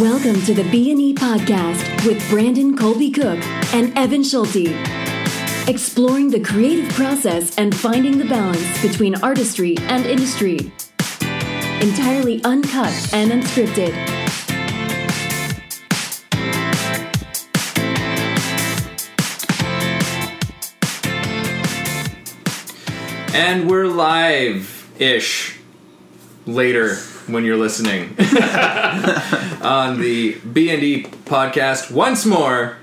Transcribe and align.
Welcome 0.00 0.40
to 0.42 0.54
the 0.54 0.62
B&E 0.70 1.12
podcast 1.14 2.06
with 2.06 2.24
Brandon 2.30 2.76
Colby 2.76 3.10
Cook 3.10 3.44
and 3.74 3.92
Evan 3.98 4.22
Schulte. 4.22 4.68
Exploring 5.66 6.30
the 6.30 6.38
creative 6.38 6.88
process 6.92 7.58
and 7.58 7.74
finding 7.76 8.16
the 8.16 8.24
balance 8.26 8.80
between 8.80 9.16
artistry 9.24 9.76
and 9.88 10.06
industry. 10.06 10.72
Entirely 11.80 12.40
uncut 12.44 12.92
and 13.12 13.32
unscripted. 13.32 13.92
And 23.34 23.68
we're 23.68 23.88
live 23.88 24.92
ish 25.00 25.58
later 26.46 26.98
when 27.28 27.44
you're 27.44 27.56
listening 27.56 28.08
on 29.62 30.00
the 30.00 30.38
B&E 30.52 31.04
podcast 31.24 31.90
once 31.90 32.24
more. 32.24 32.76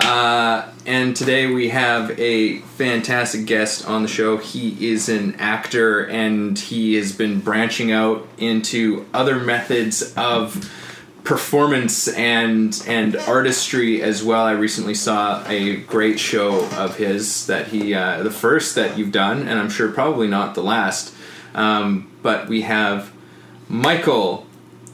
Uh, 0.00 0.70
and 0.86 1.14
today 1.14 1.46
we 1.46 1.68
have 1.68 2.18
a 2.18 2.58
fantastic 2.58 3.46
guest 3.46 3.86
on 3.86 4.02
the 4.02 4.08
show. 4.08 4.38
He 4.38 4.90
is 4.90 5.08
an 5.08 5.34
actor 5.36 6.06
and 6.06 6.58
he 6.58 6.94
has 6.94 7.12
been 7.12 7.40
branching 7.40 7.92
out 7.92 8.26
into 8.38 9.06
other 9.12 9.38
methods 9.38 10.14
of 10.16 10.70
performance 11.22 12.08
and 12.08 12.82
and 12.86 13.14
artistry 13.16 14.02
as 14.02 14.22
well. 14.22 14.46
I 14.46 14.52
recently 14.52 14.94
saw 14.94 15.46
a 15.46 15.76
great 15.76 16.18
show 16.18 16.64
of 16.76 16.96
his 16.96 17.46
that 17.46 17.68
he 17.68 17.94
uh, 17.94 18.22
the 18.22 18.30
first 18.30 18.74
that 18.74 18.98
you've 18.98 19.12
done, 19.12 19.46
and 19.46 19.58
I'm 19.58 19.70
sure 19.70 19.92
probably 19.92 20.28
not 20.28 20.54
the 20.54 20.62
last. 20.62 21.14
Um, 21.54 22.10
but 22.22 22.48
we 22.48 22.62
have 22.62 23.12
Michael 23.70 24.46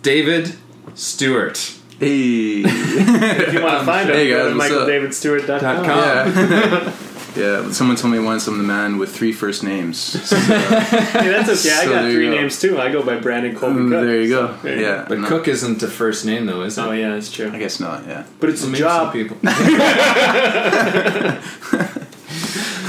David 0.02 0.54
Stewart. 0.94 1.58
Hey. 1.98 2.62
If 2.62 3.52
you 3.54 3.62
want 3.62 3.80
to 3.80 3.86
find 3.86 4.08
him, 4.10 4.14
Hey, 4.16 4.28
go 4.28 4.54
guys, 4.56 4.68
to 4.70 4.74
what's 4.76 4.90
michaeldavidstewart.com. 4.90 5.60
Dot 5.60 5.84
com. 5.84 5.98
yeah. 5.98 6.92
yeah. 7.36 7.70
Someone 7.72 7.96
told 7.96 8.12
me 8.12 8.18
once 8.18 8.46
I'm 8.46 8.58
the 8.58 8.64
man 8.64 8.98
with 8.98 9.14
three 9.16 9.32
first 9.32 9.62
names. 9.64 9.96
So, 10.26 10.36
Hey, 10.36 11.28
that's 11.28 11.48
okay. 11.48 11.74
I 11.74 11.84
So 11.84 11.90
got 11.90 12.10
three 12.12 12.26
go. 12.28 12.34
names 12.36 12.60
too. 12.60 12.78
I 12.78 12.92
go 12.92 13.02
by 13.02 13.16
Brandon 13.18 13.54
Colby 13.56 13.80
mm, 13.80 13.88
Cook. 13.90 14.04
there 14.04 14.20
you 14.20 14.28
go. 14.28 14.52
there 14.62 14.76
you 14.76 14.82
Yeah. 14.82 15.06
But 15.08 15.20
no, 15.20 15.28
Cook 15.28 15.48
isn't 15.48 15.82
a 15.82 15.88
first 15.88 16.26
name 16.26 16.44
though, 16.46 16.60
is 16.62 16.76
it? 16.76 16.82
Oh 16.82 16.92
yeah, 16.92 17.10
that's 17.14 17.32
true. 17.32 17.50
I 17.50 17.58
guess 17.58 17.80
not. 17.80 18.06
Yeah. 18.06 18.24
But 18.40 18.50
it's 18.50 18.62
Well, 18.62 18.74
a 18.74 18.76
job. 18.76 19.12
some 19.12 19.12
people. 19.14 19.38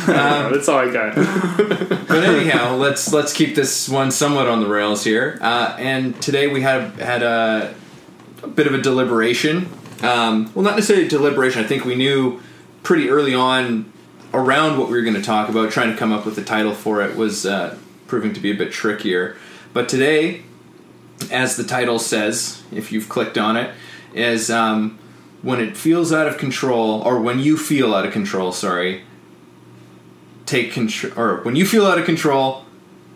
Oh, 0.07 0.49
that's 0.53 0.67
all 0.67 0.79
I 0.79 0.91
got. 0.91 1.15
but 2.07 2.23
anyhow, 2.23 2.75
let's 2.75 3.11
let's 3.11 3.33
keep 3.33 3.55
this 3.55 3.89
one 3.89 4.11
somewhat 4.11 4.47
on 4.47 4.61
the 4.61 4.67
rails 4.67 5.03
here. 5.03 5.37
Uh, 5.41 5.75
and 5.77 6.19
today 6.21 6.47
we 6.47 6.61
had 6.61 6.91
had 6.99 7.23
a, 7.23 7.75
a 8.43 8.47
bit 8.47 8.67
of 8.67 8.73
a 8.73 8.81
deliberation. 8.81 9.69
Um, 10.01 10.51
well, 10.53 10.63
not 10.63 10.75
necessarily 10.75 11.07
deliberation. 11.07 11.63
I 11.63 11.67
think 11.67 11.85
we 11.85 11.95
knew 11.95 12.41
pretty 12.83 13.09
early 13.09 13.33
on 13.33 13.91
around 14.33 14.77
what 14.77 14.89
we 14.89 14.95
were 14.95 15.03
going 15.03 15.15
to 15.15 15.21
talk 15.21 15.49
about. 15.49 15.71
Trying 15.71 15.91
to 15.91 15.97
come 15.97 16.13
up 16.13 16.25
with 16.25 16.37
a 16.37 16.43
title 16.43 16.73
for 16.73 17.01
it 17.01 17.15
was 17.15 17.45
uh, 17.45 17.77
proving 18.07 18.33
to 18.33 18.39
be 18.39 18.51
a 18.51 18.55
bit 18.55 18.71
trickier. 18.71 19.35
But 19.73 19.89
today, 19.89 20.43
as 21.31 21.57
the 21.57 21.63
title 21.63 21.99
says, 21.99 22.63
if 22.71 22.91
you've 22.91 23.09
clicked 23.09 23.37
on 23.37 23.57
it, 23.57 23.73
is 24.13 24.49
um, 24.49 24.97
when 25.41 25.59
it 25.59 25.77
feels 25.77 26.11
out 26.11 26.27
of 26.27 26.37
control, 26.37 27.01
or 27.01 27.19
when 27.19 27.39
you 27.39 27.57
feel 27.57 27.93
out 27.93 28.05
of 28.05 28.13
control. 28.13 28.51
Sorry, 28.51 29.03
take 30.47 30.71
control, 30.71 31.13
or 31.15 31.41
when 31.43 31.55
you 31.55 31.65
feel 31.67 31.85
out 31.85 31.99
of 31.99 32.05
control, 32.05 32.65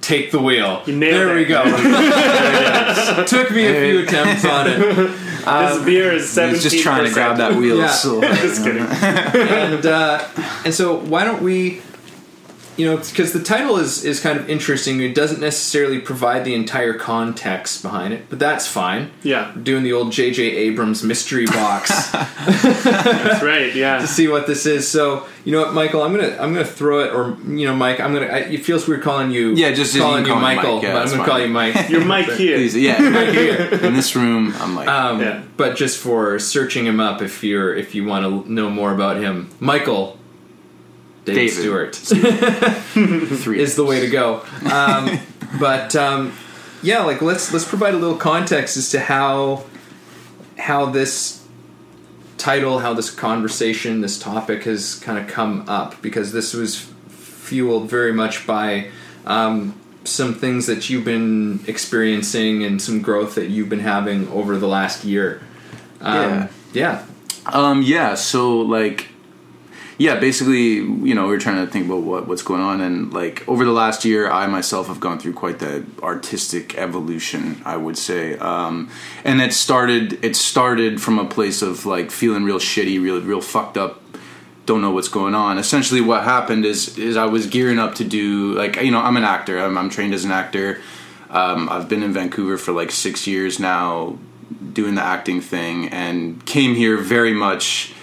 take 0.02 0.30
the 0.31 0.40
wheel. 0.40 0.84
You 0.86 0.96
nailed 0.96 1.14
there 1.16 1.38
it. 1.38 1.40
we 1.40 1.46
go. 1.46 1.64
Took 3.28 3.50
me 3.52 3.66
a 3.66 3.81
few 3.81 4.00
attempts 4.03 4.46
on 4.46 4.68
it, 4.68 4.78
this 5.46 5.84
beer 5.86 6.12
is 6.14 6.24
He's 6.24 6.31
seventeen. 6.31 6.62
just 6.62 6.84
trying 6.84 7.06
to 7.06 7.12
grab 7.14 7.38
that 7.38 7.56
wheel. 7.56 7.78
Yeah. 7.78 7.88
So, 7.90 8.22
Just 8.22 8.64
kidding. 8.64 8.84
and 8.84 9.86
uh, 9.86 10.28
and 10.66 10.74
so 10.74 10.97
why 11.00 11.24
don't 11.24 11.41
we, 11.41 11.81
you 12.78 12.86
know, 12.86 12.98
because 12.98 13.34
the 13.34 13.44
title 13.44 13.78
is 13.78 14.04
is 14.06 14.20
kind 14.20 14.40
of 14.40 14.50
interesting. 14.50 15.02
It 15.02 15.14
doesn't 15.16 15.40
necessarily 15.42 16.00
provide 16.00 16.46
the 16.46 16.54
entire 16.56 16.94
context 16.94 17.82
behind 17.84 18.14
it, 18.14 18.30
but 18.30 18.40
that's 18.40 18.68
fine. 18.68 19.12
Yeah, 19.24 19.54
We're 19.56 19.62
doing 19.62 19.84
the 19.84 19.94
old 19.94 20.12
J.J. 20.12 20.42
Abrams 20.44 21.04
mystery 21.04 21.46
box. 21.46 21.90
that's 22.12 23.44
right. 23.44 23.74
Yeah. 23.76 24.00
to 24.00 24.08
see 24.08 24.28
what 24.28 24.48
this 24.48 24.66
is. 24.66 24.88
So 24.88 25.28
you 25.46 25.52
know 25.52 25.62
what, 25.62 25.74
Michael, 25.74 26.02
I'm 26.04 26.14
gonna 26.16 26.36
I'm 26.40 26.54
gonna 26.54 26.66
throw 26.66 27.00
it, 27.04 27.14
or 27.14 27.38
you 27.52 27.68
know, 27.68 27.76
Mike, 27.76 28.00
I'm 28.00 28.14
gonna. 28.14 28.28
I, 28.28 28.38
it 28.40 28.64
feels 28.66 28.88
weird 28.88 29.02
calling 29.03 29.32
you. 29.32 29.53
Yeah, 29.56 29.72
just- 29.72 29.94
you 29.94 30.02
calling 30.02 30.24
can 30.24 30.28
you 30.28 30.34
call 30.34 30.42
Michael, 30.42 30.74
Mike, 30.76 30.84
yeah, 30.84 30.94
but 30.94 31.02
I'm 31.02 31.06
gonna 31.09 31.18
fine. 31.18 31.28
call 31.28 31.40
you 31.40 31.48
Mike. 31.50 31.90
You're 31.90 32.06
Mike 32.06 32.26
here. 32.32 32.58
please, 32.58 32.76
yeah. 32.78 33.02
In 33.86 33.94
this 33.94 34.16
room, 34.16 34.53
I'm 34.59 34.76
like, 34.76 34.88
Um, 34.88 35.20
Yeah. 35.20 35.44
But 35.58 35.76
just 35.76 35.98
for 36.00 36.40
searching 36.40 36.86
him 36.86 37.00
up, 37.00 37.22
if 37.22 37.44
you're 37.44 37.76
if 37.76 37.94
you 37.94 38.06
want 38.06 38.46
to 38.46 38.52
know 38.52 38.70
more 38.70 38.94
about 38.94 39.18
him, 39.18 39.50
Michael 39.59 40.18
David, 41.36 41.64
David. 41.64 41.96
Stewart 41.96 41.96
three. 43.40 43.59
is 43.62 43.75
the 43.75 43.84
way 43.84 44.00
to 44.02 44.09
go. 44.09 44.42
Um, 44.72 45.19
but 45.59 45.96
um, 45.96 46.34
yeah, 46.84 47.03
like 47.03 47.22
let's 47.22 47.52
let's 47.53 47.68
provide 47.68 47.94
a 47.94 47.97
little 47.97 48.18
context 48.18 48.78
as 48.78 48.90
to 48.92 49.00
how 49.00 49.64
how 50.58 50.86
this 50.88 51.46
title, 52.38 52.80
how 52.80 52.94
this 52.94 53.09
conversation, 53.12 54.02
this 54.02 54.18
topic 54.18 54.64
has 54.64 54.96
kind 54.96 55.18
of 55.20 55.28
come 55.28 55.64
up 55.68 56.02
because 56.02 56.31
this 56.31 56.53
was 56.53 56.80
fueled 57.09 57.90
very 57.90 58.14
much 58.14 58.47
by 58.47 58.90
um, 59.25 59.80
some 60.03 60.34
things 60.34 60.66
that 60.66 60.90
you've 60.90 61.06
been 61.06 61.59
experiencing 61.68 62.64
and 62.64 62.81
some 62.81 63.02
growth 63.02 63.36
that 63.36 63.50
you've 63.50 63.70
been 63.70 63.80
having 63.80 64.28
over 64.30 64.58
the 64.58 64.68
last 64.68 65.03
year. 65.03 65.41
Um, 66.00 66.16
Yeah. 66.16 66.47
yeah. 66.74 67.06
Um, 67.46 67.81
yeah, 67.84 68.16
so 68.16 68.58
like, 68.59 69.09
yeah, 70.02 70.20
basically, 70.20 70.78
you 70.78 71.14
know, 71.14 71.28
we 71.28 71.36
are 71.36 71.40
trying 71.40 71.64
to 71.64 71.72
think 71.72 71.86
about 71.86 72.02
what 72.02 72.28
what's 72.28 72.42
going 72.42 72.60
on, 72.60 72.82
and 72.82 73.14
like 73.14 73.48
over 73.48 73.64
the 73.64 73.72
last 73.72 74.04
year, 74.04 74.32
I 74.32 74.48
myself 74.48 74.88
have 74.88 75.00
gone 75.00 75.20
through 75.20 75.34
quite 75.34 75.60
the 75.60 75.86
artistic 76.02 76.76
evolution, 76.76 77.62
I 77.66 77.78
would 77.78 78.00
say, 78.00 78.36
um, 78.40 78.90
and 79.24 79.40
it 79.40 79.54
started 79.54 80.26
it 80.26 80.36
started 80.36 81.00
from 81.04 81.20
a 81.20 81.26
place 81.26 81.62
of 81.62 81.86
like 81.86 82.10
feeling 82.10 82.44
real 82.44 82.58
shitty, 82.58 83.00
real 83.00 83.22
real 83.22 83.42
fucked 83.42 83.78
up. 83.78 84.02
Don't 84.66 84.82
know 84.82 84.90
what's 84.90 85.08
going 85.08 85.36
on. 85.36 85.60
Essentially, 85.60 86.02
what 86.02 86.24
happened 86.24 86.66
is 86.66 86.98
is 86.98 87.16
I 87.16 87.26
was 87.26 87.46
gearing 87.46 87.78
up 87.78 87.94
to 87.96 88.04
do 88.04 88.54
like 88.54 88.78
you 88.78 88.90
know 88.90 89.02
I'm 89.02 89.18
an 89.18 89.24
actor. 89.24 89.60
I'm, 89.60 89.78
I'm 89.78 89.92
trained 89.92 90.16
as 90.16 90.26
an 90.26 90.32
actor. 90.32 90.82
Um, 91.30 91.70
I've 91.70 91.88
been 91.88 92.02
in 92.02 92.12
Vancouver 92.12 92.58
for 92.58 92.72
like 92.72 92.90
six 92.90 93.28
years 93.28 93.60
now, 93.60 94.18
doing 94.74 94.96
the 94.96 95.04
acting 95.04 95.42
thing, 95.42 95.90
and 95.90 96.44
came 96.48 96.74
here 96.74 96.98
very 96.98 97.34
much 97.34 97.94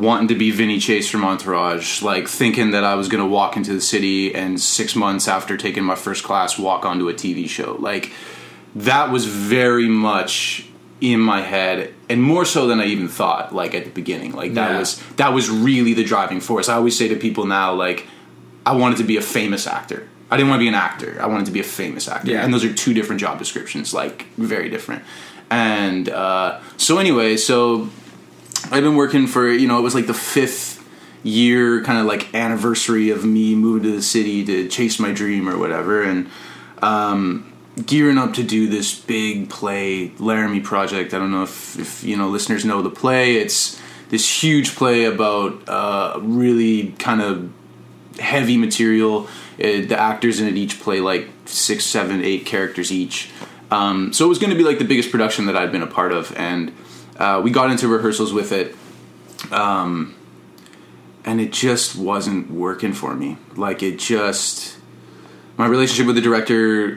wanting 0.00 0.28
to 0.28 0.34
be 0.34 0.50
Vinny 0.50 0.78
Chase 0.78 1.08
from 1.10 1.24
Entourage, 1.24 2.02
like 2.02 2.28
thinking 2.28 2.70
that 2.72 2.84
I 2.84 2.94
was 2.94 3.08
going 3.08 3.22
to 3.22 3.28
walk 3.28 3.56
into 3.56 3.72
the 3.72 3.80
city 3.80 4.34
and 4.34 4.60
six 4.60 4.94
months 4.94 5.28
after 5.28 5.56
taking 5.56 5.84
my 5.84 5.94
first 5.94 6.22
class, 6.24 6.58
walk 6.58 6.84
onto 6.84 7.08
a 7.08 7.14
TV 7.14 7.48
show. 7.48 7.76
Like 7.78 8.12
that 8.74 9.10
was 9.10 9.24
very 9.26 9.88
much 9.88 10.66
in 11.00 11.20
my 11.20 11.42
head, 11.42 11.92
and 12.08 12.22
more 12.22 12.44
so 12.46 12.66
than 12.66 12.80
I 12.80 12.86
even 12.86 13.08
thought. 13.08 13.54
Like 13.54 13.74
at 13.74 13.84
the 13.84 13.90
beginning, 13.90 14.32
like 14.32 14.54
that 14.54 14.70
Yeah. 14.72 14.78
was 14.78 15.02
that 15.16 15.32
was 15.34 15.48
really 15.50 15.94
the 15.94 16.04
driving 16.04 16.40
force. 16.40 16.68
I 16.68 16.74
always 16.74 16.96
say 16.96 17.08
to 17.08 17.16
people 17.16 17.46
now, 17.46 17.72
like 17.74 18.06
I 18.64 18.74
wanted 18.74 18.98
to 18.98 19.04
be 19.04 19.16
a 19.16 19.22
famous 19.22 19.66
actor. 19.66 20.08
I 20.30 20.36
didn't 20.36 20.48
want 20.50 20.58
to 20.60 20.64
be 20.64 20.68
an 20.68 20.74
actor. 20.74 21.18
I 21.20 21.26
wanted 21.26 21.46
to 21.46 21.52
be 21.52 21.60
a 21.60 21.64
famous 21.64 22.08
actor, 22.08 22.32
Yeah. 22.32 22.42
and 22.44 22.52
those 22.52 22.64
are 22.64 22.72
two 22.72 22.92
different 22.94 23.20
job 23.20 23.38
descriptions, 23.38 23.94
like 23.94 24.26
very 24.36 24.68
different. 24.68 25.04
And 25.50 26.08
uh, 26.08 26.58
so 26.76 26.98
anyway, 26.98 27.36
so 27.36 27.88
I've 28.70 28.82
been 28.82 28.96
working 28.96 29.26
for 29.26 29.48
you 29.48 29.68
know 29.68 29.78
it 29.78 29.82
was 29.82 29.94
like 29.94 30.06
the 30.06 30.14
fifth 30.14 30.82
year 31.22 31.82
kind 31.82 31.98
of 31.98 32.06
like 32.06 32.34
anniversary 32.34 33.10
of 33.10 33.24
me 33.24 33.54
moving 33.54 33.82
to 33.82 33.96
the 33.96 34.02
city 34.02 34.44
to 34.44 34.68
chase 34.68 34.98
my 34.98 35.12
dream 35.12 35.48
or 35.48 35.58
whatever, 35.58 36.02
and 36.02 36.28
um, 36.82 37.52
gearing 37.84 38.18
up 38.18 38.34
to 38.34 38.42
do 38.42 38.68
this 38.68 38.98
big 38.98 39.48
play 39.50 40.12
Laramie 40.18 40.60
project. 40.60 41.14
I 41.14 41.18
don't 41.18 41.30
know 41.30 41.42
if, 41.42 41.78
if 41.78 42.04
you 42.04 42.16
know 42.16 42.28
listeners 42.28 42.64
know 42.64 42.82
the 42.82 42.90
play. 42.90 43.36
It's 43.36 43.80
this 44.08 44.42
huge 44.42 44.74
play 44.74 45.04
about 45.04 45.68
uh, 45.68 46.18
really 46.20 46.92
kind 46.92 47.20
of 47.20 47.52
heavy 48.18 48.56
material. 48.56 49.28
Uh, 49.58 49.82
the 49.86 49.96
actors 49.98 50.40
in 50.40 50.46
it 50.48 50.56
each 50.56 50.80
play 50.80 51.00
like 51.00 51.28
six, 51.46 51.84
seven, 51.84 52.24
eight 52.24 52.46
characters 52.46 52.92
each. 52.92 53.30
Um, 53.70 54.12
so 54.12 54.24
it 54.24 54.28
was 54.28 54.38
going 54.38 54.50
to 54.50 54.56
be 54.56 54.62
like 54.62 54.78
the 54.78 54.84
biggest 54.84 55.10
production 55.10 55.46
that 55.46 55.56
I'd 55.56 55.72
been 55.72 55.82
a 55.82 55.88
part 55.88 56.12
of, 56.12 56.34
and 56.36 56.72
uh, 57.18 57.40
we 57.42 57.50
got 57.50 57.70
into 57.70 57.88
rehearsals 57.88 58.32
with 58.32 58.52
it, 58.52 58.76
um, 59.52 60.14
and 61.24 61.40
it 61.40 61.52
just 61.52 61.96
wasn't 61.96 62.50
working 62.50 62.92
for 62.92 63.14
me. 63.14 63.38
Like 63.56 63.82
it 63.82 63.98
just, 63.98 64.76
my 65.56 65.66
relationship 65.66 66.06
with 66.06 66.16
the 66.16 66.22
director 66.22 66.96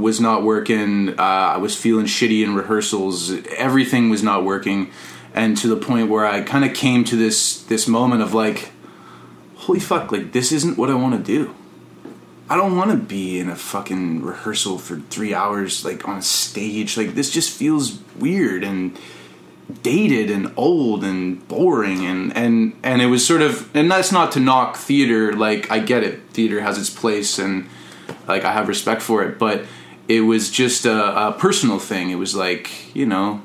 was 0.00 0.20
not 0.20 0.42
working. 0.42 1.18
Uh, 1.18 1.22
I 1.22 1.56
was 1.56 1.76
feeling 1.76 2.06
shitty 2.06 2.44
in 2.44 2.54
rehearsals. 2.54 3.32
Everything 3.56 4.10
was 4.10 4.22
not 4.22 4.44
working, 4.44 4.90
and 5.34 5.56
to 5.58 5.68
the 5.68 5.76
point 5.76 6.10
where 6.10 6.26
I 6.26 6.42
kind 6.42 6.64
of 6.64 6.74
came 6.74 7.04
to 7.04 7.16
this 7.16 7.62
this 7.62 7.88
moment 7.88 8.22
of 8.22 8.34
like, 8.34 8.72
holy 9.56 9.80
fuck, 9.80 10.12
like 10.12 10.32
this 10.32 10.52
isn't 10.52 10.76
what 10.76 10.90
I 10.90 10.94
want 10.94 11.16
to 11.16 11.22
do. 11.22 11.54
I 12.50 12.56
don't 12.56 12.76
want 12.76 12.90
to 12.90 12.96
be 12.96 13.38
in 13.38 13.48
a 13.48 13.54
fucking 13.54 14.22
rehearsal 14.22 14.78
for 14.78 14.98
three 15.08 15.32
hours, 15.32 15.84
like 15.84 16.08
on 16.08 16.18
a 16.18 16.22
stage. 16.22 16.96
Like 16.96 17.14
this 17.14 17.30
just 17.30 17.56
feels 17.56 18.00
weird 18.18 18.64
and 18.64 18.98
dated 19.82 20.30
and 20.30 20.52
old 20.56 21.04
and 21.04 21.46
boring 21.48 22.04
and 22.04 22.36
and 22.36 22.78
and 22.82 23.02
it 23.02 23.06
was 23.06 23.26
sort 23.26 23.42
of 23.42 23.74
and 23.74 23.90
that's 23.90 24.12
not 24.12 24.32
to 24.32 24.40
knock 24.40 24.76
theater. 24.76 25.32
Like 25.32 25.70
I 25.70 25.78
get 25.78 26.02
it, 26.02 26.22
theater 26.30 26.60
has 26.60 26.78
its 26.78 26.90
place 26.90 27.38
and 27.38 27.68
like 28.26 28.44
I 28.44 28.52
have 28.52 28.68
respect 28.68 29.02
for 29.02 29.22
it, 29.22 29.38
but 29.38 29.64
it 30.08 30.22
was 30.22 30.50
just 30.50 30.84
a, 30.86 31.28
a 31.28 31.32
personal 31.32 31.78
thing. 31.78 32.10
It 32.10 32.16
was 32.16 32.34
like 32.34 32.94
you 32.94 33.06
know, 33.06 33.42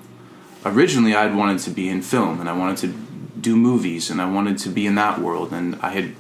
originally 0.66 1.16
I'd 1.16 1.36
wanted 1.36 1.60
to 1.60 1.70
be 1.70 1.90
in 1.90 2.02
film 2.02 2.40
and 2.40 2.50
I 2.50 2.54
wanted 2.54 2.78
to 2.78 2.88
do 3.40 3.56
movies 3.56 4.10
and 4.10 4.22
I 4.22 4.30
wanted 4.30 4.58
to 4.60 4.70
be 4.70 4.86
in 4.86 4.96
that 4.96 5.20
world 5.20 5.54
and 5.54 5.76
I 5.82 5.90
had 5.90 6.16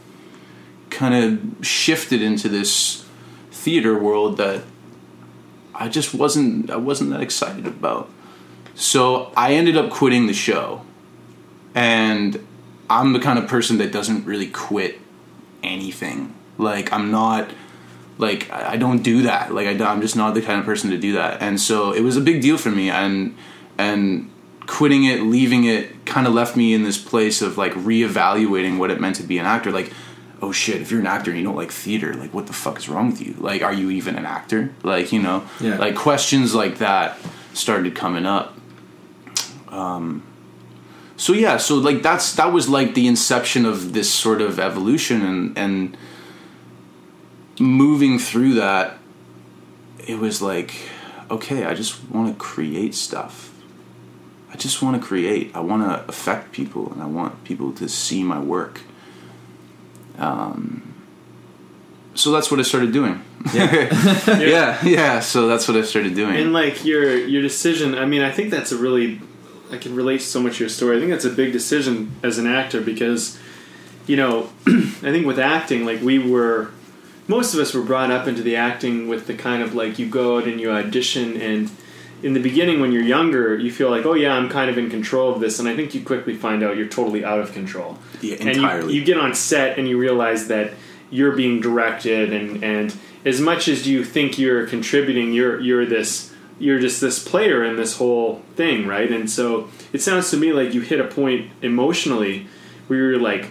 kind 0.90 1.16
of 1.16 1.66
shifted 1.66 2.22
into 2.22 2.48
this 2.48 3.06
theater 3.52 3.98
world 3.98 4.38
that 4.38 4.64
I 5.74 5.90
just 5.90 6.14
wasn't 6.14 6.70
I 6.70 6.78
wasn't 6.78 7.10
that 7.12 7.22
excited 7.22 7.68
about. 7.68 8.10
So 8.76 9.32
I 9.36 9.54
ended 9.54 9.78
up 9.78 9.90
quitting 9.90 10.28
the 10.28 10.34
show. 10.34 10.82
And 11.74 12.46
I'm 12.90 13.14
the 13.14 13.20
kind 13.20 13.38
of 13.40 13.48
person 13.48 13.78
that 13.80 13.92
doesn't 13.92 14.26
really 14.26 14.48
quit 14.48 15.00
anything. 15.64 16.34
Like 16.58 16.92
I'm 16.94 17.12
not 17.12 17.50
like 18.18 18.50
I 18.52 18.78
don't 18.78 19.04
do 19.04 19.24
that. 19.24 19.54
Like 19.54 19.68
I, 19.68 19.86
I'm 19.86 20.02
just 20.02 20.16
not 20.16 20.34
the 20.36 20.42
kind 20.42 20.60
of 20.60 20.66
person 20.66 20.90
to 20.92 20.98
do 20.98 21.14
that. 21.14 21.42
And 21.42 21.60
so 21.60 21.92
it 21.92 22.02
was 22.02 22.16
a 22.16 22.22
big 22.22 22.42
deal 22.42 22.58
for 22.58 22.70
me 22.70 22.90
and 22.90 23.36
and 23.78 24.32
quitting 24.68 25.04
it, 25.04 25.22
leaving 25.22 25.66
it 25.66 26.06
kind 26.06 26.26
of 26.28 26.34
left 26.34 26.56
me 26.56 26.74
in 26.74 26.84
this 26.84 26.98
place 26.98 27.42
of 27.42 27.58
like 27.58 27.74
reevaluating 27.74 28.78
what 28.78 28.90
it 28.90 29.02
meant 29.02 29.18
to 29.18 29.24
be 29.24 29.38
an 29.38 29.46
actor. 29.46 29.72
Like 29.72 29.92
oh 30.42 30.52
shit, 30.52 30.82
if 30.82 30.92
you're 30.92 31.00
an 31.00 31.08
actor 31.08 31.32
and 31.32 31.40
you 31.40 31.46
don't 31.46 31.56
like 31.56 31.72
theater, 31.72 32.14
like 32.14 32.34
what 32.34 32.48
the 32.48 32.54
fuck 32.54 32.78
is 32.78 32.88
wrong 32.88 33.10
with 33.10 33.22
you? 33.22 33.34
Like, 33.40 33.64
are 33.64 33.74
you 33.74 33.90
even 33.90 34.16
an 34.16 34.26
actor? 34.26 34.70
Like, 34.84 35.12
you 35.12 35.22
know, 35.22 35.44
Yeah. 35.60 35.78
like 35.78 35.96
questions 35.96 36.54
like 36.54 36.78
that 36.78 37.18
started 37.54 37.96
coming 37.96 38.26
up. 38.26 38.54
Um, 39.76 40.24
so 41.18 41.34
yeah, 41.34 41.58
so 41.58 41.76
like 41.76 42.02
that's 42.02 42.34
that 42.36 42.52
was 42.52 42.68
like 42.70 42.94
the 42.94 43.08
inception 43.08 43.66
of 43.66 43.94
this 43.94 44.14
sort 44.14 44.42
of 44.42 44.60
evolution 44.60 45.22
and 45.22 45.58
and 45.58 45.98
moving 47.60 48.20
through 48.20 48.56
that. 48.56 48.98
It 50.08 50.20
was 50.20 50.42
like, 50.42 50.74
okay, 51.32 51.66
I 51.66 51.74
just 51.74 52.10
want 52.10 52.32
to 52.32 52.38
create 52.38 52.96
stuff. 52.96 53.54
I 54.52 54.58
just 54.58 54.82
want 54.82 55.02
to 55.02 55.06
create. 55.06 55.52
I 55.56 55.60
want 55.60 55.84
to 55.84 56.08
affect 56.08 56.52
people, 56.52 56.92
and 56.92 57.02
I 57.02 57.06
want 57.06 57.44
people 57.44 57.74
to 57.74 57.90
see 57.90 58.24
my 58.24 58.40
work. 58.40 58.82
Um, 60.18 60.94
so 62.14 62.32
that's 62.32 62.50
what 62.50 62.60
I 62.60 62.64
started 62.64 62.94
doing. 62.94 63.22
Yeah. 63.54 63.92
yeah, 64.40 64.84
yeah. 64.84 65.20
So 65.20 65.48
that's 65.48 65.68
what 65.68 65.78
I 65.78 65.84
started 65.84 66.16
doing. 66.16 66.36
And 66.36 66.52
like 66.52 66.84
your 66.84 67.16
your 67.16 67.44
decision, 67.44 67.94
I 67.94 68.06
mean, 68.06 68.24
I 68.24 68.32
think 68.32 68.50
that's 68.50 68.72
a 68.72 68.78
really 68.78 69.22
I 69.72 69.78
can 69.78 69.96
relate 69.96 70.22
so 70.22 70.40
much 70.42 70.58
to 70.58 70.64
your 70.64 70.70
story. 70.70 70.98
I 70.98 71.00
think 71.00 71.12
that's 71.12 71.26
a 71.26 71.30
big 71.30 71.52
decision 71.52 72.12
as 72.24 72.38
an 72.38 72.48
actor 72.48 72.82
because 72.82 73.40
you 74.08 74.16
know, 74.18 74.50
I 74.68 75.12
think 75.12 75.26
with 75.26 75.40
acting, 75.40 75.86
like 75.86 76.02
we 76.02 76.20
were 76.20 76.70
most 77.28 77.54
of 77.56 77.60
us 77.60 77.74
were 77.74 77.82
brought 77.82 78.12
up 78.12 78.28
into 78.28 78.44
the 78.44 78.56
acting 78.56 79.08
with 79.08 79.26
the 79.28 79.34
kind 79.34 79.64
of 79.64 79.74
like 79.74 79.98
you 79.98 80.08
go 80.08 80.38
out 80.38 80.48
and 80.48 80.60
you 80.62 80.72
audition 80.72 81.40
and 81.42 81.72
in 82.24 82.34
the 82.34 82.40
beginning 82.40 82.80
when 82.80 82.92
you're 82.92 83.04
younger 83.04 83.58
you 83.58 83.72
feel 83.72 83.90
like 83.90 84.06
oh 84.06 84.14
yeah 84.14 84.34
i'm 84.34 84.48
kind 84.48 84.70
of 84.70 84.78
in 84.78 84.90
control 84.90 85.34
of 85.34 85.40
this 85.42 85.60
and 85.60 85.68
i 85.68 85.76
think 85.76 85.94
you 85.94 86.04
quickly 86.04 86.36
find 86.36 86.64
out 86.64 86.78
you're 86.78 86.88
totally 86.88 87.26
out 87.26 87.40
of 87.40 87.52
control 87.52 87.98
Yeah, 88.22 88.38
and 88.40 88.50
entirely. 88.50 88.94
you, 88.94 89.00
you 89.00 89.06
get 89.06 89.18
on 89.18 89.34
set 89.34 89.78
and 89.78 89.88
you 89.90 89.98
realize 89.98 90.48
that 90.48 90.74
you're 91.10 91.36
being 91.36 91.60
directed 91.60 92.32
and 92.32 92.64
and 92.64 92.96
as 93.26 93.42
much 93.42 93.68
as 93.68 93.88
you 93.88 94.04
think 94.06 94.38
you're 94.40 94.66
contributing 94.68 95.34
you're 95.34 95.60
you're 95.60 95.86
this 95.86 96.32
you're 96.58 96.80
just 96.80 97.02
this 97.02 97.22
player 97.22 97.64
in 97.64 97.76
this 97.76 97.98
whole 97.98 98.42
thing 98.56 98.88
right? 98.88 99.12
And 99.12 99.30
so 99.30 99.70
it 99.94 100.02
sounds 100.02 100.30
to 100.32 100.38
me 100.38 100.54
like 100.54 100.74
you 100.74 100.82
hit 100.82 101.00
a 101.00 101.06
point 101.06 101.52
emotionally 101.62 102.48
where 102.88 103.00
you're 103.00 103.20
like 103.20 103.46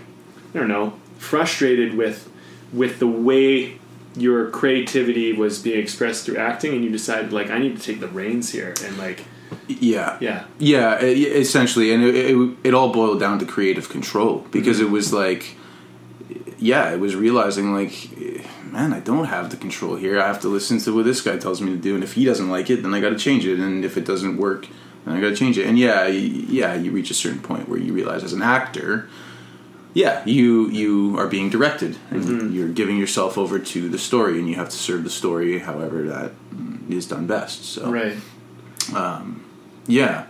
i 0.54 0.58
don't 0.58 0.68
know 0.68 0.92
frustrated 1.18 1.94
with 1.94 2.30
with 2.72 2.98
the 2.98 3.06
way 3.06 3.78
your 4.16 4.50
creativity 4.50 5.32
was 5.32 5.60
being 5.60 5.78
expressed 5.78 6.24
through 6.24 6.36
acting 6.36 6.72
and 6.74 6.84
you 6.84 6.90
decided 6.90 7.32
like 7.32 7.50
i 7.50 7.58
need 7.58 7.76
to 7.76 7.82
take 7.82 8.00
the 8.00 8.08
reins 8.08 8.50
here 8.50 8.74
and 8.84 8.96
like 8.98 9.24
yeah, 9.68 10.16
yeah. 10.20 10.46
Yeah, 10.58 10.98
essentially, 11.00 11.92
and 11.92 12.02
it, 12.02 12.14
it, 12.16 12.56
it 12.64 12.74
all 12.74 12.92
boiled 12.92 13.20
down 13.20 13.38
to 13.38 13.46
creative 13.46 13.88
control 13.88 14.44
because 14.50 14.78
mm-hmm. 14.78 14.88
it 14.88 14.90
was 14.90 15.12
like, 15.12 15.54
yeah, 16.58 16.92
it 16.92 16.98
was 16.98 17.14
realizing 17.14 17.72
like, 17.72 17.92
man, 18.75 18.93
I 18.93 19.00
don't 19.00 19.26
have 19.26 19.50
the 19.50 19.56
control 19.56 19.97
here. 19.97 20.21
I 20.21 20.26
have 20.26 20.41
to 20.41 20.49
listen 20.49 20.79
to 20.81 20.94
what 20.94 21.05
this 21.05 21.21
guy 21.21 21.38
tells 21.38 21.61
me 21.61 21.71
to 21.71 21.79
do, 21.79 21.94
and 21.94 22.03
if 22.03 22.15
he 22.15 22.25
doesn't 22.25 22.50
like 22.50 22.69
it, 22.71 22.82
then 22.82 22.93
I 22.93 23.00
got 23.00 23.11
to 23.11 23.19
change 23.19 23.47
it, 23.47 23.59
and 23.59 23.85
if 23.85 23.97
it 23.97 24.05
doesn't 24.05 24.37
work, 24.37 24.67
then 25.05 25.17
I 25.17 25.21
got 25.21 25.29
to 25.29 25.37
change 25.37 25.56
it. 25.59 25.67
And 25.67 25.79
yeah, 25.79 26.06
yeah, 26.06 26.75
you 26.75 26.91
reach 26.91 27.11
a 27.11 27.15
certain 27.15 27.41
point 27.41 27.69
where 27.69 27.79
you 27.79 27.93
realize 27.93 28.25
as 28.25 28.32
an 28.32 28.43
actor, 28.43 29.09
yeah, 29.94 30.23
you 30.26 30.69
you 30.71 31.17
are 31.19 31.29
being 31.29 31.50
directed, 31.50 31.97
and 32.11 32.53
you're 32.53 32.69
giving 32.69 32.99
yourself 32.99 33.38
over 33.38 33.59
to 33.59 33.88
the 33.88 33.99
story, 33.99 34.38
and 34.41 34.49
you 34.49 34.56
have 34.56 34.69
to 34.69 34.76
serve 34.76 35.05
the 35.05 35.11
story 35.11 35.61
however 35.61 36.03
that 36.03 36.32
mm, 36.53 37.09
done 37.09 37.26
best. 37.26 37.65
So 37.65 37.91
right 37.91 38.17
yeah. 39.87 40.26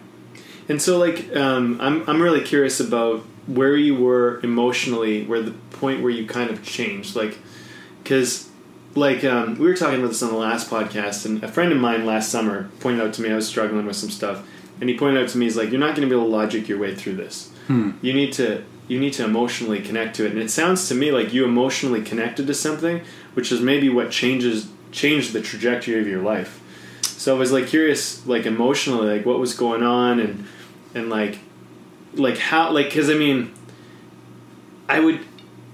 And 0.69 0.81
so, 0.81 0.99
like, 0.99 1.35
um, 1.37 1.79
I'm 1.81 2.09
I'm 2.09 2.21
really 2.21 2.43
curious 2.43 2.81
about 2.81 3.21
where 3.47 3.77
you 3.77 3.95
were 3.95 4.41
emotionally, 4.43 5.25
where 5.25 5.43
the 5.43 5.53
point 5.71 6.03
where 6.03 6.11
you 6.11 6.27
kind 6.27 6.51
of 6.51 6.63
changed, 6.63 7.15
like, 7.15 7.39
because, 8.05 8.49
like, 8.95 9.25
um, 9.25 9.59
we 9.59 9.67
were 9.67 9.75
talking 9.75 9.99
about 9.99 10.09
this 10.09 10.23
on 10.23 10.31
the 10.31 10.37
last 10.39 10.71
podcast, 10.71 11.27
and 11.27 11.43
a 11.43 11.49
friend 11.49 11.73
of 11.73 11.79
mine 11.79 12.07
last 12.07 12.31
summer 12.31 12.71
pointed 12.79 13.01
out 13.01 13.13
to 13.15 13.23
me 13.23 13.33
I 13.33 13.35
was 13.35 13.49
struggling 13.49 13.87
with 13.87 13.97
some 13.97 14.11
stuff, 14.11 14.47
and 14.81 14.89
he 14.89 14.97
pointed 14.97 15.23
out 15.23 15.31
to 15.31 15.39
me 15.39 15.47
he's 15.47 15.57
like, 15.57 15.71
you're 15.71 15.81
not 15.81 15.97
going 15.97 16.07
to 16.09 16.15
be 16.15 16.19
able 16.19 16.31
to 16.31 16.37
logic 16.37 16.69
your 16.69 16.79
way 16.79 16.95
through 16.95 17.17
this. 17.17 17.51
You 18.03 18.13
need 18.13 18.33
to 18.35 18.63
you 18.87 19.01
need 19.01 19.15
to 19.15 19.25
emotionally 19.25 19.81
connect 19.81 20.15
to 20.17 20.27
it, 20.27 20.33
and 20.33 20.41
it 20.41 20.51
sounds 20.51 20.87
to 20.89 20.95
me 20.95 21.11
like 21.11 21.33
you 21.33 21.45
emotionally 21.47 22.03
connected 22.03 22.47
to 22.47 22.55
something, 22.55 23.01
which 23.33 23.51
is 23.51 23.61
maybe 23.61 23.89
what 23.89 24.11
changes 24.11 24.69
changed 24.93 25.33
the 25.33 25.41
trajectory 25.41 25.99
of 25.99 26.07
your 26.07 26.21
life. 26.23 26.61
So 27.03 27.35
I 27.35 27.39
was 27.39 27.51
like 27.51 27.67
curious, 27.69 28.25
like 28.27 28.45
emotionally, 28.45 29.09
like 29.17 29.25
what 29.27 29.39
was 29.39 29.55
going 29.55 29.83
on, 29.83 30.21
and 30.21 30.47
and 30.95 31.09
like 31.09 31.39
like 32.13 32.37
how 32.37 32.71
like 32.71 32.87
because 32.87 33.09
I 33.09 33.15
mean, 33.15 33.55
I 34.91 35.01
would 35.01 35.21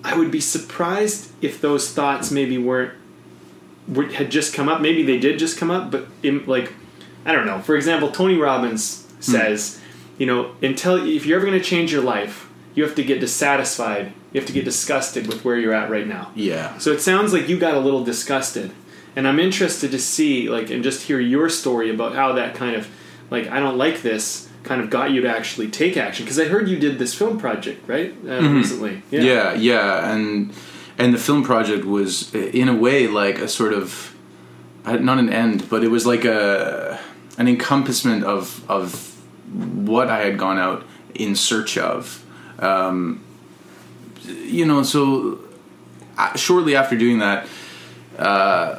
I 0.04 0.16
would 0.16 0.30
be 0.30 0.40
surprised 0.40 1.29
if 1.40 1.60
those 1.60 1.92
thoughts 1.92 2.30
maybe 2.30 2.58
weren't 2.58 2.92
were, 3.88 4.06
had 4.06 4.30
just 4.30 4.54
come 4.54 4.68
up. 4.68 4.80
Maybe 4.80 5.02
they 5.02 5.18
did 5.18 5.38
just 5.38 5.58
come 5.58 5.70
up, 5.70 5.90
but 5.90 6.06
in, 6.22 6.44
like 6.46 6.72
I 7.24 7.32
don't 7.32 7.46
know. 7.46 7.60
For 7.60 7.76
example, 7.76 8.10
Tony 8.10 8.36
Robbins 8.36 9.06
says, 9.20 9.80
you 10.18 10.26
know, 10.26 10.54
until 10.62 11.06
if 11.06 11.26
you're 11.26 11.38
ever 11.38 11.46
going 11.46 11.58
to 11.58 11.64
change 11.64 11.92
your 11.92 12.02
life, 12.02 12.48
you 12.74 12.82
have 12.84 12.94
to 12.94 13.04
get 13.04 13.20
dissatisfied. 13.20 14.12
You 14.32 14.40
have 14.40 14.46
to 14.46 14.52
get 14.52 14.64
disgusted 14.64 15.26
with 15.26 15.44
where 15.44 15.58
you're 15.58 15.74
at 15.74 15.90
right 15.90 16.06
now. 16.06 16.30
Yeah. 16.34 16.78
So 16.78 16.92
it 16.92 17.00
sounds 17.00 17.32
like 17.32 17.48
you 17.48 17.58
got 17.58 17.74
a 17.74 17.80
little 17.80 18.04
disgusted. 18.04 18.70
And 19.16 19.26
I'm 19.26 19.40
interested 19.40 19.90
to 19.90 19.98
see, 19.98 20.48
like, 20.48 20.70
and 20.70 20.84
just 20.84 21.02
hear 21.08 21.18
your 21.18 21.48
story 21.48 21.90
about 21.90 22.14
how 22.14 22.32
that 22.34 22.54
kind 22.54 22.76
of, 22.76 22.88
like, 23.28 23.48
I 23.48 23.58
don't 23.58 23.76
like 23.76 24.02
this, 24.02 24.48
kind 24.62 24.80
of 24.80 24.88
got 24.88 25.10
you 25.10 25.20
to 25.22 25.28
actually 25.28 25.68
take 25.68 25.96
action. 25.96 26.24
Because 26.24 26.38
I 26.38 26.44
heard 26.44 26.68
you 26.68 26.78
did 26.78 26.98
this 26.98 27.12
film 27.12 27.38
project, 27.38 27.86
right? 27.88 28.14
Uh, 28.24 28.40
Recently. 28.40 29.02
yeah 29.10 29.52
yeah 29.54 30.12
and 30.14 30.52
and 31.00 31.14
the 31.14 31.18
film 31.18 31.42
project 31.42 31.84
was 31.84 32.32
in 32.34 32.68
a 32.68 32.74
way 32.74 33.08
like 33.08 33.38
a 33.38 33.48
sort 33.48 33.72
of 33.72 34.14
uh, 34.84 34.96
not 34.96 35.18
an 35.18 35.30
end 35.30 35.68
but 35.68 35.82
it 35.82 35.88
was 35.88 36.06
like 36.06 36.24
a 36.24 36.98
an 37.38 37.48
encompassment 37.48 38.22
of 38.24 38.64
of 38.70 39.16
what 39.90 40.08
i 40.08 40.20
had 40.20 40.38
gone 40.38 40.58
out 40.58 40.84
in 41.14 41.36
search 41.36 41.76
of. 41.76 42.24
Um, 42.58 43.24
you 44.24 44.64
know 44.66 44.82
so 44.82 45.40
uh, 46.18 46.36
shortly 46.36 46.76
after 46.76 46.96
doing 46.96 47.18
that 47.18 47.48
uh, 48.18 48.78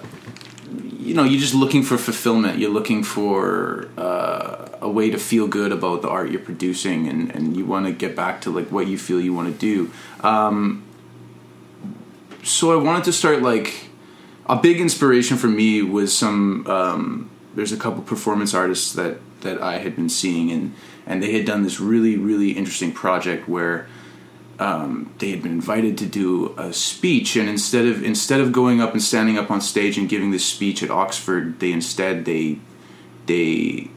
you 1.00 1.14
know 1.14 1.24
you're 1.24 1.40
just 1.40 1.56
looking 1.56 1.84
for 1.84 1.98
fulfillment. 1.98 2.60
You're 2.60 2.70
looking 2.70 3.04
for 3.04 3.90
uh, 3.98 4.70
a 4.82 4.90
way 4.90 5.10
to 5.10 5.18
feel 5.18 5.48
good 5.48 5.72
about 5.72 6.02
the 6.04 6.10
art 6.10 6.32
you're 6.32 6.42
producing 6.42 7.08
and, 7.08 7.32
and 7.32 7.58
you 7.58 7.66
want 7.66 7.86
to 7.88 7.92
get 7.92 8.16
back 8.16 8.42
to 8.42 8.52
like 8.52 8.72
what 8.72 8.88
you 8.88 8.98
feel 8.98 9.20
you 9.20 9.34
want 9.34 9.52
to 9.52 9.58
do. 9.60 9.92
Um, 10.26 10.84
so 12.44 12.72
i 12.72 12.82
wanted 12.82 13.04
to 13.04 13.14
start 13.14 13.42
like 13.42 13.90
a 14.48 14.56
big 14.56 14.80
inspiration 14.80 15.38
for 15.38 15.48
me 15.48 15.82
was 15.82 16.16
some 16.16 16.66
um, 16.68 17.30
there's 17.56 17.72
a 17.72 17.78
couple 17.78 18.02
performance 18.02 18.54
artists 18.54 18.94
that 18.94 19.20
that 19.42 19.62
i 19.62 19.78
had 19.78 19.96
been 19.96 20.10
seeing 20.10 20.52
and 20.52 20.74
and 21.06 21.22
they 21.22 21.34
had 21.34 21.46
done 21.46 21.64
this 21.64 21.80
really 21.80 22.18
really 22.18 22.52
interesting 22.52 22.92
project 22.92 23.48
where 23.48 23.88
um, 24.60 25.12
they 25.18 25.32
had 25.32 25.42
been 25.42 25.54
invited 25.54 25.98
to 25.98 26.06
do 26.06 26.54
a 26.56 26.72
speech 26.72 27.36
and 27.36 27.50
instead 27.50 27.86
of 27.88 28.04
instead 28.04 28.40
of 28.40 28.52
going 28.52 28.80
up 28.80 28.94
and 28.94 29.02
standing 29.02 29.38
up 29.38 29.50
on 29.50 29.60
stage 29.60 29.98
and 29.98 30.08
giving 30.08 30.30
this 30.30 30.46
speech 30.46 30.84
at 30.84 30.92
Oxford 30.92 31.60
they 31.60 31.72
instead 31.72 32.26
they 32.26 32.60
they 33.26 33.90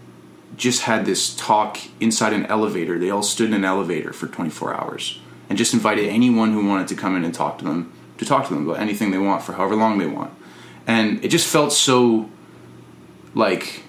just 0.56 0.82
had 0.82 1.04
this 1.04 1.34
talk 1.34 1.78
inside 2.00 2.32
an 2.32 2.46
elevator. 2.46 2.98
They 2.98 3.10
all 3.10 3.22
stood 3.22 3.48
in 3.48 3.54
an 3.54 3.64
elevator 3.64 4.12
for 4.12 4.26
24 4.26 4.74
hours 4.74 5.20
and 5.48 5.58
just 5.58 5.74
invited 5.74 6.08
anyone 6.08 6.52
who 6.52 6.66
wanted 6.66 6.88
to 6.88 6.94
come 6.94 7.16
in 7.16 7.24
and 7.24 7.34
talk 7.34 7.58
to 7.58 7.64
them 7.64 7.92
to 8.18 8.24
talk 8.24 8.46
to 8.48 8.54
them 8.54 8.68
about 8.68 8.80
anything 8.80 9.10
they 9.10 9.18
want 9.18 9.42
for 9.42 9.54
however 9.54 9.74
long 9.74 9.98
they 9.98 10.06
want. 10.06 10.32
And 10.86 11.24
it 11.24 11.28
just 11.28 11.46
felt 11.46 11.72
so 11.72 12.28
like 13.34 13.82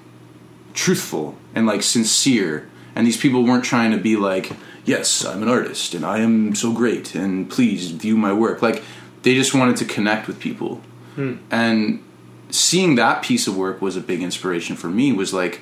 truthful 0.73 1.35
and 1.53 1.65
like 1.65 1.83
sincere. 1.83 2.69
And 2.95 3.05
these 3.05 3.17
people 3.17 3.43
weren't 3.43 3.63
trying 3.63 3.91
to 3.91 3.97
be 3.97 4.15
like 4.15 4.51
yes 4.85 5.25
i'm 5.25 5.41
an 5.41 5.49
artist 5.49 5.95
and 5.95 6.05
i 6.05 6.19
am 6.19 6.53
so 6.53 6.71
great 6.71 7.15
and 7.15 7.49
please 7.49 7.91
view 7.91 8.15
my 8.15 8.33
work. 8.33 8.61
Like 8.61 8.83
they 9.23 9.33
just 9.33 9.53
wanted 9.53 9.77
to 9.77 9.85
connect 9.85 10.27
with 10.27 10.39
people. 10.39 10.81
Hmm. 11.15 11.37
And 11.49 12.03
seeing 12.49 12.95
that 12.95 13.23
piece 13.23 13.47
of 13.47 13.57
work 13.57 13.81
was 13.81 13.97
a 13.97 14.01
big 14.01 14.21
inspiration 14.21 14.75
for 14.75 14.87
me 14.87 15.11
was 15.11 15.33
like 15.33 15.61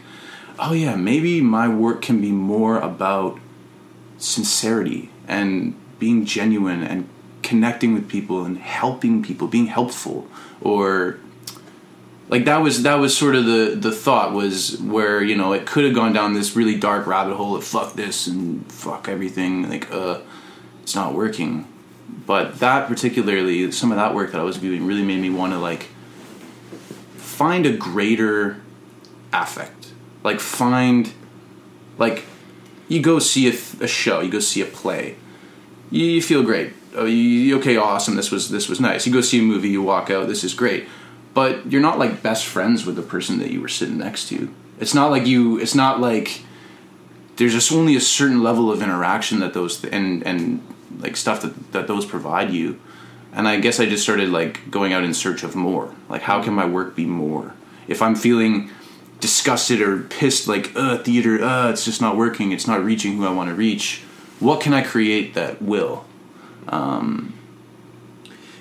oh 0.59 0.73
yeah 0.73 0.95
maybe 0.95 1.41
my 1.41 1.67
work 1.67 2.01
can 2.01 2.21
be 2.21 2.31
more 2.31 2.79
about 2.79 3.39
sincerity 4.17 5.09
and 5.27 5.75
being 5.99 6.25
genuine 6.25 6.83
and 6.83 7.07
connecting 7.43 7.93
with 7.93 8.09
people 8.09 8.45
and 8.45 8.57
helping 8.57 9.21
people 9.21 9.47
being 9.47 9.67
helpful 9.67 10.27
or 10.61 11.19
like 12.29 12.45
that 12.45 12.57
was 12.57 12.83
that 12.83 12.95
was 12.95 13.15
sort 13.15 13.35
of 13.35 13.45
the 13.45 13.75
the 13.79 13.91
thought 13.91 14.33
was 14.33 14.79
where 14.81 15.21
you 15.21 15.35
know 15.35 15.53
it 15.53 15.65
could 15.65 15.83
have 15.83 15.93
gone 15.93 16.13
down 16.13 16.33
this 16.33 16.55
really 16.55 16.77
dark 16.77 17.05
rabbit 17.05 17.35
hole 17.35 17.55
of 17.55 17.63
fuck 17.63 17.93
this 17.93 18.27
and 18.27 18.71
fuck 18.71 19.07
everything 19.07 19.69
like 19.69 19.91
uh 19.91 20.19
it's 20.81 20.95
not 20.95 21.13
working. 21.13 21.67
But 22.25 22.59
that 22.59 22.87
particularly 22.87 23.71
some 23.71 23.91
of 23.91 23.97
that 23.97 24.13
work 24.13 24.31
that 24.31 24.41
i 24.41 24.43
was 24.43 24.57
doing 24.57 24.85
really 24.85 25.03
made 25.03 25.21
me 25.21 25.29
want 25.29 25.53
to 25.53 25.59
like 25.59 25.89
find 27.17 27.65
a 27.65 27.75
greater 27.75 28.61
affect. 29.31 29.93
Like 30.23 30.39
find 30.39 31.13
like 31.97 32.23
you 32.87 33.01
go 33.01 33.19
see 33.19 33.47
a, 33.47 33.53
a 33.83 33.87
show 33.87 34.19
you 34.21 34.31
go 34.31 34.39
see 34.39 34.61
a 34.61 34.65
play 34.65 35.15
you, 35.89 36.05
you 36.05 36.21
feel 36.21 36.43
great 36.43 36.73
oh, 36.95 37.05
you, 37.05 37.57
okay 37.59 37.77
awesome 37.77 38.15
this 38.15 38.31
was 38.31 38.49
this 38.49 38.69
was 38.69 38.79
nice. 38.79 39.05
You 39.05 39.13
go 39.13 39.21
see 39.21 39.39
a 39.39 39.43
movie 39.43 39.69
you 39.69 39.81
walk 39.81 40.09
out 40.09 40.27
this 40.27 40.43
is 40.43 40.53
great. 40.53 40.87
But 41.33 41.71
you're 41.71 41.81
not 41.81 41.97
like 41.97 42.21
best 42.21 42.45
friends 42.45 42.85
with 42.85 42.95
the 42.95 43.01
person 43.01 43.39
that 43.39 43.49
you 43.49 43.59
were 43.59 43.67
sitting 43.67 43.97
next 43.97 44.27
to. 44.29 44.53
It's 44.79 44.93
not 44.93 45.09
like 45.09 45.25
you 45.25 45.59
it's 45.59 45.75
not 45.75 45.99
like 45.99 46.43
there's 47.37 47.53
just 47.53 47.71
only 47.71 47.95
a 47.95 48.01
certain 48.01 48.43
level 48.43 48.71
of 48.71 48.81
interaction 48.81 49.39
that 49.39 49.53
those 49.53 49.79
th- 49.81 49.93
and 49.93 50.23
and 50.23 50.61
like 50.99 51.17
stuff 51.17 51.41
that, 51.41 51.71
that 51.71 51.87
those 51.87 52.05
provide 52.05 52.51
you. 52.51 52.79
And 53.31 53.47
i 53.47 53.59
guess 53.59 53.79
i 53.79 53.85
just 53.87 54.03
started 54.03 54.29
like 54.29 54.69
going 54.69 54.93
out 54.93 55.03
in 55.03 55.13
search 55.13 55.43
of 55.43 55.55
more. 55.55 55.93
Like 56.09 56.21
how 56.21 56.43
can 56.43 56.53
my 56.53 56.65
work 56.65 56.95
be 56.95 57.05
more? 57.05 57.55
If 57.87 58.01
i'm 58.01 58.15
feeling 58.15 58.69
disgusted 59.23 59.79
or 59.79 60.01
pissed 60.01 60.49
like 60.49 60.75
uh 60.75 60.97
theater 60.97 61.41
uh 61.41 61.69
it's 61.69 61.85
just 61.85 62.01
not 62.01 62.17
working 62.17 62.51
it's 62.51 62.67
not 62.67 62.83
reaching 62.83 63.15
who 63.15 63.25
i 63.25 63.31
want 63.31 63.49
to 63.49 63.55
reach 63.55 64.01
what 64.41 64.59
can 64.59 64.73
i 64.73 64.81
create 64.81 65.33
that 65.33 65.61
will 65.61 66.03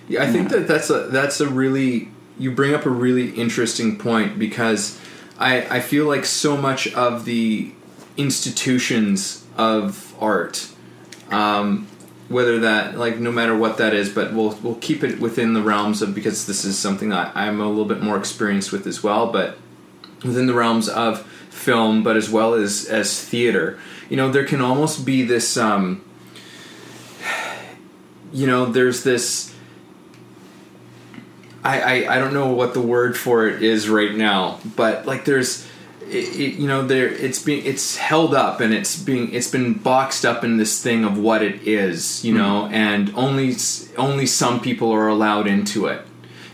Yeah, 0.09 0.25
I 0.25 0.26
think 0.26 0.50
that 0.50 0.68
that's 0.68 0.90
a 0.90 1.04
that's 1.09 1.40
a 1.40 1.49
really 1.49 2.09
you 2.38 2.50
bring 2.50 2.75
up 2.75 2.87
a 2.87 2.90
really 2.90 3.30
interesting 3.30 3.99
point 3.99 4.38
because 4.38 5.00
I 5.38 5.76
I 5.76 5.80
feel 5.80 6.06
like 6.06 6.25
so 6.25 6.56
much 6.56 6.92
of 6.94 7.25
the 7.25 7.73
institutions 8.16 9.44
of 9.56 10.14
art, 10.21 10.68
um, 11.30 11.87
whether 12.28 12.61
that 12.61 12.99
like 12.99 13.18
no 13.18 13.32
matter 13.32 13.56
what 13.56 13.78
that 13.78 13.94
is, 13.94 14.11
but 14.11 14.32
we'll 14.32 14.59
we'll 14.62 14.76
keep 14.76 15.02
it 15.02 15.21
within 15.21 15.54
the 15.54 15.62
realms 15.62 16.02
of 16.02 16.14
because 16.14 16.47
this 16.47 16.64
is 16.64 16.78
something 16.78 17.11
that 17.11 17.32
I'm 17.35 17.61
a 17.61 17.68
little 17.68 17.85
bit 17.85 18.02
more 18.02 18.18
experienced 18.18 18.73
with 18.73 18.87
as 18.87 19.02
well, 19.02 19.30
but 19.30 19.56
within 20.25 20.47
the 20.47 20.54
realms 20.54 20.88
of 20.88 21.26
film, 21.50 22.02
but 22.02 22.16
as 22.16 22.28
well 22.28 22.54
as 22.54 22.87
as 22.87 23.25
theater, 23.25 23.78
you 24.11 24.16
know, 24.16 24.30
there 24.30 24.44
can 24.44 24.61
almost 24.61 25.06
be 25.06 25.23
this. 25.23 25.56
Um, 25.56 26.04
you 28.33 28.47
know, 28.47 28.67
there's 28.67 29.05
this. 29.05 29.55
I, 31.65 31.81
I, 31.81 32.17
I 32.17 32.19
don't 32.19 32.35
know 32.35 32.53
what 32.53 32.75
the 32.75 32.81
word 32.81 33.17
for 33.17 33.47
it 33.47 33.62
is 33.62 33.89
right 33.89 34.15
now, 34.15 34.59
but 34.75 35.07
like 35.07 35.25
there's, 35.25 35.65
it, 36.09 36.41
it, 36.41 36.55
you 36.55 36.67
know, 36.67 36.85
there 36.85 37.09
it's 37.09 37.41
being 37.41 37.65
it's 37.65 37.97
held 37.97 38.35
up 38.35 38.61
and 38.61 38.75
it's 38.75 39.01
being 39.01 39.33
it's 39.33 39.49
been 39.49 39.75
boxed 39.75 40.25
up 40.25 40.43
in 40.43 40.57
this 40.57 40.83
thing 40.83 41.05
of 41.05 41.19
what 41.19 41.43
it 41.43 41.67
is, 41.67 42.25
you 42.25 42.35
know, 42.35 42.67
and 42.73 43.15
only 43.15 43.55
only 43.97 44.27
some 44.27 44.61
people 44.61 44.91
are 44.91 45.09
allowed 45.09 45.47
into 45.47 45.87
it. 45.87 46.03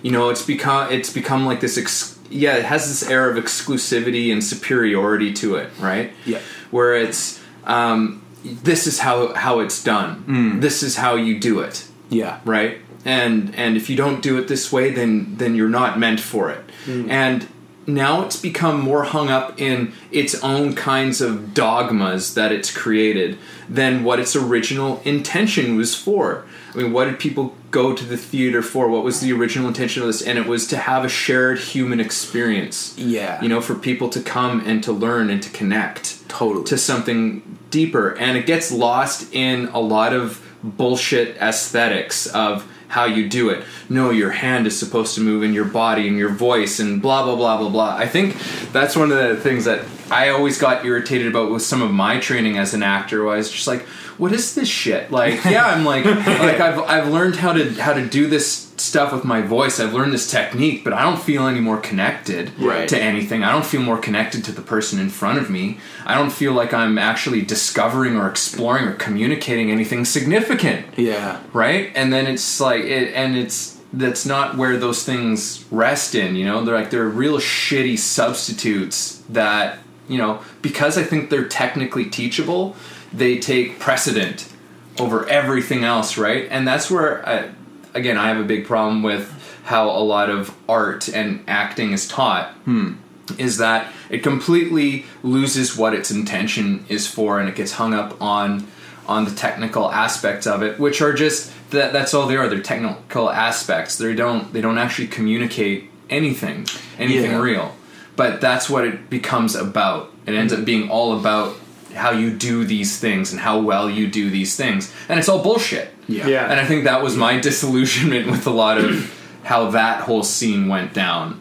You 0.03 0.11
know, 0.11 0.29
it's 0.29 0.45
become 0.45 0.93
it's 0.93 1.13
become 1.13 1.47
like 1.47 1.61
this. 1.61 1.79
Ex- 1.79 2.19
yeah, 2.31 2.57
it 2.57 2.65
has 2.65 2.87
this 2.87 3.09
air 3.09 3.31
of 3.31 3.43
exclusivity 3.43 4.31
and 4.31 4.45
superiority 4.45 5.33
to 5.35 5.57
it, 5.57 5.71
right? 5.81 6.13
Yeah. 6.27 6.41
Where 6.71 6.95
it's 6.95 7.43
um, 7.65 8.23
this 8.45 8.87
is 8.87 9.01
how 9.01 9.35
how 9.35 9.61
it's 9.61 9.83
done. 9.83 10.25
Mm. 10.27 10.61
This 10.61 10.83
is 10.83 10.97
how 10.97 11.15
you 11.15 11.39
do 11.39 11.61
it. 11.61 11.87
Yeah. 12.09 12.41
Right? 12.45 12.79
And 13.05 13.55
and 13.55 13.77
if 13.77 13.91
you 13.91 13.97
don't 13.97 14.23
do 14.23 14.39
it 14.39 14.49
this 14.49 14.73
way 14.73 14.91
then 14.91 15.37
then 15.37 15.55
you're 15.55 15.69
not 15.69 15.99
meant 15.99 16.21
for 16.21 16.51
it. 16.51 16.65
Mm. 16.87 17.11
And 17.11 17.49
now 17.87 18.23
it's 18.25 18.37
become 18.37 18.81
more 18.81 19.05
hung 19.05 19.31
up 19.31 19.59
in 19.59 19.95
its 20.13 20.35
own 20.43 20.75
kinds 20.75 21.23
of 21.23 21.55
dogmas 21.55 22.35
that 22.35 22.53
it's 22.53 22.71
created 22.71 23.39
than 23.67 24.05
what 24.05 24.21
its 24.21 24.37
original 24.37 25.01
intention 25.05 25.77
was 25.77 25.95
for. 25.95 26.45
I 26.75 26.79
mean 26.79 26.93
what 26.93 27.05
did 27.05 27.19
people 27.19 27.57
go 27.71 27.95
to 27.95 28.05
the 28.05 28.17
theater 28.17 28.63
for? 28.63 28.89
What 28.89 29.05
was 29.05 29.21
the 29.21 29.33
original 29.33 29.69
intention 29.69 30.03
of 30.03 30.09
this? 30.09 30.23
And 30.23 30.39
it 30.39 30.47
was 30.47 30.67
to 30.69 30.77
have 30.77 31.05
a 31.05 31.09
shared 31.09 31.59
human 31.59 32.01
experience. 32.01 32.97
Yeah. 32.97 33.41
you 33.43 33.49
know 33.49 33.61
for 33.61 33.75
people 33.75 34.09
to 34.11 34.21
come 34.21 34.61
and 34.67 34.83
to 34.85 34.93
learn 34.93 35.31
and 35.31 35.43
to 35.43 35.51
connect 35.51 36.18
Totally. 36.29 36.65
to 36.67 36.79
something 36.79 37.59
deeper 37.71 38.17
and 38.19 38.37
it 38.37 38.47
gets 38.47 38.71
lost 38.71 39.33
in 39.35 39.69
a 39.69 39.81
lot 39.81 40.13
of 40.13 40.45
bullshit 40.63 41.37
aesthetics 41.39 42.27
of 42.27 42.71
how 42.89 43.05
you 43.05 43.29
do 43.29 43.51
it 43.51 43.65
no 43.89 44.11
your 44.11 44.31
hand 44.31 44.67
is 44.67 44.79
supposed 44.79 45.15
to 45.15 45.21
move 45.21 45.43
in 45.43 45.53
your 45.53 45.65
body 45.65 46.09
and 46.09 46.17
your 46.17 46.31
voice 46.31 46.81
and 46.81 47.03
blah 47.03 47.23
blah 47.25 47.37
blah 47.37 47.59
blah 47.59 47.69
blah 47.69 47.97
i 47.97 48.07
think 48.07 48.37
that's 48.73 48.97
one 48.97 49.11
of 49.11 49.19
the 49.19 49.37
things 49.37 49.65
that 49.65 49.85
i 50.11 50.31
always 50.31 50.59
got 50.59 50.85
irritated 50.85 51.27
about 51.27 51.51
with 51.51 51.63
some 51.63 51.83
of 51.83 51.91
my 51.93 52.19
training 52.19 52.57
as 52.57 52.75
an 52.75 52.83
actor 52.83 53.25
was 53.25 53.51
just 53.51 53.67
like 53.67 53.87
what 54.19 54.33
is 54.33 54.55
this 54.55 54.69
shit 54.69 55.11
like 55.11 55.45
yeah 55.45 55.67
i'm 55.67 55.85
like 55.85 56.05
like 56.49 56.61
i've 56.61 56.79
i've 56.81 57.09
learned 57.09 57.37
how 57.37 57.53
to 57.53 57.73
how 57.75 57.93
to 57.93 58.05
do 58.07 58.27
this 58.27 58.67
stuff 58.77 59.13
with 59.13 59.25
my 59.25 59.41
voice 59.41 59.81
i've 59.81 59.93
learned 59.95 60.13
this 60.13 60.31
technique 60.31 60.85
but 60.85 60.93
i 60.93 61.03
don't 61.03 61.21
feel 61.23 61.47
any 61.47 61.61
more 61.61 61.79
connected 61.79 62.51
Right. 62.59 62.89
to 62.89 63.01
anything. 63.01 63.43
I 63.45 63.53
don't 63.53 63.65
feel 63.67 63.81
more 63.83 63.99
connected 63.99 64.45
to 64.45 64.53
the 64.53 64.63
person 64.63 64.99
in 64.99 65.09
front 65.11 65.39
of 65.39 65.49
me. 65.51 65.79
I 66.05 66.15
don't 66.15 66.31
feel 66.33 66.53
like 66.53 66.73
I'm 66.75 66.99
actually 66.99 67.43
discovering 67.43 68.17
or 68.17 68.29
exploring 68.29 68.85
or 68.87 68.95
communicating 68.95 69.71
anything 69.71 70.05
significant, 70.05 70.87
yeah 70.97 71.41
right? 71.53 71.91
And 71.95 72.13
then 72.13 72.27
it's 72.27 72.61
like 72.61 72.83
it 72.85 73.15
and 73.15 73.37
it's 73.37 73.79
that's 73.93 74.27
not 74.27 74.57
where 74.57 74.77
those 74.77 75.05
things 75.05 75.65
rest 75.71 76.15
in, 76.15 76.37
you 76.37 76.45
know? 76.45 76.65
They're 76.65 76.75
like 76.75 76.91
they're 76.91 77.09
real 77.09 77.39
shitty 77.39 77.99
substitutes 77.99 79.23
that, 79.31 79.79
you 80.09 80.19
know, 80.19 80.41
because 80.63 80.97
I 80.99 81.03
think 81.05 81.31
they're 81.31 81.49
technically 81.49 82.05
teachable, 82.07 82.77
they 83.13 83.39
take 83.39 83.79
precedent 83.79 84.53
over 84.99 85.27
everything 85.29 85.85
else, 85.85 86.19
right? 86.19 86.49
And 86.51 86.67
that's 86.67 86.91
where 86.91 87.27
I, 87.29 87.51
again, 87.95 88.17
I 88.17 88.29
have 88.29 88.39
a 88.39 88.45
big 88.45 88.67
problem 88.67 89.03
with 89.03 89.33
how 89.65 89.91
a 89.91 90.01
lot 90.01 90.31
of 90.31 90.55
art 90.69 91.09
and 91.09 91.45
acting 91.47 91.93
is 91.93 92.09
taught 92.09 92.53
hmm. 92.65 92.95
is 93.37 93.59
that 93.59 93.93
it 94.09 94.23
completely 94.23 95.05
loses 95.23 95.77
what 95.77 95.93
its 95.93 96.11
intention 96.11 96.87
is 96.89 97.07
for 97.07 97.39
and 97.39 97.51
it 97.51 97.55
gets 97.55 97.73
hung 97.73 97.93
up 97.93 98.21
on 98.21 98.67
on 99.07 99.27
the 99.27 99.31
technical 99.31 99.91
aspects 99.93 100.47
of 100.47 100.63
it 100.63 100.81
which 100.81 101.03
are 101.03 101.13
just 101.13 101.53
that 101.71 101.93
that's 101.93 102.15
all 102.15 102.27
they 102.27 102.37
are. 102.37 102.49
They're 102.49 102.61
technical 102.61 103.31
aspects. 103.31 103.99
They 103.99 104.15
don't 104.15 104.53
they 104.53 104.61
don't 104.61 104.79
actually 104.79 105.09
communicate 105.09 105.91
anything 106.09 106.67
anything 106.99 107.33
Yeah. 107.33 107.41
real. 107.41 107.75
But 108.17 108.41
that's 108.41 108.69
what 108.69 108.85
it 108.85 109.09
becomes 109.11 109.55
about. 109.55 110.13
It 110.27 110.35
ends 110.35 110.53
up 110.53 110.61
hmm. 110.61 110.65
being 110.65 110.91
all 110.91 111.19
about 111.19 111.57
how 111.99 112.11
you 112.13 112.31
do 112.31 112.65
these 112.65 112.99
things 112.99 113.33
and 113.33 113.41
how 113.41 113.59
well 113.61 113.89
you 113.91 114.07
do 114.09 114.31
these 114.31 114.57
things 114.57 114.93
and 115.09 115.19
it's 115.19 115.29
all 115.29 115.43
bullshit 115.43 115.91
yeah 116.09 116.27
Yeah. 116.27 116.51
and 116.51 116.59
I 116.61 116.65
think 116.65 116.85
that 116.85 117.03
was 117.03 117.17
my 117.17 117.39
disillusionment 117.49 118.31
with 118.31 118.47
a 118.47 118.51
lot 118.51 118.79
of 118.79 119.15
how 119.45 119.71
that 119.71 120.03
whole 120.03 120.23
scene 120.23 120.69
went 120.69 120.95
down 120.95 121.41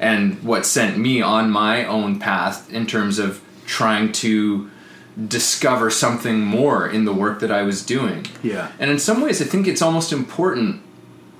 and 0.00 0.42
what 0.42 0.66
sent 0.66 0.98
me 0.98 1.22
on 1.22 1.50
my 1.50 1.84
own 1.86 2.18
path 2.18 2.70
in 2.72 2.86
terms 2.86 3.18
of 3.18 3.40
trying 3.66 4.12
to 4.12 4.70
discover 5.28 5.88
something 5.90 6.40
more 6.40 6.86
in 6.88 7.04
the 7.06 7.12
work 7.12 7.40
that 7.40 7.50
I 7.50 7.62
was 7.62 7.82
doing. 7.84 8.26
Yeah. 8.42 8.70
And 8.78 8.90
in 8.90 8.98
some 8.98 9.22
ways 9.22 9.40
I 9.40 9.46
think 9.46 9.66
it's 9.66 9.80
almost 9.80 10.12
important 10.12 10.82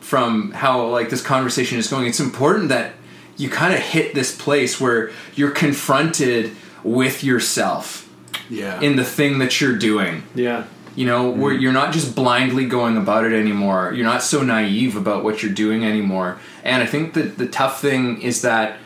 from 0.00 0.52
how 0.52 0.86
like 0.86 1.10
this 1.10 1.20
conversation 1.22 1.78
is 1.78 1.86
going 1.88 2.06
it's 2.06 2.20
important 2.20 2.68
that 2.70 2.92
you 3.36 3.50
kind 3.50 3.74
of 3.74 3.80
hit 3.80 4.14
this 4.14 4.34
place 4.34 4.80
where 4.80 5.10
you're 5.34 5.50
confronted 5.50 6.52
with 6.82 7.22
yourself 7.24 8.05
yeah. 8.48 8.80
in 8.80 8.96
the 8.96 9.04
thing 9.04 9.38
that 9.38 9.60
you're 9.60 9.76
doing. 9.76 10.22
Yeah. 10.34 10.64
you 10.94 11.06
know 11.06 11.30
where 11.30 11.54
mm. 11.54 11.60
you're 11.60 11.72
not 11.72 11.92
just 11.92 12.14
blindly 12.14 12.66
going 12.66 12.96
about 12.96 13.24
it 13.24 13.32
anymore. 13.32 13.92
You're 13.94 14.06
not 14.06 14.22
so 14.22 14.42
naive 14.42 14.96
about 14.96 15.24
what 15.24 15.42
you're 15.42 15.52
doing 15.52 15.84
anymore. 15.84 16.38
And 16.64 16.82
i 16.82 16.86
think 16.86 17.14
that 17.14 17.38
the 17.38 17.46
tough 17.46 17.80
thing 17.80 18.22
is 18.22 18.42
that 18.42 18.78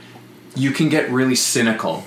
you 0.56 0.72
can 0.72 0.88
get 0.88 1.10
really 1.10 1.36
cynical 1.36 2.04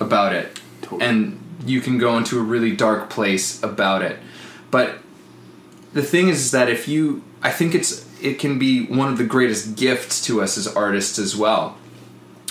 about 0.00 0.32
it. 0.32 0.60
Totally. 0.82 1.04
and 1.04 1.40
you 1.64 1.80
can 1.80 1.98
go 1.98 2.16
into 2.16 2.38
a 2.38 2.42
really 2.42 2.76
dark 2.76 3.10
place 3.10 3.60
about 3.62 4.02
it. 4.02 4.18
But 4.70 4.98
the 5.92 6.02
thing 6.02 6.28
is 6.28 6.50
that 6.50 6.68
if 6.68 6.86
you 6.86 7.22
i 7.42 7.50
think 7.50 7.74
it's 7.74 8.06
it 8.22 8.38
can 8.38 8.58
be 8.58 8.86
one 8.86 9.08
of 9.08 9.18
the 9.18 9.24
greatest 9.24 9.76
gifts 9.76 10.24
to 10.26 10.42
us 10.42 10.56
as 10.56 10.66
artists 10.66 11.18
as 11.18 11.36
well. 11.36 11.76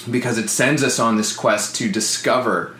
Because 0.10 0.38
it 0.38 0.50
sends 0.50 0.84
us 0.84 1.00
on 1.00 1.18
this 1.18 1.36
quest 1.36 1.76
to 1.78 1.92
discover 1.92 2.76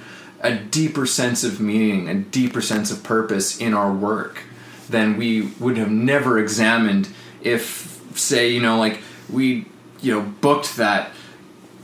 a 0.46 0.56
deeper 0.56 1.06
sense 1.06 1.44
of 1.44 1.60
meaning, 1.60 2.08
a 2.10 2.14
deeper 2.16 2.62
sense 2.62 2.92
of 2.92 3.04
purpose 3.04 3.58
in 3.60 3.74
our 3.74 3.92
work 3.92 4.44
than 4.90 5.18
we 5.18 5.42
would 5.60 5.78
have 5.78 5.90
never 5.92 6.38
examined 6.40 7.10
if, 7.42 8.00
say, 8.16 8.50
you 8.50 8.62
know, 8.62 8.78
like 8.78 9.02
we, 9.32 9.66
you 10.02 10.14
know, 10.14 10.22
booked 10.42 10.78
that 10.78 11.12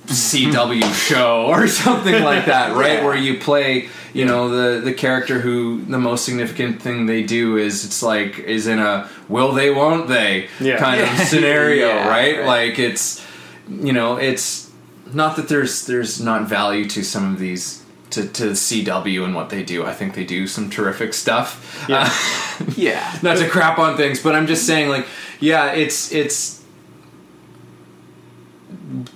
CW 0.07 0.93
show 1.09 1.45
or 1.47 1.67
something 1.67 2.23
like 2.23 2.45
that, 2.45 2.75
right? 2.75 2.99
Yeah. 2.99 3.05
Where 3.05 3.15
you 3.15 3.39
play, 3.39 3.89
you 4.13 4.25
know, 4.25 4.49
the 4.49 4.81
the 4.81 4.93
character 4.93 5.39
who 5.39 5.83
the 5.85 5.97
most 5.99 6.25
significant 6.25 6.81
thing 6.81 7.05
they 7.05 7.23
do 7.23 7.57
is 7.57 7.85
it's 7.85 8.03
like 8.03 8.39
is 8.39 8.67
in 8.67 8.79
a 8.79 9.09
will 9.29 9.51
they 9.53 9.69
won't 9.69 10.07
they 10.07 10.49
Yeah. 10.59 10.77
kind 10.77 10.99
Yeah. 11.01 11.21
of 11.21 11.27
scenario, 11.27 11.87
right? 11.87 12.37
right. 12.39 12.45
Like 12.45 12.79
it's 12.79 13.25
you 13.69 13.93
know, 13.93 14.17
it's 14.17 14.69
not 15.13 15.35
that 15.37 15.47
there's 15.47 15.85
there's 15.85 16.19
not 16.21 16.47
value 16.47 16.85
to 16.89 17.03
some 17.03 17.33
of 17.33 17.39
these 17.39 17.80
to, 18.11 18.27
to 18.27 18.43
CW 18.51 19.23
and 19.25 19.33
what 19.35 19.49
they 19.49 19.63
do. 19.63 19.85
I 19.85 19.93
think 19.93 20.13
they 20.15 20.23
do 20.25 20.47
some 20.47 20.69
terrific 20.69 21.13
stuff. 21.13 21.85
Yeah. 21.89 22.03
Uh, 22.07 22.71
Yeah. 22.77 23.17
not 23.23 23.37
to 23.37 23.47
crap 23.49 23.79
on 23.79 23.97
things, 23.97 24.21
but 24.21 24.35
I'm 24.35 24.45
just 24.47 24.65
saying, 24.67 24.89
like, 24.89 25.07
yeah, 25.39 25.71
it's 25.73 26.11
it's 26.11 26.61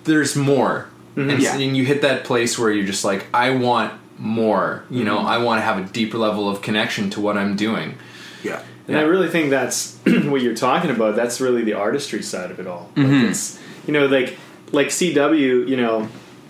there's 0.03 0.35
more, 0.35 0.87
and, 1.15 1.41
Yeah. 1.41 1.57
and 1.57 1.75
you 1.75 1.85
hit 1.85 2.01
that 2.01 2.23
place 2.23 2.57
where 2.57 2.71
you're 2.71 2.85
just 2.85 3.03
like, 3.05 3.25
I 3.33 3.51
want 3.51 3.93
more. 4.17 4.83
You 4.89 5.03
know, 5.03 5.19
I 5.19 5.37
want 5.39 5.59
to 5.59 5.63
have 5.65 5.77
a 5.77 5.83
deeper 5.91 6.17
level 6.17 6.49
of 6.49 6.61
connection 6.61 7.09
to 7.11 7.21
what 7.21 7.37
I'm 7.37 7.55
doing. 7.55 7.95
Yeah. 8.43 8.61
And 8.87 8.97
I 8.97 9.01
really 9.01 9.27
think 9.29 9.49
that's 9.49 9.97
what 10.05 10.41
you're 10.41 10.55
talking 10.55 10.91
about. 10.91 11.15
That's 11.15 11.41
really 11.41 11.63
the 11.63 11.73
artistry 11.73 12.21
side 12.21 12.51
of 12.51 12.59
it 12.59 12.67
all. 12.67 12.91
Like 12.95 13.05
Mm-hmm. 13.07 13.25
it's 13.27 13.59
you 13.87 13.93
know, 13.93 14.05
like 14.07 14.37
like 14.71 14.87
CW, 14.87 15.67
you 15.67 15.77
know, 15.77 16.07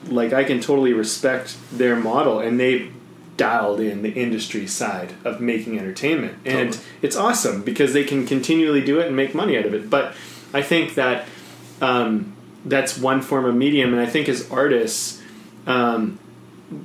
like 0.07 0.33
I 0.33 0.43
can 0.43 0.59
totally 0.59 0.93
respect 0.93 1.57
their 1.71 1.95
model 1.95 2.39
and 2.39 2.59
they've 2.59 2.91
dialed 3.37 3.79
in 3.79 4.01
the 4.01 4.11
industry 4.11 4.65
side 4.67 5.13
of 5.23 5.41
making 5.41 5.77
entertainment. 5.77 6.37
And 6.45 6.71
Totally. 6.71 6.85
it's 7.01 7.15
awesome 7.15 7.63
because 7.63 7.93
they 7.93 8.03
can 8.03 8.25
continually 8.25 8.81
do 8.81 8.99
it 8.99 9.07
and 9.07 9.15
make 9.15 9.35
money 9.35 9.57
out 9.57 9.65
of 9.65 9.73
it. 9.73 9.89
But 9.89 10.15
I 10.53 10.61
think 10.61 10.95
that 10.95 11.27
um, 11.81 12.33
that's 12.63 12.97
one 12.97 13.21
form 13.21 13.45
of 13.45 13.55
medium 13.55 13.93
and 13.93 14.01
I 14.01 14.05
think 14.05 14.29
as 14.29 14.49
artists 14.49 15.21
um, 15.67 16.19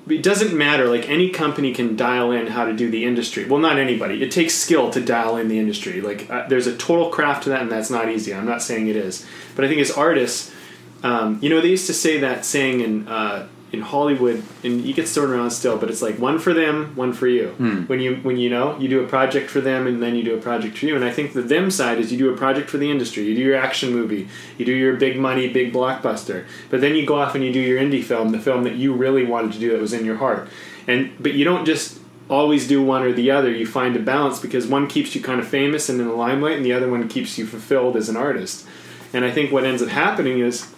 it 0.09 0.23
doesn't 0.23 0.57
matter. 0.57 0.89
Like 0.89 1.09
any 1.09 1.31
company 1.31 1.73
can 1.73 1.97
dial 1.97 2.33
in 2.33 2.47
how 2.47 2.65
to 2.65 2.73
do 2.75 2.91
the 2.91 3.05
industry. 3.05 3.47
Well, 3.47 3.61
not 3.61 3.79
anybody. 3.79 4.23
It 4.23 4.31
takes 4.31 4.55
skill 4.55 4.91
to 4.91 5.00
dial 5.00 5.37
in 5.37 5.49
the 5.49 5.59
industry. 5.59 6.00
Like 6.00 6.29
uh, 6.31 6.47
there's 6.49 6.67
a 6.67 6.77
total 6.77 7.11
craft 7.11 7.45
to 7.45 7.50
that, 7.50 7.62
and 7.62 7.71
that's 7.71 7.91
not 7.91 8.09
easy. 8.09 8.35
I'm 8.35 8.47
not 8.47 8.62
saying 8.62 8.89
it 8.89 8.97
is, 8.97 9.27
but 9.57 9.65
I 9.65 9.69
think 9.69 9.81
as 9.81 9.91
artists, 9.91 10.53
um, 11.02 11.38
you 11.40 11.49
know, 11.49 11.61
they 11.61 11.69
used 11.69 11.87
to 11.87 11.95
say 11.95 12.21
that 12.21 12.45
saying 12.45 12.80
in 12.80 13.09
uh, 13.09 13.49
in 13.73 13.83
Hollywood, 13.83 14.42
and 14.64 14.85
you 14.85 14.92
get 14.92 15.09
thrown 15.09 15.30
around 15.30 15.52
still, 15.52 15.78
but 15.78 15.88
it's 15.88 16.02
like 16.02 16.19
one 16.19 16.38
for 16.40 16.52
them, 16.52 16.95
one 16.97 17.12
for 17.12 17.28
you. 17.28 17.54
When 17.87 18.00
you 18.00 18.16
when 18.16 18.37
you 18.37 18.50
know 18.50 18.76
you 18.78 18.88
do 18.88 19.02
a 19.02 19.07
project 19.07 19.49
for 19.49 19.61
them, 19.61 19.87
and 19.87 20.02
then 20.02 20.16
you 20.16 20.23
do 20.25 20.35
a 20.35 20.40
project 20.40 20.78
for 20.78 20.87
you. 20.87 20.97
And 20.97 21.04
I 21.04 21.12
think 21.12 21.33
the 21.33 21.42
them 21.42 21.71
side 21.71 21.99
is 21.99 22.11
you 22.11 22.19
do 22.19 22.35
a 22.35 22.37
project 22.37 22.69
for 22.69 22.78
the 22.78 22.90
industry. 22.90 23.25
You 23.25 23.35
do 23.35 23.42
your 23.42 23.57
action 23.57 23.92
movie, 23.92 24.28
you 24.59 24.64
do 24.64 24.73
your 24.73 24.97
big 24.97 25.16
money, 25.16 25.49
big 25.49 25.73
blockbuster, 25.73 26.47
but 26.69 26.80
then 26.80 26.95
you 26.95 27.07
go 27.07 27.21
off 27.21 27.35
and 27.35 27.45
you 27.45 27.52
do 27.52 27.61
your 27.61 27.80
indie 27.80 28.02
film, 28.02 28.33
the 28.33 28.40
film 28.40 28.64
that 28.64 28.75
you 28.75 28.92
really 28.92 29.25
wanted 29.25 29.52
to 29.52 29.59
do 29.59 29.71
that 29.71 29.80
was 29.80 29.92
in 29.92 30.04
your 30.04 30.16
heart. 30.16 30.49
And 30.87 31.12
but 31.21 31.35
you 31.35 31.45
don't 31.45 31.64
just 31.64 32.00
always 32.28 32.66
do 32.69 32.83
one 32.83 33.02
or 33.02 33.12
the 33.12 33.30
other. 33.30 33.52
You 33.52 33.66
find 33.66 33.97
a 33.97 34.00
balance 34.00 34.40
because 34.40 34.66
one 34.66 34.87
keeps 34.87 35.14
you 35.14 35.21
kind 35.21 35.40
of 35.40 35.47
famous 35.47 35.88
and 35.88 36.00
in 36.00 36.09
the 36.09 36.14
limelight, 36.14 36.57
and 36.57 36.64
the 36.64 36.73
other 36.73 36.90
one 36.90 37.09
keeps 37.09 37.38
you 37.38 37.47
fulfilled 37.47 37.96
as 37.96 38.09
an 38.09 38.16
artist. 38.16 38.66
And 39.12 39.25
I 39.25 39.31
think 39.31 39.53
what 39.53 39.64
ends 39.64 39.83
up 39.83 39.88
happening 39.88 40.38
is 40.38 40.72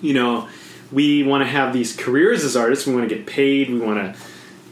you 0.00 0.14
know, 0.14 0.48
we 0.92 1.22
want 1.22 1.42
to 1.42 1.48
have 1.48 1.72
these 1.72 1.96
careers 1.96 2.44
as 2.44 2.56
artists. 2.56 2.86
We 2.86 2.94
want 2.94 3.08
to 3.08 3.14
get 3.14 3.26
paid. 3.26 3.70
We 3.70 3.78
want 3.78 3.98
to, 3.98 4.20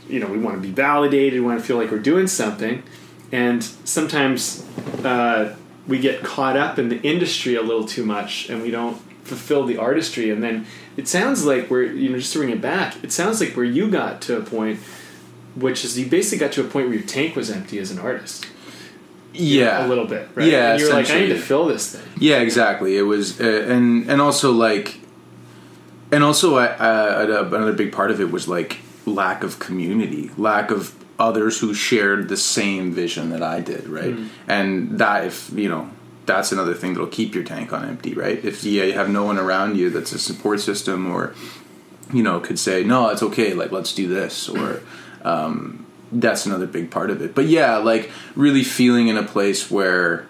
you 0.09 0.21
know, 0.21 0.27
we 0.27 0.39
want 0.39 0.57
to 0.57 0.63
be 0.63 0.73
validated. 0.73 1.41
We 1.41 1.47
want 1.47 1.61
to 1.61 1.67
feel 1.67 1.77
like 1.77 1.91
we're 1.91 1.99
doing 1.99 2.27
something. 2.27 2.83
And 3.31 3.63
sometimes 3.63 4.65
uh, 5.05 5.55
we 5.87 5.99
get 5.99 6.23
caught 6.23 6.57
up 6.57 6.79
in 6.79 6.89
the 6.89 7.01
industry 7.03 7.55
a 7.55 7.63
little 7.63 7.85
too 7.85 8.05
much, 8.05 8.49
and 8.49 8.63
we 8.63 8.71
don't 8.71 8.97
fulfill 9.25 9.67
the 9.67 9.77
artistry. 9.77 10.31
And 10.31 10.43
then 10.43 10.67
it 10.97 11.07
sounds 11.07 11.45
like 11.45 11.71
we're, 11.71 11.85
you 11.85 12.09
know, 12.09 12.19
just 12.19 12.33
to 12.33 12.39
bring 12.39 12.51
it 12.51 12.61
back, 12.61 13.03
it 13.05 13.13
sounds 13.13 13.41
like 13.41 13.57
where 13.57 13.67
you 13.67 13.91
got 13.91 14.21
to 14.23 14.39
a 14.39 14.43
point, 14.43 14.81
which 15.55 15.85
is 15.85 15.99
you 15.99 16.07
basically 16.07 16.39
got 16.39 16.53
to 16.53 16.63
a 16.63 16.65
point 16.65 16.89
where 16.89 16.97
your 16.97 17.07
tank 17.07 17.37
was 17.37 17.51
empty 17.51 17.79
as 17.79 17.91
an 17.91 17.99
artist. 17.99 18.47
Yeah. 19.35 19.87
a 19.87 19.89
little 19.89 20.07
bit, 20.07 20.29
right? 20.35 20.49
Yeah, 20.49 20.73
and 20.73 20.81
you're 20.81 20.93
like, 20.93 21.11
I 21.11 21.21
need 21.21 21.29
to 21.29 21.39
fill 21.39 21.67
this 21.67 21.95
thing. 21.95 22.09
Yeah, 22.19 22.39
exactly. 22.39 22.97
It 22.97 23.03
was, 23.03 23.41
uh, 23.41 23.45
and 23.45 24.11
and 24.11 24.21
also 24.21 24.51
like, 24.51 24.99
and 26.13 26.25
also 26.25 26.57
I, 26.57 26.67
uh, 26.67 27.49
another 27.53 27.73
big 27.73 27.93
part 27.93 28.11
of 28.11 28.21
it 28.21 28.31
was 28.31 28.49
like 28.49 28.79
lack 29.07 29.43
of 29.43 29.59
community, 29.59 30.31
lack 30.37 30.71
of 30.71 30.95
others 31.19 31.59
who 31.59 31.75
shared 31.75 32.29
the 32.29 32.37
same 32.37 32.93
vision 32.93 33.31
that 33.31 33.43
I 33.43 33.61
did, 33.61 33.89
right? 33.89 34.15
And 34.47 34.99
that 34.99 35.25
if 35.25 35.51
you 35.53 35.69
know. 35.69 35.91
That's 36.27 36.53
another 36.53 36.75
thing 36.75 36.93
that'll 36.93 37.09
keep 37.09 37.35
your 37.35 37.43
tank 37.43 37.73
on 37.73 37.89
empty, 37.89 38.13
right? 38.13 38.45
If 38.45 38.63
yeah, 38.63 38.85
you 38.85 38.93
have 38.93 39.09
no 39.09 39.25
one 39.25 39.39
around 39.39 39.79
you 39.79 39.89
that's 39.89 40.13
a 40.13 40.19
support 40.19 40.61
system, 40.61 41.11
or 41.11 41.33
you 42.13 42.23
know, 42.23 42.39
could 42.39 42.59
say, 42.59 42.85
"No, 42.85 43.09
it's 43.09 43.23
okay. 43.23 43.55
Like, 43.55 43.73
let's 43.73 43.95
do 43.95 44.07
this," 44.07 44.47
or 44.47 44.83
um, 45.23 45.87
that's 46.13 46.45
another 46.45 46.67
big 46.67 46.91
part 46.91 47.09
of 47.09 47.23
it. 47.23 47.35
But 47.35 47.47
yeah, 47.47 47.79
like 47.79 48.11
really 48.35 48.63
feeling 48.63 49.09
in 49.09 49.17
a 49.17 49.23
place 49.23 49.71
where 49.71 50.28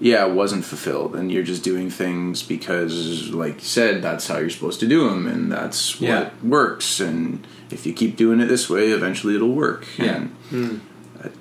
yeah, 0.00 0.26
it 0.26 0.32
wasn't 0.32 0.64
fulfilled, 0.64 1.14
and 1.14 1.30
you're 1.30 1.42
just 1.42 1.62
doing 1.62 1.90
things 1.90 2.42
because, 2.42 3.30
like 3.30 3.56
you 3.56 3.68
said, 3.68 4.02
that's 4.02 4.26
how 4.26 4.38
you're 4.38 4.50
supposed 4.50 4.80
to 4.80 4.88
do 4.88 5.08
them, 5.08 5.26
and 5.26 5.52
that's 5.52 6.00
what 6.00 6.08
Yeah. 6.08 6.30
works. 6.42 7.00
And 7.00 7.46
if 7.70 7.84
you 7.86 7.92
keep 7.92 8.16
doing 8.16 8.40
it 8.40 8.46
this 8.46 8.68
way, 8.70 8.90
eventually 8.90 9.34
it'll 9.36 9.54
work. 9.54 9.86
Yeah. 9.98 10.16
And, 10.16 10.28
hmm. 10.48 10.76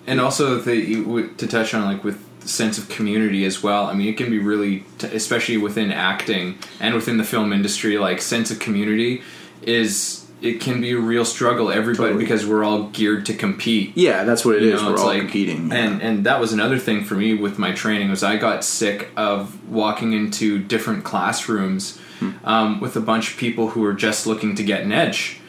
and 0.06 0.19
also 0.19 0.60
the 0.60 1.30
to 1.38 1.48
touch 1.48 1.74
on 1.74 1.86
like 1.86 2.04
with 2.04 2.19
the 2.41 2.48
sense 2.50 2.78
of 2.78 2.88
community 2.89 3.45
as 3.45 3.62
well 3.63 3.86
i 3.86 3.93
mean 3.93 4.08
it 4.08 4.17
can 4.17 4.30
be 4.30 4.39
really 4.39 4.84
t- 4.98 5.08
especially 5.08 5.58
within 5.58 5.91
acting 5.91 6.58
and 6.80 6.95
within 6.95 7.17
the 7.17 7.24
film 7.24 7.52
industry 7.54 7.98
like 7.98 8.22
sense 8.22 8.50
of 8.52 8.60
community 8.60 9.22
is 9.62 10.26
it 10.41 10.62
can 10.62 10.80
be 10.82 10.91
a 10.91 10.97
real 10.97 11.25
struggle 11.25 11.69
everybody 11.71 12.10
Totally. 12.10 12.23
because 12.23 12.45
we're 12.45 12.63
all 12.63 12.84
geared 12.89 13.25
to 13.28 13.34
compete 13.34 13.91
yeah, 13.95 14.23
that's 14.23 14.45
what 14.45 14.56
it 14.56 14.63
you 14.63 14.73
is. 14.75 14.82
know, 14.82 14.91
We're 14.91 14.97
all 14.99 15.08
like- 15.08 15.19
competing, 15.19 15.71
and 15.71 16.02
and 16.02 16.25
that 16.25 16.39
was 16.39 16.54
another 16.54 16.78
thing 16.80 17.04
for 17.04 17.15
me 17.15 17.34
with 17.34 17.58
my 17.60 17.71
training 17.71 18.10
was 18.10 18.23
I 18.23 18.38
got 18.38 18.63
sick 18.63 19.10
of 19.17 19.69
walking 19.69 20.13
into 20.13 20.60
different 20.60 21.04
classrooms 21.04 21.99
Hmm. 22.19 22.32
um, 22.43 22.80
with 22.82 22.97
a 22.97 22.99
bunch 22.99 23.32
of 23.32 23.38
people 23.38 23.69
who 23.69 23.80
were 23.80 23.93
just 23.93 24.28
looking 24.28 24.54
to 24.56 24.63
get 24.63 24.82
an 24.82 24.91
edge. 24.91 25.39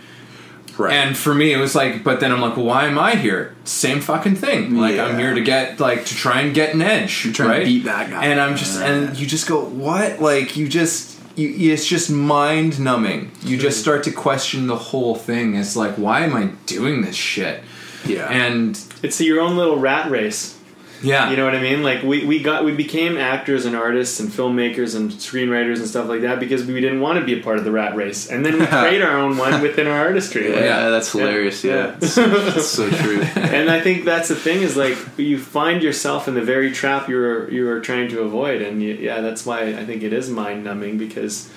right. 0.78 0.92
And 0.94 1.16
for 1.16 1.34
me, 1.34 1.52
it 1.52 1.56
was 1.56 1.74
like, 1.74 2.04
but 2.04 2.20
then 2.20 2.30
I'm 2.30 2.40
like, 2.40 2.56
well, 2.56 2.66
why 2.66 2.86
am 2.86 2.96
I 2.96 3.16
here? 3.16 3.56
Same 3.64 4.00
fucking 4.00 4.36
thing. 4.36 4.76
Like 4.76 4.96
I'm 4.98 5.18
here 5.18 5.34
to 5.34 5.40
get 5.40 5.80
like 5.80 6.04
to 6.06 6.14
try 6.14 6.42
and 6.42 6.54
get 6.54 6.72
an 6.74 6.80
edge, 6.80 7.24
You're 7.24 7.34
trying 7.34 7.58
to 7.60 7.66
beat 7.66 7.84
that 7.86 8.08
guy. 8.10 8.24
And 8.24 8.40
I'm 8.40 8.56
just 8.56 8.80
and 8.80 9.18
you 9.18 9.26
just 9.26 9.48
go, 9.48 9.64
what? 9.64 10.20
Like 10.22 10.56
you 10.56 10.68
just. 10.68 11.19
You, 11.36 11.72
it's 11.72 11.86
just 11.86 12.10
mind 12.10 12.80
numbing. 12.80 13.30
You 13.42 13.56
just 13.56 13.80
start 13.80 14.04
to 14.04 14.12
question 14.12 14.66
the 14.66 14.76
whole 14.76 15.14
thing. 15.14 15.54
It's 15.54 15.76
like, 15.76 15.94
why 15.94 16.20
am 16.20 16.34
I 16.34 16.50
doing 16.66 17.02
this 17.02 17.16
shit? 17.16 17.62
yeah, 18.04 18.28
And 18.28 18.78
It's 19.02 19.20
your 19.20 19.40
own 19.40 19.56
little 19.56 19.78
rat 19.78 20.10
race. 20.10 20.58
Yeah, 21.02 21.30
You 21.30 21.36
know 21.36 21.44
what 21.44 21.54
I 21.54 21.60
mean? 21.60 21.82
Like 21.82 22.02
we, 22.02 22.24
we 22.24 22.42
got 22.42 22.64
we 22.64 22.72
became 22.72 23.16
actors 23.16 23.64
and 23.66 23.74
artists 23.76 24.20
and 24.20 24.28
filmmakers 24.30 24.94
and 24.96 25.10
screenwriters 25.10 25.76
and 25.78 25.86
stuff 25.86 26.08
like 26.08 26.20
that 26.22 26.40
because 26.40 26.64
we 26.64 26.80
didn't 26.80 27.00
want 27.00 27.18
to 27.18 27.24
be 27.24 27.38
a 27.38 27.42
part 27.42 27.58
of 27.58 27.64
the 27.64 27.72
rat 27.72 27.94
race, 27.96 28.28
and 28.30 28.44
then 28.44 28.58
we 28.58 28.66
create 28.80 29.02
our 29.02 29.16
own 29.16 29.36
one 29.38 29.62
within 29.62 29.86
our 29.86 29.98
artistry. 29.98 30.48
yeah, 30.50 30.54
Like, 30.56 30.64
Yeah. 30.64 30.88
that's 30.90 31.10
hilarious. 31.12 31.64
Yeah, 31.64 31.74
Yeah. 31.74 31.96
It's, 32.02 32.18
it's 32.18 32.66
so 32.68 32.90
true. 33.02 33.22
and 33.22 33.70
I 33.70 33.80
think 33.80 34.04
that's 34.04 34.28
the 34.28 34.34
thing 34.36 34.62
is 34.62 34.76
like 34.76 34.96
you 35.16 35.38
find 35.38 35.82
yourself 35.82 36.28
in 36.28 36.34
the 36.34 36.42
very 36.42 36.70
trap 36.70 37.08
you're 37.08 37.50
you're 37.50 37.80
trying 37.80 38.08
to 38.10 38.20
avoid, 38.20 38.62
and 38.62 38.82
you, 38.82 38.94
yeah, 38.94 39.20
that's 39.20 39.46
why 39.46 39.60
I 39.80 39.84
think 39.84 40.02
it 40.02 40.12
is 40.12 40.28
mind 40.30 40.64
numbing 40.64 40.98
because 40.98 41.50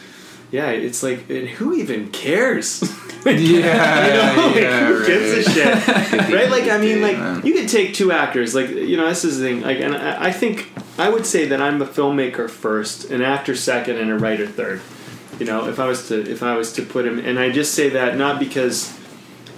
yeah, 0.53 0.69
it's 0.69 1.01
like 1.01 1.31
and 1.31 1.49
who 1.49 1.73
even 1.73 2.11
cares? 2.11 2.83
yeah, 3.25 3.31
You 3.31 3.61
know, 3.61 4.47
like, 4.47 4.55
yeah, 4.55 4.85
who 4.85 5.03
gives 5.03 5.31
a 5.31 5.65
right. 5.65 5.87
shit? 5.87 6.11
right? 6.31 6.51
Like, 6.51 6.69
I 6.69 6.77
mean, 6.77 7.01
like, 7.01 7.43
you 7.43 7.53
could 7.53 7.67
take 7.67 7.95
two 7.95 8.11
actors. 8.11 8.53
Like, 8.53 8.69
you 8.69 8.95
know, 8.95 9.09
this 9.09 9.25
is 9.25 9.39
the 9.39 9.45
thing. 9.45 9.61
Like, 9.61 9.79
and 9.79 9.95
I, 9.95 10.25
I 10.25 10.31
think 10.31 10.71
I 10.99 11.09
would 11.09 11.25
say 11.25 11.47
that 11.47 11.59
I'm 11.59 11.81
a 11.81 11.87
filmmaker 11.87 12.47
first, 12.47 13.09
an 13.09 13.23
actor 13.23 13.55
second, 13.55 13.97
and 13.97 14.11
a 14.11 14.15
writer 14.19 14.45
third. 14.45 14.79
You 15.39 15.47
know, 15.47 15.67
if 15.67 15.79
I 15.79 15.87
was 15.87 16.07
to 16.09 16.21
if 16.21 16.43
I 16.43 16.55
was 16.55 16.71
to 16.73 16.83
put 16.83 17.07
him, 17.07 17.17
and 17.17 17.39
I 17.39 17.49
just 17.49 17.73
say 17.73 17.89
that 17.89 18.15
not 18.15 18.37
because 18.37 18.95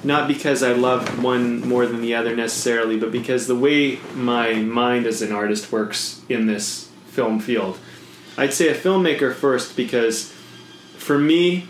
not 0.02 0.30
because 0.30 0.64
I 0.64 0.72
love 0.72 1.22
one 1.22 1.68
more 1.68 1.86
than 1.86 2.00
the 2.02 2.16
other 2.16 2.38
necessarily, 2.38 2.98
but 2.98 3.12
because 3.12 3.48
the 3.48 3.56
way 3.56 4.00
my 4.14 4.54
mind 4.54 5.08
as 5.08 5.22
an 5.22 5.34
artist 5.34 5.74
works 5.74 6.22
in 6.30 6.46
this 6.46 6.90
film 7.08 7.42
field. 7.42 7.80
I'd 8.38 8.54
say 8.54 8.68
a 8.68 8.76
filmmaker 8.76 9.34
first 9.34 9.78
because 9.78 10.35
for 11.06 11.20
me, 11.20 11.68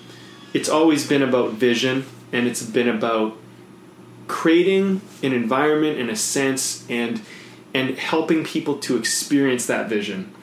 it's 0.54 0.70
always 0.70 1.06
been 1.06 1.22
about 1.22 1.52
vision 1.54 2.06
and 2.32 2.48
it's 2.48 2.64
been 2.64 2.88
about 2.88 3.38
creating 4.28 5.02
an 5.22 5.34
environment 5.34 6.00
and 6.00 6.10
a 6.10 6.16
sense 6.16 6.86
and 6.90 7.22
and 7.74 7.98
helping 8.00 8.46
people 8.46 8.78
to 8.78 8.96
experience 8.98 9.66
that 9.68 9.90
vision 9.90 10.34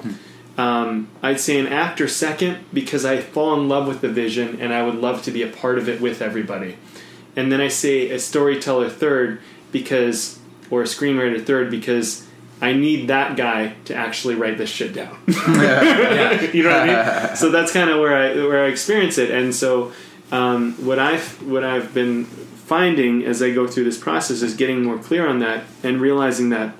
Um, 0.59 1.09
I'd 1.23 1.41
say 1.41 1.59
an 1.59 1.67
actor 1.67 2.07
second 2.07 2.59
because 2.75 3.07
I 3.07 3.23
fall 3.23 3.59
in 3.59 3.69
love 3.71 3.89
with 3.89 4.03
the 4.03 4.09
vision 4.11 4.61
and 4.61 4.75
I 4.75 4.83
would 4.83 4.97
love 4.97 5.23
to 5.23 5.31
be 5.31 5.43
a 5.43 5.49
part 5.49 5.79
of 5.79 5.89
it 5.89 5.99
with 6.01 6.21
everybody. 6.21 6.77
And 7.35 7.51
then 7.51 7.61
I 7.63 7.69
say 7.69 8.11
a 8.11 8.19
storyteller 8.19 8.91
third 8.91 9.41
because, 9.73 10.39
or 10.71 10.83
a 10.83 10.85
screenwriter 10.85 11.43
third 11.43 11.71
because 11.71 12.27
I 12.63 12.73
need 12.73 13.09
that 13.09 13.37
guy 13.37 13.75
to 13.87 13.95
actually 13.95 14.37
write 14.37 14.57
this 14.57 14.71
shit 14.71 14.95
down. 14.95 15.19
you 15.27 15.35
know 15.35 16.71
what 16.71 16.81
I 16.81 17.27
mean? 17.27 17.37
So 17.37 17.51
that's 17.51 17.73
kind 17.73 17.91
of 17.91 17.99
where 17.99 18.17
I 18.17 18.35
where 18.47 18.65
I 18.65 18.69
experience 18.69 19.19
it. 19.19 19.31
And 19.31 19.55
so 19.55 19.93
um, 20.31 20.75
what 20.85 20.99
I've 20.99 21.43
what 21.43 21.65
I've 21.65 21.93
been 21.93 22.25
finding 22.25 23.25
as 23.25 23.43
I 23.43 23.51
go 23.51 23.67
through 23.67 23.85
this 23.85 23.99
process 23.99 24.43
is 24.43 24.55
getting 24.55 24.85
more 24.85 24.97
clear 24.97 25.27
on 25.29 25.41
that 25.41 25.65
and 25.83 26.01
realizing 26.01 26.51
that 26.51 26.75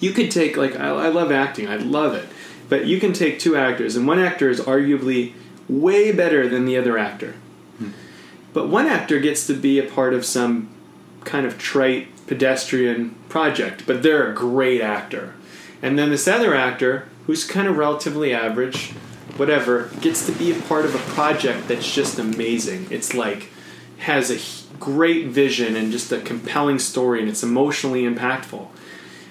you 0.00 0.12
could 0.12 0.30
take 0.30 0.56
like 0.56 0.74
I, 0.76 0.88
I 0.88 1.08
love 1.08 1.30
acting, 1.30 1.68
I 1.68 1.76
love 1.76 2.14
it, 2.14 2.26
but 2.70 2.86
you 2.86 2.98
can 2.98 3.12
take 3.12 3.38
two 3.38 3.54
actors 3.54 3.96
and 3.96 4.06
one 4.06 4.18
actor 4.18 4.48
is 4.48 4.60
arguably 4.60 5.34
way 5.68 6.10
better 6.10 6.48
than 6.48 6.64
the 6.64 6.78
other 6.78 6.96
actor. 6.96 7.34
But 8.52 8.68
one 8.68 8.86
actor 8.86 9.18
gets 9.18 9.46
to 9.46 9.54
be 9.54 9.78
a 9.78 9.82
part 9.82 10.12
of 10.12 10.24
some 10.24 10.68
kind 11.24 11.46
of 11.46 11.58
trite 11.58 12.08
pedestrian 12.32 13.10
project, 13.28 13.82
but 13.86 14.02
they're 14.02 14.32
a 14.32 14.34
great 14.34 14.80
actor. 14.80 15.34
And 15.82 15.98
then 15.98 16.08
this 16.08 16.26
other 16.26 16.54
actor, 16.54 17.06
who's 17.26 17.44
kind 17.44 17.68
of 17.68 17.76
relatively 17.76 18.32
average, 18.32 18.92
whatever, 19.36 19.90
gets 20.00 20.24
to 20.24 20.32
be 20.32 20.50
a 20.50 20.62
part 20.62 20.86
of 20.86 20.94
a 20.94 21.12
project 21.12 21.68
that's 21.68 21.94
just 21.94 22.18
amazing. 22.18 22.86
It's 22.90 23.12
like 23.12 23.50
has 23.98 24.30
a 24.30 24.78
great 24.80 25.26
vision 25.26 25.76
and 25.76 25.92
just 25.92 26.10
a 26.10 26.22
compelling 26.22 26.78
story, 26.78 27.20
and 27.20 27.28
it's 27.28 27.42
emotionally 27.42 28.04
impactful. 28.04 28.66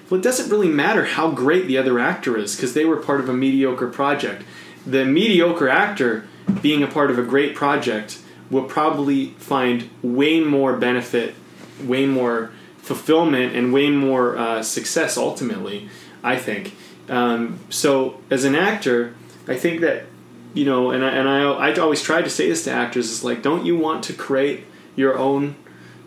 Well, 0.08 0.20
it 0.20 0.22
doesn't 0.22 0.48
really 0.48 0.68
matter 0.68 1.04
how 1.04 1.32
great 1.32 1.66
the 1.66 1.78
other 1.78 1.98
actor 1.98 2.36
is 2.36 2.54
because 2.54 2.72
they 2.72 2.84
were 2.84 2.98
part 2.98 3.18
of 3.18 3.28
a 3.28 3.34
mediocre 3.34 3.88
project. 3.88 4.44
The 4.86 5.04
mediocre 5.04 5.68
actor 5.68 6.28
being 6.60 6.84
a 6.84 6.86
part 6.86 7.10
of 7.10 7.18
a 7.18 7.24
great 7.24 7.56
project 7.56 8.20
will 8.48 8.64
probably 8.64 9.30
find 9.38 9.90
way 10.02 10.38
more 10.38 10.76
benefit, 10.76 11.34
way 11.82 12.06
more 12.06 12.52
fulfillment, 12.82 13.56
and 13.56 13.72
way 13.72 13.88
more 13.88 14.36
uh, 14.36 14.62
success 14.62 15.16
ultimately, 15.16 15.88
I 16.22 16.36
think. 16.36 16.74
Um, 17.08 17.58
so, 17.70 18.20
as 18.30 18.44
an 18.44 18.54
actor, 18.54 19.14
I 19.48 19.56
think 19.56 19.80
that, 19.80 20.06
you 20.54 20.64
know, 20.64 20.90
and 20.90 21.04
I, 21.04 21.08
and 21.10 21.28
I, 21.28 21.42
I 21.42 21.74
always 21.76 22.02
try 22.02 22.22
to 22.22 22.30
say 22.30 22.48
this 22.48 22.64
to 22.64 22.70
actors 22.70 23.10
is 23.10 23.24
like, 23.24 23.42
don't 23.42 23.64
you 23.64 23.76
want 23.76 24.04
to 24.04 24.12
create 24.12 24.64
your 24.94 25.18
own 25.18 25.56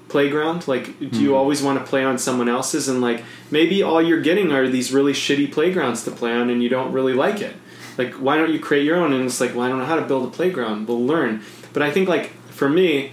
playground? 0.08 0.68
Like, 0.68 1.00
do 1.00 1.22
you 1.22 1.36
always 1.36 1.62
want 1.62 1.80
to 1.80 1.86
play 1.86 2.04
on 2.04 2.18
someone 2.18 2.48
else's? 2.48 2.88
And 2.88 3.02
like, 3.02 3.24
maybe 3.50 3.82
all 3.82 4.02
you're 4.02 4.22
getting 4.22 4.52
are 4.52 4.68
these 4.68 4.94
really 4.94 5.14
shitty 5.14 5.52
playgrounds 5.52 6.04
to 6.04 6.12
play 6.12 6.32
on, 6.32 6.50
and 6.50 6.62
you 6.62 6.70
don't 6.70 6.92
really 6.92 7.14
like 7.14 7.42
it. 7.42 7.56
Like, 7.98 8.14
why 8.16 8.38
don't 8.38 8.52
you 8.52 8.60
create 8.60 8.84
your 8.84 8.98
own? 8.98 9.14
And 9.14 9.26
it's 9.26 9.40
like, 9.40 9.56
well, 9.56 9.66
I 9.66 9.70
don't 9.70 9.80
know 9.80 9.86
how 9.86 9.96
to 9.96 10.06
build 10.06 10.28
a 10.28 10.32
playground. 10.32 10.88
We'll 10.88 11.06
learn. 11.06 11.42
But 11.74 11.82
I 11.82 11.92
think 11.92 12.08
like 12.10 12.32
for 12.52 12.70
me, 12.70 13.12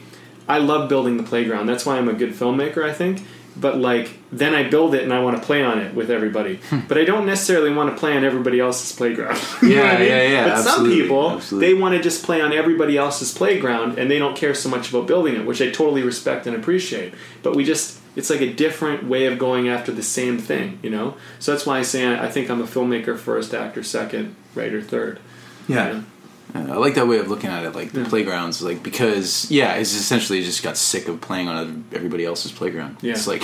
I 0.48 0.59
love 0.59 0.88
building 0.88 1.16
the 1.16 1.22
playground. 1.22 1.66
That's 1.66 1.87
why 1.87 1.98
I'm 1.98 2.09
a 2.09 2.12
good 2.12 2.33
filmmaker. 2.33 2.85
I 2.85 2.92
think. 2.92 3.22
But 3.55 3.77
like, 3.79 4.11
then 4.33 4.55
I 4.55 4.69
build 4.69 4.95
it 4.95 5.03
and 5.03 5.12
I 5.12 5.21
want 5.23 5.37
to 5.38 5.43
play 5.45 5.62
on 5.62 5.79
it 5.79 5.95
with 5.95 6.11
everybody. 6.11 6.57
Hmm. 6.71 6.81
but 6.88 6.97
I 6.99 7.05
don't 7.05 7.27
necessarily 7.27 7.73
want 7.73 7.91
to 7.91 7.97
play 8.01 8.17
on 8.17 8.25
everybody 8.25 8.59
else's 8.61 8.93
playground. 8.97 9.38
You 9.62 9.77
know 9.77 9.83
Yeah, 9.85 9.91
I 9.91 9.99
mean? 9.99 10.09
yeah, 10.09 10.23
yeah, 10.23 10.45
But 10.49 10.62
some 10.62 10.87
people 10.87 11.31
absolutely. 11.33 11.69
they 11.69 11.75
want 11.79 11.95
to 11.95 12.03
just 12.03 12.25
play 12.25 12.41
on 12.41 12.53
everybody 12.53 12.97
else's 12.97 13.33
playground 13.33 13.99
and 13.99 14.11
they 14.11 14.19
don't 14.19 14.37
care 14.37 14.55
so 14.55 14.69
much 14.69 14.88
about 14.91 15.07
building 15.07 15.35
it, 15.37 15.45
which 15.47 15.61
I 15.61 15.71
totally 15.71 16.03
respect 16.03 16.47
and 16.47 16.57
appreciate. 16.57 17.12
But 17.43 17.55
we 17.55 17.65
just 17.65 17.99
it's 18.17 18.29
like 18.31 18.41
a 18.43 18.53
different 18.53 19.05
way 19.05 19.27
of 19.27 19.38
going 19.38 19.69
after 19.69 19.93
the 19.93 20.03
same 20.03 20.38
thing, 20.38 20.79
you 20.83 20.91
know. 20.91 21.17
So 21.38 21.53
that's 21.53 21.65
why 21.67 21.79
I 21.79 21.83
say 21.83 22.07
I 22.07 22.27
I 22.27 22.31
think 22.31 22.51
I'm 22.51 22.61
a 22.61 22.67
filmmaker 22.67 23.19
first, 23.19 23.53
actor 23.55 23.83
second, 23.83 24.35
writer 24.55 24.81
third. 24.83 25.19
Yeah. 25.69 26.03
I 26.55 26.75
like 26.77 26.97
that 26.97 27.09
way 27.09 27.19
of 27.19 27.29
looking 27.29 27.49
at 27.49 27.65
it, 27.65 27.75
like 27.75 27.93
the 27.93 28.05
playgrounds, 28.05 28.61
like 28.61 28.83
because 28.83 29.51
yeah, 29.51 29.75
it's 29.75 29.95
essentially 29.95 30.43
just 30.43 30.62
got 30.62 30.77
sick 30.77 31.09
of 31.09 31.21
playing 31.21 31.49
on 31.49 31.85
everybody 31.93 32.27
else's 32.27 32.53
playground. 32.53 32.99
Yeah. 33.01 33.12
It's 33.12 33.27
like 33.27 33.43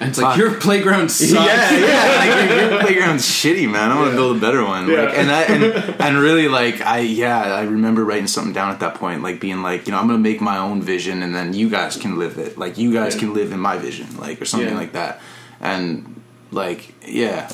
And 0.00 0.10
it's 0.10 0.18
like 0.22 0.32
fuck. 0.32 0.38
your 0.38 0.54
playground 0.60 1.08
sucks. 1.10 1.32
yeah, 1.32 1.70
yeah, 1.72 2.18
like 2.18 2.50
your, 2.50 2.70
your 2.70 2.80
playground's 2.84 3.24
shitty, 3.24 3.70
man. 3.70 3.90
I 3.90 3.96
want 3.96 4.08
to 4.08 4.10
Yeah. 4.12 4.16
build 4.16 4.36
a 4.36 4.40
better 4.40 4.62
one. 4.64 4.88
Yeah. 4.90 5.02
Like, 5.02 5.14
and 5.18 5.28
that, 5.30 5.50
and 5.50 6.00
and 6.02 6.18
really, 6.18 6.48
like, 6.48 6.82
I 6.82 6.98
yeah, 7.00 7.38
I 7.54 7.62
remember 7.62 8.04
writing 8.04 8.26
something 8.26 8.52
down 8.52 8.70
at 8.70 8.80
that 8.80 8.94
point, 8.96 9.22
like 9.22 9.40
being 9.40 9.62
like, 9.62 9.86
you 9.86 9.92
know, 9.92 9.98
I'm 9.98 10.06
gonna 10.06 10.18
make 10.18 10.42
my 10.42 10.58
own 10.58 10.82
vision, 10.82 11.22
and 11.22 11.34
then 11.34 11.54
you 11.54 11.70
guys 11.70 11.96
can 11.96 12.18
live 12.18 12.36
it. 12.38 12.58
Like, 12.58 12.76
you 12.76 12.92
guys 12.92 13.14
Yeah. 13.14 13.20
can 13.20 13.34
live 13.34 13.52
in 13.52 13.60
my 13.60 13.78
vision, 13.78 14.16
like, 14.18 14.40
or 14.40 14.44
something 14.44 14.68
Yeah. 14.70 14.74
like 14.78 14.92
that. 14.92 15.20
And 15.62 16.20
like, 16.52 16.92
yeah, 17.06 17.48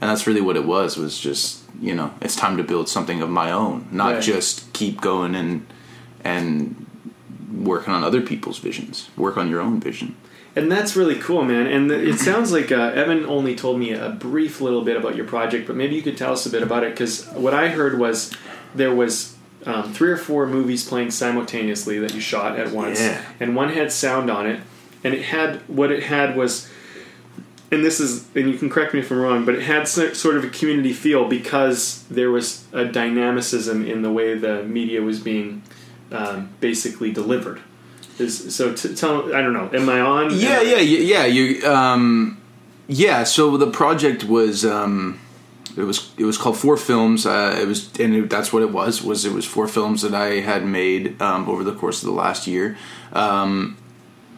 and 0.00 0.08
that's 0.10 0.26
really 0.28 0.40
what 0.40 0.56
it 0.56 0.64
was. 0.64 0.96
Was 0.96 1.18
just 1.18 1.62
you 1.80 1.94
know, 1.94 2.12
it's 2.20 2.36
time 2.36 2.56
to 2.56 2.62
build 2.62 2.88
something 2.88 3.20
of 3.22 3.28
my 3.30 3.50
own, 3.50 3.86
not 3.92 4.14
Right. 4.14 4.22
just 4.22 4.72
keep 4.72 5.00
going 5.00 5.34
and 5.34 5.66
and 6.24 6.86
working 7.54 7.92
on 7.92 8.02
other 8.02 8.20
people's 8.20 8.58
visions. 8.58 9.08
Work 9.16 9.36
on 9.36 9.48
your 9.48 9.60
own 9.60 9.80
vision. 9.80 10.16
And 10.56 10.72
that's 10.72 10.96
really 10.96 11.16
cool, 11.16 11.44
man. 11.44 11.66
And 11.66 11.90
the, 11.90 12.02
it 12.08 12.18
sounds 12.18 12.50
like 12.50 12.72
uh, 12.72 12.76
Evan 12.94 13.26
only 13.26 13.54
told 13.54 13.78
me 13.78 13.92
a 13.92 14.08
brief 14.10 14.60
little 14.60 14.82
bit 14.82 14.96
about 14.96 15.14
your 15.14 15.26
project, 15.26 15.66
but 15.66 15.76
maybe 15.76 15.94
you 15.94 16.02
could 16.02 16.16
tell 16.16 16.32
us 16.32 16.46
a 16.46 16.50
bit 16.50 16.62
about 16.62 16.82
it 16.82 16.92
because 16.92 17.26
what 17.28 17.52
I 17.54 17.68
heard 17.68 17.98
was 17.98 18.32
there 18.74 18.94
was 18.94 19.36
um, 19.66 19.92
three 19.92 20.10
or 20.10 20.16
four 20.16 20.46
movies 20.46 20.88
playing 20.88 21.10
simultaneously 21.10 21.98
that 21.98 22.14
you 22.14 22.20
shot 22.20 22.58
at 22.58 22.72
once, 22.72 23.00
Yeah. 23.00 23.20
and 23.38 23.54
one 23.54 23.68
had 23.68 23.92
sound 23.92 24.30
on 24.30 24.46
it, 24.46 24.60
and 25.04 25.12
it 25.14 25.22
had 25.26 25.60
what 25.68 25.90
it 25.92 26.04
had 26.04 26.36
was. 26.36 26.68
And 27.70 27.84
this 27.84 27.98
is, 27.98 28.28
and 28.36 28.48
you 28.48 28.56
can 28.56 28.70
correct 28.70 28.94
me 28.94 29.00
if 29.00 29.10
I'm 29.10 29.18
wrong, 29.18 29.44
but 29.44 29.56
it 29.56 29.62
had 29.62 29.88
sort 29.88 30.36
of 30.36 30.44
a 30.44 30.48
community 30.48 30.92
feel 30.92 31.26
because 31.26 32.04
there 32.08 32.30
was 32.30 32.64
a 32.72 32.84
dynamicism 32.84 33.84
in 33.84 34.02
the 34.02 34.12
way 34.12 34.38
the 34.38 34.62
media 34.62 35.02
was 35.02 35.18
being 35.18 35.62
um, 36.12 36.50
basically 36.60 37.12
delivered. 37.12 37.60
Is, 38.18 38.54
so 38.54 38.72
t- 38.72 38.94
tell, 38.94 39.34
I 39.34 39.42
don't 39.42 39.52
know, 39.52 39.68
am 39.72 39.88
I 39.88 40.00
on? 40.00 40.30
Yeah, 40.30 40.62
yeah, 40.62 40.78
yeah, 40.78 41.00
yeah. 41.00 41.26
You, 41.26 41.68
um, 41.68 42.40
yeah. 42.86 43.24
So 43.24 43.56
the 43.56 43.70
project 43.70 44.22
was, 44.24 44.64
um, 44.64 45.20
it 45.76 45.82
was, 45.82 46.12
it 46.16 46.24
was 46.24 46.38
called 46.38 46.56
Four 46.56 46.76
Films. 46.76 47.26
Uh, 47.26 47.58
it 47.60 47.66
was, 47.66 47.90
and 47.98 48.14
it, 48.14 48.30
that's 48.30 48.52
what 48.52 48.62
it 48.62 48.70
was. 48.70 49.02
Was 49.02 49.24
it 49.24 49.32
was 49.32 49.44
four 49.44 49.66
films 49.66 50.02
that 50.02 50.14
I 50.14 50.40
had 50.40 50.64
made 50.64 51.20
um, 51.20 51.48
over 51.48 51.64
the 51.64 51.74
course 51.74 52.00
of 52.02 52.06
the 52.06 52.14
last 52.14 52.46
year. 52.46 52.78
Um, 53.12 53.76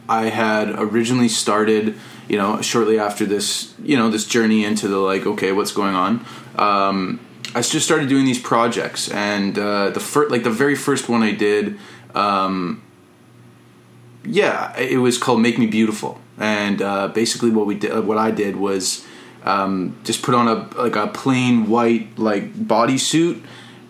I 0.09 0.31
had 0.31 0.71
originally 0.71 1.29
started, 1.29 1.95
you 2.29 2.37
know, 2.37 2.61
shortly 2.61 2.99
after 2.99 3.25
this, 3.25 3.75
you 3.83 3.97
know, 3.97 4.11
this 4.11 4.27
journey 4.27 4.65
into 4.65 4.87
the 4.87 4.99
like, 4.99 5.27
okay, 5.27 5.53
what's 5.53 5.73
going 5.73 5.95
on? 5.95 6.25
Um, 6.57 7.21
I 7.55 7.63
just 7.63 7.87
started 7.87 8.09
doing 8.09 8.27
these 8.27 8.41
projects, 8.41 9.11
and 9.11 9.59
uh, 9.59 9.91
the 9.91 10.01
first, 10.01 10.31
like 10.31 10.45
the 10.45 10.51
very 10.51 10.75
first 10.75 11.09
one 11.09 11.23
I 11.23 11.33
did, 11.33 11.79
um, 12.15 12.83
yeah, 14.25 14.77
it 14.79 14.99
was 14.99 15.17
called 15.17 15.41
Make 15.41 15.59
Me 15.59 15.67
Beautiful, 15.67 16.21
and 16.37 16.83
uh, 16.83 17.09
basically 17.09 17.51
what 17.51 17.67
we 17.67 17.75
did, 17.75 18.05
what 18.05 18.19
I 18.19 18.31
did 18.31 18.57
was 18.57 19.07
um, 19.45 19.99
just 20.05 20.23
put 20.23 20.35
on 20.35 20.47
a 20.47 20.83
like 20.83 20.97
a 20.97 21.07
plain 21.07 21.71
white 21.71 22.19
like 22.19 22.53
bodysuit, 22.55 23.43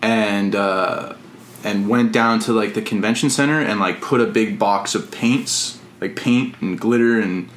and 0.03 0.55
uh, 0.55 1.15
and 1.65 1.89
went 1.89 2.13
down 2.13 2.39
to 2.41 2.53
like 2.53 2.75
the 2.75 2.83
convention 2.83 3.29
center 3.29 3.61
and 3.61 3.81
like 3.81 4.01
put 4.01 4.21
a 4.21 4.27
big 4.27 4.57
box 4.57 4.95
of 4.95 5.11
paints, 5.11 5.81
like 6.01 6.15
paint 6.15 6.55
and 6.61 6.79
glitter 6.79 7.19
and 7.19 7.49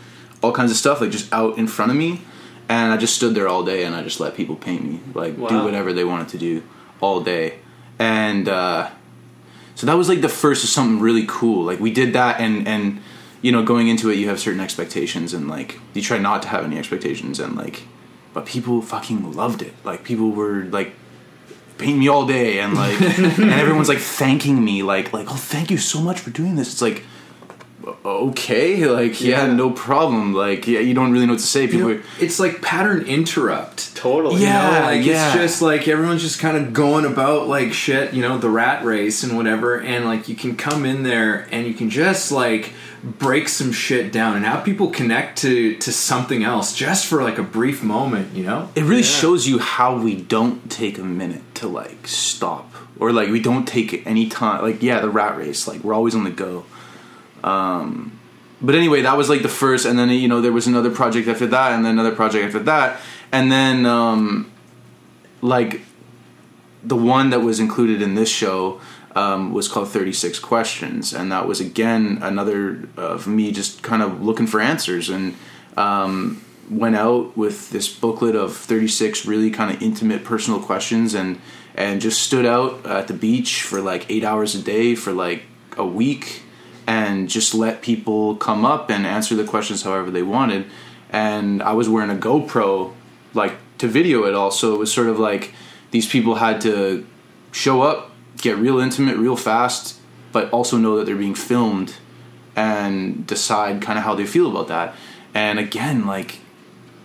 all 0.41 0.51
kinds 0.51 0.71
of 0.71 0.77
stuff, 0.77 1.01
like 1.01 1.11
just 1.11 1.31
out 1.33 1.57
in 1.57 1.67
front 1.67 1.91
of 1.91 1.97
me, 1.97 2.21
and 2.69 2.91
I 2.91 2.97
just 2.97 3.15
stood 3.15 3.35
there 3.35 3.47
all 3.47 3.63
day 3.63 3.83
and 3.83 3.95
I 3.95 4.03
just 4.03 4.19
let 4.19 4.35
people 4.35 4.55
paint 4.55 4.83
me, 4.83 4.99
like 5.13 5.35
do 5.35 5.63
whatever 5.63 5.93
they 5.93 6.03
wanted 6.03 6.29
to 6.29 6.37
do 6.37 6.63
all 6.99 7.21
day, 7.21 7.59
and. 7.99 8.47
uh 8.47 8.89
so 9.81 9.87
that 9.87 9.95
was 9.95 10.07
like 10.09 10.21
the 10.21 10.29
first 10.29 10.63
of 10.63 10.69
something 10.69 10.99
really 10.99 11.25
cool. 11.27 11.63
Like 11.63 11.79
we 11.79 11.91
did 11.91 12.13
that, 12.13 12.39
and 12.39 12.67
and 12.67 13.01
you 13.41 13.51
know, 13.51 13.63
going 13.63 13.87
into 13.87 14.11
it, 14.11 14.17
you 14.17 14.29
have 14.29 14.39
certain 14.39 14.59
expectations, 14.59 15.33
and 15.33 15.47
like 15.47 15.79
you 15.95 16.03
try 16.03 16.19
not 16.19 16.43
to 16.43 16.49
have 16.49 16.63
any 16.63 16.77
expectations, 16.77 17.39
and 17.39 17.55
like, 17.55 17.83
but 18.31 18.45
people 18.45 18.81
fucking 18.83 19.33
loved 19.33 19.63
it. 19.63 19.73
Like 19.83 20.03
people 20.03 20.31
were 20.31 20.65
like 20.65 20.93
painting 21.79 21.99
me 21.99 22.07
all 22.09 22.27
day, 22.27 22.59
and 22.59 22.75
like, 22.75 23.01
and 23.39 23.49
everyone's 23.51 23.89
like 23.89 23.97
thanking 23.97 24.63
me, 24.63 24.83
like 24.83 25.13
like 25.13 25.31
oh 25.31 25.35
thank 25.35 25.71
you 25.71 25.77
so 25.77 25.99
much 25.99 26.19
for 26.19 26.29
doing 26.29 26.55
this. 26.57 26.71
It's 26.71 26.81
like 26.83 27.03
okay, 28.05 28.85
like 28.87 29.21
yeah, 29.21 29.45
Yeah. 29.47 29.53
no 29.53 29.71
problem. 29.71 30.33
Like 30.33 30.67
yeah, 30.67 30.79
you 30.79 30.93
don't 30.93 31.11
really 31.11 31.25
know 31.25 31.33
what 31.33 31.39
to 31.41 31.45
say. 31.47 31.67
People. 31.67 31.89
You 31.89 31.95
know, 31.97 32.03
it's 32.19 32.39
like 32.39 32.61
pattern 32.61 33.01
interrupt. 33.05 33.95
Totally. 33.95 34.41
Yeah. 34.41 34.67
You 34.67 34.73
know, 34.79 34.85
like 34.97 35.05
yeah. 35.05 35.27
it's 35.27 35.35
just 35.35 35.61
like 35.61 35.87
everyone's 35.87 36.21
just 36.21 36.39
kind 36.39 36.57
of 36.57 36.73
going 36.73 37.05
about 37.05 37.47
like 37.47 37.73
shit, 37.73 38.13
you 38.13 38.21
know, 38.21 38.37
the 38.37 38.49
rat 38.49 38.83
race 38.83 39.23
and 39.23 39.35
whatever, 39.37 39.79
and 39.79 40.05
like 40.05 40.27
you 40.29 40.35
can 40.35 40.55
come 40.55 40.85
in 40.85 41.03
there 41.03 41.47
and 41.51 41.67
you 41.67 41.73
can 41.73 41.89
just 41.89 42.31
like 42.31 42.73
break 43.03 43.49
some 43.49 43.71
shit 43.71 44.11
down 44.11 44.35
and 44.35 44.45
have 44.45 44.63
people 44.63 44.89
connect 44.91 45.39
to 45.39 45.75
to 45.77 45.91
something 45.91 46.43
else 46.43 46.75
just 46.75 47.07
for 47.07 47.23
like 47.23 47.39
a 47.39 47.43
brief 47.43 47.81
moment, 47.81 48.35
you 48.35 48.43
know? 48.43 48.69
it 48.75 48.83
really 48.83 48.97
Yeah. 49.01 49.07
shows 49.07 49.47
you 49.47 49.57
how 49.57 49.97
we 49.97 50.15
don't 50.15 50.69
take 50.69 50.99
a 50.99 51.03
minute 51.03 51.41
to 51.55 51.67
like 51.67 52.07
stop 52.07 52.71
or 52.99 53.11
like 53.11 53.29
we 53.29 53.41
don't 53.41 53.67
take 53.67 54.05
any 54.05 54.29
time 54.29 54.61
like 54.61 54.83
yeah 54.83 54.99
the 54.99 55.09
rat 55.09 55.35
race 55.35 55.67
like 55.67 55.83
we're 55.83 55.95
always 55.95 56.13
on 56.13 56.23
the 56.25 56.29
go 56.29 56.63
um 57.43 58.17
but 58.61 58.75
anyway 58.75 59.01
that 59.01 59.17
was 59.17 59.29
like 59.29 59.41
the 59.41 59.49
first 59.49 59.85
and 59.85 59.97
then 59.97 60.09
you 60.09 60.27
know 60.27 60.41
there 60.41 60.51
was 60.51 60.67
another 60.67 60.91
project 60.91 61.27
after 61.27 61.47
that 61.47 61.71
and 61.71 61.85
then 61.85 61.93
another 61.93 62.15
project 62.15 62.45
after 62.45 62.59
that 62.59 62.99
and 63.31 63.51
then 63.51 63.85
um 63.85 64.51
like 65.41 65.81
the 66.83 66.95
one 66.95 67.29
that 67.29 67.39
was 67.41 67.59
included 67.59 68.01
in 68.01 68.15
this 68.15 68.29
show 68.29 68.79
um, 69.15 69.53
was 69.53 69.67
called 69.67 69.89
36 69.89 70.39
Questions, 70.39 71.13
and 71.13 71.31
that 71.31 71.47
was 71.47 71.59
again 71.59 72.19
another 72.21 72.87
of 72.97 73.27
me 73.27 73.51
just 73.51 73.83
kind 73.83 74.01
of 74.01 74.21
looking 74.21 74.47
for 74.47 74.59
answers 74.59 75.09
and 75.09 75.35
um, 75.77 76.43
went 76.69 76.95
out 76.95 77.35
with 77.35 77.69
this 77.71 77.93
booklet 77.93 78.35
of 78.35 78.55
36 78.55 79.25
really 79.25 79.51
kind 79.51 79.75
of 79.75 79.81
intimate 79.81 80.23
personal 80.23 80.59
questions 80.59 81.13
and 81.13 81.39
and 81.75 82.01
just 82.01 82.21
stood 82.21 82.45
out 82.45 82.85
at 82.85 83.07
the 83.07 83.13
beach 83.13 83.63
for 83.63 83.81
like 83.81 84.09
eight 84.09 84.23
hours 84.23 84.55
a 84.55 84.61
day 84.61 84.95
for 84.95 85.11
like 85.11 85.43
a 85.77 85.85
week 85.85 86.43
and 86.91 87.29
just 87.29 87.53
let 87.53 87.81
people 87.81 88.35
come 88.35 88.65
up 88.65 88.91
and 88.91 89.07
answer 89.07 89.33
the 89.33 89.45
questions 89.45 89.83
however 89.83 90.11
they 90.11 90.21
wanted 90.21 90.65
and 91.09 91.63
i 91.63 91.71
was 91.71 91.87
wearing 91.87 92.09
a 92.09 92.15
gopro 92.27 92.93
like 93.33 93.53
to 93.77 93.87
video 93.87 94.25
it 94.25 94.33
all 94.33 94.51
so 94.51 94.75
it 94.75 94.77
was 94.77 94.91
sort 94.93 95.07
of 95.07 95.17
like 95.17 95.53
these 95.91 96.05
people 96.05 96.35
had 96.35 96.59
to 96.59 97.07
show 97.53 97.81
up 97.81 98.11
get 98.37 98.57
real 98.57 98.77
intimate 98.77 99.15
real 99.15 99.37
fast 99.37 99.99
but 100.33 100.51
also 100.51 100.77
know 100.77 100.97
that 100.97 101.05
they're 101.05 101.15
being 101.15 101.35
filmed 101.35 101.95
and 102.57 103.25
decide 103.25 103.81
kind 103.81 103.97
of 103.97 104.03
how 104.03 104.13
they 104.13 104.25
feel 104.25 104.49
about 104.51 104.67
that 104.67 104.93
and 105.33 105.59
again 105.59 106.05
like 106.05 106.39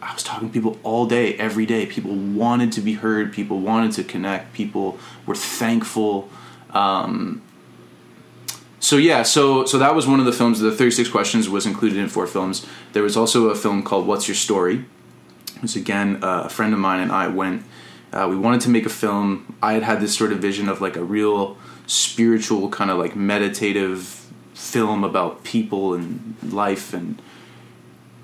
I 0.03 0.12
was 0.14 0.22
talking 0.22 0.49
to 0.49 0.53
people 0.53 0.79
all 0.85 1.07
day, 1.07 1.35
every 1.35 1.66
day. 1.66 1.85
People 1.85 2.14
wanted 2.14 2.70
to 2.72 2.81
be 2.81 2.92
heard. 2.92 3.33
People 3.33 3.59
wanted 3.59 3.90
to 3.92 4.05
connect. 4.05 4.53
People 4.53 5.01
were 5.27 5.35
thankful. 5.35 6.29
Um, 6.70 7.42
so 8.81 8.97
yeah, 8.97 9.23
so 9.23 9.65
so 9.65 9.79
that 9.79 9.95
was 9.95 10.07
one 10.07 10.21
of 10.21 10.27
the 10.27 10.33
films. 10.33 10.61
The 10.61 10.71
Thirty 10.71 10.91
Six 10.91 11.09
Questions 11.09 11.49
was 11.49 11.67
included 11.67 11.99
in 11.99 12.09
four 12.09 12.27
films. 12.27 12.67
There 12.93 13.03
was 13.03 13.17
also 13.17 13.49
a 13.49 13.55
film 13.55 13.83
called 13.83 14.07
What's 14.07 14.29
Your 14.29 14.35
Story. 14.35 14.85
It 15.57 15.62
was 15.62 15.77
again 15.77 16.23
uh, 16.23 16.43
a 16.45 16.49
friend 16.49 16.73
of 16.73 16.79
mine 16.79 17.01
and 17.01 17.12
I 17.12 17.29
went. 17.29 17.65
Uh, 18.12 18.27
we 18.31 18.37
wanted 18.37 18.61
to 18.62 18.71
make 18.71 18.87
a 18.87 18.91
film. 18.91 19.57
I 19.62 19.73
had 19.75 19.83
had 19.83 20.01
this 20.01 20.17
sort 20.17 20.33
of 20.33 20.39
vision 20.39 20.69
of 20.69 20.81
like 20.81 20.97
a 20.97 21.05
real 21.05 21.57
spiritual 21.87 22.69
kind 22.69 22.91
of 22.91 22.99
like 22.99 23.17
meditative 23.17 24.31
film 24.55 25.05
about 25.05 25.45
people 25.45 25.95
and 25.95 26.37
life 26.43 26.95
and 26.95 27.21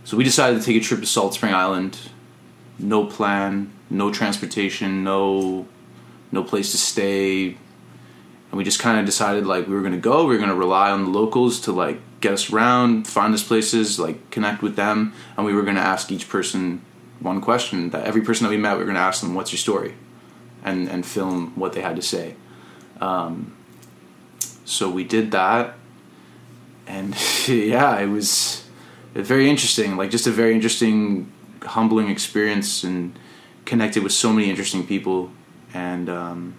so 0.05 0.17
we 0.17 0.25
decided 0.25 0.59
to 0.59 0.65
take 0.65 0.77
a 0.77 0.81
trip 0.81 1.01
to 1.01 1.07
Salt 1.07 1.35
Spring 1.35 1.55
Island. 1.55 1.99
No 2.79 3.07
plan, 3.07 3.73
no 3.88 4.12
transportation, 4.12 5.05
no 5.05 5.67
no 6.33 6.43
place 6.43 6.73
to 6.73 6.79
stay. 6.79 7.57
And 8.53 8.59
we 8.59 8.65
just 8.65 8.79
kind 8.79 9.01
of 9.01 9.07
decided 9.07 9.47
like 9.47 9.67
we 9.67 9.75
were 9.75 9.81
going 9.81 9.95
to 9.95 9.99
go, 9.99 10.27
we 10.27 10.35
were 10.35 10.37
going 10.37 10.51
to 10.51 10.55
rely 10.55 10.91
on 10.91 11.05
the 11.05 11.11
locals 11.11 11.59
to 11.62 11.73
like 11.73 11.99
get 12.21 12.35
us 12.35 12.53
around, 12.53 13.09
find 13.09 13.33
us 13.33 13.43
places, 13.43 13.99
like 13.99 14.31
connect 14.31 14.61
with 14.62 14.77
them, 14.77 15.15
and 15.38 15.47
we 15.47 15.55
were 15.55 15.62
going 15.62 15.77
to 15.77 15.81
ask 15.81 16.12
each 16.12 16.29
person 16.29 16.83
one 17.21 17.41
question. 17.41 17.88
That 17.91 18.05
every 18.05 18.21
person 18.21 18.45
that 18.45 18.51
we 18.51 18.59
met, 18.59 18.75
we 18.75 18.81
were 18.81 18.85
going 18.85 18.97
to 18.97 19.01
ask 19.01 19.23
them, 19.23 19.35
"What's 19.35 19.53
your 19.53 19.59
story?" 19.59 19.95
and 20.62 20.87
and 20.87 21.07
film 21.07 21.53
what 21.57 21.73
they 21.73 21.81
had 21.81 21.97
to 21.97 22.03
say. 22.03 22.37
Um, 23.01 23.57
so 24.67 24.91
we 24.91 25.03
did 25.03 25.31
that, 25.31 25.75
and 26.87 27.17
yeah, 27.49 27.99
it 27.99 28.09
was 28.09 28.69
very 29.15 29.49
interesting. 29.49 29.97
Like 29.97 30.11
just 30.11 30.27
a 30.27 30.31
very 30.31 30.55
interesting, 30.55 31.33
humbling 31.62 32.11
experience, 32.11 32.85
and 32.85 33.19
connected 33.65 34.03
with 34.03 34.12
so 34.12 34.31
many 34.31 34.51
interesting 34.51 34.87
people. 34.87 35.31
And 35.73 36.11
um, 36.11 36.55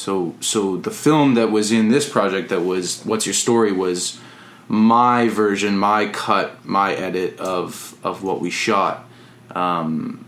so, 0.00 0.34
so 0.40 0.78
the 0.78 0.90
film 0.90 1.34
that 1.34 1.50
was 1.50 1.70
in 1.70 1.90
this 1.90 2.08
project 2.08 2.48
that 2.48 2.62
was 2.62 3.02
"What's 3.02 3.26
Your 3.26 3.34
Story" 3.34 3.70
was 3.70 4.18
my 4.66 5.28
version, 5.28 5.76
my 5.76 6.06
cut, 6.06 6.64
my 6.64 6.94
edit 6.94 7.38
of 7.38 7.94
of 8.02 8.22
what 8.22 8.40
we 8.40 8.48
shot. 8.48 9.04
Um, 9.54 10.24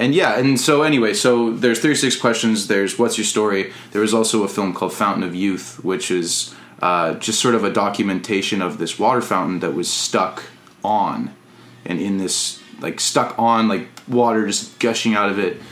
and 0.00 0.16
yeah, 0.16 0.36
and 0.36 0.58
so 0.58 0.82
anyway, 0.82 1.14
so 1.14 1.52
there's 1.52 1.78
36 1.78 2.16
questions. 2.16 2.66
There's 2.66 2.98
what's 2.98 3.18
your 3.18 3.24
story. 3.24 3.72
There 3.92 4.00
was 4.00 4.12
also 4.12 4.42
a 4.42 4.48
film 4.48 4.74
called 4.74 4.92
Fountain 4.92 5.22
of 5.22 5.36
Youth, 5.36 5.78
which 5.84 6.10
is 6.10 6.56
uh, 6.82 7.14
just 7.14 7.38
sort 7.38 7.54
of 7.54 7.62
a 7.62 7.70
documentation 7.70 8.60
of 8.60 8.78
this 8.78 8.98
water 8.98 9.22
fountain 9.22 9.60
that 9.60 9.74
was 9.74 9.88
stuck 9.88 10.42
on, 10.82 11.36
and 11.84 12.00
in 12.00 12.18
this 12.18 12.60
like 12.80 12.98
stuck 12.98 13.38
on 13.38 13.68
like 13.68 13.86
water 14.08 14.44
just 14.48 14.80
gushing 14.80 15.14
out 15.14 15.30
of 15.30 15.38
it, 15.38 15.62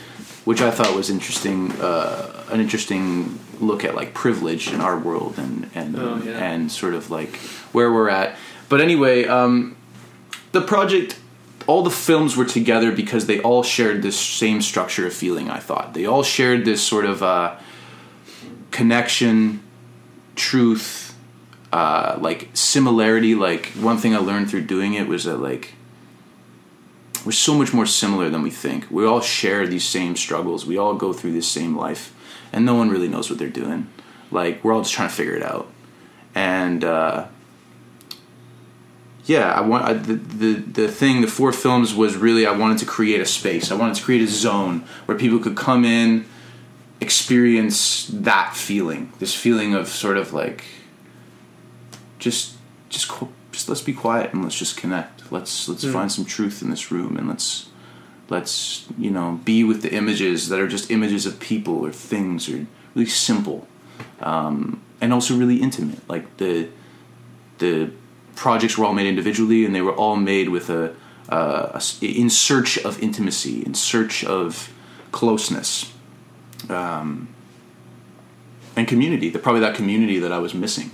which 0.45 0.61
I 0.61 0.71
thought 0.71 0.95
was 0.95 1.09
interesting. 1.09 1.73
Uh, 1.73 2.35
an 2.49 2.59
interesting 2.59 3.39
look 3.59 3.83
at 3.83 3.95
like 3.95 4.13
privilege 4.13 4.71
in 4.71 4.81
our 4.81 4.97
world 4.97 5.35
and 5.37 5.69
and 5.75 5.97
Oh, 5.97 6.21
yeah. 6.23 6.37
and 6.37 6.71
sort 6.71 6.93
of 6.93 7.09
like 7.09 7.35
where 7.73 7.91
we're 7.91 8.09
at. 8.09 8.35
But 8.69 8.81
anyway, 8.81 9.25
um, 9.25 9.75
the 10.51 10.61
project 10.61 11.19
all 11.67 11.83
the 11.83 11.89
films 11.91 12.37
were 12.37 12.45
together 12.45 12.91
because 12.93 13.25
they 13.25 13.41
all 13.41 13.61
shared 13.61 14.01
this 14.01 14.17
same 14.17 14.61
structure 14.61 15.05
of 15.05 15.13
feeling 15.13 15.49
i 15.49 15.59
thought. 15.59 15.93
They 15.93 16.05
all 16.05 16.23
shared 16.23 16.63
this 16.63 16.81
sort 16.81 17.03
of 17.05 17.21
uh, 17.21 17.57
connection 18.71 19.61
truth 20.35 21.15
uh, 21.73 22.17
like 22.21 22.49
similarity. 22.53 23.35
Like 23.35 23.67
one 23.73 23.97
thing 23.97 24.15
i 24.15 24.19
learned 24.19 24.49
through 24.49 24.61
doing 24.63 24.93
it 24.93 25.07
was 25.07 25.25
that 25.25 25.37
like 25.37 25.73
we're 27.25 27.31
so 27.33 27.53
much 27.53 27.73
more 27.73 27.85
similar 27.85 28.29
than 28.29 28.41
we 28.41 28.49
think. 28.51 28.89
We 28.89 29.05
all 29.05 29.19
share 29.19 29.67
these 29.67 29.83
same 29.83 30.15
struggles. 30.15 30.65
We 30.65 30.77
all 30.77 30.93
go 30.95 31.11
through 31.11 31.33
this 31.33 31.47
same 31.47 31.75
life 31.75 32.13
and 32.51 32.65
no 32.65 32.75
one 32.75 32.89
really 32.89 33.07
knows 33.07 33.29
what 33.29 33.39
they're 33.39 33.49
doing 33.49 33.87
like 34.31 34.63
we're 34.63 34.73
all 34.73 34.81
just 34.81 34.93
trying 34.93 35.09
to 35.09 35.15
figure 35.15 35.35
it 35.35 35.43
out 35.43 35.71
and 36.37 36.83
uh, 36.83 37.27
yeah, 39.27 39.51
I 39.51 39.61
want 39.61 39.83
I, 39.83 39.93
the, 39.93 40.13
the 40.13 40.53
the 40.53 40.87
thing. 40.87 41.21
The 41.21 41.27
four 41.27 41.51
films 41.51 41.93
was 41.93 42.15
really 42.15 42.45
I 42.45 42.51
wanted 42.51 42.77
to 42.79 42.85
create 42.85 43.19
a 43.19 43.25
space. 43.25 43.71
I 43.71 43.75
wanted 43.75 43.95
to 43.95 44.03
create 44.03 44.21
a 44.21 44.27
zone 44.27 44.85
where 45.05 45.17
people 45.17 45.39
could 45.39 45.57
come 45.57 45.83
in, 45.83 46.25
experience 47.01 48.07
that 48.07 48.55
feeling. 48.55 49.11
This 49.19 49.35
feeling 49.35 49.73
of 49.73 49.89
sort 49.89 50.17
of 50.17 50.31
like 50.31 50.63
just 52.19 52.55
just 52.87 53.11
just 53.51 53.67
let's 53.67 53.81
be 53.81 53.93
quiet 53.93 54.31
and 54.31 54.43
let's 54.43 54.57
just 54.57 54.77
connect. 54.77 55.29
Let's 55.29 55.67
let's 55.67 55.85
find 55.85 56.09
some 56.09 56.23
truth 56.23 56.61
in 56.61 56.69
this 56.69 56.89
room 56.89 57.17
and 57.17 57.27
let's 57.27 57.69
let's 58.29 58.85
you 58.97 59.11
know 59.11 59.39
be 59.45 59.63
with 59.63 59.81
the 59.81 59.93
images 59.93 60.49
that 60.49 60.59
are 60.59 60.67
just 60.67 60.91
images 60.91 61.25
of 61.25 61.39
people 61.39 61.85
or 61.85 61.91
things 61.91 62.49
or 62.49 62.67
really 62.93 63.09
simple 63.09 63.67
um, 64.21 64.81
and 65.01 65.13
also 65.13 65.35
really 65.37 65.57
intimate. 65.61 66.07
Like 66.09 66.37
the 66.37 66.69
the 67.59 67.91
projects 68.35 68.77
were 68.77 68.85
all 68.85 68.93
made 68.93 69.07
individually, 69.07 69.65
and 69.65 69.73
they 69.73 69.81
were 69.81 69.95
all 69.95 70.15
made 70.15 70.49
with 70.49 70.69
a, 70.69 70.95
uh, 71.29 71.79
a 72.01 72.05
in 72.05 72.29
search 72.29 72.77
of 72.79 73.01
intimacy, 73.01 73.63
in 73.65 73.73
search 73.73 74.23
of 74.23 74.73
closeness, 75.11 75.93
um, 76.69 77.29
and 78.75 78.87
community. 78.87 79.29
The 79.29 79.39
probably 79.39 79.61
that 79.61 79.75
community 79.75 80.19
that 80.19 80.31
I 80.31 80.39
was 80.39 80.53
missing 80.53 80.91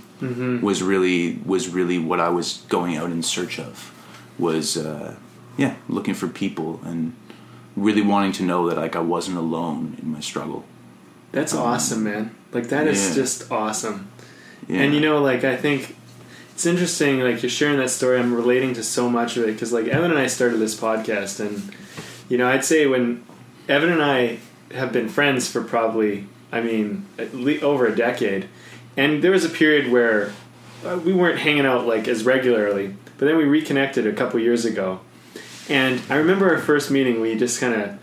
was 0.62 0.82
really 0.82 1.38
was 1.44 1.68
really 1.68 1.98
what 1.98 2.20
I 2.20 2.28
was 2.28 2.64
going 2.68 2.96
out 2.96 3.10
in 3.10 3.22
search 3.22 3.58
of. 3.58 3.92
Was 4.38 4.76
uh, 4.76 5.16
yeah, 5.56 5.76
looking 5.88 6.14
for 6.14 6.28
people 6.28 6.80
and 6.84 7.14
really 7.76 8.02
wanting 8.02 8.32
to 8.32 8.42
know 8.42 8.68
that 8.68 8.76
like 8.78 8.96
I 8.96 9.00
wasn't 9.00 9.36
alone 9.38 9.96
in 10.00 10.12
my 10.12 10.20
struggle. 10.20 10.64
That's 11.32 11.54
awesome, 11.54 12.04
man. 12.04 12.34
Like 12.52 12.68
that 12.68 12.86
is 12.86 13.08
Yeah. 13.08 13.14
just 13.14 13.50
awesome. 13.50 14.08
Yeah. 14.68 14.80
And 14.82 14.94
you 14.94 15.00
know, 15.00 15.20
like 15.20 15.44
I 15.44 15.56
think 15.56 15.96
it's 16.54 16.66
interesting. 16.66 17.20
Like 17.20 17.42
you're 17.42 17.50
sharing 17.50 17.78
that 17.78 17.90
story, 17.90 18.18
I'm 18.18 18.32
relating 18.34 18.74
to 18.74 18.82
so 18.84 19.10
much 19.10 19.36
of 19.36 19.42
it 19.44 19.52
because, 19.54 19.72
like 19.72 19.86
Evan 19.88 20.10
and 20.12 20.20
I 20.20 20.28
started 20.28 20.58
this 20.58 20.78
podcast, 20.78 21.40
and 21.40 21.74
you 22.28 22.38
know, 22.38 22.46
I'd 22.48 22.64
say 22.64 22.86
when 22.86 23.24
Evan 23.68 23.90
and 23.90 24.02
I 24.02 24.38
have 24.72 24.92
been 24.92 25.08
friends 25.08 25.50
for 25.50 25.62
probably, 25.62 26.26
I 26.52 26.60
mean, 26.60 27.06
over 27.62 27.86
a 27.86 27.94
decade, 27.96 28.48
and 28.96 29.22
there 29.22 29.32
was 29.32 29.44
a 29.44 29.48
period 29.50 29.90
where 29.90 30.32
uh, 30.86 30.98
we 31.04 31.12
weren't 31.12 31.40
hanging 31.40 31.66
out 31.66 31.86
like 31.86 32.06
as 32.06 32.24
regularly, 32.24 32.94
but 33.18 33.26
then 33.26 33.36
we 33.36 33.44
reconnected 33.44 34.06
a 34.06 34.12
couple 34.12 34.38
years 34.38 34.64
ago, 34.64 35.00
and 35.68 36.00
I 36.10 36.16
remember 36.16 36.52
our 36.52 36.60
first 36.60 36.90
meeting. 36.90 37.20
We 37.20 37.36
just 37.36 37.60
kind 37.60 37.74
of 37.74 37.98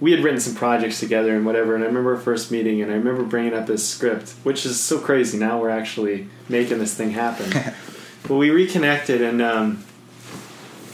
we 0.00 0.10
had 0.10 0.22
written 0.22 0.40
some 0.40 0.54
projects 0.54 1.00
together 1.00 1.36
and 1.36 1.46
whatever. 1.46 1.74
And 1.74 1.84
I 1.84 1.86
remember 1.86 2.14
our 2.14 2.20
first 2.20 2.50
meeting, 2.50 2.82
and 2.82 2.90
I 2.90 2.96
remember 2.96 3.22
bringing 3.22 3.54
up 3.54 3.66
this 3.66 3.88
script, 3.88 4.30
which 4.42 4.66
is 4.66 4.80
so 4.80 4.98
crazy. 4.98 5.38
Now 5.38 5.60
we're 5.60 5.70
actually 5.70 6.28
making 6.48 6.78
this 6.78 6.94
thing 6.94 7.12
happen. 7.12 7.50
but 8.28 8.34
we 8.34 8.50
reconnected 8.50 9.22
and 9.22 9.40
um, 9.40 9.84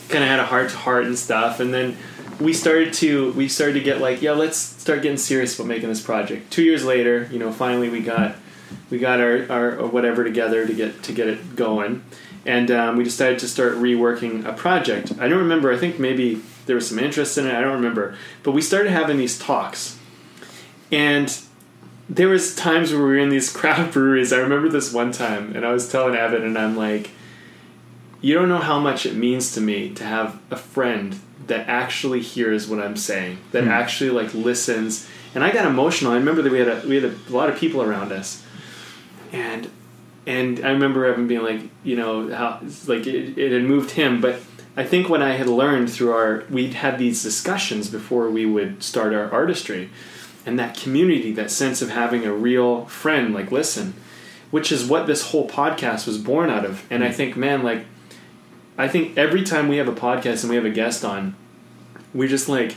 kind 0.09 0.23
of 0.23 0.31
had 0.31 0.41
a 0.41 0.47
heart 0.47 0.71
to 0.71 0.77
heart 0.77 1.07
and 1.07 1.19
stuff, 1.19 1.61
and 1.61 1.73
then 1.73 1.97
we 2.41 2.53
started 2.53 2.93
to 2.95 3.33
we 3.33 3.49
started 3.49 3.75
to 3.75 3.81
get 3.81 4.01
like, 4.01 4.23
yeah, 4.23 4.33
let's 4.33 4.57
start 4.57 5.03
getting 5.03 5.19
serious 5.19 5.59
about 5.59 5.69
making 5.69 5.89
this 5.89 6.01
project. 6.01 6.51
Two 6.51 6.63
years 6.63 6.85
later, 6.85 7.29
you 7.31 7.39
know, 7.39 7.53
finally 7.53 7.89
we 7.89 8.01
got 8.01 8.37
we 8.91 8.99
got 8.99 9.21
our, 9.21 9.47
our, 9.51 9.81
our 9.81 9.87
whatever 9.87 10.25
together 10.25 10.67
to 10.67 10.73
get 10.73 11.03
to 11.05 11.13
get 11.13 11.29
it 11.29 11.57
going, 11.57 12.05
and 12.47 12.71
um, 12.71 12.97
we 12.97 13.05
decided 13.05 13.39
to 13.41 13.49
start 13.49 13.75
reworking 13.75 14.45
a 14.47 14.53
project. 14.53 15.13
I 15.19 15.29
don't 15.29 15.39
remember. 15.39 15.73
I 15.73 15.77
think 15.77 15.99
maybe 15.99 16.41
there 16.67 16.75
was 16.75 16.89
some 16.89 16.99
interest 16.99 17.37
in 17.39 17.47
it. 17.47 17.55
I 17.55 17.61
don't 17.61 17.75
remember, 17.75 18.17
but 18.43 18.53
we 18.53 18.63
started 18.63 18.91
having 18.91 19.19
these 19.19 19.39
talks, 19.39 19.99
and 20.91 21.39
there 22.09 22.29
was 22.29 22.55
times 22.55 22.93
where 22.93 23.01
we 23.01 23.09
were 23.09 23.19
in 23.19 23.29
these 23.29 23.53
craft 23.57 23.93
breweries. 23.93 24.33
I 24.33 24.39
remember 24.39 24.69
this 24.69 24.93
one 24.93 25.13
time, 25.13 25.55
and 25.55 25.65
I 25.65 25.73
was 25.73 25.91
telling 25.91 26.15
Evan, 26.15 26.43
and 26.43 26.59
I'm 26.59 26.77
like, 26.77 27.11
"You 28.21 28.35
don't 28.35 28.49
know 28.49 28.59
how 28.59 28.79
much 28.79 29.07
it 29.07 29.15
means 29.15 29.53
to 29.53 29.61
me 29.61 29.91
to 29.95 30.05
have 30.05 30.39
a 30.51 30.57
friend 30.57 31.19
that 31.47 31.69
actually 31.69 32.21
hears 32.21 32.69
what 32.69 32.79
I'm 32.79 32.97
saying, 32.97 33.39
that 33.51 33.65
actually 33.65 34.11
like 34.11 34.33
listens 34.35 35.09
and 35.35 35.45
I 35.45 35.53
got 35.53 35.67
emotional. 35.67 36.13
I 36.13 36.17
remember 36.17 36.43
that 36.43 36.53
we 36.53 36.59
had 36.59 36.69
a 36.69 36.87
we 36.87 36.97
had 36.97 37.05
a 37.05 37.33
lot 37.33 37.49
of 37.49 37.59
people 37.59 37.83
around 37.83 38.13
us, 38.13 38.45
and 39.33 39.71
and 40.27 40.65
I 40.65 40.71
remember 40.71 41.05
Evan 41.05 41.27
being 41.27 41.43
like, 41.43 41.63
you 41.83 41.97
know, 41.97 42.33
how 42.35 42.61
like 42.87 43.07
it, 43.07 43.39
it 43.39 43.53
had 43.53 43.63
moved 43.63 43.93
him, 43.93 44.21
but 44.21 44.41
I 44.77 44.85
think 44.85 45.09
what 45.09 45.23
I 45.23 45.33
had 45.33 45.49
learned 45.49 45.91
through 45.91 46.13
our 46.13 46.45
we'd 46.51 46.75
had 46.75 46.99
these 46.99 47.23
discussions 47.23 47.89
before 47.89 48.31
we 48.31 48.47
would 48.47 48.83
start 48.83 49.13
our 49.13 49.31
artistry, 49.33 49.91
and 50.47 50.59
that 50.59 50.77
community, 50.77 51.33
that 51.33 51.51
sense 51.51 51.83
of 51.83 51.91
having 51.91 52.25
a 52.25 52.33
real 52.33 52.87
friend, 52.87 53.35
like 53.35 53.51
listen, 53.51 53.95
which 54.51 54.73
is 54.73 54.85
what 54.85 55.07
this 55.07 55.31
whole 55.31 55.49
podcast 55.49 56.07
was 56.07 56.19
born 56.19 56.51
out 56.51 56.65
of. 56.65 56.87
And 56.91 57.05
I 57.05 57.09
mm. 57.09 57.15
think, 57.15 57.37
man, 57.37 57.63
like, 57.63 57.85
I 58.79 58.89
think 58.89 59.19
every 59.19 59.43
time 59.43 59.69
we 59.69 59.77
have 59.77 59.89
a 59.89 59.93
podcast 59.93 60.43
and 60.43 60.51
we 60.51 60.57
have 60.57 60.65
a 60.65 60.71
guest 60.71 61.05
on, 61.05 61.35
we're 62.15 62.29
just 62.29 62.49
like 62.49 62.77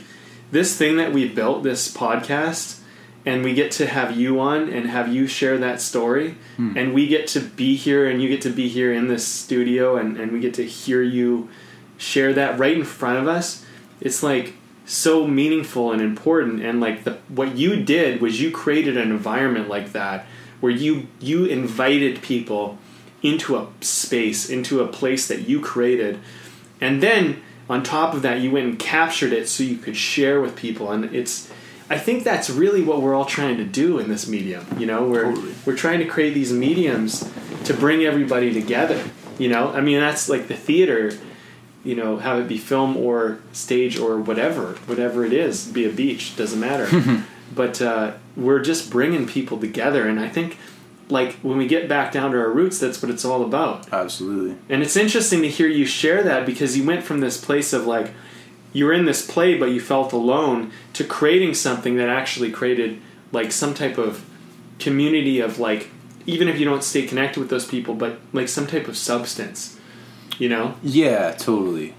this 0.50 0.76
thing 0.76 0.96
that 0.98 1.12
we 1.12 1.28
built, 1.28 1.62
this 1.62 1.92
podcast, 1.92 2.80
and 3.26 3.42
we 3.42 3.54
get 3.54 3.72
to 3.72 3.86
have 3.86 4.16
you 4.16 4.38
on 4.40 4.68
and 4.68 4.88
have 4.88 5.12
you 5.12 5.26
share 5.26 5.56
that 5.58 5.80
story, 5.80 6.36
hmm. 6.56 6.76
and 6.76 6.92
we 6.92 7.06
get 7.06 7.26
to 7.28 7.40
be 7.40 7.76
here 7.76 8.08
and 8.08 8.22
you 8.22 8.28
get 8.28 8.42
to 8.42 8.50
be 8.50 8.68
here 8.68 8.92
in 8.92 9.08
this 9.08 9.26
studio 9.26 9.96
and, 9.96 10.18
and 10.18 10.32
we 10.32 10.40
get 10.40 10.54
to 10.54 10.64
hear 10.64 11.02
you 11.02 11.48
share 11.96 12.32
that 12.34 12.58
right 12.58 12.76
in 12.76 12.84
front 12.84 13.18
of 13.18 13.28
us. 13.28 13.64
It's 14.00 14.22
like 14.22 14.54
so 14.84 15.26
meaningful 15.26 15.92
and 15.92 16.02
important. 16.02 16.62
And 16.62 16.80
like 16.80 17.04
the 17.04 17.18
what 17.28 17.56
you 17.56 17.82
did 17.82 18.20
was 18.20 18.40
you 18.40 18.50
created 18.50 18.96
an 18.96 19.10
environment 19.10 19.68
like 19.68 19.92
that 19.92 20.26
where 20.60 20.72
you 20.72 21.08
you 21.20 21.46
invited 21.46 22.22
people 22.22 22.78
into 23.22 23.56
a 23.56 23.66
space 23.80 24.50
into 24.50 24.80
a 24.80 24.86
place 24.86 25.26
that 25.28 25.48
you 25.48 25.60
created. 25.60 26.20
And 26.80 27.02
then 27.02 27.42
on 27.68 27.82
top 27.82 28.12
of 28.12 28.22
that 28.22 28.40
you 28.40 28.50
went 28.50 28.66
and 28.66 28.78
captured 28.78 29.32
it 29.32 29.48
so 29.48 29.64
you 29.64 29.78
could 29.78 29.96
share 29.96 30.40
with 30.40 30.56
people. 30.56 30.90
And 30.90 31.04
it's 31.14 31.50
i 31.90 31.98
think 31.98 32.24
that's 32.24 32.48
really 32.50 32.82
what 32.82 33.00
we're 33.02 33.14
all 33.14 33.24
trying 33.24 33.56
to 33.56 33.64
do 33.64 33.98
in 33.98 34.08
this 34.08 34.26
medium 34.28 34.66
you 34.78 34.86
know 34.86 35.06
we're 35.06 35.24
Totally. 35.24 35.54
we're 35.66 35.76
trying 35.76 35.98
to 36.00 36.06
create 36.06 36.34
these 36.34 36.52
mediums 36.52 37.30
to 37.64 37.74
bring 37.74 38.02
everybody 38.04 38.52
together 38.52 39.02
you 39.38 39.48
know 39.48 39.70
i 39.70 39.80
mean 39.80 40.00
that's 40.00 40.28
like 40.28 40.48
the 40.48 40.56
theater 40.56 41.12
you 41.84 41.94
know 41.94 42.16
have 42.16 42.38
it 42.38 42.48
be 42.48 42.58
film 42.58 42.96
or 42.96 43.38
stage 43.52 43.98
or 43.98 44.18
whatever 44.18 44.72
whatever 44.86 45.24
it 45.24 45.32
is 45.32 45.66
be 45.66 45.84
a 45.88 45.92
beach 45.92 46.36
doesn't 46.36 46.60
matter 46.60 46.88
but 47.54 47.80
uh, 47.82 48.12
we're 48.36 48.60
just 48.60 48.90
bringing 48.90 49.26
people 49.26 49.58
together 49.58 50.08
and 50.08 50.18
i 50.18 50.28
think 50.28 50.56
like 51.10 51.34
when 51.42 51.58
we 51.58 51.66
get 51.66 51.86
back 51.86 52.10
down 52.10 52.32
to 52.32 52.38
our 52.38 52.50
roots 52.50 52.78
that's 52.78 53.02
what 53.02 53.10
it's 53.10 53.24
all 53.24 53.44
about 53.44 53.92
Absolutely. 53.92 54.56
and 54.70 54.82
it's 54.82 54.96
interesting 54.96 55.42
to 55.42 55.48
hear 55.48 55.68
you 55.68 55.84
share 55.84 56.22
that 56.22 56.46
because 56.46 56.76
you 56.76 56.84
went 56.86 57.04
from 57.04 57.20
this 57.20 57.42
place 57.42 57.72
of 57.74 57.86
like 57.86 58.12
you 58.74 58.84
were 58.84 58.92
in 58.92 59.06
this 59.06 59.26
play 59.26 59.56
but 59.56 59.70
you 59.70 59.80
felt 59.80 60.12
alone 60.12 60.70
to 60.92 61.02
creating 61.02 61.54
something 61.54 61.96
that 61.96 62.10
actually 62.10 62.50
created 62.50 63.00
like 63.32 63.50
some 63.50 63.72
type 63.72 63.96
of 63.96 64.28
community 64.78 65.40
of 65.40 65.58
like 65.58 65.88
even 66.26 66.48
if 66.48 66.58
you 66.58 66.66
don't 66.66 66.84
stay 66.84 67.06
connected 67.06 67.40
with 67.40 67.48
those 67.48 67.64
people 67.64 67.94
but 67.94 68.18
like 68.34 68.48
some 68.48 68.66
type 68.66 68.86
of 68.86 68.96
substance 68.96 69.78
you 70.36 70.48
know? 70.48 70.74
Yeah, 70.82 71.30
totally. 71.32 71.94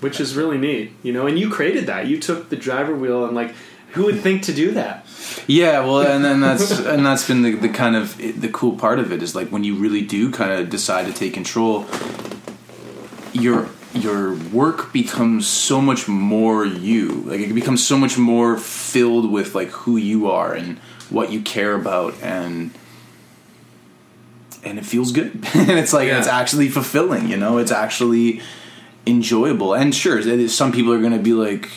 which 0.00 0.18
is 0.18 0.34
really 0.34 0.58
neat 0.58 0.92
you 1.04 1.12
know? 1.12 1.28
And 1.28 1.38
you 1.38 1.50
created 1.50 1.86
that. 1.86 2.06
You 2.06 2.18
took 2.18 2.48
the 2.48 2.56
driver 2.56 2.96
wheel 2.96 3.24
and 3.24 3.36
like 3.36 3.54
who 3.96 4.04
would 4.04 4.20
think 4.20 4.42
to 4.42 4.52
do 4.52 4.72
that? 4.72 5.06
Yeah, 5.46 5.80
well, 5.80 6.00
and 6.00 6.22
then 6.24 6.40
that's 6.42 6.78
and 6.80 7.04
that's 7.04 7.26
been 7.26 7.42
the, 7.42 7.52
the 7.54 7.68
kind 7.68 7.96
of 7.96 8.16
the 8.18 8.50
cool 8.52 8.76
part 8.76 8.98
of 8.98 9.10
it 9.10 9.22
is 9.22 9.34
like 9.34 9.48
when 9.48 9.64
you 9.64 9.74
really 9.74 10.02
do 10.02 10.30
kind 10.30 10.52
of 10.52 10.68
decide 10.68 11.06
to 11.06 11.12
take 11.12 11.32
control, 11.32 11.86
your 13.32 13.68
your 14.02 14.34
work 14.52 14.92
becomes 14.92 15.46
so 15.46 15.80
much 15.80 16.08
more 16.08 16.64
you. 16.64 17.08
Like 17.26 17.40
it 17.40 17.52
becomes 17.52 17.86
so 17.86 17.96
much 17.98 18.16
more 18.18 18.56
filled 18.58 19.30
with 19.30 19.54
like 19.54 19.68
who 19.68 19.96
you 19.96 20.28
are 20.30 20.52
and 20.54 20.78
what 21.10 21.30
you 21.32 21.40
care 21.42 21.74
about 21.74 22.14
and 22.22 22.70
and 24.64 24.78
it 24.78 24.84
feels 24.86 25.12
good. 25.12 25.32
and 25.54 25.70
it's 25.78 25.92
like 25.92 26.08
Yeah. 26.08 26.18
it's 26.18 26.28
actually 26.28 26.68
fulfilling, 26.68 27.28
you 27.28 27.36
know? 27.36 27.58
It's 27.58 27.70
actually 27.72 28.40
enjoyable. 29.06 29.74
And 29.74 29.94
sure, 29.94 30.18
is- 30.18 30.54
some 30.54 30.72
people 30.72 30.92
are 30.92 31.00
going 31.00 31.12
to 31.12 31.18
be 31.18 31.32
like 31.32 31.68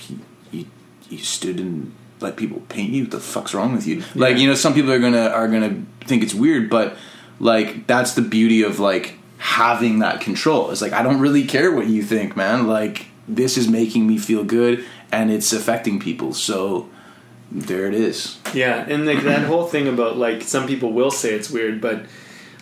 you 0.52 0.66
you 1.10 1.18
stood 1.20 1.60
and 1.60 1.94
let 2.20 2.36
people 2.36 2.62
paint 2.70 2.92
you. 2.92 3.04
What 3.04 3.12
the 3.12 3.20
fuck's 3.20 3.54
wrong 3.54 3.74
with 3.74 3.86
you? 3.88 4.04
Like, 4.16 4.38
you 4.38 4.48
know, 4.48 4.56
some 4.56 4.74
people 4.74 4.92
are 4.92 5.00
gonna 5.00 5.28
are 5.30 5.48
gonna 5.48 5.84
think 6.06 6.24
it's 6.24 6.34
weird, 6.34 6.70
but 6.70 6.98
like 7.40 7.88
that's 7.88 8.14
the 8.16 8.22
beauty 8.22 8.64
of 8.64 8.80
like 8.80 9.16
having 9.40 10.00
that 10.00 10.22
control. 10.22 10.70
It's 10.70 10.82
like 10.82 10.94
I 10.94 11.02
don't 11.02 11.20
really 11.20 11.46
care 11.46 11.72
what 11.72 11.88
you 11.88 12.04
think, 12.04 12.36
man. 12.36 12.68
Like 12.68 13.08
this 13.28 13.58
is 13.58 13.68
making 13.68 14.06
me 14.06 14.18
feel 14.18 14.44
good 14.44 14.86
and 15.12 15.32
it's 15.32 15.52
affecting 15.54 16.00
people. 16.00 16.34
So 16.34 16.90
there 17.52 17.88
it 17.88 17.94
is. 17.96 18.38
Yeah, 18.54 18.86
and 18.88 19.06
like 19.06 19.24
that 19.24 19.46
whole 19.48 19.66
thing 19.66 19.88
about 19.88 20.18
like 20.18 20.44
some 20.44 20.68
people 20.68 20.92
will 20.94 21.12
say 21.12 21.34
it's 21.34 21.50
weird, 21.50 21.82
but 21.82 22.06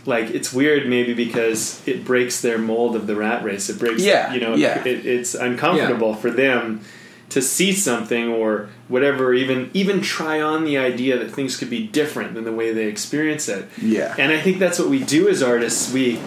like 0.05 0.29
it's 0.29 0.53
weird 0.53 0.87
maybe 0.87 1.13
because 1.13 1.85
it 1.87 2.05
breaks 2.05 2.41
their 2.41 2.57
mold 2.57 2.95
of 2.95 3.07
the 3.07 3.15
rat 3.15 3.43
race. 3.43 3.69
It 3.69 3.79
breaks, 3.79 4.01
Yeah, 4.03 4.33
you 4.33 4.39
know, 4.39 4.55
yeah. 4.55 4.79
it, 4.87 5.05
it's 5.05 5.35
uncomfortable 5.35 6.13
for 6.13 6.29
them 6.31 6.81
to 7.29 7.41
see 7.41 7.73
something 7.73 8.29
or 8.29 8.69
whatever, 8.87 9.33
even 9.33 9.69
even 9.73 9.99
try 10.01 10.39
on 10.39 10.63
the 10.63 10.77
idea 10.77 11.17
that 11.17 11.31
things 11.31 11.57
could 11.57 11.69
be 11.69 11.85
different 11.87 12.35
than 12.35 12.45
the 12.45 12.53
way 12.53 12.71
they 12.71 12.85
experience 12.85 13.49
it. 13.49 13.67
Yeah. 13.81 14.15
and 14.17 14.31
I 14.31 14.39
think 14.39 14.59
that's 14.59 14.79
what 14.79 14.87
we 14.89 15.03
do 15.03 15.27
as 15.27 15.43
artists. 15.43 15.91
We 15.91 16.21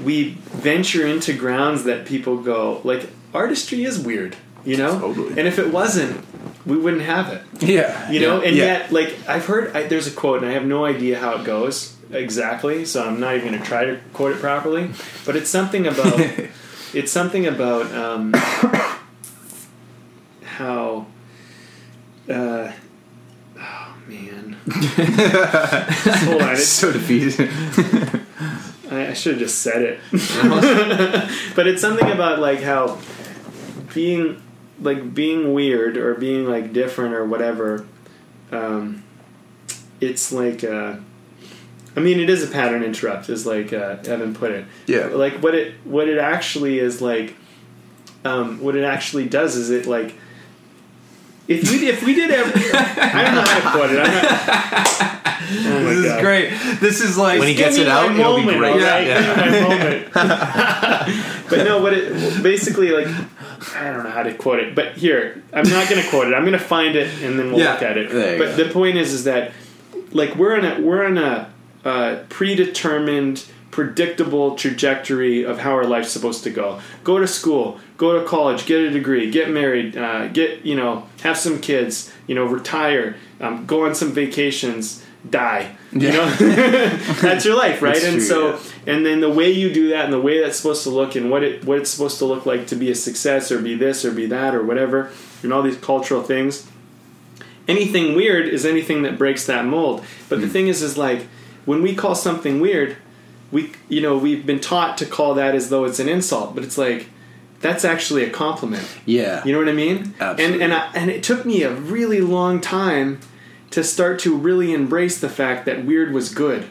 we 0.00 0.30
venture 0.52 1.06
into 1.06 1.32
grounds 1.32 1.84
that 1.84 2.06
people 2.06 2.36
go 2.38 2.80
like 2.84 3.08
artistry 3.34 3.84
is 3.84 3.98
weird, 3.98 4.36
you 4.64 4.76
know, 4.76 4.98
Totally. 4.98 5.38
and 5.38 5.46
if 5.48 5.58
it 5.58 5.72
wasn't, 5.72 6.24
we 6.64 6.76
wouldn't 6.76 7.02
have 7.02 7.32
it 7.32 7.42
Yeah. 7.62 8.10
you 8.10 8.18
know 8.20 8.40
and 8.40 8.56
yeah. 8.56 8.64
yet 8.64 8.92
like 8.92 9.16
i've 9.28 9.46
heard 9.46 9.74
I, 9.76 9.86
there's 9.86 10.08
a 10.08 10.10
quote 10.10 10.42
and 10.42 10.50
i 10.50 10.54
have 10.54 10.64
no 10.66 10.84
idea 10.84 11.16
how 11.16 11.36
it 11.36 11.44
goes 11.44 11.94
exactly 12.10 12.84
so 12.84 13.06
i'm 13.06 13.20
not 13.20 13.36
even 13.36 13.48
going 13.50 13.60
to 13.60 13.64
try 13.64 13.84
to 13.84 14.00
quote 14.12 14.32
it 14.32 14.40
properly 14.40 14.90
but 15.24 15.36
it's 15.36 15.48
something 15.48 15.86
about 15.86 16.18
it's 16.92 17.12
something 17.12 17.46
about 17.46 17.92
um, 17.94 18.32
how 20.42 21.06
uh, 22.28 22.72
oh 23.58 23.94
man 24.08 24.56
hold 26.26 26.42
on 26.42 26.52
it's, 26.54 26.66
so 26.66 26.92
defeated. 26.92 27.48
I, 28.90 29.08
I 29.08 29.12
should 29.14 29.32
have 29.32 29.40
just 29.40 29.60
said 29.62 29.82
it 29.82 30.00
but 31.56 31.66
it's 31.66 31.80
something 31.80 32.10
about 32.10 32.38
like 32.38 32.60
how 32.60 32.98
being 33.94 34.40
like 34.80 35.14
being 35.14 35.52
weird 35.54 35.96
or 35.96 36.14
being 36.14 36.46
like 36.48 36.72
different 36.72 37.14
or 37.14 37.24
whatever 37.24 37.86
um, 38.52 39.02
it's 40.00 40.30
like 40.32 40.62
uh, 40.64 40.96
I 41.96 42.00
mean 42.00 42.20
it 42.20 42.28
is 42.30 42.42
a 42.48 42.52
pattern 42.52 42.82
interrupt 42.82 43.28
as 43.28 43.46
like 43.46 43.72
uh, 43.72 43.96
Evan 44.06 44.34
put 44.34 44.50
it 44.52 44.66
Yeah. 44.86 45.06
like 45.06 45.42
what 45.42 45.54
it 45.54 45.74
what 45.84 46.08
it 46.08 46.18
actually 46.18 46.78
is 46.78 47.00
like 47.00 47.34
um, 48.24 48.60
what 48.60 48.76
it 48.76 48.84
actually 48.84 49.28
does 49.28 49.56
is 49.56 49.70
it 49.70 49.86
like 49.86 50.14
if 51.48 51.70
we 51.70 51.88
if 51.88 52.02
we 52.04 52.14
did 52.14 52.30
every 52.30 52.62
I 52.72 53.24
don't 53.24 53.34
know 53.34 53.42
how 53.42 53.72
to 53.72 53.78
put 53.78 53.90
it 53.90 53.98
I'm 54.00 54.12
not, 54.12 55.22
oh 55.66 55.84
my 55.84 55.90
This 55.90 55.98
is 55.98 56.04
God. 56.06 56.20
great. 56.20 56.50
This 56.80 57.00
is 57.00 57.16
like 57.16 57.38
When 57.38 57.48
he 57.48 57.54
gets 57.54 57.76
it 57.76 57.86
out, 57.88 58.10
my 58.12 58.18
it'll 58.20 58.36
be 58.38 58.42
great. 58.44 58.72
all 58.72 58.78
right? 58.78 59.06
Yeah. 59.06 59.44
Give 59.44 59.52
me 59.52 59.60
my 59.60 59.76
moment. 59.76 60.12
but 61.50 61.64
no, 61.64 61.80
what 61.82 61.92
it 61.92 62.42
basically 62.42 62.90
like 62.90 63.06
I 63.76 63.90
don't 63.92 64.04
know 64.04 64.10
how 64.10 64.22
to 64.22 64.34
quote 64.34 64.58
it, 64.60 64.74
but 64.74 64.94
here 64.96 65.42
I'm 65.52 65.68
not 65.68 65.88
going 65.88 66.02
to 66.02 66.08
quote 66.08 66.26
it. 66.28 66.34
I'm 66.34 66.42
going 66.42 66.52
to 66.52 66.58
find 66.58 66.94
it 66.96 67.08
and 67.22 67.38
then 67.38 67.50
we'll 67.52 67.60
Yeah, 67.60 67.72
look 67.74 67.82
at 67.82 67.96
it. 67.96 68.10
But 68.38 68.56
go. 68.56 68.64
the 68.64 68.70
point 68.72 68.96
is, 68.96 69.12
is 69.12 69.24
that 69.24 69.52
like 70.12 70.34
we're 70.36 70.56
in 70.56 70.64
a 70.64 70.80
we're 70.80 71.04
in 71.06 71.18
a 71.18 71.50
uh, 71.84 72.16
predetermined, 72.28 73.44
predictable 73.70 74.54
trajectory 74.56 75.44
of 75.44 75.58
how 75.58 75.72
our 75.72 75.84
life's 75.84 76.10
supposed 76.10 76.44
to 76.44 76.50
go. 76.50 76.80
Go 77.04 77.18
to 77.18 77.26
school, 77.26 77.78
go 77.96 78.18
to 78.18 78.26
college, 78.26 78.66
get 78.66 78.80
a 78.80 78.90
degree, 78.90 79.30
get 79.30 79.50
married, 79.50 79.96
uh, 79.96 80.28
get 80.28 80.64
you 80.64 80.74
know, 80.74 81.06
have 81.22 81.36
some 81.36 81.60
kids, 81.60 82.12
you 82.26 82.34
know, 82.34 82.44
retire, 82.44 83.16
um, 83.40 83.66
go 83.66 83.84
on 83.84 83.94
some 83.94 84.12
vacations, 84.12 85.04
die. 85.28 85.76
You 85.92 86.12
know, 86.12 86.30
that's 87.20 87.44
your 87.44 87.56
life, 87.56 87.80
right? 87.82 87.94
That's 87.94 88.04
and 88.04 88.16
true, 88.16 88.24
so, 88.24 88.50
yeah. 88.50 88.94
and 88.94 89.06
then 89.06 89.20
the 89.20 89.30
way 89.30 89.50
you 89.50 89.72
do 89.72 89.90
that, 89.90 90.04
and 90.04 90.12
the 90.12 90.20
way 90.20 90.40
that's 90.40 90.56
supposed 90.56 90.82
to 90.84 90.90
look, 90.90 91.14
and 91.14 91.30
what 91.30 91.42
it 91.42 91.64
what 91.64 91.78
it's 91.78 91.90
supposed 91.90 92.18
to 92.18 92.24
look 92.26 92.44
like 92.46 92.66
to 92.68 92.76
be 92.76 92.90
a 92.90 92.94
success, 92.94 93.50
or 93.50 93.60
be 93.60 93.74
this, 93.74 94.04
or 94.04 94.10
be 94.12 94.26
that, 94.26 94.54
or 94.54 94.62
whatever, 94.64 95.10
and 95.42 95.52
all 95.52 95.62
these 95.62 95.78
cultural 95.78 96.22
things 96.22 96.66
anything 97.68 98.14
weird 98.14 98.46
is 98.46 98.64
anything 98.64 99.02
that 99.02 99.18
breaks 99.18 99.46
that 99.46 99.64
mold. 99.64 100.00
But 100.28 100.36
Hmm. 100.36 100.42
the 100.42 100.48
thing 100.48 100.68
is, 100.68 100.82
is 100.82 100.96
like 100.96 101.26
when 101.64 101.82
we 101.82 101.94
call 101.96 102.14
something 102.14 102.60
weird, 102.60 102.96
we 103.50 103.72
you 103.88 104.00
know 104.00 104.16
we've 104.16 104.44
been 104.44 104.60
taught 104.60 104.98
to 104.98 105.06
call 105.06 105.34
that 105.34 105.54
as 105.54 105.70
though 105.70 105.84
it's 105.84 105.98
an 105.98 106.08
insult, 106.08 106.54
but 106.54 106.64
it's 106.64 106.78
like 106.78 107.08
that's 107.60 107.84
actually 107.84 108.24
a 108.24 108.30
compliment. 108.30 108.86
Yeah. 109.06 109.42
You 109.44 109.52
know 109.52 109.58
what 109.58 109.68
I 109.68 109.72
mean? 109.72 110.14
Absolutely. 110.20 110.44
And 110.44 110.62
and 110.62 110.74
I, 110.74 110.90
and 110.94 111.10
it 111.10 111.22
took 111.22 111.44
me 111.44 111.62
a 111.62 111.74
really 111.74 112.20
long 112.20 112.60
time 112.60 113.20
to 113.70 113.82
start 113.82 114.18
to 114.20 114.36
really 114.36 114.72
embrace 114.72 115.20
the 115.20 115.28
fact 115.28 115.66
that 115.66 115.84
weird 115.84 116.12
was 116.12 116.32
good. 116.32 116.64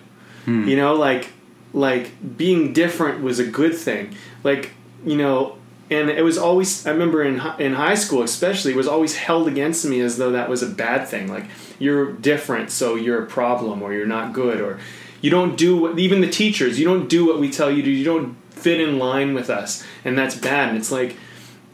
Hmm. 0.45 0.67
You 0.67 0.75
know, 0.75 0.95
like 0.95 1.29
like 1.73 2.37
being 2.37 2.73
different 2.73 3.21
was 3.21 3.39
a 3.39 3.45
good 3.45 3.75
thing. 3.75 4.15
Like 4.43 4.71
you 5.05 5.17
know, 5.17 5.57
and 5.89 6.09
it 6.09 6.23
was 6.23 6.37
always 6.37 6.85
I 6.85 6.91
remember 6.91 7.23
in 7.23 7.41
in 7.59 7.73
high 7.73 7.95
school 7.95 8.23
especially 8.23 8.71
it 8.71 8.77
was 8.77 8.87
always 8.87 9.15
held 9.15 9.47
against 9.47 9.85
me 9.85 10.01
as 10.01 10.17
though 10.17 10.31
that 10.31 10.49
was 10.49 10.63
a 10.63 10.69
bad 10.69 11.07
thing 11.07 11.27
like 11.27 11.45
you're 11.77 12.11
different 12.13 12.71
so 12.71 12.95
you're 12.95 13.23
a 13.23 13.27
problem 13.27 13.81
or 13.81 13.93
you're 13.93 14.07
not 14.07 14.33
good 14.33 14.61
or 14.61 14.79
you 15.25 15.31
don't 15.31 15.57
do 15.57 15.75
what 15.75 15.97
even 15.97 16.21
the 16.21 16.29
teachers 16.29 16.79
you 16.79 16.85
don't 16.85 17.09
do 17.09 17.25
what 17.25 17.39
we 17.39 17.49
tell 17.49 17.71
you 17.71 17.81
to 17.81 17.89
you 17.89 18.05
don't 18.05 18.37
fit 18.51 18.79
in 18.79 18.99
line 18.99 19.33
with 19.33 19.49
us. 19.49 19.83
And 20.03 20.15
that's 20.15 20.35
bad. 20.35 20.69
And 20.69 20.77
it's 20.77 20.91
like 20.91 21.17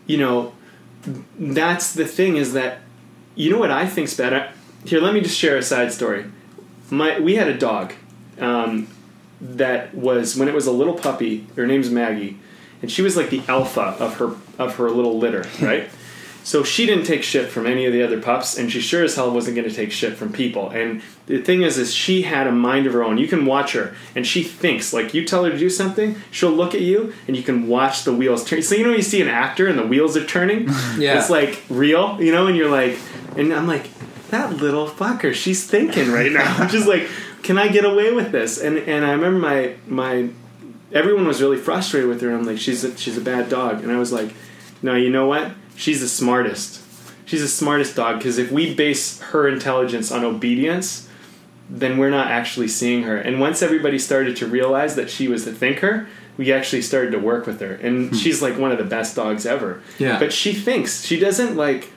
you 0.08 0.18
know 0.18 0.54
that's 1.38 1.94
the 1.94 2.06
thing 2.06 2.38
is 2.38 2.54
that 2.54 2.80
you 3.36 3.52
know 3.52 3.58
what 3.58 3.72
I 3.72 3.86
think's 3.88 4.14
bad 4.14 4.34
I, 4.34 4.52
here 4.86 5.02
let 5.02 5.14
me 5.14 5.20
just 5.20 5.38
share 5.38 5.58
a 5.58 5.62
side 5.64 5.92
story. 5.92 6.26
My 6.90 7.20
we 7.20 7.36
had 7.36 7.50
a 7.50 7.58
dog 7.58 7.94
um, 8.40 8.88
that 9.42 9.94
was 9.94 10.38
when 10.38 10.48
it 10.48 10.54
was 10.54 10.68
a 10.68 10.72
little 10.72 10.94
puppy 10.94 11.46
her 11.58 11.68
name's 11.68 11.90
Maggie 11.90 12.40
and 12.82 12.90
she 12.90 13.02
was 13.02 13.18
like 13.18 13.32
the 13.32 13.42
alpha 13.50 13.98
of 14.00 14.16
her 14.16 14.36
of 14.58 14.76
her 14.78 14.90
little 14.90 15.18
litter, 15.18 15.46
right? 15.62 15.90
So 16.44 16.64
she 16.64 16.86
didn't 16.86 17.06
take 17.06 17.24
shit 17.24 17.50
from 17.50 17.68
any 17.68 17.86
of 17.86 17.94
the 17.94 18.02
other 18.02 18.20
pups, 18.20 18.58
and 18.58 18.72
she 18.72 18.82
sure 18.82 19.04
as 19.04 19.16
hell 19.16 19.32
wasn't 19.32 19.56
going 19.56 19.70
to 19.70 19.74
take 19.76 19.92
shit 19.92 20.18
from 20.18 20.34
people. 20.34 20.70
And 20.70 21.02
the 21.28 21.42
thing 21.42 21.62
is, 21.62 21.78
is 21.78 21.94
she 21.94 22.24
had 22.24 22.48
a 22.48 22.52
mind 22.52 22.88
of 22.88 22.94
her 22.94 23.04
own. 23.04 23.18
You 23.18 23.28
can 23.28 23.46
watch 23.46 23.74
her, 23.74 23.96
and 24.16 24.26
she 24.26 24.44
thinks. 24.44 24.92
Like 24.94 25.14
you 25.14 25.26
tell 25.26 25.44
her 25.46 25.52
to 25.52 25.58
do 25.58 25.70
something, 25.70 26.16
she'll 26.32 26.52
look 26.52 26.74
at 26.74 26.82
you, 26.82 27.14
and 27.28 27.38
you 27.38 27.44
can 27.44 27.68
watch 27.68 28.04
the 28.04 28.14
wheels 28.14 28.44
turn. 28.44 28.62
So 28.64 28.76
you 28.76 28.84
know, 28.86 28.94
you 28.94 29.02
see 29.04 29.22
an 29.22 29.28
actor, 29.28 29.68
and 29.68 29.78
the 29.78 29.86
wheels 29.86 30.18
are 30.18 30.26
turning. 30.26 30.70
Yeah. 30.98 31.20
it's 31.20 31.30
like 31.30 31.62
real, 31.70 32.22
you 32.22 32.32
know, 32.32 32.48
and 32.48 32.58
you're 32.58 32.70
like, 32.70 32.98
and 33.38 33.54
I'm 33.54 33.66
like, 33.68 33.90
that 34.30 34.54
little 34.58 34.88
fucker, 34.88 35.34
she's 35.34 35.66
thinking 35.66 36.12
right 36.12 36.32
now. 36.32 36.58
I'm 36.58 36.70
just 36.70 36.88
like, 36.88 37.08
can 37.44 37.58
I 37.58 37.68
get 37.70 37.86
away 37.86 38.12
with 38.14 38.32
this? 38.32 38.60
And 38.60 38.78
and 38.78 39.06
I 39.06 39.12
remember 39.12 39.40
my 39.40 39.76
my 39.88 40.30
everyone 40.92 41.28
was 41.28 41.42
really 41.42 41.58
frustrated 41.58 42.10
with 42.10 42.22
her. 42.22 42.34
I'm 42.34 42.44
like, 42.44 42.58
she's 42.60 42.84
a, 42.84 42.98
she's 42.98 43.18
a 43.18 43.22
bad 43.22 43.50
dog, 43.50 43.84
and 43.84 43.92
I 43.92 43.98
was 43.98 44.12
like, 44.12 44.34
no, 44.82 44.96
you 44.96 45.10
know 45.10 45.28
what? 45.28 45.52
She's 45.76 46.02
the 46.02 46.08
smartest. 46.08 46.82
She's 47.26 47.42
the 47.42 47.48
smartest 47.48 47.96
dog 47.96 48.18
because 48.18 48.38
if 48.38 48.52
we 48.52 48.74
base 48.74 49.22
her 49.22 49.48
intelligence 49.48 50.12
on 50.12 50.24
obedience, 50.24 51.08
then 51.70 51.98
we're 51.98 52.10
not 52.10 52.28
actually 52.28 52.68
seeing 52.68 53.04
her. 53.04 53.18
And 53.18 53.40
once 53.40 53.62
everybody 53.62 53.98
started 53.98 54.36
to 54.38 54.48
realize 54.48 54.96
that 54.96 55.10
she 55.10 55.28
was 55.28 55.46
the 55.46 55.54
thinker, 55.54 56.08
we 56.38 56.52
actually 56.52 56.82
started 56.82 57.12
to 57.12 57.20
work 57.20 57.46
with 57.46 57.60
her, 57.62 57.74
and 57.76 58.10
hmm. 58.10 58.16
she's 58.16 58.42
like 58.42 58.58
one 58.58 58.72
of 58.72 58.78
the 58.78 58.84
best 58.84 59.16
dogs 59.16 59.46
ever. 59.46 59.82
Yeah. 60.00 60.20
But 60.20 60.34
she 60.34 60.54
thinks. 60.54 61.06
She 61.06 61.20
doesn't 61.20 61.56
like, 61.56 61.92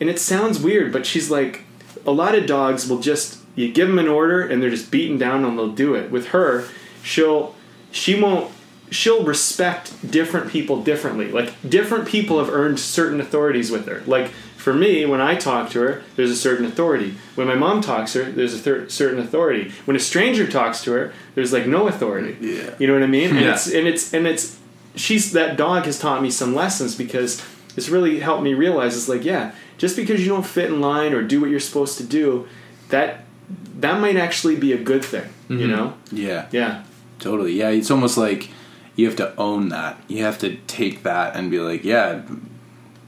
and 0.00 0.08
it 0.08 0.18
sounds 0.18 0.60
weird, 0.60 0.92
but 0.92 1.04
she's 1.04 1.30
like, 1.30 1.64
a 2.06 2.12
lot 2.12 2.34
of 2.34 2.46
dogs 2.46 2.88
will 2.88 3.00
just 3.00 3.38
you 3.54 3.72
give 3.72 3.88
them 3.88 3.98
an 3.98 4.06
order 4.06 4.40
and 4.40 4.62
they're 4.62 4.70
just 4.70 4.90
beaten 4.90 5.18
down 5.18 5.44
and 5.44 5.58
they'll 5.58 5.72
do 5.72 5.94
it. 5.94 6.10
With 6.10 6.28
her, 6.28 6.66
she'll 7.02 7.56
she 7.90 8.20
won't 8.20 8.52
she'll 8.90 9.24
respect 9.24 10.10
different 10.10 10.50
people 10.50 10.82
differently. 10.82 11.30
Like 11.30 11.52
different 11.68 12.08
people 12.08 12.38
have 12.38 12.48
earned 12.48 12.78
certain 12.78 13.20
authorities 13.20 13.70
with 13.70 13.86
her. 13.86 14.02
Like 14.06 14.28
for 14.56 14.74
me, 14.74 15.06
when 15.06 15.20
I 15.20 15.34
talk 15.34 15.70
to 15.70 15.80
her, 15.80 16.02
there's 16.16 16.30
a 16.30 16.36
certain 16.36 16.66
authority. 16.66 17.14
When 17.34 17.46
my 17.46 17.54
mom 17.54 17.80
talks 17.80 18.12
to 18.12 18.24
her, 18.24 18.32
there's 18.32 18.54
a 18.54 18.58
thir- 18.58 18.88
certain 18.88 19.18
authority. 19.18 19.72
When 19.84 19.96
a 19.96 20.00
stranger 20.00 20.46
talks 20.46 20.82
to 20.84 20.92
her, 20.92 21.12
there's 21.34 21.52
like 21.52 21.66
no 21.66 21.88
authority. 21.88 22.36
Yeah. 22.40 22.74
You 22.78 22.86
know 22.86 22.94
what 22.94 23.02
I 23.02 23.06
mean? 23.06 23.30
And 23.30 23.40
Yeah. 23.40 23.52
it's 23.52 23.66
and 23.66 23.86
it's 23.86 24.12
and 24.12 24.26
it's 24.26 24.58
she's 24.94 25.32
that 25.32 25.56
dog 25.56 25.84
has 25.84 25.98
taught 25.98 26.22
me 26.22 26.30
some 26.30 26.54
lessons 26.54 26.94
because 26.94 27.42
it's 27.76 27.88
really 27.88 28.20
helped 28.20 28.42
me 28.42 28.54
realize 28.54 28.96
it's 28.96 29.08
like 29.08 29.24
yeah, 29.24 29.52
just 29.78 29.96
because 29.96 30.20
you 30.20 30.28
don't 30.28 30.46
fit 30.46 30.70
in 30.70 30.80
line 30.80 31.12
or 31.14 31.22
do 31.22 31.40
what 31.40 31.50
you're 31.50 31.60
supposed 31.60 31.96
to 31.98 32.04
do, 32.04 32.48
that 32.88 33.24
that 33.78 34.00
might 34.00 34.16
actually 34.16 34.56
be 34.56 34.72
a 34.72 34.78
good 34.82 35.04
thing. 35.04 35.28
You 35.48 35.58
mm-hmm. 35.58 35.70
know? 35.70 35.94
Yeah. 36.10 36.46
Yeah. 36.50 36.82
Totally. 37.20 37.52
Yeah, 37.52 37.70
it's 37.70 37.90
almost 37.90 38.18
like 38.18 38.50
you 38.98 39.06
have 39.06 39.14
to 39.16 39.32
own 39.36 39.68
that. 39.68 39.96
You 40.08 40.24
have 40.24 40.38
to 40.40 40.56
take 40.66 41.04
that 41.04 41.36
and 41.36 41.52
be 41.52 41.60
like, 41.60 41.84
yeah, 41.84 42.22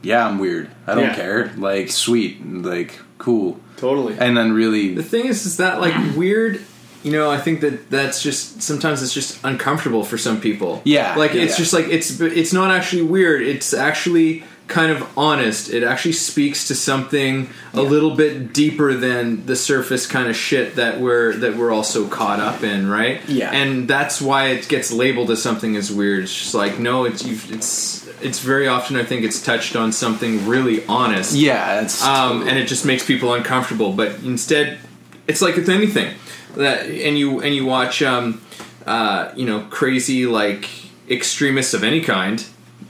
yeah, 0.01 0.25
I'm 0.25 0.39
weird. 0.39 0.69
I 0.87 0.95
don't 0.95 1.03
Yeah. 1.03 1.15
care. 1.15 1.51
Like, 1.57 1.91
sweet. 1.91 2.43
Like, 2.47 2.97
cool. 3.17 3.59
Totally. 3.75 4.15
And 4.17 4.37
then 4.37 4.53
really, 4.53 4.95
The 4.95 5.03
thing 5.03 5.25
is, 5.25 5.45
is 5.45 5.57
that 5.57 5.81
like 5.81 6.15
weird. 6.15 6.61
You 7.03 7.11
know, 7.11 7.29
I 7.29 7.39
think 7.39 7.61
that 7.61 7.89
that's 7.89 8.21
just 8.23 8.61
sometimes 8.61 9.01
it's 9.03 9.13
just 9.13 9.43
uncomfortable 9.43 10.03
for 10.05 10.17
some 10.19 10.39
people. 10.39 10.81
Yeah, 10.85 11.15
like 11.15 11.33
it's 11.33 11.53
yeah. 11.53 11.57
just 11.57 11.73
like 11.73 11.87
it's 11.87 12.21
it's 12.21 12.53
not 12.53 12.69
actually 12.71 13.01
weird. 13.01 13.41
It's 13.41 13.73
actually 13.73 14.43
kind 14.71 14.91
of 14.91 15.17
honest. 15.17 15.69
It 15.69 15.83
actually 15.83 16.13
speaks 16.13 16.67
to 16.69 16.75
something 16.75 17.49
a 17.73 17.81
little 17.81 18.15
bit 18.15 18.53
deeper 18.53 18.93
than 18.95 19.45
the 19.45 19.55
surface 19.55 20.07
kind 20.07 20.27
of 20.29 20.35
shit 20.35 20.75
that 20.75 20.99
we're 20.99 21.33
that 21.37 21.55
we're 21.55 21.71
all 21.71 21.83
so 21.83 22.07
caught 22.07 22.39
up 22.39 22.63
in, 22.63 22.89
right? 22.89 23.21
Yeah. 23.27 23.51
and 23.51 23.87
that's 23.87 24.21
why 24.21 24.47
it 24.47 24.67
gets 24.67 24.91
labeled 24.91 25.29
as 25.31 25.41
something 25.41 25.75
as 25.75 25.91
weird. 25.91 26.23
It's 26.23 26.33
just 26.33 26.53
like 26.53 26.79
no, 26.79 27.05
it's 27.05 27.23
you've, 27.23 27.51
it's 27.51 28.07
it's 28.21 28.39
very 28.39 28.67
often 28.67 28.95
I 28.95 29.03
think 29.03 29.23
it's 29.23 29.41
touched 29.43 29.75
on 29.75 29.91
something 29.91 30.47
really 30.47 30.85
honest 30.87 31.35
yeah, 31.35 31.81
it's 31.81 32.03
um, 32.03 32.47
and 32.47 32.57
it 32.57 32.67
just 32.67 32.85
makes 32.85 33.05
people 33.05 33.33
uncomfortable. 33.33 33.93
But 33.93 34.19
instead, 34.23 34.79
it's 35.27 35.41
like 35.41 35.55
with 35.55 35.69
anything 35.69 36.13
that, 36.55 36.85
and 36.85 37.17
you 37.17 37.41
and 37.41 37.55
you 37.55 37.65
watch, 37.65 38.01
um, 38.01 38.41
uh, 38.85 39.31
you 39.35 39.45
know, 39.45 39.61
crazy 39.69 40.25
like 40.25 40.69
extremists 41.09 41.73
of 41.73 41.83
any 41.83 42.01
kind, 42.01 42.45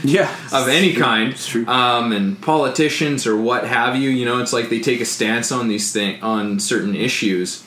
yeah, 0.04 0.34
of 0.52 0.68
any 0.68 0.94
kind, 0.94 1.34
um, 1.68 2.12
and 2.12 2.40
politicians 2.40 3.26
or 3.26 3.36
what 3.36 3.66
have 3.66 3.96
you. 3.96 4.10
You 4.10 4.24
know, 4.24 4.40
it's 4.40 4.52
like 4.52 4.68
they 4.68 4.80
take 4.80 5.00
a 5.00 5.04
stance 5.04 5.52
on 5.52 5.68
these 5.68 5.92
thing 5.92 6.22
on 6.22 6.60
certain 6.60 6.94
issues. 6.94 7.64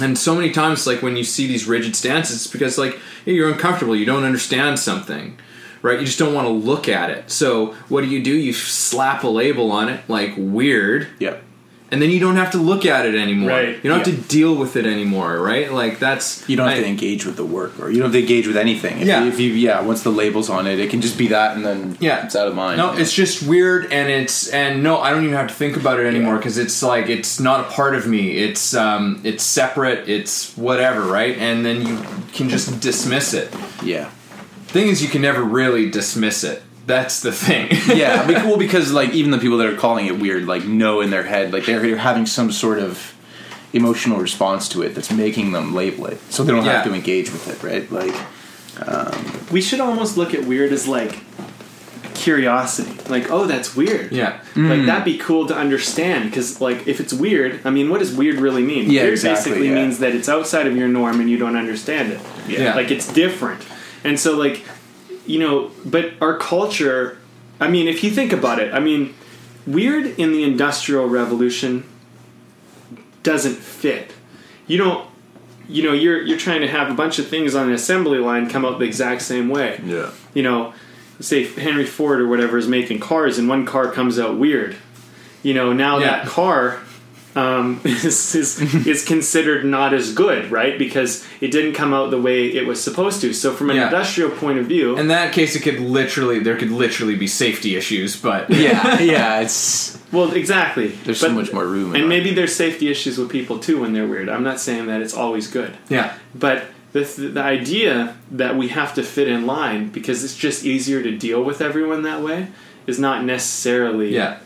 And 0.00 0.16
so 0.16 0.34
many 0.34 0.50
times, 0.50 0.86
like 0.86 1.02
when 1.02 1.16
you 1.16 1.24
see 1.24 1.46
these 1.46 1.66
rigid 1.66 1.94
stances, 1.94 2.36
it's 2.36 2.46
because 2.46 2.78
like 2.78 2.98
hey, 3.24 3.34
you're 3.34 3.50
uncomfortable, 3.50 3.94
you 3.94 4.06
don't 4.06 4.24
understand 4.24 4.78
something, 4.78 5.36
right? 5.82 6.00
You 6.00 6.06
just 6.06 6.18
don't 6.18 6.34
want 6.34 6.46
to 6.46 6.52
look 6.52 6.88
at 6.88 7.10
it. 7.10 7.30
So 7.30 7.74
what 7.88 8.02
do 8.02 8.08
you 8.08 8.22
do? 8.22 8.34
You 8.34 8.52
slap 8.52 9.22
a 9.24 9.28
label 9.28 9.70
on 9.70 9.88
it, 9.88 10.08
like 10.08 10.32
weird, 10.36 11.08
Yep. 11.18 11.42
And 11.92 12.02
then 12.02 12.10
you 12.10 12.18
don't 12.18 12.36
have 12.36 12.50
to 12.52 12.58
look 12.58 12.84
at 12.86 13.06
it 13.06 13.14
anymore. 13.14 13.50
Right. 13.50 13.76
You 13.76 13.90
don't 13.90 13.98
have 14.04 14.06
to 14.08 14.20
deal 14.28 14.56
with 14.56 14.74
it 14.76 14.86
anymore, 14.86 15.38
right? 15.40 15.70
Like 15.70 15.98
that's 16.00 16.42
You 16.48 16.56
don't 16.56 16.66
have 16.68 16.78
I- 16.78 16.80
to 16.80 16.86
engage 16.88 17.24
with 17.26 17.36
the 17.36 17.44
work, 17.44 17.78
or 17.78 17.90
you 17.90 17.98
don't 17.98 18.06
have 18.06 18.12
to 18.14 18.18
engage 18.20 18.46
with 18.48 18.56
anything. 18.56 18.98
If 19.00 19.06
Yeah. 19.06 19.22
You, 19.22 19.28
if 19.28 19.38
you, 19.38 19.52
yeah, 19.52 19.80
once 19.82 20.02
the 20.02 20.10
label's 20.10 20.50
on 20.50 20.66
it, 20.66 20.80
it 20.80 20.90
can 20.90 21.00
just 21.00 21.16
be 21.16 21.28
that, 21.28 21.54
and 21.56 21.64
then 21.64 21.96
Yeah, 22.00 22.24
it's 22.24 22.34
out 22.34 22.48
of 22.48 22.54
mind. 22.54 22.78
No, 22.78 22.92
yeah. 22.94 23.00
it's 23.00 23.12
just 23.12 23.42
weird, 23.42 23.92
and 23.92 24.08
it's 24.10 24.48
and 24.48 24.82
no, 24.82 24.98
I 24.98 25.10
don't 25.10 25.22
even 25.24 25.36
have 25.36 25.48
to 25.48 25.54
think 25.54 25.76
about 25.76 26.00
it 26.00 26.06
anymore 26.06 26.34
Yeah. 26.34 26.38
because 26.38 26.58
it's 26.58 26.82
like 26.82 27.08
it's 27.08 27.38
not 27.38 27.60
a 27.60 27.64
part 27.64 27.94
of 27.94 28.06
me. 28.08 28.38
It's 28.38 28.74
um, 28.74 29.20
it's 29.22 29.44
separate. 29.44 30.08
It's 30.08 30.56
whatever, 30.56 31.02
right? 31.02 31.36
And 31.38 31.64
then 31.64 31.86
you 31.86 31.98
can 32.32 32.48
just 32.48 32.80
dismiss 32.80 33.34
it. 33.34 33.54
yeah. 33.84 34.08
Thing 34.68 34.88
is, 34.88 35.02
you 35.02 35.08
can 35.10 35.20
never 35.20 35.42
really 35.42 35.90
dismiss 35.90 36.44
it. 36.44 36.62
That's 36.86 37.20
the 37.20 37.32
thing. 37.32 37.68
yeah, 37.96 38.26
be 38.26 38.34
cool 38.34 38.56
because 38.58 38.92
like 38.92 39.10
even 39.10 39.30
the 39.30 39.38
people 39.38 39.58
that 39.58 39.66
are 39.66 39.76
calling 39.76 40.06
it 40.06 40.18
weird, 40.18 40.46
like 40.46 40.64
know 40.64 41.00
in 41.00 41.10
their 41.10 41.22
head, 41.22 41.52
like 41.52 41.66
they're, 41.66 41.80
they're 41.80 41.96
having 41.96 42.26
some 42.26 42.50
sort 42.50 42.78
of 42.78 43.14
emotional 43.72 44.18
response 44.18 44.68
to 44.70 44.82
it 44.82 44.94
that's 44.94 45.10
making 45.10 45.52
them 45.52 45.74
label 45.74 46.06
it, 46.06 46.20
so 46.30 46.44
they 46.44 46.52
don't 46.52 46.64
have 46.64 46.84
to 46.84 46.94
engage 46.94 47.30
with 47.30 47.48
it, 47.48 47.62
right? 47.62 47.90
Like, 47.90 48.14
um, 48.86 49.46
we 49.50 49.62
should 49.62 49.80
almost 49.80 50.16
look 50.16 50.34
at 50.34 50.44
weird 50.44 50.72
as 50.72 50.88
like 50.88 51.20
curiosity. 52.14 52.96
Like, 53.08 53.30
oh, 53.30 53.46
that's 53.46 53.74
weird. 53.74 54.12
yeah. 54.12 54.40
Like 54.54 54.86
that'd 54.86 55.02
mm. 55.02 55.04
be 55.04 55.18
cool 55.18 55.46
to 55.46 55.56
understand 55.56 56.30
because, 56.30 56.60
like, 56.60 56.86
if 56.86 57.00
it's 57.00 57.12
weird, 57.12 57.60
I 57.64 57.70
mean, 57.70 57.90
what 57.90 57.98
does 57.98 58.14
weird 58.14 58.36
really 58.36 58.62
mean? 58.62 58.90
Yeah, 58.90 59.02
weird 59.02 59.14
exactly, 59.14 59.52
basically 59.52 59.68
yeah. 59.68 59.74
means 59.74 59.98
that 59.98 60.14
it's 60.14 60.28
outside 60.28 60.66
of 60.66 60.76
your 60.76 60.88
norm 60.88 61.20
and 61.20 61.30
you 61.30 61.38
don't 61.38 61.56
understand 61.56 62.12
it. 62.12 62.20
Yeah. 62.48 62.74
like 62.74 62.90
it's 62.90 63.12
different, 63.12 63.66
and 64.04 64.18
so 64.18 64.36
like, 64.36 64.64
you 65.26 65.38
know, 65.38 65.70
but 65.84 66.12
our 66.20 66.36
culture. 66.36 67.18
I 67.60 67.68
mean, 67.68 67.86
if 67.86 68.02
you 68.02 68.10
think 68.10 68.32
about 68.32 68.58
it, 68.58 68.74
I 68.74 68.80
mean, 68.80 69.14
weird 69.66 70.06
in 70.18 70.32
the 70.32 70.42
Industrial 70.42 71.06
Revolution 71.08 71.84
doesn't 73.22 73.56
fit. 73.56 74.12
You 74.66 74.78
don't. 74.78 75.08
You 75.68 75.84
know, 75.84 75.92
you're 75.92 76.20
you're 76.20 76.38
trying 76.38 76.60
to 76.62 76.68
have 76.68 76.90
a 76.90 76.94
bunch 76.94 77.18
of 77.18 77.28
things 77.28 77.54
on 77.54 77.68
an 77.68 77.72
assembly 77.74 78.18
line 78.18 78.48
come 78.50 78.64
out 78.64 78.78
the 78.80 78.84
exact 78.84 79.22
same 79.22 79.48
way 79.48 79.80
yeah, 79.84 80.10
you 80.34 80.42
know, 80.42 80.74
say 81.20 81.44
Henry 81.44 81.86
Ford 81.86 82.20
or 82.20 82.26
whatever 82.28 82.58
is 82.58 82.66
making 82.66 82.98
cars, 82.98 83.38
and 83.38 83.48
one 83.48 83.64
car 83.64 83.90
comes 83.90 84.18
out 84.18 84.36
weird. 84.36 84.76
You 85.42 85.54
know, 85.54 85.72
now 85.72 85.98
Yeah. 85.98 86.06
that 86.06 86.26
car 86.26 86.80
um, 87.34 87.80
is, 87.84 88.34
is 88.34 88.60
is 88.86 89.04
considered 89.04 89.64
not 89.64 89.94
as 89.94 90.12
good, 90.12 90.50
right? 90.50 90.78
Because 90.78 91.24
it 91.40 91.50
didn't 91.50 91.72
come 91.74 91.94
out 91.94 92.10
the 92.10 92.20
way 92.20 92.46
it 92.48 92.66
was 92.66 92.82
supposed 92.82 93.20
to. 93.22 93.32
So, 93.32 93.52
from 93.52 93.70
an 93.70 93.76
Yeah. 93.76 93.86
industrial 93.86 94.30
point 94.30 94.58
of 94.58 94.66
view, 94.66 94.96
In 94.98 95.08
that 95.08 95.32
case, 95.32 95.56
it 95.56 95.60
could 95.60 95.80
literally 95.80 96.38
there 96.40 96.56
could 96.56 96.70
literally 96.70 97.16
be 97.16 97.26
safety 97.26 97.76
issues, 97.76 98.16
but 98.16 98.50
yeah, 98.50 99.00
yeah. 99.00 99.40
It's 99.44 99.98
well, 100.12 100.30
exactly. 100.32 100.88
there's 101.04 101.20
so 101.20 101.30
much 101.30 101.52
more 101.54 101.66
room, 101.66 101.94
and 101.94 102.06
maybe 102.08 102.34
there's 102.34 102.54
safety 102.54 102.90
issues 102.90 103.16
with 103.16 103.30
people 103.30 103.58
too 103.58 103.80
when 103.80 103.92
they're 103.94 104.06
weird. 104.06 104.28
I'm 104.28 104.44
not 104.44 104.60
saying 104.60 104.86
that 104.86 105.00
it's 105.00 105.14
always 105.14 105.46
good. 105.48 105.74
yeah, 105.88 106.12
But 106.34 106.64
the, 106.92 107.00
the 107.04 107.42
idea 107.42 108.16
that 108.32 108.54
we 108.56 108.68
have 108.68 108.92
to 108.96 109.02
fit 109.02 109.26
in 109.26 109.46
line 109.46 109.88
because 109.88 110.22
it's 110.22 110.36
just 110.36 110.66
easier 110.66 111.02
to 111.02 111.16
deal 111.16 111.42
with 111.42 111.62
everyone 111.62 112.02
that 112.02 112.20
way 112.20 112.48
is 112.86 112.98
not 112.98 113.24
necessarily. 113.24 114.14
yeah, 114.14 114.38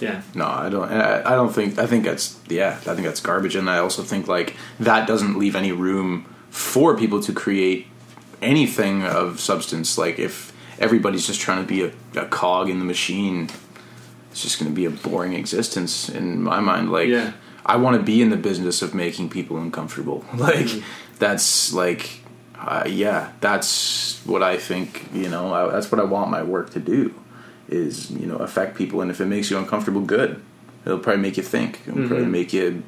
Yeah. 0.00 0.22
No, 0.34 0.46
I 0.46 0.68
don't. 0.68 0.90
I, 0.90 1.30
don't 1.34 1.52
think. 1.52 1.78
I 1.78 1.86
think 1.86 2.04
that's 2.04 2.38
yeah. 2.48 2.76
I 2.86 2.94
think 2.94 3.02
that's 3.02 3.20
garbage, 3.20 3.54
and 3.54 3.68
I 3.68 3.78
also 3.78 4.02
think 4.02 4.28
like 4.28 4.56
that 4.78 5.06
doesn't 5.06 5.38
leave 5.38 5.54
any 5.56 5.72
room 5.72 6.24
for 6.50 6.96
people 6.96 7.20
to 7.22 7.32
create 7.32 7.86
anything 8.42 9.02
of 9.04 9.40
substance. 9.40 9.98
Like 9.98 10.18
if 10.18 10.52
everybody's 10.78 11.26
just 11.26 11.40
trying 11.40 11.62
to 11.62 11.68
be 11.68 11.82
a, 11.84 11.92
a 12.22 12.26
cog 12.26 12.70
in 12.70 12.78
the 12.78 12.84
machine, 12.84 13.48
it's 14.30 14.42
just 14.42 14.58
going 14.58 14.70
to 14.70 14.74
be 14.74 14.86
a 14.86 14.90
boring 14.90 15.34
existence 15.34 16.08
in 16.08 16.42
my 16.42 16.60
mind. 16.60 16.90
Like, 16.90 17.08
Yeah. 17.08 17.32
I 17.66 17.76
want 17.76 17.96
to 17.98 18.02
be 18.02 18.22
in 18.22 18.30
the 18.30 18.38
business 18.38 18.80
of 18.80 18.94
making 18.94 19.28
people 19.28 19.58
uncomfortable. 19.58 20.24
Like, 20.34 20.66
Mm-hmm. 20.66 20.80
that's 21.18 21.72
like, 21.74 22.22
uh, 22.58 22.84
yeah, 22.88 23.32
that's 23.40 24.20
what 24.24 24.42
I 24.42 24.56
think. 24.56 25.06
You 25.12 25.28
know, 25.28 25.52
I, 25.52 25.70
that's 25.70 25.92
what 25.92 26.00
I 26.00 26.04
want 26.04 26.30
my 26.30 26.42
work 26.42 26.70
to 26.70 26.80
do. 26.80 27.14
Is 27.70 28.10
you 28.10 28.26
know 28.26 28.36
affect 28.36 28.76
people, 28.76 29.00
and 29.00 29.10
if 29.10 29.20
it 29.20 29.26
makes 29.26 29.50
you 29.50 29.56
uncomfortable, 29.56 30.00
good. 30.00 30.42
It'll 30.84 30.98
probably 30.98 31.22
make 31.22 31.36
you 31.36 31.42
think. 31.42 31.80
It'll 31.86 32.00
probably 32.08 32.18
Mm-hmm. 32.24 32.30
make 32.32 32.52
you 32.52 32.82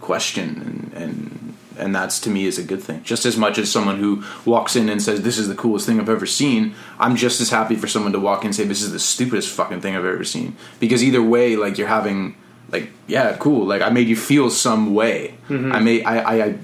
question, 0.00 0.90
and 0.94 1.02
and 1.02 1.54
and 1.78 1.94
that's 1.94 2.18
to 2.20 2.30
me 2.30 2.46
is 2.46 2.58
a 2.58 2.62
good 2.62 2.82
thing. 2.82 3.02
Just 3.04 3.26
as 3.26 3.36
much 3.36 3.58
as 3.58 3.70
someone 3.70 3.98
who 3.98 4.24
walks 4.44 4.74
in 4.76 4.88
and 4.88 5.00
says 5.02 5.22
this 5.22 5.38
is 5.38 5.46
the 5.48 5.54
coolest 5.54 5.86
thing 5.86 6.00
I've 6.00 6.08
ever 6.08 6.26
seen, 6.26 6.74
I'm 6.98 7.14
just 7.16 7.40
as 7.40 7.50
happy 7.50 7.76
for 7.76 7.86
someone 7.88 8.12
to 8.12 8.18
walk 8.20 8.40
in 8.42 8.46
and 8.48 8.54
say 8.56 8.64
this 8.64 8.82
is 8.82 8.92
the 8.92 8.98
stupidest 8.98 9.50
fucking 9.50 9.80
thing 9.80 9.94
I've 9.96 10.04
ever 10.04 10.24
seen. 10.24 10.56
Because 10.80 11.02
either 11.04 11.22
way, 11.22 11.56
like 11.56 11.78
you're 11.78 11.88
having 11.88 12.34
like 12.72 12.90
yeah, 13.06 13.36
cool. 13.38 13.66
Like 13.66 13.82
I 13.82 13.90
made 13.90 14.08
you 14.08 14.16
feel 14.16 14.50
some 14.50 14.94
way. 14.94 15.34
I 15.48 15.78
made 15.80 16.04
I 16.04 16.18
I 16.18 16.44
I, 16.44 16.58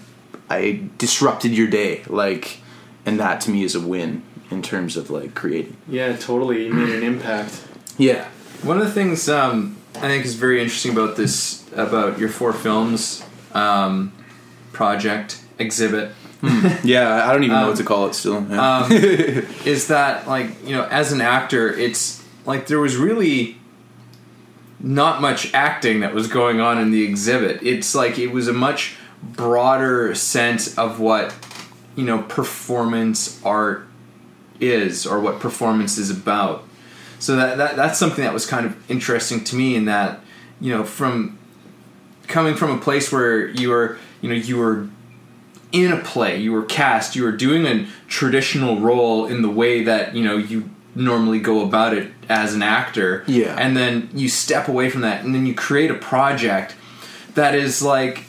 I 0.49 0.81
disrupted 0.99 1.53
your 1.53 1.69
day. 1.69 2.03
Like, 2.09 2.59
and 3.07 3.21
that 3.21 3.41
to 3.43 3.51
me 3.51 3.63
is 3.65 3.75
a 3.77 3.81
win 3.81 4.23
in 4.51 4.63
terms 4.63 4.97
of 4.97 5.11
like 5.11 5.35
creating. 5.35 5.77
Yeah, 5.89 6.17
totally. 6.17 6.67
You 6.67 6.73
made 6.75 6.95
an 6.95 7.03
impact. 7.03 7.63
Yeah. 7.99 8.29
One 8.63 8.79
of 8.79 8.85
the 8.85 8.93
things 8.93 9.29
um, 9.29 9.77
I 9.97 10.01
think 10.09 10.25
is 10.25 10.35
very 10.35 10.61
interesting 10.61 10.93
about 10.93 11.17
this, 11.17 11.65
about 11.75 12.19
your 12.19 12.29
four 12.29 12.53
films 12.53 13.25
um, 13.55 14.13
project 14.73 15.43
exhibit, 15.59 16.13
Yeah, 16.85 17.27
I 17.29 17.33
don't 17.35 17.45
even 17.45 17.55
know 17.57 17.63
Um, 17.65 17.69
what 17.69 17.77
to 17.77 17.85
call 17.85 18.07
it 18.07 18.15
still. 18.15 18.43
Yeah. 18.49 18.79
um, 18.85 18.93
is 19.67 19.89
that 19.89 20.27
like 20.27 20.49
you 20.67 20.75
know, 20.75 20.85
as 20.87 21.13
an 21.13 21.21
actor, 21.21 21.71
it's 21.73 22.25
like 22.47 22.67
there 22.67 22.81
was 22.81 22.97
really 22.97 23.59
not 24.83 25.21
much 25.21 25.53
acting 25.53 26.01
that 26.01 26.15
was 26.15 26.27
going 26.29 26.59
on 26.61 26.79
in 26.79 26.91
the 26.93 27.03
exhibit. 27.03 27.63
It's 27.63 27.95
like 27.95 28.19
it 28.19 28.29
was 28.29 28.49
a 28.49 28.55
much 28.55 28.97
broader 29.23 30.15
sense 30.15 30.79
of 30.79 30.99
what 30.99 31.35
you 31.95 32.05
know 32.05 32.23
performance 32.23 33.39
art 33.45 33.87
is 34.61 35.07
or 35.07 35.21
what 35.21 35.41
performance 35.41 35.99
is 35.99 36.11
about. 36.11 36.65
So 37.19 37.37
that, 37.37 37.59
that 37.59 37.77
that's 37.77 37.99
something 37.99 38.25
that 38.25 38.33
was 38.33 38.47
kind 38.47 38.65
of 38.67 38.91
interesting 38.91 39.45
to 39.45 39.57
me 39.57 39.75
in 39.77 39.85
that 39.87 40.21
you 40.61 40.73
know 40.73 40.85
from 40.85 41.39
coming 42.29 42.55
from 42.55 42.71
a 42.71 42.79
place 42.79 43.11
where 43.13 43.49
you 43.49 43.69
were 43.71 43.99
you 44.21 44.29
know 44.29 44.35
you 44.35 44.57
were 44.57 44.89
in 45.73 45.93
a 45.93 45.99
play 45.99 46.37
you 46.41 46.53
were 46.53 46.65
cast 46.65 47.15
you 47.15 47.23
were 47.23 47.33
doing 47.33 47.67
a 47.67 47.87
traditional 48.09 48.81
role 48.81 49.27
in 49.27 49.43
the 49.43 49.49
way 49.49 49.85
that 49.85 50.15
you 50.15 50.23
know 50.25 50.37
you 50.37 50.69
normally 50.95 51.39
go 51.39 51.65
about 51.65 51.95
it 51.95 52.11
as 52.29 52.55
an 52.55 52.63
actor 52.63 53.23
Yeah. 53.29 53.55
and 53.59 53.77
then 53.77 54.09
you 54.13 54.29
step 54.29 54.67
away 54.69 54.91
from 54.91 55.03
that 55.03 55.25
and 55.25 55.35
then 55.35 55.47
you 55.47 55.55
create 55.55 55.91
a 55.91 55.95
project 55.95 56.75
that 57.35 57.55
is 57.55 57.83
like 57.83 58.25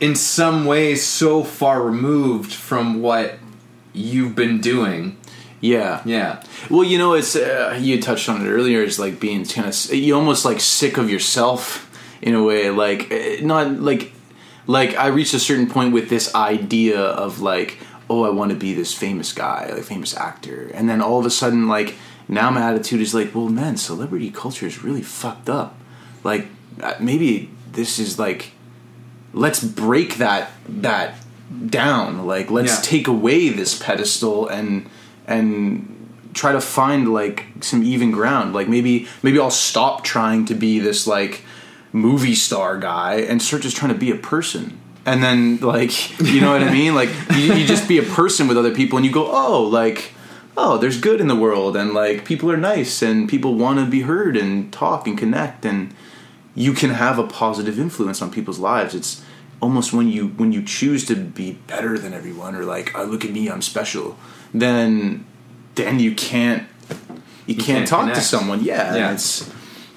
in 0.00 0.16
some 0.16 0.64
ways 0.64 1.04
so 1.06 1.44
far 1.44 1.80
removed 1.82 2.52
from 2.52 3.00
what 3.02 3.34
you've 3.92 4.34
been 4.34 4.60
doing 4.60 5.16
yeah. 5.60 6.02
yeah 6.04 6.42
Well, 6.70 6.84
you 6.84 6.98
know, 6.98 7.14
it's 7.14 7.36
uh, 7.36 7.78
you 7.80 8.00
touched 8.00 8.28
on 8.28 8.44
it 8.44 8.48
earlier. 8.50 8.82
It's 8.82 8.98
like 8.98 9.20
being 9.20 9.44
kind 9.44 9.68
of 9.68 9.94
you 9.94 10.14
almost 10.16 10.44
like 10.44 10.60
sick 10.60 10.96
of 10.98 11.10
yourself 11.10 11.86
in 12.22 12.34
a 12.34 12.42
way. 12.42 12.70
Like 12.70 13.10
eh, 13.10 13.40
not 13.42 13.80
like 13.80 14.12
like 14.66 14.96
I 14.96 15.08
reached 15.08 15.34
a 15.34 15.38
certain 15.40 15.68
point 15.68 15.92
with 15.92 16.08
this 16.08 16.34
idea 16.34 17.00
of 17.00 17.40
like, 17.40 17.78
oh, 18.08 18.24
I 18.24 18.30
want 18.30 18.50
to 18.52 18.56
be 18.56 18.72
this 18.74 18.92
famous 18.94 19.32
guy, 19.32 19.70
like 19.72 19.84
famous 19.84 20.16
actor, 20.16 20.70
and 20.74 20.88
then 20.88 21.00
all 21.02 21.18
of 21.18 21.26
a 21.26 21.30
sudden, 21.30 21.68
like 21.68 21.94
now 22.28 22.50
my 22.50 22.62
attitude 22.70 23.00
is 23.00 23.14
like, 23.14 23.34
well, 23.34 23.48
man, 23.48 23.76
celebrity 23.76 24.30
culture 24.30 24.66
is 24.66 24.84
really 24.84 25.02
fucked 25.02 25.48
up. 25.50 25.74
Like 26.24 26.46
uh, 26.82 26.94
maybe 27.00 27.50
this 27.72 27.98
is 27.98 28.18
like 28.18 28.52
let's 29.32 29.62
break 29.62 30.16
that 30.16 30.50
that 30.68 31.14
down 31.66 32.26
like 32.26 32.50
let's 32.50 32.76
Yeah. 32.76 32.90
take 32.90 33.08
away 33.08 33.48
this 33.48 33.76
pedestal 33.78 34.48
and 34.48 34.88
and 35.30 35.96
try 36.34 36.52
to 36.52 36.60
find 36.60 37.12
like 37.12 37.46
some 37.60 37.82
even 37.82 38.10
ground. 38.10 38.52
Like 38.54 38.68
maybe 38.68 39.08
maybe 39.22 39.38
i'll 39.38 39.50
stop 39.50 40.04
trying 40.04 40.44
to 40.46 40.54
be 40.54 40.78
this 40.78 41.06
like 41.06 41.42
movie 41.92 42.34
star 42.34 42.78
guy 42.78 43.14
and 43.16 43.40
start 43.40 43.62
just 43.62 43.76
trying 43.76 43.92
to 43.92 43.98
be 43.98 44.10
a 44.10 44.16
person. 44.16 44.78
And 45.06 45.22
then 45.22 45.58
like 45.60 46.20
you 46.20 46.40
know 46.40 46.52
what 46.52 46.62
i 46.62 46.70
mean? 46.70 46.94
Like 46.94 47.10
you, 47.32 47.54
you 47.54 47.66
just 47.66 47.88
be 47.88 47.98
a 47.98 48.02
person 48.02 48.48
with 48.48 48.58
other 48.58 48.74
people 48.74 48.98
and 48.98 49.06
you 49.06 49.12
go 49.12 49.30
oh 49.30 49.62
like 49.62 50.12
oh 50.56 50.76
there's 50.76 51.00
good 51.00 51.20
in 51.20 51.28
the 51.28 51.36
world 51.36 51.76
and 51.76 51.94
like 51.94 52.24
people 52.24 52.50
are 52.50 52.56
nice 52.56 53.00
and 53.02 53.28
people 53.28 53.54
want 53.54 53.78
to 53.78 53.86
be 53.86 54.02
heard 54.02 54.36
and 54.36 54.72
talk 54.72 55.06
and 55.06 55.16
connect. 55.16 55.64
And 55.64 55.94
you 56.54 56.72
can 56.72 56.90
have 56.90 57.18
a 57.18 57.26
positive 57.26 57.78
influence 57.78 58.20
on 58.20 58.30
people's 58.30 58.58
lives. 58.58 58.94
It's 58.94 59.22
almost 59.62 59.92
when 59.92 60.08
you 60.08 60.28
when 60.28 60.52
you 60.52 60.62
choose 60.62 61.04
to 61.06 61.14
be 61.14 61.52
better 61.52 61.98
than 61.98 62.12
everyone 62.14 62.54
or 62.54 62.64
like 62.64 62.92
oh 62.94 63.04
look 63.04 63.24
at 63.24 63.30
me 63.30 63.48
i'm 63.48 63.62
special 63.62 64.16
then 64.54 65.24
then 65.74 65.98
you 66.00 66.14
can't 66.14 66.66
you, 67.46 67.54
can't, 67.54 67.66
can't 67.66 67.88
talk 67.88 68.12
to 68.14 68.20
someone 68.20 68.62
yeah, 68.62 68.88
and 68.88 68.96
Yeah. 68.96 69.12
it's 69.12 69.50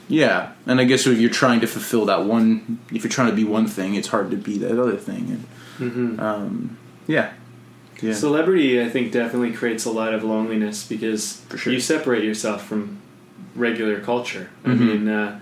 yeah 0.07 0.51
and 0.65 0.79
i 0.79 0.83
guess 0.83 1.07
if 1.07 1.19
you're 1.19 1.29
trying 1.29 1.59
to 1.61 1.67
fulfill 1.67 2.05
that 2.05 2.25
one 2.25 2.79
if 2.91 3.03
you're 3.03 3.11
trying 3.11 3.29
to 3.29 3.35
be 3.35 3.43
one 3.43 3.67
thing 3.67 3.95
it's 3.95 4.09
hard 4.09 4.29
to 4.31 4.37
be 4.37 4.57
that 4.59 4.77
other 4.79 4.97
thing 4.97 5.45
and 5.79 6.19
um 6.19 6.77
yeah 7.07 7.31
yeah 8.01 8.13
Celebrity, 8.13 8.81
I 8.81 8.89
think, 8.89 9.11
definitely 9.13 9.53
creates 9.53 9.85
a 9.85 9.91
lot 9.91 10.13
of 10.13 10.23
loneliness 10.25 10.85
because 10.85 11.37
For 11.47 11.57
sure. 11.57 11.71
you 11.71 11.79
separate 11.79 12.23
yourself 12.25 12.65
from 12.67 12.97
regular 13.55 14.01
culture. 14.01 14.49
I 14.65 14.69
Mhm. 14.69 14.79
mean, 14.79 15.07
uh, 15.07 15.39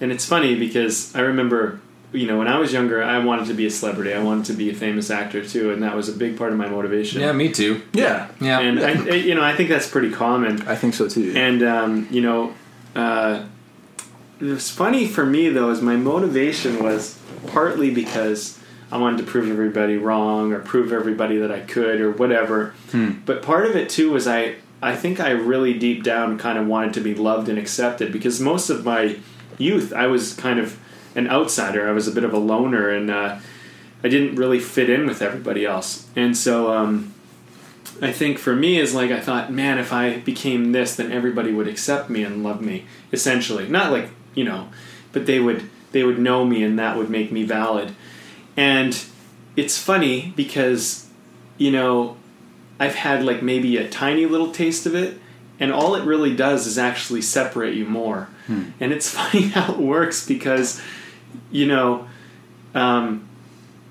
and 0.00 0.12
it's 0.12 0.24
funny 0.24 0.54
because 0.54 1.12
I 1.16 1.20
remember, 1.22 1.80
you 2.14 2.26
know, 2.26 2.38
when 2.38 2.48
I 2.48 2.58
was 2.58 2.72
younger, 2.72 3.02
I 3.02 3.18
wanted 3.18 3.46
to 3.48 3.54
be 3.54 3.66
a 3.66 3.70
celebrity. 3.70 4.14
I 4.14 4.22
wanted 4.22 4.46
to 4.46 4.52
be 4.54 4.70
a 4.70 4.74
famous 4.74 5.10
actor 5.10 5.44
too, 5.44 5.72
and 5.72 5.82
that 5.82 5.94
was 5.96 6.08
a 6.08 6.12
big 6.12 6.38
part 6.38 6.52
of 6.52 6.58
my 6.58 6.68
motivation. 6.68 7.20
yeah 7.20 7.32
me 7.32 7.50
too 7.50 7.82
yeah 7.92 8.28
yeah 8.40 8.60
and 8.60 8.78
I, 8.80 8.90
I- 8.92 9.14
you 9.16 9.34
know, 9.34 9.42
I 9.42 9.54
think 9.56 9.68
that's 9.68 9.88
pretty 9.88 10.10
common. 10.10 10.62
i 10.68 10.74
think 10.76 10.94
so 10.94 11.08
too 11.08 11.32
And 11.36 11.62
um, 11.62 12.08
you 12.10 12.22
know, 12.22 12.54
uh, 12.94 13.44
it 14.40 14.44
was 14.44 14.70
funny 14.70 15.06
for 15.06 15.26
me 15.26 15.48
though, 15.48 15.70
is 15.70 15.80
my 15.82 15.96
motivation 15.96 16.82
was 16.82 17.18
partly 17.48 17.90
because 17.92 18.58
I 18.92 18.98
wanted 18.98 19.18
to 19.18 19.24
prove 19.24 19.50
everybody 19.50 19.96
wrong 19.96 20.52
or 20.52 20.60
prove 20.60 20.92
everybody 20.92 21.38
that 21.38 21.50
I 21.50 21.60
could 21.60 22.00
or 22.00 22.10
whatever. 22.12 22.74
But 23.26 23.42
part 23.42 23.66
of 23.66 23.74
it 23.76 23.88
too 23.88 24.10
was 24.12 24.26
I 24.28 24.56
I 24.82 24.94
think 24.96 25.18
I 25.18 25.30
really 25.30 25.74
deep 25.78 26.02
down 26.04 26.38
kind 26.38 26.58
of 26.58 26.66
wanted 26.66 26.94
to 26.94 27.00
be 27.00 27.14
loved 27.14 27.48
and 27.48 27.58
accepted 27.58 28.12
because 28.12 28.40
most 28.40 28.70
of 28.70 28.84
my 28.84 29.16
youth 29.58 29.92
I 29.92 30.06
was 30.06 30.34
kind 30.34 30.58
of 30.60 30.78
an 31.14 31.28
outsider. 31.28 31.88
I 31.88 31.92
was 31.92 32.08
a 32.08 32.12
bit 32.12 32.24
of 32.24 32.32
a 32.32 32.38
loner 32.38 32.88
and 32.88 33.10
uh, 33.10 33.38
I 34.02 34.08
didn't 34.08 34.36
really 34.36 34.60
fit 34.60 34.90
in 34.90 35.06
with 35.06 35.22
everybody 35.22 35.64
else. 35.64 36.06
And 36.14 36.36
so 36.36 36.72
um, 36.72 37.14
I 38.02 38.12
think 38.12 38.38
for 38.38 38.54
me 38.54 38.78
is 38.78 38.94
like 38.94 39.10
I 39.10 39.20
thought, 39.20 39.52
man, 39.52 39.78
if 39.78 39.92
I 39.92 40.18
became 40.18 40.72
this, 40.72 40.96
then 40.96 41.12
everybody 41.12 41.52
would 41.52 41.68
accept 41.68 42.10
me 42.10 42.22
and 42.22 42.42
love 42.42 42.60
me. 42.60 42.86
Essentially, 43.12 43.68
not 43.68 43.92
like 43.92 44.10
you 44.34 44.44
know, 44.44 44.68
but 45.12 45.26
they 45.26 45.40
would 45.40 45.70
they 45.92 46.02
would 46.02 46.18
know 46.18 46.44
me, 46.44 46.62
and 46.62 46.78
that 46.78 46.96
would 46.96 47.08
make 47.08 47.30
me 47.30 47.44
valid. 47.44 47.94
And 48.56 49.04
it's 49.56 49.78
funny 49.78 50.32
because 50.36 51.08
you 51.56 51.70
know 51.70 52.16
I've 52.80 52.96
had 52.96 53.24
like 53.24 53.42
maybe 53.42 53.76
a 53.76 53.88
tiny 53.88 54.26
little 54.26 54.50
taste 54.50 54.86
of 54.86 54.94
it, 54.94 55.18
and 55.60 55.72
all 55.72 55.94
it 55.94 56.04
really 56.04 56.34
does 56.34 56.66
is 56.66 56.78
actually 56.78 57.22
separate 57.22 57.74
you 57.74 57.84
more. 57.86 58.28
And 58.80 58.92
it's 58.92 59.10
funny 59.14 59.48
how 59.48 59.72
it 59.72 59.78
works 59.78 60.26
because 60.26 60.82
you 61.50 61.66
know 61.66 62.06
um, 62.74 63.28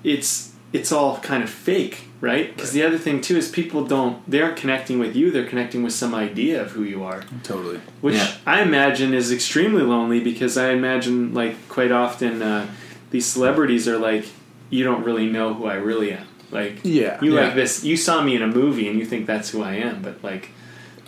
it's 0.02 0.52
it's 0.72 0.90
all 0.90 1.18
kind 1.20 1.42
of 1.42 1.48
fake, 1.50 2.08
right? 2.20 2.54
Because 2.54 2.72
the 2.72 2.82
other 2.82 2.98
thing 2.98 3.20
too 3.20 3.36
is 3.36 3.48
people 3.48 3.84
don't 3.84 4.28
they 4.30 4.42
aren't 4.42 4.56
connecting 4.56 4.98
with 4.98 5.14
you; 5.16 5.30
they're 5.30 5.46
connecting 5.46 5.82
with 5.82 5.92
some 5.92 6.14
idea 6.14 6.60
of 6.62 6.72
who 6.72 6.82
you 6.82 7.04
are, 7.04 7.22
totally 7.42 7.80
which 8.00 8.16
Yeah. 8.16 8.32
I 8.46 8.62
imagine 8.62 9.14
is 9.14 9.30
extremely 9.32 9.82
lonely. 9.82 10.20
Because 10.20 10.56
I 10.58 10.70
imagine 10.72 11.32
like 11.32 11.68
quite 11.68 11.92
often 11.92 12.42
uh, 12.42 12.66
these 13.10 13.26
celebrities 13.26 13.86
are 13.88 13.98
like, 13.98 14.26
you 14.70 14.82
don't 14.84 15.04
really 15.04 15.30
know 15.30 15.54
who 15.54 15.66
I 15.66 15.74
really 15.74 16.12
am. 16.12 16.26
Like 16.50 16.80
Yeah. 16.82 17.18
you 17.22 17.34
Yeah. 17.34 17.44
like 17.46 17.54
this. 17.54 17.84
You 17.84 17.96
saw 17.96 18.22
me 18.22 18.34
in 18.36 18.42
a 18.42 18.48
movie 18.48 18.88
and 18.88 18.98
you 18.98 19.06
think 19.06 19.26
that's 19.26 19.50
who 19.50 19.62
I 19.62 19.74
am, 19.76 20.02
but 20.02 20.22
like 20.24 20.50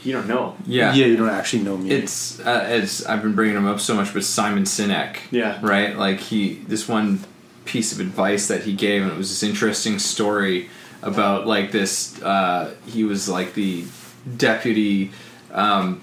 you 0.03 0.13
don't 0.13 0.29
know. 0.29 0.57
yeah 0.67 0.95
yeah 0.95 1.07
you 1.07 1.17
don't 1.17 1.29
actually 1.31 1.63
know 1.63 1.77
me 1.77 1.91
It's 1.91 2.39
uh, 2.41 2.67
it's 2.69 3.05
I've 3.07 3.23
been 3.23 3.35
bringing 3.35 3.57
him 3.57 3.67
up 3.67 3.81
so 3.81 3.95
much, 3.95 4.13
but 4.15 4.25
Simon 4.25 4.65
Sinek, 4.65 5.17
Yeah. 5.31 5.59
right? 5.63 5.97
Like 5.97 6.21
he 6.21 6.55
this 6.69 6.87
one 6.89 7.21
piece 7.65 7.93
of 7.93 8.01
advice 8.01 8.47
that 8.49 8.63
he 8.63 8.73
gave, 8.73 9.03
and 9.03 9.11
it 9.11 9.17
was 9.19 9.29
this 9.31 9.43
interesting 9.43 9.99
story 9.99 10.69
about 11.03 11.47
like 11.47 11.73
this. 11.73 12.21
Uh, 12.23 12.75
he 12.87 13.03
was 13.05 13.29
like 13.29 13.55
the 13.55 13.85
deputy, 14.37 15.11
um, 15.53 16.01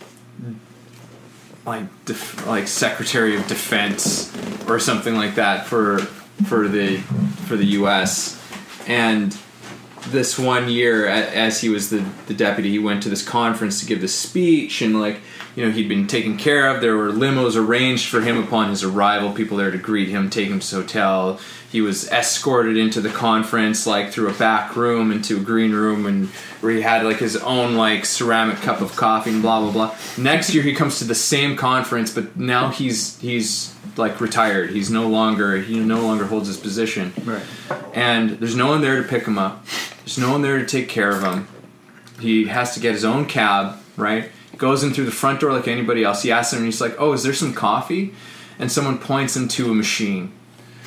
like 1.65 1.83
def- 2.05 2.45
like 2.47 2.67
secretary 2.67 3.35
of 3.37 3.47
defense 3.47 4.31
or 4.67 4.79
something 4.79 5.15
like 5.15 5.35
that 5.35 5.65
for 5.65 5.99
for 6.45 6.67
the 6.67 6.97
for 7.47 7.55
the 7.55 7.65
U.S. 7.79 8.41
and 8.87 9.37
this 10.11 10.37
one 10.37 10.69
year, 10.69 11.07
as 11.07 11.61
he 11.61 11.69
was 11.69 11.89
the, 11.89 12.05
the 12.27 12.33
deputy, 12.33 12.69
he 12.69 12.79
went 12.79 13.03
to 13.03 13.09
this 13.09 13.27
conference 13.27 13.79
to 13.79 13.85
give 13.85 14.01
this 14.01 14.15
speech, 14.15 14.81
and 14.81 14.99
like 14.99 15.21
you 15.55 15.65
know 15.65 15.71
he'd 15.71 15.89
been 15.89 16.07
taken 16.07 16.37
care 16.37 16.67
of. 16.69 16.81
There 16.81 16.95
were 16.97 17.09
limos 17.11 17.55
arranged 17.55 18.09
for 18.09 18.21
him 18.21 18.37
upon 18.37 18.69
his 18.69 18.83
arrival. 18.83 19.31
People 19.33 19.57
there 19.57 19.71
to 19.71 19.77
greet 19.77 20.09
him, 20.09 20.29
take 20.29 20.47
him 20.47 20.59
to 20.59 20.65
his 20.65 20.71
hotel. 20.71 21.39
He 21.71 21.81
was 21.81 22.07
escorted 22.11 22.77
into 22.77 23.01
the 23.01 23.09
conference, 23.09 23.87
like 23.87 24.11
through 24.11 24.29
a 24.29 24.33
back 24.33 24.75
room 24.75 25.11
into 25.11 25.37
a 25.37 25.39
green 25.39 25.71
room, 25.73 26.05
and 26.05 26.27
where 26.61 26.71
he 26.71 26.81
had 26.81 27.03
like 27.03 27.17
his 27.17 27.35
own 27.37 27.75
like 27.75 28.05
ceramic 28.05 28.57
cup 28.57 28.79
of 28.81 28.95
coffee 28.95 29.31
and 29.31 29.41
blah 29.41 29.59
blah 29.59 29.71
blah. 29.71 29.95
Next 30.17 30.53
year 30.53 30.63
he 30.63 30.73
comes 30.75 30.99
to 30.99 31.03
the 31.05 31.15
same 31.15 31.55
conference, 31.55 32.13
but 32.13 32.37
now 32.37 32.69
he's 32.69 33.19
he's 33.19 33.73
like 33.97 34.21
retired. 34.21 34.69
He's 34.71 34.89
no 34.91 35.07
longer 35.07 35.57
he 35.57 35.79
no 35.79 36.01
longer 36.01 36.25
holds 36.25 36.47
his 36.47 36.57
position 36.57 37.13
Right. 37.25 37.43
and 37.93 38.31
there's 38.39 38.55
no 38.55 38.67
one 38.67 38.81
there 38.81 39.01
to 39.01 39.07
pick 39.07 39.25
him 39.25 39.37
up. 39.37 39.65
There's 39.99 40.17
no 40.17 40.31
one 40.31 40.41
there 40.41 40.57
to 40.59 40.65
take 40.65 40.89
care 40.89 41.09
of 41.11 41.23
him. 41.23 41.47
He 42.19 42.45
has 42.45 42.73
to 42.75 42.79
get 42.79 42.93
his 42.93 43.03
own 43.05 43.25
cab, 43.25 43.77
right? 43.97 44.31
Goes 44.63 44.81
in 44.81 44.93
through 44.93 45.05
the 45.05 45.11
front 45.11 45.41
door 45.41 45.51
like 45.51 45.67
anybody 45.67 46.05
else. 46.05 46.23
He 46.23 46.31
asks 46.31 46.53
him, 46.53 46.59
and 46.59 46.65
he's 46.65 46.79
like, 46.79 46.95
"Oh, 46.97 47.11
is 47.11 47.23
there 47.23 47.33
some 47.33 47.53
coffee?" 47.53 48.13
And 48.57 48.71
someone 48.71 48.97
points 48.97 49.35
him 49.35 49.49
to 49.49 49.69
a 49.71 49.75
machine, 49.75 50.31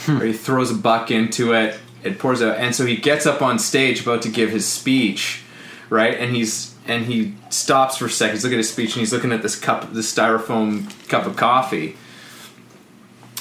hmm. 0.06 0.22
or 0.22 0.24
he 0.24 0.32
throws 0.32 0.70
a 0.70 0.74
buck 0.74 1.10
into 1.10 1.52
it. 1.52 1.78
It 2.02 2.18
pours 2.18 2.40
out, 2.40 2.56
and 2.56 2.74
so 2.74 2.86
he 2.86 2.96
gets 2.96 3.26
up 3.26 3.42
on 3.42 3.58
stage 3.58 4.00
about 4.00 4.22
to 4.22 4.30
give 4.30 4.50
his 4.50 4.66
speech, 4.66 5.42
right? 5.90 6.18
And 6.18 6.34
he's 6.34 6.74
and 6.86 7.04
he 7.04 7.34
stops 7.50 7.98
for 7.98 8.06
a 8.06 8.10
second. 8.10 8.36
He's 8.36 8.44
looking 8.44 8.58
at 8.58 8.64
his 8.64 8.72
speech, 8.72 8.94
and 8.94 9.00
he's 9.00 9.12
looking 9.12 9.32
at 9.32 9.42
this 9.42 9.58
cup, 9.58 9.92
this 9.92 10.12
styrofoam 10.12 10.88
cup 11.08 11.26
of 11.26 11.36
coffee, 11.36 11.96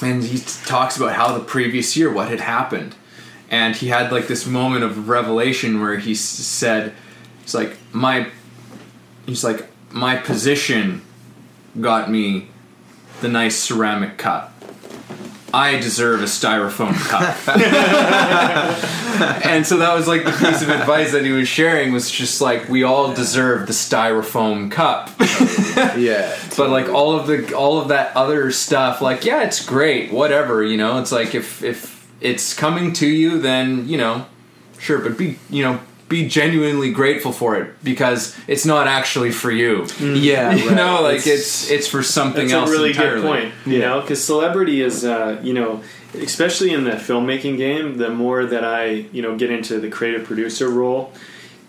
and 0.02 0.22
he 0.22 0.38
t- 0.38 0.44
talks 0.66 0.98
about 0.98 1.14
how 1.14 1.32
the 1.32 1.42
previous 1.42 1.96
year 1.96 2.12
what 2.12 2.28
had 2.28 2.40
happened 2.40 2.94
and 3.50 3.76
he 3.76 3.88
had 3.88 4.12
like 4.12 4.26
this 4.26 4.46
moment 4.46 4.84
of 4.84 5.08
revelation 5.08 5.80
where 5.80 5.96
he 5.96 6.12
s- 6.12 6.20
said 6.20 6.92
it's 7.42 7.54
like 7.54 7.76
my 7.92 8.28
he's 9.26 9.44
like 9.44 9.66
my 9.96 10.16
position 10.16 11.02
got 11.80 12.10
me 12.10 12.48
the 13.20 13.28
nice 13.28 13.56
ceramic 13.56 14.18
cup. 14.18 14.52
I 15.54 15.78
deserve 15.78 16.20
a 16.20 16.24
styrofoam 16.26 16.94
cup. 17.08 17.36
And 19.16 19.66
so 19.66 19.78
that 19.78 19.94
was 19.94 20.06
like 20.06 20.24
the 20.24 20.32
piece 20.32 20.60
of 20.60 20.68
advice 20.68 21.12
that 21.12 21.24
he 21.24 21.30
was 21.30 21.48
sharing 21.48 21.90
was 21.92 22.10
just 22.10 22.42
like 22.42 22.68
we 22.68 22.82
all 22.82 23.14
deserve 23.14 23.66
the 23.66 23.72
styrofoam 23.72 24.70
cup. 24.70 25.10
Yeah. 25.96 26.34
but 26.56 26.70
like 26.70 26.88
all 26.88 27.18
of 27.18 27.26
the 27.26 27.54
all 27.54 27.78
of 27.80 27.88
that 27.88 28.16
other 28.16 28.50
stuff 28.50 29.00
like 29.02 29.24
yeah 29.26 29.42
it's 29.42 29.64
great 29.64 30.10
whatever 30.12 30.62
you 30.62 30.76
know? 30.76 30.98
It's 30.98 31.12
like 31.12 31.34
if 31.34 31.62
if 31.62 32.10
it's 32.20 32.52
coming 32.54 32.92
to 32.94 33.06
you 33.06 33.38
then 33.40 33.88
you 33.88 33.96
know 33.98 34.26
sure 34.78 34.98
but 34.98 35.16
be 35.18 35.38
you 35.50 35.62
know 35.62 35.80
be 36.08 36.28
genuinely 36.28 36.90
grateful 36.92 37.32
for 37.32 37.56
it 37.56 37.74
because 37.82 38.36
it's 38.46 38.64
not 38.64 38.86
actually 38.86 39.32
for 39.32 39.50
you 39.50 39.86
Yeah. 40.00 40.54
you 40.54 40.68
right. 40.68 40.76
know 40.76 41.02
like 41.02 41.26
it's 41.26 41.68
it's 41.70 41.88
for 41.88 42.02
something 42.02 42.48
That's 42.48 42.52
else 42.52 42.70
a 42.70 42.72
really 42.72 42.90
entirely. 42.90 43.20
good 43.22 43.26
point. 43.26 43.54
You 43.66 43.80
know, 43.80 44.00
because 44.00 44.22
celebrity 44.22 44.82
is, 44.82 45.04
uh, 45.04 45.40
you 45.42 45.52
know, 45.52 45.82
especially 46.14 46.72
in 46.72 46.84
the 46.84 46.92
filmmaking 46.92 47.56
game. 47.56 47.96
The 47.98 48.08
more 48.10 48.46
that 48.46 48.64
I, 48.64 48.84
you 49.12 49.20
know, 49.20 49.36
get 49.36 49.50
into 49.50 49.80
the 49.80 49.88
creative 49.90 50.24
producer 50.24 50.68
role, 50.68 51.12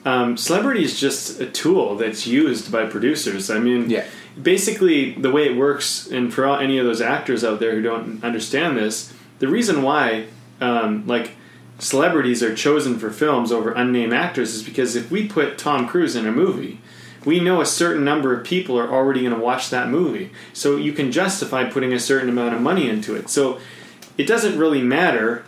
um, 0.05 0.37
celebrity 0.37 0.83
is 0.83 0.99
just 0.99 1.41
a 1.41 1.47
tool 1.47 1.95
that's 1.95 2.27
used 2.27 2.71
by 2.71 2.85
producers. 2.85 3.49
I 3.49 3.57
mean, 3.59 3.89
Yeah. 3.89 4.05
basically 4.41 5.13
the 5.13 5.31
way 5.31 5.45
it 5.47 5.57
works, 5.57 6.07
and 6.11 6.31
for 6.33 6.45
all, 6.45 6.57
any 6.59 6.77
of 6.77 6.85
those 6.85 7.01
actors 7.01 7.43
out 7.43 7.59
there 7.59 7.71
who 7.75 7.81
don't 7.81 8.23
understand 8.23 8.77
this, 8.77 9.11
the 9.39 9.47
reason 9.47 9.81
why, 9.81 10.25
um, 10.61 11.05
like. 11.07 11.31
Celebrities 11.79 12.41
are 12.41 12.55
chosen 12.55 12.97
for 12.97 13.11
films 13.11 13.51
over 13.51 13.71
unnamed 13.71 14.13
actors 14.13 14.55
is 14.55 14.63
because 14.63 14.95
if 14.95 15.11
we 15.11 15.27
put 15.27 15.57
Tom 15.57 15.87
Cruise 15.87 16.15
in 16.15 16.25
a 16.25 16.31
movie, 16.31 16.79
we 17.23 17.39
know 17.39 17.61
a 17.61 17.65
certain 17.65 18.03
number 18.03 18.33
of 18.33 18.45
people 18.45 18.79
are 18.79 18.89
already 18.89 19.21
going 19.21 19.33
to 19.33 19.39
watch 19.39 19.69
that 19.69 19.89
movie. 19.89 20.31
So 20.53 20.77
you 20.77 20.93
can 20.93 21.11
justify 21.11 21.69
putting 21.69 21.93
a 21.93 21.99
certain 21.99 22.29
amount 22.29 22.55
of 22.55 22.61
money 22.61 22.89
into 22.89 23.15
it. 23.15 23.29
So 23.29 23.59
it 24.17 24.25
doesn't 24.25 24.57
really 24.57 24.81
matter 24.81 25.43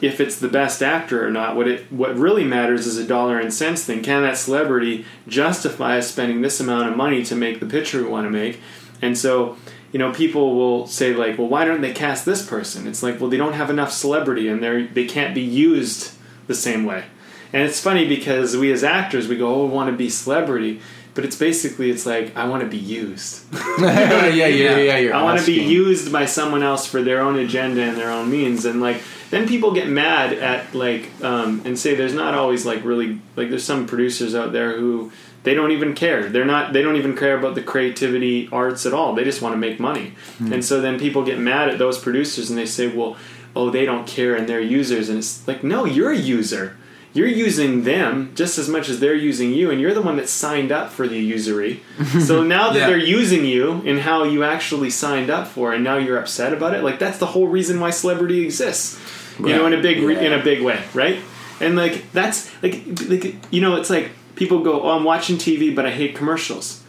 if 0.00 0.20
it's 0.20 0.36
the 0.36 0.48
best 0.48 0.82
actor 0.82 1.26
or 1.26 1.30
not. 1.30 1.56
What 1.56 1.68
it 1.68 1.90
what 1.92 2.16
really 2.16 2.44
matters 2.44 2.86
is 2.86 2.96
a 2.98 3.06
dollar 3.06 3.38
and 3.38 3.52
cents 3.52 3.84
thing. 3.84 4.02
Can 4.02 4.22
that 4.22 4.36
celebrity 4.36 5.04
justify 5.28 5.98
us 5.98 6.10
spending 6.10 6.42
this 6.42 6.60
amount 6.60 6.88
of 6.88 6.96
money 6.96 7.22
to 7.24 7.36
make 7.36 7.60
the 7.60 7.66
picture 7.66 8.02
we 8.02 8.08
want 8.08 8.26
to 8.26 8.30
make? 8.30 8.60
And 9.02 9.16
so, 9.16 9.56
you 9.92 9.98
know, 9.98 10.12
people 10.12 10.54
will 10.54 10.86
say 10.86 11.14
like, 11.14 11.38
"Well, 11.38 11.48
why 11.48 11.64
don't 11.64 11.80
they 11.80 11.92
cast 11.92 12.24
this 12.24 12.46
person?" 12.46 12.86
It's 12.86 13.02
like, 13.02 13.20
"Well, 13.20 13.30
they 13.30 13.36
don't 13.36 13.54
have 13.54 13.70
enough 13.70 13.92
celebrity 13.92 14.48
and 14.48 14.62
they 14.62 14.84
they 14.84 15.06
can't 15.06 15.34
be 15.34 15.42
used 15.42 16.12
the 16.46 16.54
same 16.54 16.84
way." 16.84 17.04
And 17.52 17.62
it's 17.62 17.80
funny 17.80 18.06
because 18.06 18.56
we 18.56 18.70
as 18.72 18.84
actors 18.84 19.26
we 19.26 19.36
go, 19.36 19.52
"Oh, 19.54 19.66
we 19.66 19.72
want 19.72 19.90
to 19.90 19.96
be 19.96 20.08
celebrity." 20.08 20.80
But 21.12 21.24
it's 21.24 21.34
basically 21.34 21.90
it's 21.90 22.06
like 22.06 22.36
I 22.36 22.46
want 22.46 22.62
to 22.62 22.68
be 22.68 22.78
used. 22.78 23.44
yeah, 23.80 24.26
yeah, 24.28 24.46
yeah, 24.46 24.76
yeah. 24.76 24.96
You're 24.98 25.14
I 25.14 25.22
want 25.24 25.40
to 25.40 25.46
be 25.46 25.60
used 25.60 26.12
by 26.12 26.26
someone 26.26 26.62
else 26.62 26.86
for 26.86 27.02
their 27.02 27.20
own 27.20 27.36
agenda 27.36 27.82
and 27.82 27.96
their 27.96 28.10
own 28.10 28.30
means, 28.30 28.64
and 28.64 28.80
like 28.80 29.02
then 29.30 29.48
people 29.48 29.72
get 29.72 29.88
mad 29.88 30.32
at 30.32 30.72
like 30.72 31.10
um, 31.22 31.62
and 31.64 31.76
say 31.76 31.96
there's 31.96 32.14
not 32.14 32.34
always 32.34 32.64
like 32.64 32.84
really 32.84 33.20
like 33.34 33.50
there's 33.50 33.64
some 33.64 33.86
producers 33.86 34.36
out 34.36 34.52
there 34.52 34.78
who 34.78 35.10
they 35.42 35.54
don't 35.54 35.70
even 35.72 35.94
care. 35.94 36.28
They're 36.28 36.44
not 36.44 36.72
they 36.72 36.82
don't 36.82 36.96
even 36.96 37.16
care 37.16 37.38
about 37.38 37.54
the 37.54 37.62
creativity 37.62 38.48
arts 38.52 38.86
at 38.86 38.92
all. 38.92 39.14
They 39.14 39.24
just 39.24 39.42
want 39.42 39.52
to 39.54 39.58
make 39.58 39.80
money, 39.80 40.14
hmm. 40.38 40.52
and 40.52 40.64
so 40.64 40.80
then 40.80 40.98
people 40.98 41.24
get 41.24 41.38
mad 41.38 41.68
at 41.68 41.78
those 41.78 41.98
producers 41.98 42.50
and 42.50 42.58
they 42.58 42.66
say, 42.66 42.88
well, 42.88 43.16
oh 43.56 43.70
they 43.70 43.84
don't 43.84 44.06
care 44.06 44.34
and 44.34 44.48
they're 44.48 44.60
users, 44.60 45.08
and 45.08 45.18
it's 45.18 45.46
like 45.48 45.64
no, 45.64 45.84
you're 45.84 46.10
a 46.12 46.16
user. 46.16 46.76
You're 47.12 47.26
using 47.26 47.82
them 47.82 48.30
just 48.36 48.56
as 48.56 48.68
much 48.68 48.88
as 48.88 49.00
they're 49.00 49.16
using 49.16 49.52
you, 49.52 49.72
and 49.72 49.80
you're 49.80 49.94
the 49.94 50.02
one 50.02 50.16
that 50.18 50.28
signed 50.28 50.70
up 50.70 50.92
for 50.92 51.08
the 51.08 51.18
usury. 51.18 51.82
so 52.20 52.44
now 52.44 52.70
that 52.70 52.78
Yeah. 52.78 52.86
they're 52.86 52.98
using 52.98 53.44
you 53.44 53.82
and 53.84 53.98
how 53.98 54.22
you 54.22 54.44
actually 54.44 54.90
signed 54.90 55.28
up 55.28 55.48
for, 55.48 55.72
and 55.72 55.82
now 55.82 55.96
you're 55.96 56.18
upset 56.18 56.52
about 56.52 56.72
it, 56.74 56.84
like 56.84 57.00
that's 57.00 57.18
the 57.18 57.26
whole 57.26 57.48
reason 57.48 57.80
why 57.80 57.90
celebrity 57.90 58.44
exists. 58.44 58.96
You 59.40 59.48
know, 59.56 59.66
in 59.66 59.72
a 59.72 59.80
big 59.80 60.02
re- 60.02 60.24
in 60.24 60.32
a 60.34 60.42
big 60.42 60.62
way, 60.62 60.84
right? 60.94 61.18
And 61.60 61.74
like 61.74 62.12
that's 62.12 62.48
like 62.62 62.82
like 63.08 63.34
you 63.50 63.60
know, 63.60 63.74
it's 63.76 63.90
like 63.90 64.10
people 64.36 64.62
go, 64.62 64.82
"Oh, 64.82 64.90
I'm 64.90 65.04
watching 65.04 65.36
TV, 65.36 65.74
but 65.74 65.86
I 65.86 65.90
hate 65.90 66.14
commercials." 66.14 66.82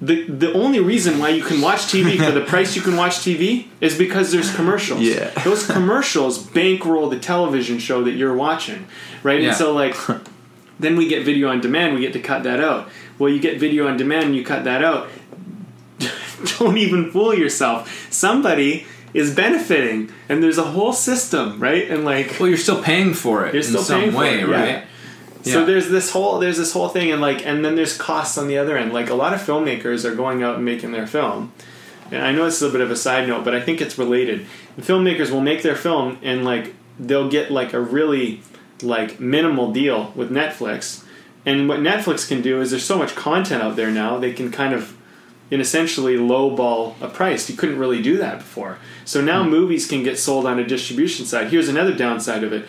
The 0.00 0.24
the 0.24 0.52
only 0.52 0.78
reason 0.78 1.18
why 1.18 1.30
you 1.30 1.42
can 1.42 1.60
watch 1.60 1.80
TV 1.80 2.24
for 2.24 2.30
the 2.30 2.40
price 2.52 2.76
you 2.76 2.82
can 2.82 2.96
watch 2.96 3.16
TV 3.16 3.66
is 3.80 3.98
because 3.98 4.30
there's 4.30 4.54
commercials. 4.54 5.00
Yeah. 5.00 5.30
Those 5.42 5.66
commercials 5.66 6.38
bankroll 6.38 7.08
the 7.08 7.18
television 7.18 7.78
show 7.80 8.04
that 8.04 8.12
you're 8.12 8.36
watching, 8.36 8.86
right? 9.24 9.40
Yeah. 9.40 9.48
And 9.48 9.56
so 9.56 9.72
like 9.72 9.96
then 10.78 10.96
we 10.96 11.08
get 11.08 11.24
video 11.24 11.48
on 11.48 11.60
demand, 11.60 11.94
we 11.94 12.00
get 12.00 12.12
to 12.12 12.20
cut 12.20 12.44
that 12.44 12.60
out. 12.60 12.88
Well, 13.18 13.28
you 13.28 13.40
get 13.40 13.58
video 13.58 13.88
on 13.88 13.96
demand 13.96 14.26
and 14.26 14.36
you 14.36 14.44
cut 14.44 14.62
that 14.64 14.84
out. 14.84 15.08
Don't 16.58 16.78
even 16.78 17.10
fool 17.10 17.34
yourself. 17.34 18.12
Somebody 18.12 18.86
is 19.14 19.34
benefiting 19.34 20.12
and 20.28 20.42
there's 20.42 20.58
a 20.58 20.64
whole 20.64 20.92
system, 20.92 21.58
right? 21.58 21.90
And 21.90 22.04
like 22.04 22.36
well 22.38 22.48
you're 22.48 22.56
still 22.56 22.80
paying 22.82 23.14
for 23.14 23.46
it 23.46 23.54
You're 23.54 23.64
in 23.64 23.78
some 23.78 24.14
way 24.14 24.40
it, 24.40 24.48
yeah. 24.48 24.84
So 25.52 25.64
there's 25.64 25.88
this 25.88 26.10
whole 26.10 26.38
there's 26.38 26.56
this 26.56 26.72
whole 26.72 26.88
thing 26.88 27.10
and 27.10 27.20
like 27.20 27.44
and 27.46 27.64
then 27.64 27.76
there's 27.76 27.96
costs 27.96 28.38
on 28.38 28.48
the 28.48 28.58
other 28.58 28.76
end. 28.76 28.92
Like 28.92 29.10
a 29.10 29.14
lot 29.14 29.34
of 29.34 29.40
filmmakers 29.40 30.04
are 30.04 30.14
going 30.14 30.42
out 30.42 30.56
and 30.56 30.64
making 30.64 30.92
their 30.92 31.06
film. 31.06 31.52
And 32.10 32.22
I 32.22 32.32
know 32.32 32.46
it's 32.46 32.60
a 32.60 32.64
little 32.64 32.78
bit 32.78 32.84
of 32.84 32.90
a 32.90 32.96
side 32.96 33.28
note, 33.28 33.44
but 33.44 33.54
I 33.54 33.60
think 33.60 33.80
it's 33.80 33.98
related. 33.98 34.46
The 34.76 34.82
filmmakers 34.82 35.30
will 35.30 35.42
make 35.42 35.62
their 35.62 35.76
film 35.76 36.18
and 36.22 36.44
like 36.44 36.74
they'll 36.98 37.28
get 37.28 37.50
like 37.50 37.72
a 37.72 37.80
really 37.80 38.42
like 38.82 39.20
minimal 39.20 39.72
deal 39.72 40.12
with 40.14 40.30
Netflix. 40.30 41.04
And 41.44 41.68
what 41.68 41.80
Netflix 41.80 42.26
can 42.26 42.42
do 42.42 42.60
is 42.60 42.70
there's 42.70 42.84
so 42.84 42.98
much 42.98 43.14
content 43.14 43.62
out 43.62 43.76
there 43.76 43.90
now, 43.90 44.18
they 44.18 44.32
can 44.32 44.50
kind 44.50 44.74
of 44.74 44.96
in 45.50 45.60
essentially 45.60 46.16
lowball 46.16 47.00
a 47.00 47.08
price. 47.08 47.48
You 47.48 47.56
couldn't 47.56 47.78
really 47.78 48.02
do 48.02 48.18
that 48.18 48.38
before. 48.38 48.78
So 49.04 49.20
now 49.20 49.42
hmm. 49.42 49.50
movies 49.50 49.86
can 49.86 50.02
get 50.02 50.18
sold 50.18 50.46
on 50.46 50.58
a 50.58 50.66
distribution 50.66 51.24
side. 51.24 51.48
Here's 51.48 51.68
another 51.68 51.94
downside 51.94 52.44
of 52.44 52.52
it. 52.52 52.66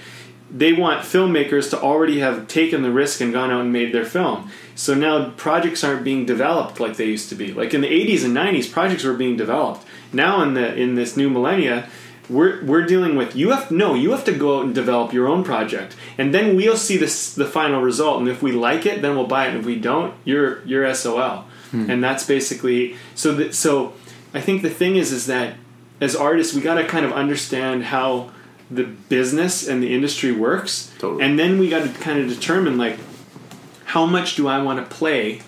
They 0.51 0.73
want 0.73 1.01
filmmakers 1.01 1.69
to 1.71 1.79
already 1.79 2.19
have 2.19 2.47
taken 2.47 2.81
the 2.81 2.91
risk 2.91 3.21
and 3.21 3.31
gone 3.31 3.51
out 3.51 3.61
and 3.61 3.71
made 3.71 3.93
their 3.93 4.05
film. 4.05 4.51
So 4.75 4.93
now 4.93 5.29
projects 5.31 5.83
aren't 5.83 6.03
being 6.03 6.25
developed 6.25 6.79
like 6.79 6.97
they 6.97 7.05
used 7.05 7.29
to 7.29 7.35
be. 7.35 7.53
Like 7.53 7.73
in 7.73 7.81
the 7.81 7.87
80s 7.87 8.25
and 8.25 8.35
90s, 8.35 8.71
projects 8.71 9.03
were 9.03 9.13
being 9.13 9.37
developed. 9.37 9.85
Now 10.11 10.41
in 10.41 10.53
the 10.55 10.73
in 10.75 10.95
this 10.95 11.15
new 11.15 11.29
millennia, 11.29 11.89
we're 12.29 12.63
we're 12.63 12.85
dealing 12.85 13.15
with 13.15 13.35
you 13.35 13.49
have 13.49 13.71
no 13.71 13.95
you 13.95 14.11
have 14.11 14.23
to 14.23 14.31
go 14.31 14.59
out 14.59 14.65
and 14.65 14.75
develop 14.75 15.11
your 15.11 15.27
own 15.27 15.43
project 15.43 15.95
and 16.17 16.33
then 16.33 16.55
we'll 16.55 16.77
see 16.77 16.95
this 16.95 17.33
the 17.33 17.45
final 17.45 17.81
result 17.81 18.19
and 18.19 18.29
if 18.29 18.41
we 18.41 18.51
like 18.51 18.85
it 18.85 19.01
then 19.01 19.15
we'll 19.15 19.27
buy 19.27 19.47
it 19.47 19.49
and 19.49 19.59
if 19.59 19.65
we 19.65 19.75
don't 19.75 20.13
you're 20.23 20.63
you're 20.65 20.93
SOL 20.93 21.45
hmm. 21.71 21.89
and 21.89 22.03
that's 22.03 22.25
basically 22.25 22.95
so 23.15 23.33
that 23.33 23.55
so 23.55 23.93
I 24.33 24.41
think 24.41 24.61
the 24.61 24.69
thing 24.69 24.95
is 24.95 25.11
is 25.11 25.25
that 25.25 25.55
as 25.99 26.15
artists 26.15 26.53
we 26.53 26.61
got 26.61 26.75
to 26.75 26.85
kind 26.85 27.05
of 27.05 27.11
understand 27.11 27.85
how 27.85 28.31
the 28.71 28.83
business 28.83 29.67
and 29.67 29.81
the 29.81 29.93
industry 29.93 30.31
works 30.31 30.91
Totally. 30.99 31.23
and 31.23 31.39
then 31.39 31.57
we 31.59 31.69
got 31.69 31.83
to 31.83 31.89
kind 32.01 32.19
of 32.19 32.27
determine 32.29 32.77
like 32.77 32.97
how 33.85 34.05
much 34.05 34.35
do 34.35 34.47
I 34.47 34.61
want 34.61 34.77
to 34.87 34.95
play 34.95 35.41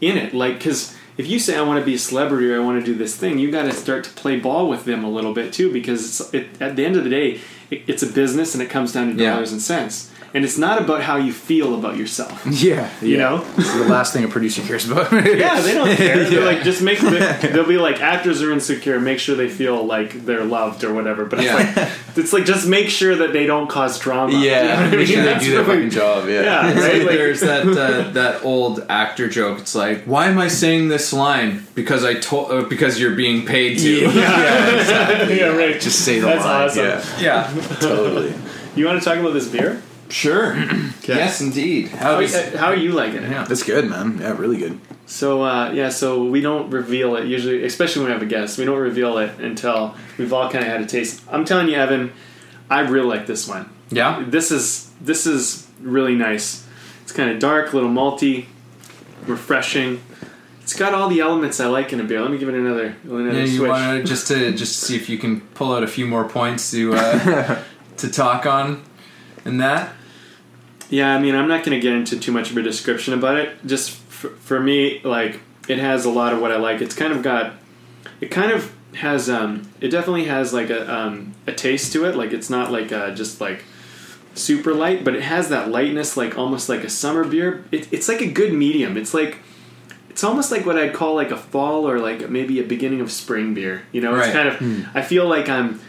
in 0.00 0.16
it 0.16 0.34
like 0.34 0.54
because 0.58 0.96
if 1.16 1.26
you 1.28 1.38
say 1.38 1.56
I 1.56 1.62
want 1.62 1.78
to 1.78 1.84
be 1.84 1.94
a 1.94 1.98
celebrity 1.98 2.50
or 2.50 2.56
I 2.60 2.64
want 2.64 2.80
to 2.80 2.84
do 2.86 2.96
this 2.96 3.14
thing, 3.14 3.38
you 3.38 3.50
got 3.50 3.64
to 3.64 3.72
start 3.72 4.02
to 4.04 4.10
play 4.10 4.40
ball 4.40 4.66
with 4.68 4.86
them 4.86 5.04
a 5.04 5.10
little 5.10 5.34
bit 5.34 5.52
too, 5.52 5.70
because 5.70 6.20
it's, 6.22 6.34
it, 6.34 6.48
at 6.60 6.74
the 6.74 6.86
end 6.86 6.96
of 6.96 7.04
the 7.04 7.10
day, 7.10 7.38
it, 7.70 7.82
it's 7.86 8.02
a 8.02 8.06
business 8.06 8.54
and 8.54 8.62
it 8.62 8.70
comes 8.70 8.94
down 8.94 9.14
to 9.14 9.22
Yeah. 9.22 9.32
dollars 9.34 9.52
and 9.52 9.60
cents, 9.60 10.10
and 10.34 10.44
it's 10.44 10.56
not 10.58 10.80
about 10.80 11.02
how 11.02 11.16
you 11.16 11.32
feel 11.32 11.74
about 11.74 11.96
yourself. 11.96 12.44
Yeah, 12.62 12.88
You 13.02 13.18
know? 13.18 13.44
It's 13.56 13.72
the 13.74 13.84
last 13.84 14.12
thing 14.12 14.24
a 14.24 14.28
producer 14.28 14.62
cares 14.62 14.88
about. 14.90 15.12
Yeah, 15.26 15.60
they 15.60 15.74
don't 15.74 15.96
care. 15.96 16.24
They're 16.24 16.40
Yeah. 16.40 16.44
like, 16.46 16.62
just 16.62 16.80
make. 16.82 17.00
The, 17.00 17.50
they'll 17.52 17.66
be 17.66 17.76
like, 17.78 18.00
actors 18.00 18.42
are 18.42 18.52
insecure. 18.52 18.98
Make 19.00 19.18
sure 19.18 19.34
they 19.36 19.48
feel 19.48 19.84
like 19.84 20.24
they're 20.24 20.44
loved 20.44 20.84
or 20.84 20.92
whatever. 20.94 21.24
But 21.24 21.42
Yeah. 21.42 21.58
it's 21.60 21.76
like, 21.76 22.16
it's 22.16 22.32
like 22.32 22.44
just 22.44 22.66
make 22.68 22.88
sure 22.88 23.14
that 23.16 23.32
they 23.32 23.46
don't 23.46 23.68
cause 23.68 23.98
drama. 23.98 24.32
Yeah, 24.32 24.38
You 24.38 24.68
know 24.68 24.74
what 24.74 24.78
I 24.78 24.82
make 24.90 24.98
mean? 24.98 25.06
sure 25.06 25.16
they 25.16 25.22
That's 25.32 25.44
do 25.44 25.50
their 25.52 25.62
really- 25.64 25.74
fucking 25.76 25.90
job. 25.90 26.28
Yeah, 26.28 26.42
Yeah, 26.42 26.66
right. 26.66 26.76
like 26.76 27.06
Like- 27.06 27.16
there's 27.16 27.40
that 27.40 27.66
uh, 27.66 28.10
that 28.12 28.44
old 28.44 28.84
actor 28.88 29.28
joke. 29.28 29.58
It's 29.60 29.74
like, 29.74 30.04
why 30.04 30.26
am 30.28 30.38
I 30.38 30.48
saying 30.48 30.88
this 30.88 31.12
line? 31.12 31.66
Because 31.74 32.04
I 32.04 32.14
told 32.14 32.50
uh, 32.52 32.62
because 32.68 33.00
you're 33.00 33.14
being 33.16 33.44
paid 33.46 33.78
to. 33.78 33.90
yeah, 34.02 34.78
exactly. 34.78 35.38
yeah, 35.40 35.46
right. 35.56 35.80
Just 35.80 36.04
say 36.04 36.20
the 36.20 36.26
That's 36.26 36.44
line. 36.44 36.68
awesome. 36.68 36.84
Yeah, 37.20 37.50
Yeah, 37.50 37.76
totally. 37.80 38.34
You 38.76 38.86
want 38.86 38.98
to 39.02 39.04
talk 39.04 39.18
about 39.18 39.32
this 39.34 39.48
beer? 39.48 39.82
Sure. 40.12 40.56
Yes, 41.04 41.40
indeed. 41.40 41.88
How 41.88 42.14
How, 42.14 42.20
does, 42.20 42.32
uh, 42.34 42.56
how 42.56 42.66
are 42.68 42.76
you 42.76 42.92
liking 42.92 43.24
it? 43.24 43.30
yeah. 43.30 43.42
That's 43.44 43.64
good, 43.64 43.90
man. 43.90 44.18
Yeah, 44.20 44.36
really 44.38 44.56
good. 44.56 44.78
So 45.06 45.42
uh, 45.42 45.72
yeah, 45.72 45.88
so 45.88 46.24
we 46.24 46.40
don't 46.40 46.70
reveal 46.70 47.16
it 47.16 47.26
usually, 47.26 47.64
especially 47.64 48.02
when 48.02 48.10
we 48.10 48.12
have 48.12 48.22
a 48.22 48.26
guest. 48.26 48.56
We 48.56 48.64
don't 48.64 48.78
reveal 48.78 49.18
it 49.18 49.40
until 49.40 49.96
we've 50.18 50.32
all 50.32 50.48
kind 50.48 50.64
of 50.64 50.70
had 50.70 50.80
a 50.80 50.86
taste. 50.86 51.22
I'm 51.30 51.44
telling 51.44 51.68
you, 51.68 51.74
Evan, 51.74 52.12
I 52.70 52.80
really 52.80 53.08
like 53.08 53.26
this 53.26 53.48
one. 53.48 53.68
Yeah? 53.90 54.24
This 54.26 54.50
is 54.52 54.90
this 55.00 55.26
is 55.26 55.66
really 55.80 56.14
nice. 56.14 56.64
It's 57.02 57.12
kind 57.12 57.28
of 57.30 57.40
dark, 57.40 57.72
a 57.72 57.76
little 57.76 57.90
malty, 57.90 58.46
refreshing. 59.26 60.00
It's 60.62 60.74
got 60.74 60.94
all 60.94 61.08
the 61.08 61.20
elements 61.20 61.58
I 61.58 61.66
like 61.66 61.92
in 61.92 62.00
a 62.00 62.04
beer. 62.04 62.20
Let 62.22 62.30
me 62.30 62.38
give 62.38 62.48
it 62.48 62.54
another 62.54 62.94
another 63.04 63.32
Yeah, 63.38 63.44
you 63.44 63.58
switch. 63.58 63.68
want 63.68 64.02
to 64.02 64.04
just 64.12 64.28
to 64.28 64.52
just 64.52 64.78
to 64.80 64.86
see 64.86 64.96
if 64.96 65.08
you 65.08 65.18
can 65.18 65.40
pull 65.54 65.74
out 65.74 65.82
a 65.82 65.88
few 65.88 66.06
more 66.06 66.24
points 66.28 66.70
to 66.70 66.94
uh, 66.94 67.62
to 67.96 68.08
talk 68.10 68.46
on 68.46 68.82
in 69.44 69.58
that. 69.58 69.92
Yeah, 70.92 71.14
I 71.14 71.18
mean, 71.18 71.34
I'm 71.34 71.48
not 71.48 71.64
going 71.64 71.74
to 71.74 71.80
get 71.80 71.94
into 71.94 72.20
too 72.20 72.32
much 72.32 72.50
of 72.50 72.56
a 72.58 72.62
description 72.62 73.14
about 73.14 73.38
it. 73.38 73.56
Just 73.64 73.92
for, 73.92 74.28
for 74.28 74.60
me, 74.60 75.00
like 75.02 75.40
it 75.66 75.78
has 75.78 76.04
a 76.04 76.10
lot 76.10 76.34
of 76.34 76.40
what 76.42 76.52
I 76.52 76.56
like. 76.58 76.82
It's 76.82 76.94
kind 76.94 77.14
of 77.14 77.22
got, 77.22 77.54
it 78.20 78.30
kind 78.30 78.52
of 78.52 78.70
has, 78.96 79.30
um, 79.30 79.68
it 79.80 79.88
definitely 79.88 80.26
has 80.26 80.52
like 80.52 80.68
a 80.68 80.92
um, 80.94 81.34
a 81.46 81.52
taste 81.52 81.94
to 81.94 82.04
it. 82.04 82.14
Like 82.14 82.32
it's 82.32 82.50
not 82.50 82.70
like 82.70 82.92
uh, 82.92 83.12
just 83.14 83.40
like 83.40 83.64
super 84.34 84.74
light, 84.74 85.02
but 85.02 85.16
it 85.16 85.22
has 85.22 85.48
that 85.48 85.70
lightness, 85.70 86.16
like 86.16 86.36
almost 86.36 86.68
like 86.68 86.84
a 86.84 86.90
summer 86.90 87.24
beer. 87.24 87.64
It, 87.72 87.90
it's 87.90 88.08
like 88.08 88.20
a 88.20 88.30
good 88.30 88.52
medium. 88.52 88.96
It's 88.96 89.14
like. 89.14 89.38
It's 90.10 90.24
almost 90.24 90.52
like 90.52 90.66
what 90.66 90.76
I'd 90.76 90.92
call 90.92 91.14
like 91.14 91.30
a 91.30 91.38
fall 91.38 91.88
or 91.88 91.98
like 91.98 92.28
maybe 92.28 92.60
a 92.60 92.64
beginning 92.64 93.00
of 93.00 93.10
spring 93.10 93.54
beer. 93.54 93.84
You 93.92 94.02
know, 94.02 94.14
it's 94.14 94.26
kind 94.34 94.46
of. 94.46 94.56
I 94.94 95.00
feel 95.00 95.26
like 95.26 95.48
I'm 95.48 95.80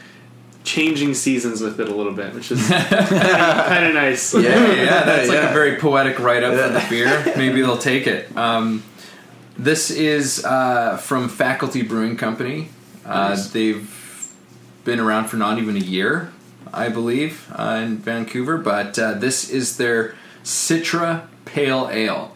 changing 0.64 1.14
seasons 1.14 1.62
with 1.62 1.80
it 1.80 1.90
a 1.90 1.94
little 1.96 2.14
bit, 2.14 2.34
which 2.34 2.52
is 2.52 2.68
kind 2.70 3.86
of 3.86 3.94
nice. 3.94 4.34
Yeah, 4.34 4.42
yeah, 4.74 4.86
that's 5.06 5.28
like 5.28 5.38
Yeah. 5.38 5.50
a 5.50 5.54
very 5.54 5.78
poetic 5.78 6.20
write 6.20 6.44
up 6.44 6.54
for 6.54 6.70
the 6.80 6.86
beer. 6.90 7.34
Maybe 7.38 7.62
they'll 7.62 7.78
take 7.78 8.08
it. 8.08 8.36
Um, 8.38 8.84
this 9.58 9.92
is 9.92 10.44
uh, 10.46 10.98
from 10.98 11.30
Faculty 11.30 11.82
Brewing 11.82 12.18
Company. 12.18 12.70
Uh, 13.06 13.30
Nice. 13.30 13.50
They've 13.50 14.34
been 14.86 15.00
around 15.00 15.26
for 15.28 15.38
not 15.38 15.58
even 15.60 15.76
a 15.76 15.80
year, 15.80 16.32
I 16.74 16.90
believe, 16.90 17.52
uh, 17.54 17.82
in 17.84 17.98
Vancouver. 17.98 18.58
But 18.58 18.98
uh, 18.98 19.14
this 19.16 19.50
is 19.50 19.78
their 19.78 20.16
Citra 20.44 21.28
Pale 21.46 21.90
Ale. 21.92 22.33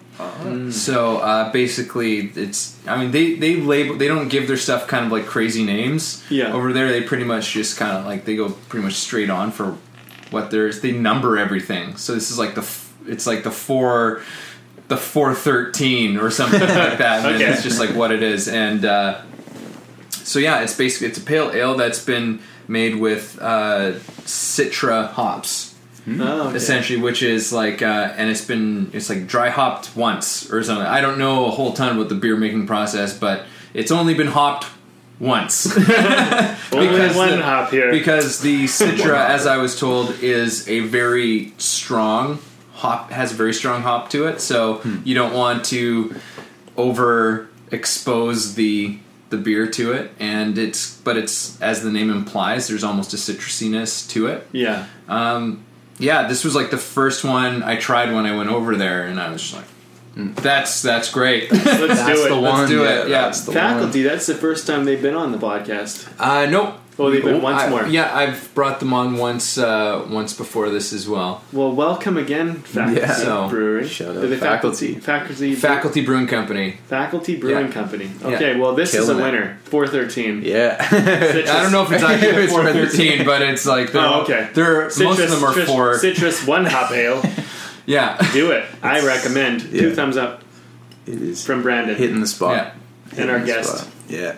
So 0.71 1.17
uh, 1.17 1.51
basically, 1.51 2.31
it's. 2.35 2.75
I 2.87 2.97
mean, 2.97 3.11
they 3.11 3.35
they 3.35 3.55
label. 3.57 3.95
They 3.95 4.07
don't 4.07 4.29
give 4.29 4.47
their 4.47 4.57
stuff 4.57 4.87
kind 4.87 5.05
of 5.05 5.11
like 5.11 5.25
crazy 5.25 5.63
names. 5.63 6.23
Yeah. 6.29 6.53
Over 6.53 6.73
there, 6.73 6.89
they 6.89 7.01
pretty 7.03 7.23
much 7.23 7.51
just 7.51 7.77
kind 7.77 7.97
of 7.97 8.05
like 8.05 8.25
they 8.25 8.35
go 8.35 8.49
pretty 8.69 8.83
much 8.83 8.95
straight 8.95 9.29
on 9.29 9.51
for 9.51 9.77
what 10.31 10.49
there's. 10.51 10.81
They 10.81 10.91
number 10.91 11.37
everything. 11.37 11.97
So 11.97 12.13
this 12.13 12.31
is 12.31 12.37
like 12.39 12.55
the. 12.55 12.61
f- 12.61 12.93
It's 13.07 13.27
like 13.27 13.43
the 13.43 13.51
four. 13.51 14.21
The 14.87 14.95
four 14.97 15.35
thirteen 15.35 16.15
or 16.17 16.31
something 16.31 16.61
like 16.61 16.97
that. 16.99 17.25
Okay. 17.35 17.43
It's 17.45 17.61
just 17.61 17.77
like 17.77 17.89
what 17.93 18.11
it 18.13 18.23
is, 18.23 18.47
and 18.47 18.85
uh, 18.85 19.21
so 20.11 20.39
yeah, 20.39 20.61
it's 20.61 20.73
basically 20.77 21.07
it's 21.07 21.17
a 21.17 21.21
pale 21.21 21.51
ale 21.51 21.75
that's 21.75 22.03
been 22.03 22.39
made 22.69 22.95
with 22.95 23.37
uh, 23.41 23.91
Citra 24.23 25.09
hops 25.11 25.66
Oh, 26.09 26.47
okay. 26.47 26.55
essentially, 26.57 26.99
which 27.01 27.21
is 27.21 27.51
like, 27.51 27.81
uh, 27.81 28.13
and 28.15 28.29
it's 28.29 28.45
been 28.45 28.89
it's 28.93 29.09
like 29.09 29.27
dry 29.27 29.49
hopped 29.49 29.95
once 29.95 30.49
or 30.51 30.63
something. 30.63 30.85
I 30.85 31.01
don't 31.01 31.17
know 31.17 31.45
a 31.47 31.51
whole 31.51 31.73
ton 31.73 31.95
about 31.97 32.07
the 32.09 32.15
beer 32.15 32.37
making 32.37 32.65
process, 32.67 33.17
but 33.17 33.43
it's 33.73 33.91
only 33.91 34.13
been 34.13 34.27
hopped 34.27 34.67
once 35.19 35.65
Only 36.71 36.87
because 36.89 37.15
one 37.15 37.29
the- 37.31 37.41
hop 37.43 37.71
here. 37.71 37.91
because 37.91 38.39
the 38.39 38.63
Citra, 38.79 39.17
as 39.29 39.45
I 39.47 39.57
was 39.57 39.77
told, 39.79 40.11
is 40.21 40.67
a 40.69 40.81
very 40.81 41.53
strong 41.57 42.39
hop 42.73 43.09
has 43.11 43.31
a 43.31 43.35
very 43.35 43.53
strong 43.53 43.81
hop 43.81 44.09
to 44.11 44.27
it. 44.27 44.39
So 44.39 44.81
you 45.03 45.15
don't 45.15 45.33
want 45.33 45.65
to 45.65 46.15
over 46.77 47.49
expose 47.71 48.55
the 48.55 48.99
the 49.29 49.37
beer 49.37 49.67
to 49.67 49.91
it, 49.91 50.11
and 50.19 50.57
it's 50.57 50.95
but 51.01 51.17
it's 51.17 51.59
as 51.61 51.81
the 51.83 51.91
name 51.91 52.09
implies, 52.09 52.67
there's 52.69 52.83
almost 52.83 53.13
a 53.13 53.17
citrusiness 53.17 54.09
to 54.11 54.27
it. 54.27 54.47
yeah. 54.53 54.85
Um, 55.09 55.65
yeah, 55.99 56.27
this 56.27 56.43
was 56.43 56.55
like 56.55 56.69
the 56.71 56.77
first 56.77 57.23
one 57.23 57.63
I 57.63 57.75
tried 57.77 58.13
when 58.13 58.25
I 58.25 58.35
went 58.35 58.49
over 58.49 58.75
there, 58.75 59.03
and 59.03 59.19
I 59.19 59.31
was 59.31 59.41
just 59.41 59.55
like, 59.55 60.35
"That's 60.35 60.81
that's 60.81 61.11
great." 61.11 61.51
Let's 61.51 61.63
That's 61.63 62.05
do 62.19 62.25
it. 62.25 62.29
the 62.29 62.35
Let's 62.35 62.57
one. 62.59 62.67
do 62.69 62.83
it, 62.85 63.07
yeah. 63.09 63.21
that's 63.23 63.41
the 63.41 63.51
Faculty, 63.51 64.03
that's 64.03 64.25
the 64.27 64.35
first 64.35 64.67
time 64.67 64.85
they've 64.85 65.01
been 65.01 65.15
on 65.15 65.31
the 65.31 65.37
podcast. 65.37 66.07
uh, 66.19 66.45
nope. 66.49 66.75
Oh, 66.99 67.11
they've 67.11 67.23
been 67.23 67.41
once 67.43 67.61
I- 67.61 67.69
more. 67.69 67.85
Yeah, 67.85 68.15
I've 68.15 68.51
brought 68.55 68.79
them 68.79 68.91
on 68.91 69.17
once 69.17 69.57
uh, 69.57 70.05
once 70.09 70.33
before 70.33 70.69
this 70.71 70.93
as 70.93 71.07
well. 71.07 71.43
Well, 71.53 71.71
welcome 71.71 72.17
again, 72.17 72.55
Faculty 72.61 73.01
Yeah. 73.01 73.13
So, 73.13 73.49
Brewery. 73.49 73.87
shout 73.87 74.17
out 74.17 74.23
Are 74.23 74.27
they 74.27 74.35
Faculty. 74.37 74.95
Faculty. 74.95 75.53
Faculty 75.55 76.03
Brewing 76.03 76.25
Company. 76.25 76.77
Faculty 76.87 77.35
Brewing 77.35 77.67
Yeah. 77.67 77.71
Company. 77.71 78.09
Yeah. 78.21 78.27
Okay, 78.29 78.59
well, 78.59 78.73
this 78.73 78.95
is 78.95 79.07
a 79.09 79.13
Killing 79.13 79.19
it. 79.19 79.31
winner. 79.31 79.57
413. 79.65 80.35
one. 80.37 80.43
Yeah. 80.43 80.77
I 80.91 81.61
don't 81.61 81.71
know 81.71 81.83
if 81.83 81.91
it's 81.91 82.03
actually 82.03 82.47
four 82.53 82.63
thirteen, 82.71 83.25
but 83.25 83.41
it's 83.43 83.65
like 83.67 83.91
they're, 83.91 84.01
Oh, 84.01 84.21
okay. 84.23 84.49
They're 84.53 84.83
most 84.85 84.99
of 84.99 85.29
them 85.29 85.43
are 85.43 85.53
citrus, 85.53 85.69
four. 85.69 85.97
Citrus 85.99 86.47
one 86.47 86.65
hop 86.65 86.91
ale. 86.91 87.21
Yeah, 87.85 88.17
Do 88.33 88.51
it. 88.51 88.65
I 88.83 88.99
recommend. 89.05 89.61
Two 89.61 89.95
thumbs 89.95 90.17
up 90.17 90.43
it 91.05 91.21
is 91.21 91.45
from 91.45 91.61
Brandon 91.61 91.95
hitting 91.95 92.19
the 92.19 92.27
spot. 92.27 92.73
yeah, 93.13 93.21
and 93.21 93.29
our 93.31 93.39
Hitting 93.39 93.53
the 93.55 93.61
guest. 93.61 93.77
spot. 93.77 93.93
Yeah. 94.09 94.35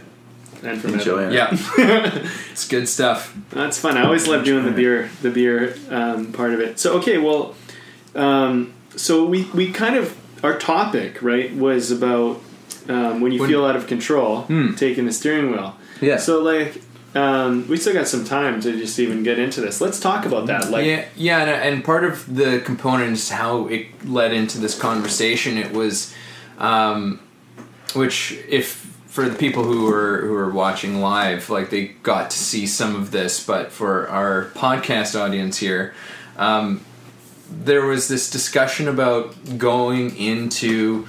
And 0.63 0.81
from 0.81 0.93
Enjoying 0.95 1.29
it. 1.29 1.33
yeah. 1.33 1.49
it's 2.51 2.67
good 2.67 2.87
stuff. 2.87 3.35
That's 3.49 3.77
fun. 3.79 3.97
I 3.97 4.03
always 4.03 4.27
love 4.27 4.43
doing 4.45 4.65
the 4.65 4.71
beer, 4.71 5.09
the 5.21 5.29
beer 5.31 5.75
um, 5.89 6.31
part 6.33 6.53
of 6.53 6.59
it. 6.59 6.79
So 6.79 6.97
okay, 6.99 7.17
well, 7.17 7.55
um, 8.15 8.73
so 8.95 9.25
we 9.25 9.43
we 9.53 9.71
kind 9.71 9.95
of 9.95 10.15
our 10.43 10.57
topic 10.57 11.21
right 11.21 11.53
was 11.55 11.91
about 11.91 12.41
um, 12.87 13.21
when 13.21 13.31
you 13.31 13.39
When- 13.41 13.49
feel 13.49 13.65
out 13.65 13.75
of 13.75 13.87
control, 13.87 14.41
Hmm. 14.43 14.73
taking 14.75 15.05
the 15.05 15.11
steering 15.13 15.51
wheel. 15.51 15.75
Yeah. 16.01 16.17
So 16.17 16.41
like, 16.41 16.81
um, 17.15 17.67
we 17.67 17.75
still 17.77 17.93
got 17.93 18.07
some 18.07 18.23
time 18.25 18.61
to 18.61 18.71
just 18.77 18.99
even 18.99 19.21
get 19.23 19.37
into 19.37 19.61
this. 19.61 19.81
Let's 19.81 19.99
talk 19.99 20.25
about 20.25 20.45
that. 20.47 20.69
Like, 20.71 20.85
yeah, 20.85 21.05
yeah, 21.15 21.39
and, 21.41 21.49
and 21.75 21.83
part 21.83 22.03
of 22.03 22.33
the 22.33 22.59
component 22.63 23.13
is 23.13 23.29
how 23.29 23.67
it 23.67 23.87
led 24.07 24.31
into 24.33 24.59
this 24.59 24.77
conversation. 24.79 25.57
It 25.57 25.71
was, 25.73 26.13
um, 26.57 27.19
which 27.95 28.39
if 28.47 28.97
for 29.09 29.27
the 29.27 29.35
people 29.35 29.63
who 29.63 29.91
are 29.91 30.21
who 30.21 30.35
are 30.35 30.51
watching 30.51 31.01
live, 31.01 31.49
like 31.49 31.71
they 31.71 31.87
got 31.87 32.29
to 32.29 32.37
see 32.37 32.67
some 32.67 32.95
of 32.95 33.09
this, 33.11 33.43
but 33.43 33.71
for 33.71 34.07
our 34.07 34.45
podcast 34.51 35.19
audience 35.19 35.57
here, 35.57 35.95
um, 36.37 36.85
there 37.51 37.85
was 37.85 38.07
this 38.07 38.29
discussion 38.29 38.87
about 38.87 39.57
going 39.57 40.15
into 40.15 41.07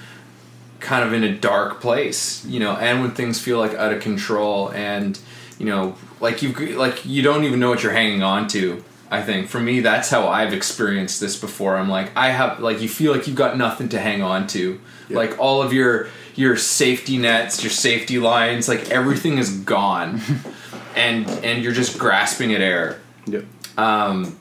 kind 0.80 1.04
of 1.04 1.12
in 1.12 1.22
a 1.22 1.36
dark 1.36 1.82
place, 1.82 2.42
you 2.46 2.58
know, 2.58 2.72
and 2.72 3.02
when 3.02 3.10
things 3.10 3.38
feel 3.38 3.58
like 3.58 3.74
out 3.74 3.92
of 3.92 4.00
control 4.00 4.70
and 4.72 5.20
you 5.58 5.66
know, 5.66 5.94
like 6.20 6.40
you 6.40 6.52
like 6.78 7.04
you 7.04 7.20
don't 7.20 7.44
even 7.44 7.60
know 7.60 7.68
what 7.68 7.82
you're 7.82 7.92
hanging 7.92 8.22
on 8.22 8.48
to. 8.48 8.82
I 9.10 9.20
think 9.20 9.48
for 9.48 9.60
me 9.60 9.80
that's 9.80 10.08
how 10.08 10.26
I've 10.26 10.54
experienced 10.54 11.20
this 11.20 11.38
before. 11.38 11.76
I'm 11.76 11.90
like 11.90 12.16
I 12.16 12.30
have 12.30 12.60
like 12.60 12.80
you 12.80 12.88
feel 12.88 13.12
like 13.12 13.26
you've 13.26 13.36
got 13.36 13.58
nothing 13.58 13.90
to 13.90 14.00
hang 14.00 14.22
on 14.22 14.46
to. 14.48 14.80
Like 15.10 15.38
all 15.38 15.60
of 15.60 15.74
your 15.74 16.08
your 16.40 16.56
safety 16.56 17.18
nets, 17.18 17.62
your 17.62 17.70
safety 17.70 18.18
lines, 18.18 18.68
like 18.68 18.90
everything 18.90 19.38
is 19.38 19.50
gone. 19.58 20.20
and 20.96 21.28
and 21.44 21.62
you're 21.62 21.72
just 21.72 21.98
grasping 21.98 22.52
at 22.52 22.60
air 22.60 22.98
Yep. 23.26 23.44
um, 23.78 24.36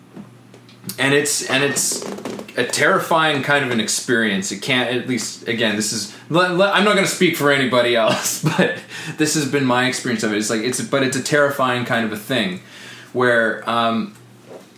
and 0.97 1.13
it's 1.13 1.47
and 1.49 1.63
it's 1.63 2.03
a 2.57 2.65
terrifying 2.65 3.43
kind 3.43 3.63
of 3.63 3.71
an 3.71 3.79
experience. 3.79 4.51
It 4.51 4.61
can't 4.61 4.89
at 4.95 5.07
least 5.07 5.47
again. 5.47 5.75
This 5.75 5.93
is 5.93 6.15
I'm 6.31 6.57
not 6.57 6.95
going 6.95 7.05
to 7.05 7.07
speak 7.07 7.35
for 7.35 7.51
anybody 7.51 7.95
else, 7.95 8.43
but 8.57 8.79
this 9.17 9.35
has 9.35 9.49
been 9.51 9.65
my 9.65 9.87
experience 9.87 10.23
of 10.23 10.33
it. 10.33 10.37
It's 10.37 10.49
like 10.49 10.61
it's 10.61 10.81
but 10.81 11.03
it's 11.03 11.17
a 11.17 11.23
terrifying 11.23 11.85
kind 11.85 12.05
of 12.05 12.11
a 12.11 12.17
thing 12.17 12.61
where 13.13 13.69
um, 13.69 14.15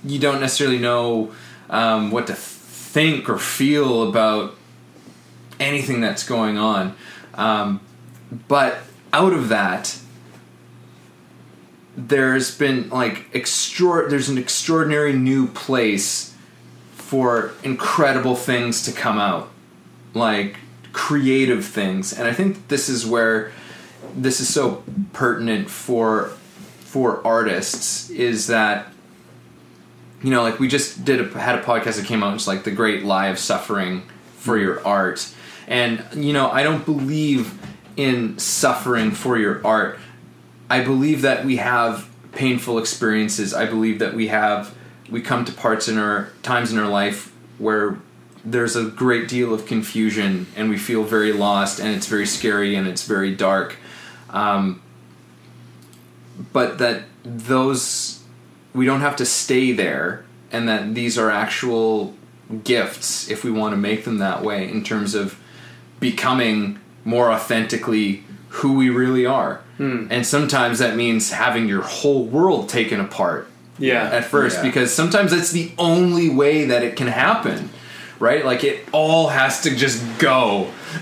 you 0.03 0.19
don't 0.19 0.39
necessarily 0.41 0.80
know 0.80 1.32
um, 1.69 2.11
what 2.11 2.28
to 2.28 2.34
think 2.34 3.30
or 3.30 3.38
feel 3.38 4.09
about 4.09 4.55
anything 5.62 6.01
that's 6.01 6.28
going 6.28 6.57
on. 6.57 6.95
Um, 7.36 7.80
but 8.47 8.80
out 9.14 9.34
of 9.34 9.49
that, 9.49 9.97
there's 11.95 12.57
been 12.57 12.89
like 12.89 13.28
extra. 13.34 14.09
There's 14.09 14.30
an 14.30 14.38
extraordinary 14.38 15.14
new 15.14 15.47
place 15.47 16.36
for 16.91 17.51
incredible 17.64 18.36
things 18.36 18.84
to 18.84 18.91
come 18.91 19.18
out, 19.18 19.49
like 20.14 20.57
creative 20.93 21.66
things, 21.66 22.12
and 22.12 22.28
I 22.28 22.34
think 22.34 22.68
this 22.70 22.89
is 22.89 23.05
where 23.05 23.51
this 24.16 24.39
is 24.39 24.53
so 24.53 24.84
pertinent 25.14 25.70
for 25.70 26.32
for 26.80 27.26
artists 27.26 28.09
is 28.09 28.47
that 28.47 28.88
you 30.22 30.30
know 30.30 30.41
like 30.41 30.59
we 30.59 30.68
just 30.68 31.05
did 31.05 31.22
a, 31.22 31.39
had 31.39 31.57
a 31.57 31.62
podcast 31.62 31.95
that 31.95 32.05
came 32.05 32.22
out 32.22 32.34
it's 32.34 32.47
like 32.47 32.64
the 32.64 32.72
great 32.72 33.05
lie 33.05 33.28
of 33.28 33.39
suffering 33.39 34.03
for 34.36 34.57
your 34.57 34.86
art 34.86 35.34
and 35.68 36.03
you 36.14 36.34
know 36.34 36.49
i 36.51 36.64
don't 36.64 36.86
believe 36.86 37.57
in 37.97 38.38
suffering 38.39 39.12
for 39.12 39.38
your 39.38 39.66
art. 39.66 39.99
I 40.70 40.84
believe 40.84 41.22
that 41.22 41.45
we 41.45 41.57
have 41.57 42.09
painful 42.32 42.80
experiences. 42.80 43.53
I 43.53 43.66
believe 43.66 43.99
that 43.99 44.14
we 44.14 44.28
have 44.28 44.74
we 45.09 45.22
come 45.22 45.43
to 45.43 45.51
parts 45.51 45.89
in 45.89 45.97
our 45.97 46.30
times 46.41 46.72
in 46.72 46.80
our 46.80 46.88
life 46.88 47.34
where 47.57 47.99
there's 48.45 48.76
a 48.76 48.86
great 48.86 49.28
deal 49.28 49.53
of 49.53 49.66
confusion 49.66 50.47
and 50.55 50.70
we 50.70 50.78
feel 50.78 51.03
very 51.03 51.34
lost 51.34 51.80
and 51.80 51.93
it's 51.95 52.07
very 52.07 52.26
scary 52.26 52.76
and 52.76 52.88
it's 52.88 53.05
very 53.05 53.36
dark. 53.36 53.76
Um, 54.30 54.82
but 56.53 56.78
that 56.78 57.03
those 57.24 58.24
we 58.74 58.86
don't 58.86 59.01
have 59.01 59.18
to 59.18 59.26
stay 59.26 59.74
there 59.74 60.24
and 60.51 60.68
that 60.70 60.95
these 60.95 61.18
are 61.18 61.30
actual 61.30 62.16
gifts 62.64 63.30
if 63.30 63.43
we 63.43 63.51
want 63.51 63.74
to 63.74 63.78
make 63.78 64.05
them 64.05 64.18
that 64.20 64.41
way 64.41 64.70
in 64.70 64.84
terms 64.84 65.14
of 65.14 65.40
becoming 66.02 66.78
more 67.06 67.32
authentically 67.32 68.24
who 68.49 68.74
we 68.74 68.89
really 68.89 69.26
are 69.26 69.62
and 69.80 70.24
sometimes 70.28 70.78
that 70.78 70.95
means 70.95 71.32
having 71.32 71.68
your 71.68 71.82
whole 71.82 72.24
world 72.26 72.70
taken 72.70 72.99
apart 72.99 73.47
Yeah. 73.80 74.04
at 74.12 74.26
first 74.26 74.58
Yeah. 74.58 74.64
because 74.70 74.93
sometimes 74.93 75.32
that's 75.32 75.52
the 75.52 75.72
only 75.80 76.30
way 76.30 76.66
that 76.66 76.84
it 76.84 76.95
can 76.95 77.08
happen 77.08 77.70
right 78.20 78.45
like 78.45 78.64
it 78.64 78.86
all 78.91 79.30
has 79.30 79.62
to 79.62 79.76
just 79.76 80.04
go 80.20 80.70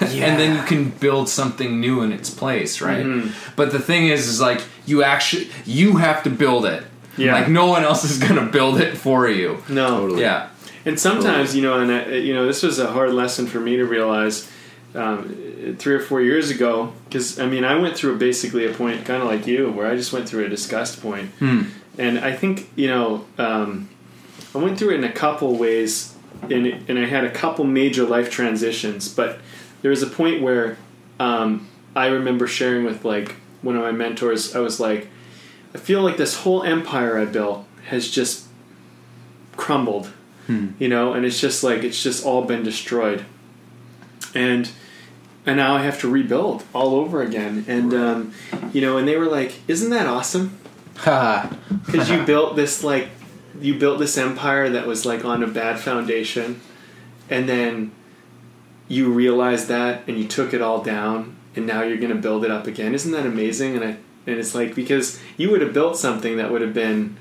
and 0.00 0.34
then 0.40 0.56
you 0.56 0.62
can 0.62 0.88
build 0.90 1.28
something 1.28 1.80
new 1.80 2.02
in 2.02 2.10
its 2.12 2.30
place 2.30 2.80
right 2.80 3.04
Mm-hmm. 3.06 3.30
but 3.54 3.70
the 3.70 3.78
thing 3.78 4.08
is 4.08 4.26
is 4.26 4.40
like 4.40 4.60
you 4.86 5.04
actually 5.04 5.48
you 5.64 5.98
have 5.98 6.22
to 6.24 6.30
build 6.30 6.66
it 6.66 6.82
Yeah. 7.16 7.34
like 7.38 7.48
no 7.48 7.66
one 7.66 7.84
else 7.84 8.02
is 8.10 8.18
gonna 8.18 8.46
build 8.58 8.80
it 8.80 8.96
for 8.96 9.28
you 9.28 9.62
no. 9.68 9.86
Totally. 10.00 10.22
yeah 10.22 10.48
And 10.86 11.00
sometimes, 11.00 11.54
you 11.56 11.62
know, 11.62 11.80
and 11.80 11.90
uh, 11.90 12.14
you 12.14 12.32
know, 12.32 12.46
this 12.46 12.62
was 12.62 12.78
a 12.78 12.86
hard 12.86 13.12
lesson 13.12 13.48
for 13.48 13.58
me 13.58 13.76
to 13.76 13.84
realize 13.84 14.48
um, 14.94 15.76
three 15.80 15.94
or 15.94 16.00
four 16.00 16.22
years 16.22 16.48
ago. 16.50 16.92
Because 17.04 17.40
I 17.40 17.46
mean, 17.46 17.64
I 17.64 17.74
went 17.74 17.96
through 17.96 18.18
basically 18.18 18.66
a 18.66 18.72
point, 18.72 19.04
kind 19.04 19.20
of 19.20 19.28
like 19.28 19.48
you, 19.48 19.70
where 19.72 19.88
I 19.88 19.96
just 19.96 20.12
went 20.12 20.28
through 20.28 20.46
a 20.46 20.48
disgust 20.48 21.02
point. 21.02 21.30
And 21.98 22.20
I 22.20 22.34
think 22.36 22.70
you 22.76 22.86
know, 22.86 23.26
um, 23.36 23.88
I 24.54 24.58
went 24.58 24.78
through 24.78 24.90
it 24.90 24.98
in 24.98 25.04
a 25.04 25.12
couple 25.12 25.56
ways, 25.56 26.14
and 26.42 26.66
and 26.66 26.98
I 27.00 27.06
had 27.06 27.24
a 27.24 27.30
couple 27.30 27.64
major 27.64 28.04
life 28.04 28.30
transitions. 28.30 29.08
But 29.12 29.40
there 29.82 29.90
was 29.90 30.04
a 30.04 30.06
point 30.06 30.40
where 30.40 30.78
um, 31.18 31.68
I 31.96 32.06
remember 32.06 32.46
sharing 32.46 32.84
with 32.84 33.04
like 33.04 33.34
one 33.60 33.74
of 33.74 33.82
my 33.82 33.90
mentors. 33.90 34.54
I 34.54 34.60
was 34.60 34.78
like, 34.78 35.08
I 35.74 35.78
feel 35.78 36.02
like 36.02 36.16
this 36.16 36.36
whole 36.36 36.62
empire 36.62 37.18
I 37.18 37.24
built 37.24 37.66
has 37.86 38.08
just 38.08 38.46
crumbled 39.56 40.12
you 40.48 40.88
know 40.88 41.12
and 41.12 41.24
it's 41.24 41.40
just 41.40 41.64
like 41.64 41.82
it's 41.82 42.02
just 42.02 42.24
all 42.24 42.42
been 42.44 42.62
destroyed. 42.62 43.24
And 44.34 44.70
and 45.44 45.56
now 45.56 45.76
i 45.76 45.82
have 45.82 46.00
to 46.00 46.08
rebuild 46.08 46.64
all 46.74 46.94
over 46.94 47.22
again. 47.22 47.64
And 47.68 47.94
um, 47.94 48.32
you 48.72 48.80
know 48.80 48.98
and 48.98 49.06
they 49.06 49.16
were 49.16 49.26
like 49.26 49.60
isn't 49.68 49.90
that 49.90 50.06
awesome? 50.06 50.58
Because 51.86 52.10
you 52.10 52.24
built 52.24 52.56
this 52.56 52.82
like 52.82 53.08
you 53.60 53.78
built 53.78 53.98
this 53.98 54.18
empire 54.18 54.68
that 54.70 54.86
was 54.86 55.06
like 55.06 55.24
on 55.24 55.42
a 55.42 55.46
bad 55.46 55.78
foundation 55.78 56.60
and 57.30 57.48
then 57.48 57.92
you 58.88 59.12
realized 59.12 59.68
that 59.68 60.02
and 60.06 60.18
you 60.18 60.26
took 60.26 60.52
it 60.52 60.60
all 60.60 60.82
down 60.82 61.36
and 61.54 61.66
now 61.66 61.82
you're 61.82 61.96
going 61.96 62.14
to 62.14 62.20
build 62.20 62.44
it 62.44 62.50
up 62.50 62.66
again. 62.66 62.94
Isn't 62.94 63.12
that 63.12 63.26
amazing? 63.26 63.76
And 63.76 63.84
i 63.84 63.96
and 64.26 64.38
it's 64.38 64.54
like 64.54 64.74
because 64.74 65.20
you 65.36 65.50
would 65.50 65.60
have 65.60 65.72
built 65.72 65.96
something 65.96 66.36
that 66.36 66.50
would 66.50 66.60
have 66.60 66.74
been 66.74 67.16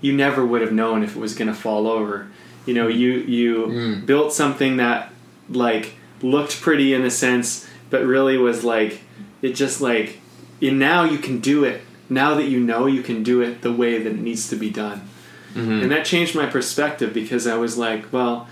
you 0.00 0.12
never 0.12 0.44
would 0.44 0.60
have 0.60 0.72
known 0.72 1.02
if 1.02 1.16
it 1.16 1.18
was 1.18 1.34
going 1.34 1.48
to 1.48 1.54
fall 1.54 1.86
over 1.86 2.28
you 2.66 2.74
know 2.74 2.88
you 2.88 3.12
you 3.12 3.66
mm. 3.66 4.06
built 4.06 4.32
something 4.32 4.76
that 4.76 5.12
like 5.48 5.94
looked 6.22 6.60
pretty 6.60 6.92
in 6.92 7.04
a 7.04 7.10
sense 7.10 7.66
but 7.90 8.04
really 8.04 8.36
was 8.36 8.64
like 8.64 9.00
it 9.42 9.54
just 9.54 9.80
like 9.80 10.20
and 10.60 10.78
now 10.78 11.04
you 11.04 11.18
can 11.18 11.40
do 11.40 11.64
it. 11.64 11.82
Now 12.08 12.34
that 12.34 12.44
you 12.44 12.60
know 12.60 12.86
you 12.86 13.02
can 13.02 13.22
do 13.22 13.40
it 13.42 13.62
the 13.62 13.72
way 13.72 13.98
that 13.98 14.10
it 14.10 14.18
needs 14.18 14.48
to 14.50 14.56
be 14.56 14.70
done. 14.70 15.08
Mm-hmm. 15.54 15.82
And 15.82 15.90
that 15.90 16.06
changed 16.06 16.34
my 16.34 16.46
perspective 16.46 17.14
because 17.14 17.46
i 17.46 17.56
was 17.56 17.78
like 17.78 18.12
well 18.12 18.46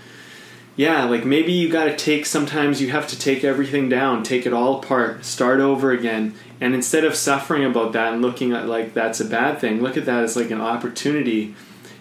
yeah 0.75 1.03
like 1.03 1.23
maybe 1.23 1.51
you 1.51 1.69
got 1.69 1.85
to 1.85 1.95
take 1.95 2.25
sometimes 2.25 2.81
you 2.81 2.89
have 2.89 3.07
to 3.07 3.19
take 3.19 3.43
everything 3.43 3.87
down 3.87 4.23
take 4.23 4.47
it 4.47 4.53
all 4.53 4.79
apart 4.79 5.23
start 5.23 5.59
over 5.59 5.91
again. 5.91 6.33
And 6.59 6.73
instead 6.73 7.05
of 7.05 7.15
suffering 7.15 7.63
about 7.63 7.93
that 7.93 8.13
and 8.13 8.21
looking 8.21 8.53
at 8.53 8.67
like 8.67 8.93
that's 8.93 9.19
a 9.19 9.25
bad 9.25 9.59
thing 9.59 9.81
look 9.81 9.97
at 9.97 10.05
that 10.05 10.23
as 10.23 10.35
like 10.35 10.51
an 10.51 10.61
opportunity. 10.61 11.55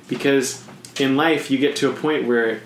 Because 0.08 0.64
in 0.98 1.16
life 1.16 1.50
you 1.50 1.58
get 1.58 1.76
to 1.76 1.90
a 1.90 1.94
point 1.94 2.26
where 2.26 2.60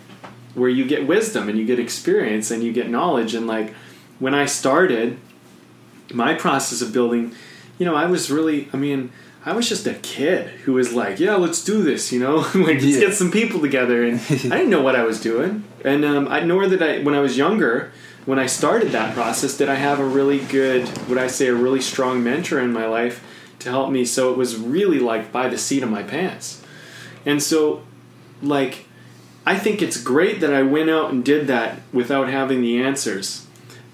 where 0.55 0.69
you 0.69 0.85
get 0.87 1.07
wisdom 1.07 1.49
and 1.49 1.59
you 1.59 1.65
get 1.65 1.79
experience 1.79 2.51
and 2.51 2.63
you 2.65 2.73
get 2.73 2.89
knowledge. 2.91 3.35
And 3.35 3.47
like 3.47 3.73
when 4.19 4.35
i 4.35 4.45
started 4.47 5.19
my 6.13 6.35
process 6.35 6.81
of 6.83 6.93
building 6.93 7.33
you 7.79 7.85
know 7.87 7.95
i 7.95 8.07
was 8.07 8.31
really 8.31 8.67
i 8.73 8.77
mean 8.77 9.13
i 9.45 9.53
was 9.53 9.69
just 9.69 9.87
a 9.87 9.95
kid 9.95 10.49
who 10.65 10.73
was 10.73 10.93
like 10.93 11.21
yeah 11.21 11.37
let's 11.37 11.63
do 11.63 11.83
this 11.83 12.11
you 12.13 12.19
know? 12.19 12.39
Like 12.55 12.81
let's 12.81 12.85
Yeah. 12.85 13.01
get 13.01 13.15
some 13.15 13.31
people 13.31 13.61
together. 13.61 14.03
And 14.05 14.19
i 14.31 14.57
didn't 14.59 14.71
know 14.71 14.83
what 14.83 14.97
i 14.97 15.05
was 15.05 15.21
doing. 15.21 15.63
And 15.85 16.05
um, 16.05 16.27
i 16.29 16.41
nor 16.41 16.67
that 16.67 16.83
i 16.83 17.03
when 17.05 17.15
i 17.15 17.21
was 17.21 17.37
younger 17.37 17.93
when 18.27 18.39
i 18.39 18.47
started 18.47 18.91
that 18.93 19.15
process 19.15 19.57
did 19.57 19.69
i 19.69 19.75
have 19.77 20.01
a 20.01 20.05
really 20.05 20.41
good 20.47 20.83
would 21.09 21.19
i 21.19 21.29
say 21.29 21.47
a 21.49 21.55
really 21.55 21.81
strong 21.81 22.25
mentor 22.25 22.59
in 22.59 22.73
my 22.73 22.87
life 22.87 23.23
to 23.61 23.71
help 23.71 23.91
me? 23.91 24.05
So 24.05 24.31
it 24.33 24.37
was 24.39 24.57
really 24.57 24.99
like 24.99 25.31
by 25.33 25.49
the 25.49 25.59
seat 25.59 25.83
of 25.83 25.91
my 25.91 26.03
pants. 26.05 26.63
And 27.27 27.43
so 27.43 27.83
like 28.43 28.87
I 29.47 29.59
think 29.59 29.81
it's 29.81 30.03
great 30.03 30.41
that 30.41 30.53
I 30.53 30.63
went 30.63 30.91
out 30.91 31.11
and 31.11 31.25
did 31.25 31.47
that 31.47 31.81
without 31.93 32.29
having 32.29 32.61
the 32.61 32.83
answers. 32.83 33.47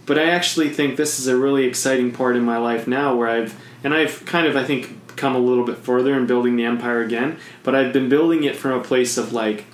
But 0.06 0.18
I 0.18 0.24
actually 0.30 0.68
think 0.68 0.96
this 0.96 1.18
is 1.18 1.26
a 1.26 1.36
really 1.36 1.64
exciting 1.64 2.12
part 2.12 2.36
in 2.36 2.44
my 2.44 2.58
life 2.58 2.86
now 2.86 3.14
where 3.14 3.28
I've 3.28 3.58
and 3.82 3.94
I've 3.94 4.24
kind 4.26 4.46
of 4.46 4.56
I 4.56 4.64
think 4.64 5.16
come 5.16 5.34
a 5.34 5.38
little 5.38 5.64
bit 5.64 5.78
further 5.78 6.14
in 6.14 6.26
building 6.26 6.56
the 6.56 6.64
empire 6.64 7.00
again, 7.02 7.38
but 7.62 7.74
I've 7.74 7.92
been 7.92 8.08
building 8.08 8.44
it 8.44 8.56
from 8.56 8.72
a 8.72 8.82
place 8.82 9.16
of 9.16 9.32
like 9.32 9.64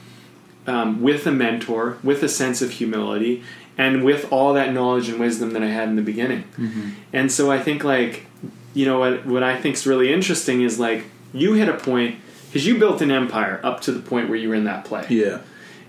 um, 0.67 1.01
with 1.01 1.27
a 1.27 1.33
mentor, 1.33 1.97
with 2.03 2.23
a 2.23 2.29
sense 2.29 2.61
of 2.63 2.73
humility, 2.73 3.43
and 3.79 4.05
with 4.05 4.31
all 4.31 4.53
that 4.53 4.73
knowledge 4.73 5.09
and 5.09 5.19
wisdom 5.19 5.53
that 5.55 5.63
I 5.63 5.69
had 5.69 5.89
in 5.89 5.97
the 5.97 6.03
beginning. 6.03 6.45
And 7.13 7.33
so 7.33 7.51
I 7.51 7.59
think 7.59 7.83
like 7.85 8.27
you 8.75 8.85
know 8.85 8.99
what 9.01 9.25
what 9.27 9.43
I 9.43 9.57
think 9.59 9.77
is 9.77 9.87
really 9.87 10.13
interesting 10.13 10.61
is 10.63 10.79
like 10.79 11.05
you 11.33 11.55
hit 11.55 11.69
a 11.69 11.75
point 11.75 12.21
because 12.51 12.67
you 12.67 12.79
built 12.79 13.01
an 13.01 13.11
empire 13.11 13.61
up 13.63 13.81
to 13.83 13.93
the 13.93 14.01
point 14.01 14.29
where 14.29 14.39
you 14.39 14.49
were 14.49 14.55
in 14.55 14.65
that 14.65 14.85
play 14.85 15.07
Yeah. 15.09 15.39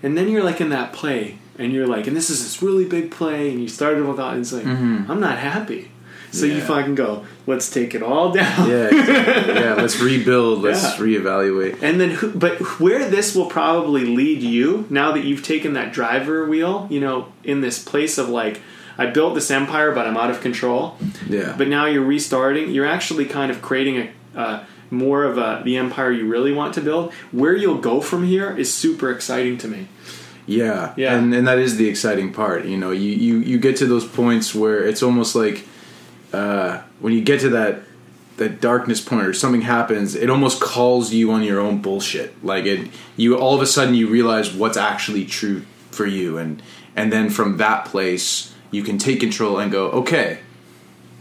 and 0.02 0.16
then 0.16 0.28
you're 0.28 0.44
like 0.44 0.60
in 0.60 0.68
that 0.70 0.92
play 0.92 1.38
and 1.58 1.72
you're 1.72 1.86
like 1.86 2.06
and 2.06 2.16
this 2.16 2.30
is 2.30 2.42
this 2.42 2.62
really 2.62 2.84
big 2.86 3.10
play 3.10 3.50
and 3.50 3.60
you 3.60 3.68
started 3.68 4.04
with 4.06 4.16
that 4.16 4.32
and 4.34 4.40
it's 4.40 4.52
like 4.52 4.66
i'm 4.66 5.20
not 5.20 5.38
happy 5.38 5.90
so 6.30 6.46
you 6.46 6.62
fucking 6.62 6.94
go 6.94 7.26
let's 7.46 7.68
take 7.68 7.94
it 7.94 8.02
all 8.02 8.32
down 8.40 8.68
Yeah. 8.70 8.86
exactly. 8.88 9.54
yeah. 9.54 9.74
Let's 9.74 10.00
rebuild. 10.00 10.62
Let's 10.66 10.82
Yeah. 10.82 10.96
reevaluate. 10.96 11.82
and 11.82 12.00
then 12.00 12.10
who, 12.10 12.30
but 12.32 12.58
where 12.80 13.08
this 13.10 13.34
will 13.34 13.46
probably 13.50 14.06
lead 14.06 14.40
you 14.42 14.86
now 14.88 15.12
that 15.12 15.24
you've 15.24 15.42
taken 15.44 15.74
that 15.74 15.92
driver 15.92 16.46
wheel 16.46 16.86
you 16.90 17.00
know 17.00 17.30
in 17.44 17.60
this 17.60 17.78
place 17.82 18.16
of 18.16 18.28
like 18.30 18.62
i 18.96 19.04
built 19.06 19.34
this 19.34 19.50
empire 19.50 19.92
but 19.92 20.06
i'm 20.06 20.16
out 20.16 20.30
of 20.30 20.40
control 20.40 20.96
Yeah. 21.28 21.54
but 21.58 21.68
now 21.68 21.84
you're 21.86 22.04
restarting 22.04 22.70
you're 22.70 22.86
actually 22.86 23.26
kind 23.26 23.50
of 23.50 23.60
creating 23.60 23.98
a 23.98 24.08
uh, 24.40 24.64
more 24.92 25.24
of 25.24 25.38
a 25.38 25.62
the 25.64 25.76
empire 25.76 26.12
you 26.12 26.28
really 26.28 26.52
want 26.52 26.74
to 26.74 26.80
build 26.80 27.12
where 27.32 27.56
you'll 27.56 27.78
go 27.92 28.00
from 28.00 28.24
here 28.24 28.54
is 28.56 28.72
super 28.72 29.10
exciting 29.10 29.56
to 29.58 29.66
me 29.68 29.88
Yeah, 30.46 30.92
Yeah. 30.96 31.14
and 31.16 31.34
and 31.34 31.46
that 31.46 31.58
is 31.58 31.76
the 31.76 31.88
exciting 31.88 32.32
part. 32.32 32.64
You 32.66 32.76
know, 32.76 32.90
you 32.90 33.10
you 33.26 33.34
you 33.50 33.58
get 33.58 33.76
to 33.78 33.86
those 33.86 34.04
points 34.06 34.54
where 34.54 34.80
it's 34.90 35.02
almost 35.02 35.34
like 35.34 35.64
uh, 36.32 36.80
when 37.00 37.12
you 37.12 37.20
get 37.22 37.40
to 37.40 37.48
that 37.50 37.74
that 38.38 38.60
darkness 38.60 39.00
point 39.00 39.26
or 39.26 39.32
something 39.34 39.62
happens, 39.62 40.14
it 40.14 40.28
almost 40.30 40.60
calls 40.60 41.12
you 41.12 41.30
on 41.30 41.42
your 41.42 41.60
own 41.60 41.80
bullshit. 41.82 42.30
Like 42.42 42.64
it, 42.66 42.88
you 43.16 43.36
all 43.38 43.54
of 43.54 43.62
a 43.62 43.66
sudden 43.66 43.94
you 43.94 44.08
realize 44.08 44.52
what's 44.52 44.76
actually 44.76 45.24
true 45.26 45.62
for 45.90 46.06
you, 46.06 46.38
and 46.38 46.60
and 46.96 47.12
then 47.12 47.30
from 47.30 47.56
that 47.58 47.84
place 47.92 48.52
you 48.72 48.82
can 48.82 48.98
take 48.98 49.20
control 49.20 49.58
and 49.60 49.70
go, 49.70 49.90
okay, 49.90 50.38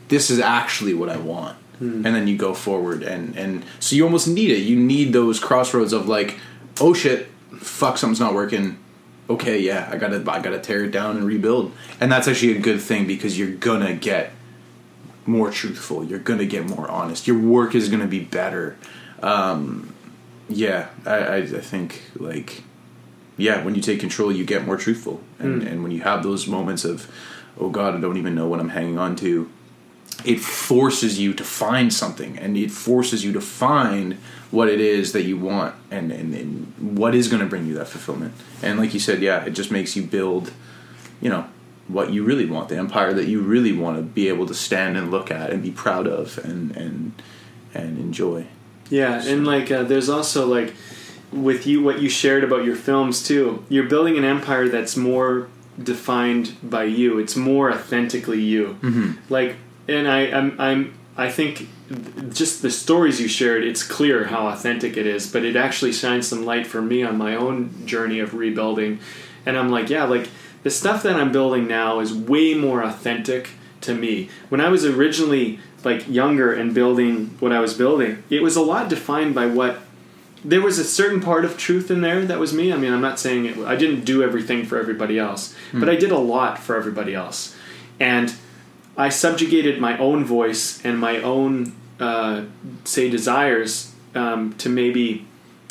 this 0.07 0.29
is 0.31 0.39
actually 0.39 0.93
what 0.95 1.09
I 1.09 1.17
want. 1.17 1.57
And 1.81 2.05
then 2.05 2.27
you 2.27 2.37
go 2.37 2.53
forward, 2.53 3.03
and 3.03 3.35
and 3.35 3.65
so 3.79 3.95
you 3.95 4.03
almost 4.03 4.27
need 4.27 4.51
it. 4.51 4.59
You 4.59 4.75
need 4.75 5.13
those 5.13 5.39
crossroads 5.39 5.93
of 5.93 6.07
like, 6.07 6.39
oh 6.79 6.93
shit, 6.93 7.27
fuck, 7.59 7.97
something's 7.97 8.19
not 8.19 8.33
working 8.33 8.77
okay, 9.31 9.59
yeah, 9.59 9.89
I 9.91 9.97
gotta 9.97 10.23
I 10.29 10.41
gotta 10.41 10.59
tear 10.59 10.83
it 10.83 10.91
down 10.91 11.17
and 11.17 11.25
rebuild. 11.25 11.71
And 11.99 12.11
that's 12.11 12.27
actually 12.27 12.57
a 12.57 12.59
good 12.59 12.81
thing 12.81 13.07
because 13.07 13.37
you're 13.37 13.55
gonna 13.55 13.93
get 13.93 14.31
more 15.25 15.51
truthful. 15.51 16.03
You're 16.03 16.19
gonna 16.19 16.45
get 16.45 16.67
more 16.67 16.89
honest. 16.89 17.27
Your 17.27 17.39
work 17.39 17.75
is 17.75 17.89
gonna 17.89 18.07
be 18.07 18.19
better. 18.19 18.77
Um, 19.21 19.93
yeah, 20.49 20.89
I, 21.05 21.15
I, 21.17 21.35
I 21.37 21.45
think 21.45 22.03
like 22.17 22.63
yeah, 23.37 23.63
when 23.63 23.75
you 23.75 23.81
take 23.81 23.99
control, 23.99 24.31
you 24.31 24.45
get 24.45 24.65
more 24.65 24.77
truthful, 24.77 25.21
and 25.39 25.63
and 25.63 25.83
when 25.83 25.91
you 25.91 26.01
have 26.01 26.23
those 26.23 26.47
moments 26.47 26.85
of 26.85 27.09
oh 27.57 27.69
God, 27.69 27.95
I 27.95 27.99
don't 27.99 28.17
even 28.17 28.35
know 28.35 28.47
what 28.47 28.59
I'm 28.59 28.69
hanging 28.69 28.97
on 28.97 29.15
to. 29.17 29.49
It 30.25 30.39
forces 30.39 31.19
you 31.19 31.33
to 31.33 31.43
find 31.43 31.93
something, 31.93 32.37
and 32.37 32.57
it 32.57 32.71
forces 32.71 33.23
you 33.23 33.31
to 33.33 33.41
find 33.41 34.17
what 34.51 34.67
it 34.67 34.79
is 34.79 35.13
that 35.13 35.23
you 35.23 35.37
want, 35.37 35.75
and 35.89 36.11
and, 36.11 36.33
and 36.33 36.97
what 36.97 37.15
is 37.15 37.27
going 37.27 37.41
to 37.41 37.47
bring 37.47 37.65
you 37.65 37.73
that 37.75 37.87
fulfillment. 37.87 38.33
And 38.61 38.79
like 38.79 38.93
you 38.93 38.99
said, 38.99 39.21
yeah, 39.21 39.43
it 39.45 39.51
just 39.51 39.71
makes 39.71 39.95
you 39.95 40.03
build, 40.03 40.51
you 41.21 41.29
know, 41.29 41.47
what 41.87 42.11
you 42.11 42.23
really 42.23 42.45
want, 42.45 42.69
the 42.69 42.77
empire 42.77 43.13
that 43.13 43.27
you 43.27 43.41
really 43.41 43.73
want 43.73 43.97
to 43.97 44.03
be 44.03 44.27
able 44.27 44.45
to 44.47 44.53
stand 44.53 44.97
and 44.97 45.11
look 45.11 45.31
at 45.31 45.49
and 45.49 45.63
be 45.63 45.71
proud 45.71 46.07
of 46.07 46.37
and 46.39 46.75
and 46.77 47.13
and 47.73 47.97
enjoy. 47.97 48.45
Yeah, 48.89 49.23
and 49.23 49.45
like 49.45 49.71
uh, 49.71 49.83
there's 49.83 50.09
also 50.09 50.45
like 50.45 50.73
with 51.31 51.65
you 51.65 51.81
what 51.81 52.01
you 52.01 52.09
shared 52.09 52.43
about 52.43 52.65
your 52.65 52.75
films 52.75 53.23
too. 53.23 53.63
You're 53.69 53.87
building 53.87 54.17
an 54.17 54.25
empire 54.25 54.67
that's 54.67 54.97
more 54.97 55.47
defined 55.81 56.55
by 56.61 56.83
you. 56.83 57.19
It's 57.19 57.35
more 57.35 57.71
authentically 57.71 58.41
you. 58.41 58.77
Mm-hmm. 58.81 59.11
Like, 59.29 59.55
and 59.91 60.07
I, 60.07 60.19
I'm, 60.31 60.59
I'm, 60.59 60.93
I 61.17 61.29
think 61.29 61.67
just 62.29 62.61
the 62.61 62.71
stories 62.71 63.19
you 63.19 63.27
shared, 63.27 63.63
it's 63.63 63.83
clear 63.83 64.25
how 64.25 64.47
authentic 64.47 64.97
it 64.97 65.05
is. 65.05 65.31
But 65.31 65.43
it 65.43 65.55
actually 65.55 65.93
shines 65.93 66.27
some 66.27 66.45
light 66.45 66.67
for 66.67 66.81
me 66.81 67.03
on 67.03 67.17
my 67.17 67.35
own 67.35 67.85
journey 67.85 68.19
of 68.19 68.33
rebuilding. 68.33 68.99
And 69.45 69.57
I'm 69.57 69.69
like, 69.69 69.89
yeah, 69.89 70.05
like 70.05 70.29
the 70.63 70.69
stuff 70.69 71.03
that 71.03 71.15
I'm 71.15 71.31
building 71.31 71.67
now 71.67 71.99
is 71.99 72.13
way 72.13 72.53
more 72.53 72.83
authentic 72.83 73.49
to 73.81 73.95
me. 73.95 74.29
When 74.49 74.61
I 74.61 74.69
was 74.69 74.85
originally 74.85 75.59
like 75.83 76.07
younger 76.07 76.53
and 76.53 76.73
building 76.73 77.35
what 77.39 77.51
I 77.51 77.59
was 77.59 77.73
building, 77.73 78.23
it 78.29 78.41
was 78.41 78.55
a 78.55 78.61
lot 78.61 78.89
defined 78.89 79.35
by 79.35 79.47
what 79.47 79.79
there 80.43 80.61
was 80.61 80.79
a 80.79 80.83
certain 80.83 81.21
part 81.21 81.45
of 81.45 81.57
truth 81.57 81.91
in 81.91 82.01
there 82.01 82.25
that 82.25 82.39
was 82.39 82.53
me. 82.53 82.71
I 82.71 82.77
mean, 82.77 82.93
I'm 82.93 83.01
not 83.01 83.19
saying 83.19 83.45
it, 83.45 83.57
I 83.59 83.75
didn't 83.75 84.05
do 84.05 84.23
everything 84.23 84.65
for 84.65 84.79
everybody 84.79 85.19
else, 85.19 85.55
but 85.71 85.83
hmm. 85.83 85.89
I 85.89 85.95
did 85.95 86.11
a 86.11 86.17
lot 86.17 86.59
for 86.59 86.75
everybody 86.75 87.13
else, 87.13 87.55
and 87.99 88.33
I 88.97 89.09
subjugated 89.09 89.79
my 89.79 89.97
own 89.97 90.25
voice 90.25 90.83
and 90.83 90.99
my 90.99 91.17
own 91.21 91.73
uh, 91.99 92.43
say 92.83 93.09
desires 93.09 93.93
um, 94.15 94.53
to 94.53 94.69
maybe 94.69 95.25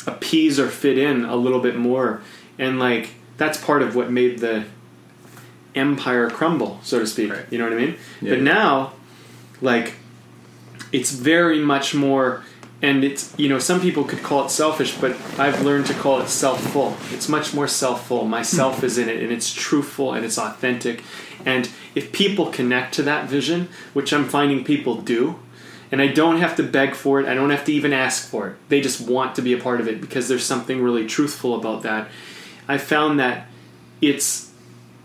appease 0.07 0.59
or 0.59 0.67
fit 0.69 0.97
in 0.97 1.25
a 1.25 1.35
little 1.35 1.59
bit 1.59 1.75
more, 1.75 2.21
and 2.57 2.79
like 2.79 3.11
that's 3.37 3.63
part 3.63 3.81
of 3.81 3.95
what 3.95 4.11
made 4.11 4.39
the 4.39 4.65
empire 5.75 6.29
crumble, 6.29 6.79
so 6.83 6.99
to 6.99 7.07
speak. 7.07 7.31
Right. 7.31 7.45
You 7.49 7.57
know 7.57 7.65
what 7.65 7.73
I 7.73 7.77
mean? 7.77 7.95
Yeah. 8.21 8.31
But 8.31 8.41
now, 8.41 8.93
like, 9.61 9.93
it's 10.91 11.11
very 11.11 11.59
much 11.59 11.93
more 11.93 12.43
and 12.81 13.03
it's 13.03 13.33
you 13.37 13.47
know 13.47 13.59
some 13.59 13.79
people 13.79 14.03
could 14.03 14.23
call 14.23 14.45
it 14.45 14.49
selfish 14.49 14.97
but 14.97 15.15
i've 15.37 15.61
learned 15.61 15.85
to 15.85 15.93
call 15.93 16.19
it 16.19 16.27
self-full. 16.27 16.95
It's 17.11 17.29
much 17.29 17.53
more 17.53 17.67
self-full. 17.67 18.25
Myself 18.25 18.79
hmm. 18.79 18.85
is 18.85 18.97
in 18.97 19.09
it 19.09 19.21
and 19.21 19.31
it's 19.31 19.53
truthful 19.53 20.13
and 20.13 20.25
it's 20.25 20.37
authentic. 20.37 21.03
And 21.45 21.69
if 21.95 22.11
people 22.11 22.51
connect 22.51 22.93
to 22.95 23.03
that 23.03 23.29
vision 23.29 23.69
which 23.93 24.13
i'm 24.13 24.27
finding 24.27 24.63
people 24.63 24.95
do 24.95 25.39
and 25.91 26.01
i 26.01 26.07
don't 26.07 26.37
have 26.37 26.55
to 26.55 26.63
beg 26.63 26.95
for 26.95 27.19
it 27.19 27.27
i 27.27 27.33
don't 27.33 27.49
have 27.49 27.65
to 27.65 27.73
even 27.73 27.93
ask 27.93 28.29
for 28.29 28.49
it. 28.49 28.55
They 28.69 28.81
just 28.81 29.01
want 29.07 29.35
to 29.35 29.41
be 29.41 29.53
a 29.53 29.57
part 29.57 29.81
of 29.81 29.87
it 29.87 30.01
because 30.01 30.27
there's 30.27 30.45
something 30.45 30.81
really 30.81 31.05
truthful 31.05 31.55
about 31.55 31.83
that. 31.83 32.09
I 32.67 32.77
found 32.77 33.19
that 33.19 33.47
it's 34.01 34.51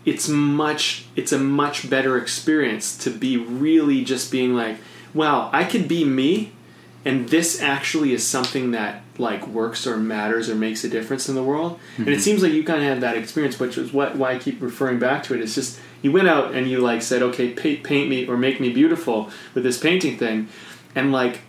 it's 0.05 0.29
much 0.29 1.05
it's 1.17 1.33
a 1.33 1.37
much 1.37 1.89
better 1.89 2.17
experience 2.17 2.97
to 2.97 3.09
be 3.09 3.35
really 3.35 4.03
just 4.05 4.31
being 4.31 4.55
like 4.55 4.77
wow 5.13 5.49
i 5.51 5.65
could 5.65 5.87
be 5.87 6.05
me 6.05 6.53
and 7.07 7.29
this 7.29 7.61
actually 7.61 8.11
is 8.11 8.27
something 8.27 8.71
that 8.71 9.01
like 9.17 9.47
works 9.47 9.87
or 9.87 9.95
matters 9.95 10.49
or 10.49 10.55
makes 10.55 10.83
a 10.83 10.89
difference 10.89 11.29
in 11.29 11.35
the 11.35 11.43
world. 11.43 11.79
And 11.97 12.07
it 12.07 12.11
mm-hmm. 12.11 12.19
seems 12.19 12.43
like 12.43 12.51
you 12.51 12.63
kind 12.63 12.81
of 12.81 12.85
had 12.85 13.01
that 13.01 13.15
experience 13.15 13.59
which 13.59 13.77
is 13.77 13.93
what 13.93 14.17
why 14.17 14.33
i 14.33 14.37
keep 14.37 14.61
referring 14.61 14.99
back 14.99 15.23
to 15.23 15.33
it. 15.33 15.41
It's 15.41 15.55
just 15.55 15.79
you 16.01 16.11
went 16.11 16.27
out 16.27 16.53
and 16.53 16.69
you 16.69 16.79
like 16.79 17.01
said 17.01 17.23
okay 17.23 17.51
paint, 17.53 17.83
paint 17.83 18.09
me 18.09 18.27
or 18.27 18.35
make 18.35 18.59
me 18.59 18.73
beautiful 18.73 19.31
with 19.53 19.63
this 19.63 19.79
painting 19.79 20.17
thing. 20.17 20.49
And 20.95 21.11
like 21.13 21.39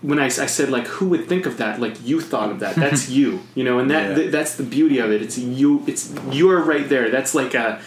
when 0.00 0.18
I, 0.18 0.26
I 0.26 0.28
said 0.28 0.70
like 0.70 0.86
who 0.86 1.10
would 1.10 1.28
think 1.28 1.44
of 1.44 1.58
that? 1.58 1.78
Like 1.78 2.02
you 2.02 2.20
thought 2.20 2.50
of 2.50 2.60
that. 2.60 2.76
That's 2.84 3.10
you 3.10 3.40
you 3.54 3.62
know? 3.62 3.78
And 3.78 3.90
that 3.90 4.10
Yeah. 4.10 4.14
th- 4.14 4.32
that's 4.32 4.56
the 4.56 4.64
beauty 4.64 4.98
of 4.98 5.12
it. 5.12 5.20
It's 5.20 5.36
you 5.36 5.84
it's 5.86 6.12
you're 6.32 6.62
right 6.62 6.88
there. 6.88 7.10
That's 7.10 7.34
like 7.34 7.52
a 7.54 7.80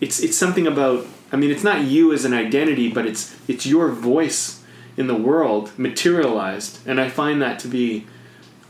it's 0.00 0.20
it's 0.20 0.36
something 0.36 0.66
about 0.66 1.06
i 1.32 1.36
mean 1.36 1.50
it's 1.50 1.64
not 1.64 1.82
you 1.82 2.12
as 2.12 2.24
an 2.24 2.34
identity 2.34 2.90
but 2.90 3.06
it's 3.06 3.34
it's 3.48 3.64
your 3.64 3.90
voice 3.90 4.63
in 4.96 5.06
the 5.06 5.14
world 5.14 5.70
materialized 5.78 6.78
and 6.86 7.00
i 7.00 7.08
find 7.08 7.40
that 7.42 7.58
to 7.58 7.68
be 7.68 8.06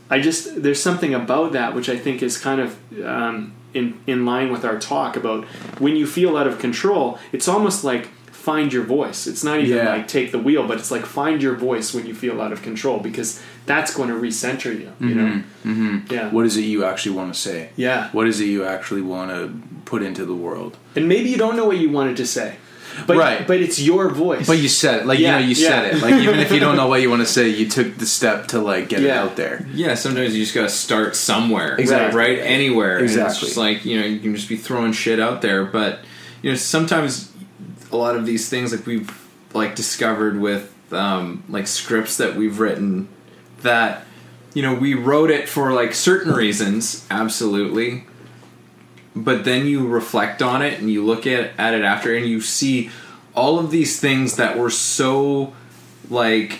i 0.09 0.19
just 0.19 0.61
there's 0.63 0.81
something 0.81 1.13
about 1.13 1.51
that 1.51 1.73
which 1.75 1.89
i 1.89 1.97
think 1.97 2.21
is 2.23 2.37
kind 2.37 2.61
of 2.61 2.77
um, 3.05 3.53
in 3.73 3.99
in 4.07 4.25
line 4.25 4.51
with 4.51 4.63
our 4.65 4.79
talk 4.79 5.15
about 5.17 5.43
when 5.79 5.95
you 5.95 6.07
feel 6.07 6.37
out 6.37 6.47
of 6.47 6.57
control 6.59 7.19
it's 7.31 7.47
almost 7.47 7.83
like 7.83 8.07
find 8.31 8.71
your 8.71 8.83
voice 8.83 9.25
it's 9.27 9.43
not 9.43 9.59
even 9.59 9.77
Yeah. 9.77 9.89
like 9.89 10.07
take 10.07 10.31
the 10.31 10.37
wheel 10.39 10.67
but 10.67 10.77
it's 10.77 10.91
like 10.91 11.05
find 11.05 11.41
your 11.41 11.55
voice 11.55 11.93
when 11.95 12.05
you 12.05 12.13
feel 12.13 12.39
out 12.41 12.51
of 12.53 12.61
control 12.61 12.99
because 12.99 13.41
that's 13.65 13.91
going 13.95 14.09
to 14.09 14.15
recenter 14.15 14.71
you 14.81 14.91
you 15.09 15.15
know 15.15 15.41
Mm-hmm. 15.65 16.13
yeah 16.13 16.29
What 16.29 16.45
is 16.45 16.55
it 16.57 16.61
you 16.61 16.85
actually 16.85 17.15
want 17.15 17.33
to 17.33 17.39
say? 17.39 17.69
yeah 17.75 18.09
What 18.11 18.27
is 18.27 18.39
it 18.39 18.45
you 18.45 18.63
actually 18.63 19.01
want 19.01 19.31
to 19.31 19.41
put 19.85 20.03
into 20.03 20.25
the 20.25 20.35
world? 20.35 20.77
and 20.95 21.07
maybe 21.07 21.29
you 21.29 21.37
don't 21.37 21.55
know 21.57 21.65
what 21.65 21.77
you 21.77 21.89
wanted 21.89 22.17
to 22.17 22.25
say 22.27 22.57
but 23.07 23.17
Right. 23.17 23.45
but 23.47 23.59
it's 23.61 23.79
your 23.81 24.09
voice 24.09 24.47
But 24.47 24.57
you 24.59 24.69
said 24.69 25.01
it, 25.01 25.05
like 25.05 25.19
Yeah, 25.19 25.37
you 25.39 25.43
know, 25.43 25.49
you 25.51 25.55
yeah. 25.55 25.69
said 25.69 25.95
it. 25.95 26.01
Like 26.01 26.15
even 26.15 26.39
if 26.39 26.51
you 26.51 26.59
don't 26.59 26.75
know 26.81 26.87
what 26.87 27.01
you 27.01 27.09
want 27.09 27.21
to 27.21 27.27
say, 27.27 27.49
you 27.49 27.67
took 27.69 27.97
the 27.97 28.05
step 28.05 28.47
to 28.49 28.59
like 28.59 28.89
get 28.89 29.03
it 29.03 29.09
out 29.09 29.35
there. 29.35 29.65
Yeah, 29.73 29.95
sometimes 29.95 30.35
you 30.35 30.43
just 30.43 30.55
gotta 30.55 30.69
start 30.69 31.15
somewhere. 31.15 31.75
Exactly. 31.77 32.17
Right? 32.17 32.39
Anywhere. 32.39 32.95
And 32.97 33.03
Exactly. 33.05 33.31
it's 33.31 33.39
just 33.39 33.57
like, 33.57 33.85
you 33.85 33.99
know, 33.99 34.05
you 34.05 34.19
can 34.19 34.35
just 34.35 34.49
be 34.49 34.57
throwing 34.57 34.93
shit 34.93 35.19
out 35.19 35.41
there. 35.41 35.65
But, 35.65 35.99
you 36.41 36.51
know, 36.51 36.55
sometimes 36.57 37.31
a 37.91 37.97
lot 37.97 38.15
of 38.15 38.25
these 38.25 38.49
things 38.49 38.71
like 38.71 38.85
we've 38.85 39.11
like 39.53 39.75
discovered 39.75 40.39
with 40.39 40.73
um, 40.91 41.43
like 41.49 41.67
scripts 41.67 42.17
that 42.17 42.35
we've 42.35 42.59
written 42.59 43.07
that, 43.61 44.03
you 44.53 44.61
know, 44.61 44.73
we 44.73 44.93
wrote 44.93 45.29
it 45.31 45.49
for 45.49 45.71
like 45.73 45.93
certain 45.93 46.33
reasons, 46.33 47.05
absolutely. 47.11 48.05
But 49.15 49.45
then 49.45 49.65
you 49.65 49.87
reflect 49.87 50.41
on 50.41 50.61
it 50.61 50.79
and 50.79 50.89
you 50.89 51.05
look 51.05 51.25
at, 51.25 51.51
at 51.57 51.73
it 51.73 51.83
after 51.83 52.13
and 52.13 52.25
you 52.25 52.41
see 52.41 52.89
all 53.33 53.59
of 53.59 53.71
these 53.71 53.99
things 53.99 54.35
that 54.35 54.57
were 54.57 54.69
so 54.69 55.53
like 56.09 56.59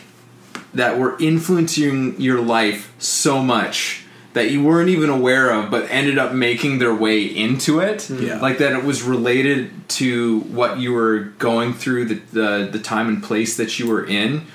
that 0.73 0.97
were 0.97 1.17
influencing 1.19 2.19
your 2.19 2.41
life 2.41 2.93
so 2.99 3.41
much 3.41 4.03
that 4.33 4.51
you 4.51 4.61
weren't 4.61 4.89
even 4.89 5.09
aware 5.09 5.49
of 5.51 5.71
but 5.71 5.89
ended 5.89 6.17
up 6.17 6.33
making 6.33 6.79
their 6.79 6.93
way 6.93 7.23
into 7.23 7.79
it. 7.79 7.99
Mm. 7.99 8.21
Yeah. 8.27 8.39
like 8.39 8.57
that 8.59 8.73
it 8.73 8.83
was 8.83 9.03
related 9.03 9.71
to 9.89 10.41
what 10.41 10.79
you 10.79 10.93
were 10.93 11.19
going 11.39 11.73
through 11.73 12.05
the, 12.05 12.15
the 12.31 12.69
the 12.71 12.79
time 12.79 13.07
and 13.07 13.23
place 13.23 13.57
that 13.57 13.79
you 13.79 13.87
were 13.87 14.05
in 14.05 14.45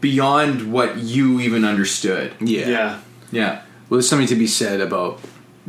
beyond 0.00 0.72
what 0.72 0.98
you 0.98 1.40
even 1.40 1.64
understood. 1.64 2.32
Yeah. 2.40 2.68
yeah. 2.68 3.00
Yeah. 3.32 3.62
Well, 3.88 3.98
there's 3.98 4.08
something 4.08 4.28
to 4.28 4.36
be 4.36 4.46
said 4.46 4.80
about 4.80 5.20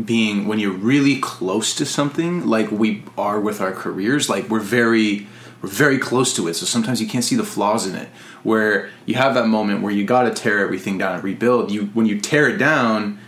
being 0.04 0.48
when 0.48 0.60
you're 0.60 0.72
really 0.72 1.20
close 1.20 1.74
to 1.76 1.86
something, 1.86 2.46
like 2.46 2.72
we 2.72 3.04
are 3.18 3.40
with 3.40 3.62
our 3.62 3.72
careers. 3.72 4.30
Like 4.30 4.50
we're 4.50 4.60
very, 4.60 5.28
we're 5.62 5.70
very 5.70 5.98
close 5.98 6.34
to 6.36 6.48
it. 6.48 6.56
So 6.56 6.66
sometimes 6.66 7.02
you 7.02 7.08
can't 7.08 7.24
see 7.24 7.36
the 7.36 7.44
flaws 7.44 7.86
in 7.86 7.96
it. 7.96 8.10
Where 8.44 8.90
you 9.06 9.16
have 9.16 9.36
that 9.36 9.48
moment 9.48 9.82
where 9.82 9.92
you 9.92 10.04
got 10.04 10.24
to 10.24 10.32
tear 10.32 10.60
everything 10.60 10.98
down 10.98 11.16
and 11.16 11.24
rebuild. 11.24 11.72
You 11.72 11.86
when 11.88 12.06
you 12.06 12.20
tear 12.20 12.50
it 12.50 12.58
down, 12.58 13.20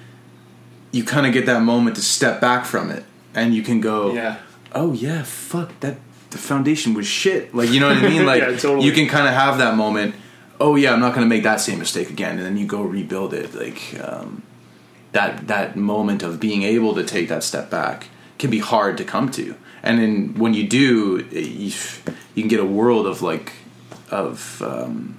you 0.91 1.03
kind 1.03 1.27
of 1.27 1.33
get 1.33 1.45
that 1.45 1.61
moment 1.61 1.95
to 1.97 2.01
step 2.01 2.41
back 2.41 2.65
from 2.65 2.89
it, 2.89 3.03
and 3.35 3.53
you 3.53 3.61
can 3.61 3.79
go, 3.79 4.13
yeah 4.13 4.37
oh 4.73 4.93
yeah, 4.93 5.23
fuck 5.23 5.79
that. 5.79 5.97
The 6.31 6.37
foundation 6.39 6.95
was 6.95 7.05
shit. 7.05 7.53
Like 7.53 7.69
you 7.69 7.79
know 7.79 7.89
what 7.89 7.97
I 7.97 8.09
mean? 8.09 8.25
Like 8.25 8.41
Yeah, 8.41 8.57
totally. 8.57 8.85
you 8.85 8.91
can 8.91 9.07
kind 9.07 9.27
of 9.27 9.33
have 9.33 9.59
that 9.59 9.75
moment. 9.75 10.15
Oh 10.59 10.75
yeah, 10.75 10.93
I'm 10.93 10.99
not 10.99 11.13
going 11.13 11.25
to 11.25 11.29
make 11.29 11.43
that 11.43 11.61
same 11.61 11.77
mistake 11.79 12.09
again, 12.09 12.37
and 12.37 12.45
then 12.45 12.57
you 12.57 12.65
go 12.65 12.81
rebuild 12.81 13.33
it. 13.33 13.53
Like 13.53 13.99
um, 14.01 14.41
that 15.13 15.47
that 15.47 15.75
moment 15.75 16.21
of 16.21 16.39
being 16.39 16.63
able 16.63 16.93
to 16.95 17.03
take 17.03 17.29
that 17.29 17.43
step 17.43 17.69
back 17.69 18.09
can 18.37 18.49
be 18.49 18.59
hard 18.59 18.97
to 18.97 19.03
come 19.03 19.31
to, 19.31 19.55
and 19.81 19.99
then 19.99 20.33
when 20.35 20.53
you 20.53 20.67
do, 20.67 21.25
you, 21.31 21.71
you 22.35 22.43
can 22.43 22.49
get 22.49 22.59
a 22.59 22.65
world 22.65 23.07
of 23.07 23.21
like 23.21 23.53
of 24.11 24.61
um, 24.61 25.17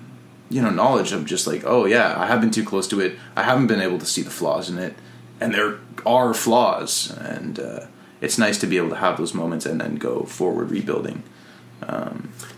you 0.50 0.60
know 0.60 0.70
knowledge 0.70 1.12
of 1.12 1.24
just 1.24 1.46
like 1.46 1.62
oh 1.64 1.86
yeah, 1.86 2.14
I 2.18 2.26
have 2.26 2.40
been 2.40 2.50
too 2.50 2.64
close 2.64 2.86
to 2.88 3.00
it. 3.00 3.18
I 3.34 3.42
haven't 3.42 3.68
been 3.68 3.80
able 3.80 3.98
to 3.98 4.06
see 4.06 4.22
the 4.22 4.30
flaws 4.30 4.68
in 4.68 4.78
it, 4.78 4.94
and 5.40 5.54
there 5.54 5.78
are 6.04 6.34
flaws, 6.34 7.10
and 7.18 7.58
uh, 7.58 7.86
it's 8.20 8.38
nice 8.38 8.58
to 8.58 8.66
be 8.66 8.76
able 8.76 8.90
to 8.90 8.96
have 8.96 9.16
those 9.16 9.34
moments 9.34 9.66
and 9.66 9.80
then 9.80 9.96
go 9.96 10.22
forward 10.24 10.70
rebuilding. 10.70 11.22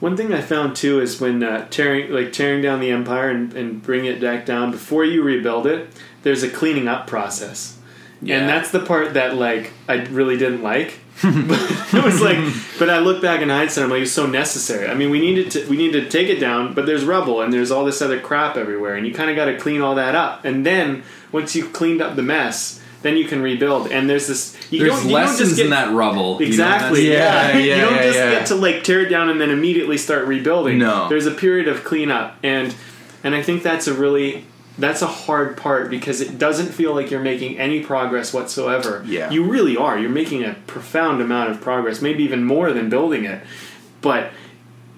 One 0.01 0.17
thing 0.17 0.33
I 0.35 0.41
found 0.41 0.77
too 0.77 1.01
is 1.01 1.21
when 1.21 1.43
uh, 1.43 1.67
tearing 1.71 2.11
like 2.13 2.33
tearing 2.33 2.63
down 2.63 2.81
the 2.81 2.91
empire 2.91 3.31
and, 3.31 3.53
and 3.55 3.83
bringing 3.83 4.13
it 4.13 4.21
back 4.21 4.45
down 4.47 4.71
before 4.71 5.05
you 5.05 5.23
rebuild 5.23 5.67
it, 5.67 5.89
there's 6.23 6.43
a 6.43 6.51
cleaning 6.51 6.87
up 6.89 7.07
process, 7.07 7.79
Yeah. 8.21 8.39
and 8.39 8.49
that's 8.49 8.71
the 8.71 8.81
part 8.81 9.15
that 9.15 9.37
like 9.37 9.73
I 9.89 10.05
really 10.07 10.37
didn't 10.37 10.63
like. 10.63 10.99
but 11.23 11.33
it 11.95 12.05
was 12.05 12.21
like, 12.21 12.37
but 12.79 12.91
I 12.91 12.99
look 12.99 13.23
back 13.23 13.41
in 13.41 13.49
hindsight, 13.49 13.85
I'm 13.85 13.91
like, 13.91 14.03
it's 14.03 14.13
so 14.13 14.27
necessary. 14.27 14.87
I 14.87 14.93
mean, 14.93 15.09
we 15.11 15.19
needed 15.19 15.51
to 15.53 15.67
we 15.67 15.77
needed 15.79 16.05
to 16.05 16.11
take 16.11 16.29
it 16.29 16.39
down, 16.39 16.75
but 16.75 16.85
there's 16.85 17.05
rubble 17.07 17.41
and 17.41 17.51
there's 17.53 17.71
all 17.71 17.87
this 17.87 18.03
other 18.03 18.21
crap 18.21 18.57
everywhere, 18.59 18.97
and 18.97 19.07
you 19.07 19.15
kind 19.15 19.31
of 19.31 19.37
got 19.37 19.47
to 19.47 19.57
clean 19.59 19.81
all 19.81 19.95
that 19.95 20.15
up. 20.15 20.45
And 20.45 20.67
then 20.67 21.05
once 21.33 21.55
you've 21.57 21.73
cleaned 21.73 22.03
up 22.03 22.17
the 22.17 22.23
mess, 22.23 22.83
then 23.03 23.17
you 23.17 23.25
can 23.27 23.43
rebuild. 23.43 23.91
And 23.91 24.09
there's 24.09 24.27
this 24.27 24.57
you 24.71 24.81
There's 24.81 24.93
don't, 24.93 25.05
you 25.05 25.11
don't 25.11 25.23
lessons 25.23 25.49
just 25.51 25.57
get, 25.57 25.65
in 25.67 25.71
that 25.71 25.93
rubble. 25.93 26.35
you 26.35 26.47
know, 26.47 26.47
Exactly. 26.47 27.13
Yeah, 27.13 27.17
yeah. 27.57 27.59
yeah, 27.59 27.75
you 27.77 27.81
don't 27.81 27.95
yeah, 27.95 28.03
just 28.03 28.19
yeah. 28.19 28.31
get 28.31 28.47
to 28.49 28.55
like 28.57 28.85
tear 28.85 29.01
it 29.01 29.09
down 29.09 29.29
and 29.29 29.41
then 29.41 29.51
immediately 29.51 29.99
start 29.99 30.27
rebuilding. 30.27 30.79
No. 30.79 31.09
There's 31.09 31.27
a 31.27 31.33
period 31.33 31.69
of 31.69 31.85
cleanup, 31.85 32.37
and 32.43 32.75
and 33.23 33.35
I 33.35 33.43
think 33.43 33.63
that's 33.63 33.87
a 33.87 33.95
really 33.95 34.45
that's 34.79 35.03
a 35.03 35.07
hard 35.07 35.57
part 35.57 35.91
because 35.91 36.21
it 36.21 36.39
doesn't 36.39 36.69
feel 36.69 36.95
like 36.95 37.11
you're 37.11 37.21
making 37.21 37.59
any 37.59 37.83
progress 37.83 38.33
whatsoever. 38.35 39.03
Yeah. 39.07 39.31
You 39.31 39.45
really 39.45 39.77
are. 39.77 39.99
You're 39.99 40.11
making 40.11 40.45
a 40.45 40.55
profound 40.67 41.23
amount 41.23 41.51
of 41.51 41.61
progress, 41.61 42.03
maybe 42.03 42.25
even 42.25 42.45
more 42.45 42.73
than 42.73 42.91
building 42.91 43.25
it. 43.25 43.43
But 44.03 44.31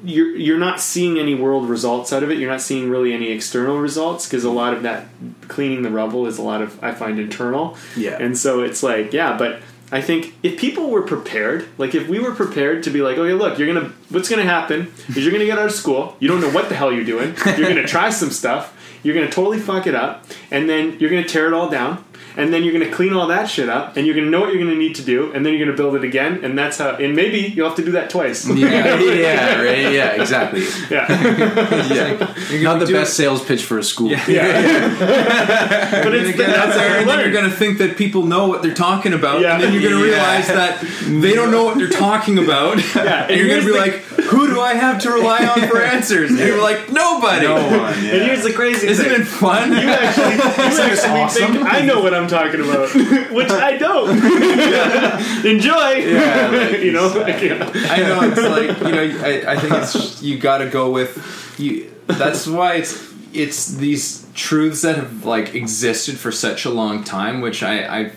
you're 0.04 0.36
you're 0.36 0.58
not 0.58 0.80
seeing 0.80 1.18
any 1.18 1.34
world 1.34 1.68
results 1.68 2.12
out 2.12 2.22
of 2.22 2.30
it. 2.30 2.38
You're 2.38 2.50
not 2.50 2.60
seeing 2.60 2.88
really 2.88 3.12
any 3.12 3.30
external 3.30 3.78
results 3.78 4.26
because 4.26 4.44
a 4.44 4.50
lot 4.50 4.74
of 4.74 4.82
that 4.82 5.06
cleaning 5.48 5.82
the 5.82 5.90
rubble 5.90 6.26
is 6.26 6.38
a 6.38 6.42
lot 6.42 6.62
of 6.62 6.82
I 6.82 6.92
find 6.92 7.18
internal. 7.18 7.76
Yeah. 7.96 8.16
And 8.20 8.36
so 8.36 8.62
it's 8.62 8.82
like, 8.82 9.12
yeah, 9.12 9.36
but 9.36 9.60
I 9.90 10.02
think 10.02 10.34
if 10.42 10.58
people 10.58 10.90
were 10.90 11.02
prepared, 11.02 11.66
like 11.78 11.94
if 11.94 12.08
we 12.08 12.18
were 12.18 12.34
prepared 12.34 12.82
to 12.84 12.90
be 12.90 13.00
like, 13.00 13.16
okay, 13.16 13.32
look, 13.32 13.58
you're 13.58 13.72
gonna, 13.72 13.90
what's 14.10 14.28
gonna 14.28 14.42
happen 14.42 14.92
is 15.08 15.18
you're 15.18 15.32
gonna 15.32 15.46
get 15.46 15.58
out 15.58 15.66
of 15.66 15.72
school, 15.72 16.16
you 16.20 16.28
don't 16.28 16.40
know 16.40 16.50
what 16.50 16.68
the 16.68 16.74
hell 16.74 16.92
you're 16.92 17.04
doing, 17.04 17.34
you're 17.46 17.68
gonna 17.68 17.86
try 17.86 18.10
some 18.10 18.30
stuff, 18.30 18.76
you're 19.02 19.14
gonna 19.14 19.30
totally 19.30 19.58
fuck 19.58 19.86
it 19.86 19.94
up, 19.94 20.26
and 20.50 20.68
then 20.68 20.98
you're 21.00 21.08
gonna 21.08 21.26
tear 21.26 21.46
it 21.46 21.54
all 21.54 21.70
down, 21.70 22.04
and 22.38 22.52
then 22.52 22.64
you're 22.64 22.72
gonna 22.72 22.90
clean 22.90 23.12
all 23.12 23.26
that 23.26 23.46
shit 23.50 23.68
up, 23.68 23.96
and 23.96 24.06
you're 24.06 24.14
gonna 24.16 24.30
know 24.30 24.40
what 24.40 24.52
you're 24.54 24.62
gonna 24.64 24.76
need 24.76 24.94
to 24.94 25.02
do, 25.02 25.30
and 25.34 25.44
then 25.44 25.52
you're 25.52 25.64
gonna 25.66 25.76
build 25.76 25.94
it 25.96 26.04
again, 26.04 26.40
and 26.42 26.56
that's 26.58 26.78
how, 26.78 26.90
and 26.90 27.14
maybe 27.14 27.40
you'll 27.54 27.68
have 27.68 27.76
to 27.76 27.84
do 27.84 27.92
that 27.92 28.08
twice. 28.08 28.48
Yeah, 28.48 28.98
yeah, 28.98 29.60
right, 29.60 29.92
yeah, 29.92 30.20
exactly. 30.22 30.64
yeah. 30.90 31.06
Yeah. 31.98 32.34
You're 32.50 32.62
Not 32.62 32.78
the 32.80 32.86
best 32.92 33.12
it- 33.12 33.14
sales 33.14 33.44
pitch 33.44 33.64
for 33.64 33.78
a 33.78 33.82
school. 33.84 34.10
yeah. 34.10 34.24
yeah. 34.28 36.02
but 36.02 36.12
You're 36.12 36.22
it's 36.22 36.36
gonna 36.36 36.36
get 36.36 36.56
that's 36.56 36.76
there 36.76 37.04
how 37.04 37.10
I 37.10 37.14
and 37.14 37.20
you're 37.22 37.32
gonna 37.42 37.54
think 37.54 37.78
that 37.78 37.96
people 37.96 38.24
know 38.24 38.46
what 38.48 38.62
they're 38.62 38.74
talking 38.74 39.12
about, 39.12 39.40
Yeah. 39.40 39.54
and 39.54 39.62
then 39.62 39.72
you're 39.72 39.82
gonna 39.82 39.96
Yeah. 40.04 40.12
realize 40.12 40.46
that 40.48 40.80
they 41.06 41.34
don't 41.34 41.50
know 41.50 41.64
what 41.64 41.78
they're 41.78 41.88
talking 41.88 42.38
about. 42.38 42.78
Yeah, 42.94 43.26
and 43.28 43.36
you're 43.38 43.48
gonna 43.48 43.64
be 43.66 43.72
the- 43.72 43.78
like, 43.78 44.04
"Who 44.30 44.46
do 44.48 44.60
I 44.60 44.74
have 44.74 45.00
to 45.02 45.10
rely 45.10 45.44
on 45.46 45.66
for 45.68 45.80
answers?" 45.82 46.30
And 46.30 46.38
you're 46.38 46.60
like, 46.62 46.90
"Nobody." 46.92 47.46
No 47.46 47.54
one. 47.54 47.94
And 47.94 48.22
here's 48.26 48.42
the 48.44 48.52
crazy 48.52 48.80
thing 48.80 48.90
Isn't 48.90 49.04
thing. 49.06 49.20
it 49.22 49.26
fun? 49.26 49.72
You 49.72 49.78
actually, 49.88 50.34
you 50.34 50.40
actually 50.42 51.20
awesome? 51.20 51.52
think 51.54 51.72
I 51.74 51.80
know 51.82 52.00
what 52.00 52.14
I'm 52.14 52.27
talking 52.28 52.60
about, 52.60 52.92
which 53.32 53.50
I 53.50 53.76
don't. 53.76 54.10
Enjoy, 55.46 55.90
Yeah, 56.12 56.50
like 56.52 56.80
you 56.82 56.92
know. 56.92 57.08
like, 57.08 57.42
yeah. 57.42 57.70
I 57.90 57.98
know 58.00 58.20
it's 58.22 58.38
like 58.38 58.78
you 58.86 58.92
know. 58.94 59.24
I, 59.24 59.52
I 59.52 59.58
think 59.58 59.72
it's 59.74 60.22
you 60.22 60.38
got 60.38 60.58
to 60.58 60.68
go 60.68 60.90
with 60.90 61.54
you. 61.58 61.92
That's 62.06 62.46
why 62.46 62.74
it's 62.76 63.12
it's 63.32 63.74
these 63.74 64.26
truths 64.34 64.82
that 64.82 64.96
have 64.96 65.24
like 65.24 65.54
existed 65.54 66.16
for 66.18 66.32
such 66.32 66.64
a 66.64 66.70
long 66.70 67.04
time, 67.04 67.40
which 67.40 67.62
I, 67.62 68.00
I 68.00 68.12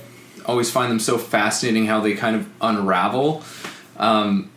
always 0.45 0.71
find 0.71 0.91
them 0.91 0.99
so 0.99 1.17
fascinating 1.17 1.85
how 1.87 1.99
they 1.99 2.13
kind 2.13 2.35
of 2.35 2.49
unravel. 2.61 3.43
Um, 3.97 4.49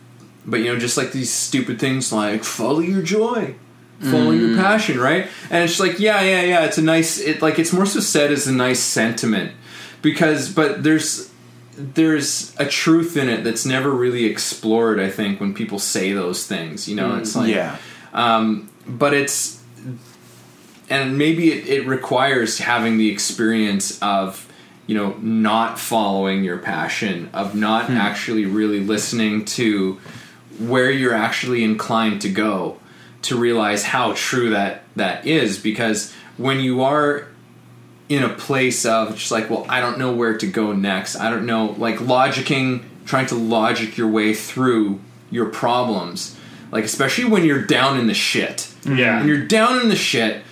but 0.45 0.57
you 0.61 0.71
know, 0.73 0.79
just 0.79 0.97
like 0.97 1.11
these 1.11 1.31
stupid 1.31 1.79
things 1.79 2.11
like 2.13 2.43
follow 2.43 2.79
your 2.79 3.01
joy, 3.01 3.55
follow 3.99 4.31
your 4.31 4.49
mm. 4.49 4.57
passion, 4.57 4.99
right? 4.99 5.27
And 5.49 5.63
it's 5.63 5.79
like, 5.79 5.99
yeah, 5.99 6.21
yeah, 6.21 6.41
yeah. 6.41 6.65
It's 6.65 6.77
a 6.77 6.81
nice. 6.81 7.19
It 7.19 7.41
like 7.41 7.59
it's 7.59 7.73
more 7.73 7.85
so 7.85 7.99
said 7.99 8.31
as 8.31 8.47
a 8.47 8.53
nice 8.53 8.79
sentiment 8.79 9.53
because, 10.01 10.51
but 10.51 10.83
there's 10.83 11.31
there's 11.77 12.55
a 12.57 12.65
truth 12.65 13.17
in 13.17 13.29
it 13.29 13.43
that's 13.43 13.65
never 13.65 13.91
really 13.91 14.25
explored. 14.25 14.99
I 14.99 15.09
think 15.09 15.39
when 15.39 15.53
people 15.53 15.79
say 15.79 16.13
those 16.13 16.45
things, 16.47 16.87
you 16.87 16.95
know, 16.95 17.11
mm, 17.11 17.19
it's 17.19 17.35
like, 17.35 17.53
yeah. 17.53 17.77
um, 18.13 18.69
but 18.87 19.13
it's 19.13 19.61
and 20.89 21.17
maybe 21.17 21.51
it, 21.51 21.67
it 21.67 21.87
requires 21.87 22.59
having 22.59 22.97
the 22.97 23.09
experience 23.09 24.01
of 24.01 24.51
you 24.87 24.95
know 24.95 25.15
not 25.19 25.79
following 25.79 26.43
your 26.43 26.57
passion 26.57 27.29
of 27.33 27.55
not 27.55 27.87
hmm. 27.87 27.97
actually 27.97 28.45
really 28.45 28.79
listening 28.79 29.45
to 29.45 29.99
where 30.59 30.91
you're 30.91 31.13
actually 31.13 31.63
inclined 31.63 32.21
to 32.21 32.29
go 32.29 32.77
to 33.25 33.37
realize 33.37 33.83
how 33.83 34.13
true 34.15 34.49
that 34.51 34.83
that 34.95 35.25
is 35.25 35.57
because 35.57 36.13
when 36.37 36.59
you 36.59 36.81
are 36.83 37.27
in 38.09 38.23
a 38.23 38.29
place 38.29 38.85
of 38.85 39.15
just 39.15 39.31
like 39.31 39.49
well 39.49 39.65
i 39.69 39.79
don't 39.81 39.97
know 39.97 40.13
where 40.13 40.37
to 40.37 40.45
go 40.47 40.71
next 40.73 41.15
i 41.15 41.29
don't 41.29 41.45
know 41.45 41.73
like 41.77 41.95
logicking 41.97 42.83
trying 43.05 43.25
to 43.25 43.35
logic 43.35 43.97
your 43.97 44.07
way 44.07 44.33
through 44.33 44.99
your 45.31 45.45
problems 45.47 46.37
like 46.71 46.83
especially 46.83 47.25
when 47.25 47.43
you're 47.43 47.63
down 47.65 47.99
in 47.99 48.07
the 48.07 48.13
shit 48.13 48.67
Yeah. 48.85 49.19
when 49.19 49.27
you're 49.27 49.45
down 49.45 49.79
in 49.81 49.89
the 49.89 49.95
shit 49.95 50.43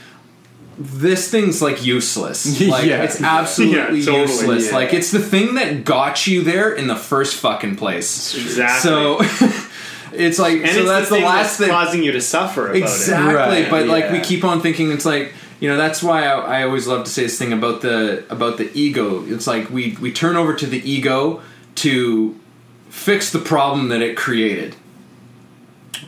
this 0.80 1.30
thing's 1.30 1.62
like 1.62 1.86
useless 1.86 2.60
like 2.68 2.86
Yeah. 2.86 3.04
it's 3.04 3.22
absolutely 3.22 4.00
Yeah, 4.00 4.06
totally, 4.06 4.22
useless 4.32 4.68
yeah. 4.72 4.76
like 4.78 4.94
it's 4.94 5.12
the 5.12 5.20
thing 5.22 5.54
that 5.56 5.84
got 5.86 6.26
you 6.26 6.42
there 6.42 6.74
in 6.74 6.88
the 6.88 6.96
first 6.96 7.36
fucking 7.36 7.76
place 7.76 8.34
Exactly. 8.36 8.90
so 8.90 9.20
it's 10.16 10.40
like 10.40 10.60
and 10.62 10.70
so 10.70 10.80
it's 10.82 10.90
that's 10.90 11.10
the, 11.10 11.16
the, 11.16 11.22
last 11.22 11.44
that's 11.44 11.58
thing 11.58 11.70
causing 11.70 12.04
you 12.04 12.12
to 12.12 12.22
suffer 12.22 12.66
about 12.68 12.76
exactly 12.78 13.36
Right, 13.36 13.70
but 13.70 13.88
like 13.88 14.12
we 14.12 14.20
keep 14.22 14.44
on 14.44 14.62
thinking 14.62 14.92
it's 14.92 15.06
like 15.06 15.34
you 15.60 15.70
know 15.70 15.78
that's 15.78 16.02
why 16.04 16.26
I, 16.26 16.60
I 16.60 16.64
always 16.64 16.88
love 16.88 17.06
to 17.06 17.10
say 17.12 17.24
this 17.24 17.38
thing 17.38 17.54
about 17.54 17.82
the 17.82 18.26
about 18.30 18.58
the 18.58 18.70
ego 18.78 19.24
it's 19.28 19.48
like 19.48 19.70
we 19.70 19.98
we 20.02 20.12
turn 20.12 20.36
over 20.36 20.54
to 20.54 20.66
the 20.66 20.80
ego 20.90 21.42
to 21.76 22.40
fix 22.90 23.32
the 23.32 23.40
problem 23.40 23.90
that 23.90 24.02
it 24.02 24.16
created 24.18 24.76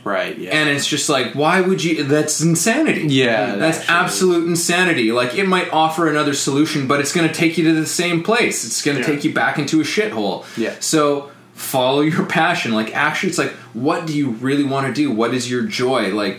Right. 0.04 0.36
Yeah. 0.38 0.50
and 0.50 0.68
it's 0.68 0.86
just 0.86 1.08
like 1.08 1.34
why 1.34 1.60
would 1.60 1.82
you 1.82 2.04
that's 2.04 2.40
insanity 2.40 3.06
Yeah, 3.08 3.56
that's 3.56 3.78
actually. 3.80 3.94
absolute 3.96 4.46
insanity 4.48 5.10
like 5.10 5.34
it 5.34 5.48
might 5.48 5.72
offer 5.72 6.06
another 6.08 6.32
solution 6.34 6.86
but 6.86 7.00
it's 7.00 7.12
going 7.12 7.26
to 7.26 7.34
take 7.34 7.58
you 7.58 7.64
to 7.64 7.72
the 7.72 7.86
same 7.86 8.22
place 8.22 8.64
it's 8.64 8.82
going 8.82 8.96
to 8.96 9.00
Yeah. 9.02 9.06
take 9.16 9.24
you 9.24 9.32
back 9.34 9.58
into 9.58 9.80
a 9.80 9.84
shithole 9.84 10.44
Yeah. 10.56 10.74
so 10.80 11.30
follow 11.56 12.00
your 12.02 12.24
passion 12.26 12.72
like 12.74 12.94
actually 12.94 13.28
it's 13.30 13.38
like 13.38 13.50
what 13.74 14.06
do 14.06 14.16
you 14.16 14.30
really 14.30 14.62
want 14.64 14.86
to 14.86 14.92
do 14.92 15.10
what 15.10 15.32
is 15.34 15.50
your 15.50 15.62
joy 15.62 16.12
like 16.14 16.38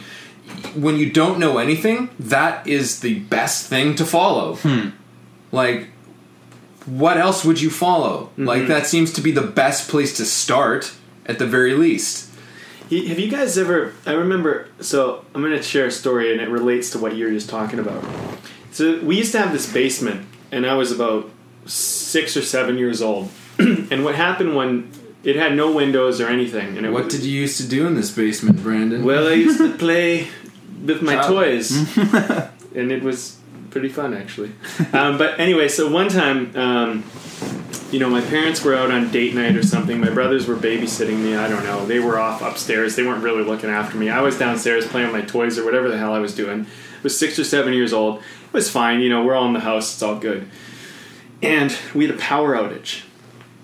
when 0.75 0.95
you 0.95 1.11
don't 1.11 1.37
know 1.39 1.57
anything 1.57 2.09
that 2.19 2.65
is 2.65 2.99
the 3.01 3.19
best 3.21 3.67
thing 3.67 3.95
to 3.95 4.05
follow 4.05 4.55
Hmm. 4.57 4.89
like 5.51 5.89
what 6.85 7.17
else 7.17 7.43
would 7.43 7.59
you 7.59 7.69
follow 7.69 8.29
Mm-hmm. 8.33 8.45
like 8.45 8.67
that 8.67 8.87
seems 8.87 9.11
to 9.13 9.21
be 9.21 9.31
the 9.31 9.41
best 9.41 9.89
place 9.89 10.15
to 10.17 10.23
start 10.25 10.93
at 11.25 11.39
the 11.39 11.45
very 11.45 11.73
least. 11.73 12.29
Have 12.89 13.19
you 13.19 13.29
guys 13.29 13.57
ever? 13.57 13.93
I 14.05 14.13
remember. 14.13 14.69
So 14.79 15.25
I'm 15.35 15.41
going 15.41 15.51
to 15.57 15.61
share 15.61 15.87
a 15.87 15.91
story, 15.91 16.31
and 16.31 16.39
it 16.39 16.47
relates 16.47 16.89
to 16.91 16.99
what 16.99 17.17
you 17.17 17.25
were 17.25 17.31
just 17.31 17.49
talking 17.49 17.79
about. 17.79 18.01
So 18.71 19.01
we 19.01 19.17
used 19.17 19.33
to 19.33 19.39
have 19.39 19.51
this 19.51 19.69
basement, 19.73 20.25
and 20.53 20.65
I 20.65 20.73
was 20.75 20.93
about 20.93 21.29
six 21.65 22.37
or 22.37 22.41
seven 22.41 22.77
years 22.77 23.01
old. 23.01 23.29
and 23.59 24.05
what 24.05 24.15
happened 24.15 24.55
when 24.55 24.89
it 25.23 25.35
had 25.35 25.55
no 25.55 25.71
windows 25.71 26.21
or 26.21 26.27
anything, 26.27 26.77
and 26.77 26.85
it 26.85 26.91
what 26.91 27.05
was, 27.05 27.13
did 27.15 27.23
you 27.23 27.39
used 27.41 27.57
to 27.61 27.67
do 27.67 27.87
in 27.87 27.95
this 27.95 28.11
basement 28.11 28.61
brandon 28.63 29.03
Well, 29.03 29.27
I 29.27 29.33
used 29.33 29.57
to 29.59 29.75
play 29.77 30.27
with 30.83 31.01
my 31.01 31.15
Child. 31.15 31.27
toys, 31.33 31.97
and 32.75 32.91
it 32.91 33.03
was 33.03 33.37
pretty 33.71 33.89
fun 33.89 34.13
actually. 34.13 34.51
Um, 34.93 35.17
but 35.17 35.39
anyway, 35.39 35.67
so 35.67 35.91
one 35.91 36.07
time, 36.09 36.55
um, 36.55 37.03
you 37.91 37.99
know, 37.99 38.09
my 38.09 38.21
parents 38.21 38.63
were 38.63 38.75
out 38.75 38.91
on 38.91 39.11
date 39.11 39.33
night 39.33 39.55
or 39.55 39.63
something. 39.63 39.99
My 39.99 40.09
brothers 40.09 40.47
were 40.47 40.55
babysitting 40.55 41.19
me. 41.19 41.35
I 41.35 41.47
don't 41.47 41.63
know. 41.63 41.85
They 41.85 41.99
were 41.99 42.19
off 42.19 42.41
upstairs. 42.41 42.95
They 42.95 43.03
weren't 43.03 43.23
really 43.23 43.43
looking 43.43 43.69
after 43.69 43.97
me. 43.97 44.09
I 44.09 44.21
was 44.21 44.37
downstairs 44.37 44.87
playing 44.87 45.11
with 45.11 45.21
my 45.21 45.27
toys 45.27 45.57
or 45.57 45.65
whatever 45.65 45.89
the 45.89 45.97
hell 45.97 46.13
I 46.13 46.19
was 46.19 46.33
doing. 46.35 46.61
I 46.65 47.03
was 47.03 47.17
six 47.17 47.37
or 47.39 47.43
seven 47.43 47.73
years 47.73 47.93
old. 47.93 48.17
It 48.19 48.53
was 48.53 48.69
fine. 48.69 48.99
You 49.01 49.09
know, 49.09 49.23
we're 49.23 49.35
all 49.35 49.45
in 49.47 49.53
the 49.53 49.59
house. 49.59 49.93
It's 49.93 50.01
all 50.01 50.17
good. 50.19 50.49
And 51.41 51.77
we 51.93 52.07
had 52.07 52.15
a 52.15 52.17
power 52.17 52.55
outage. 52.55 53.03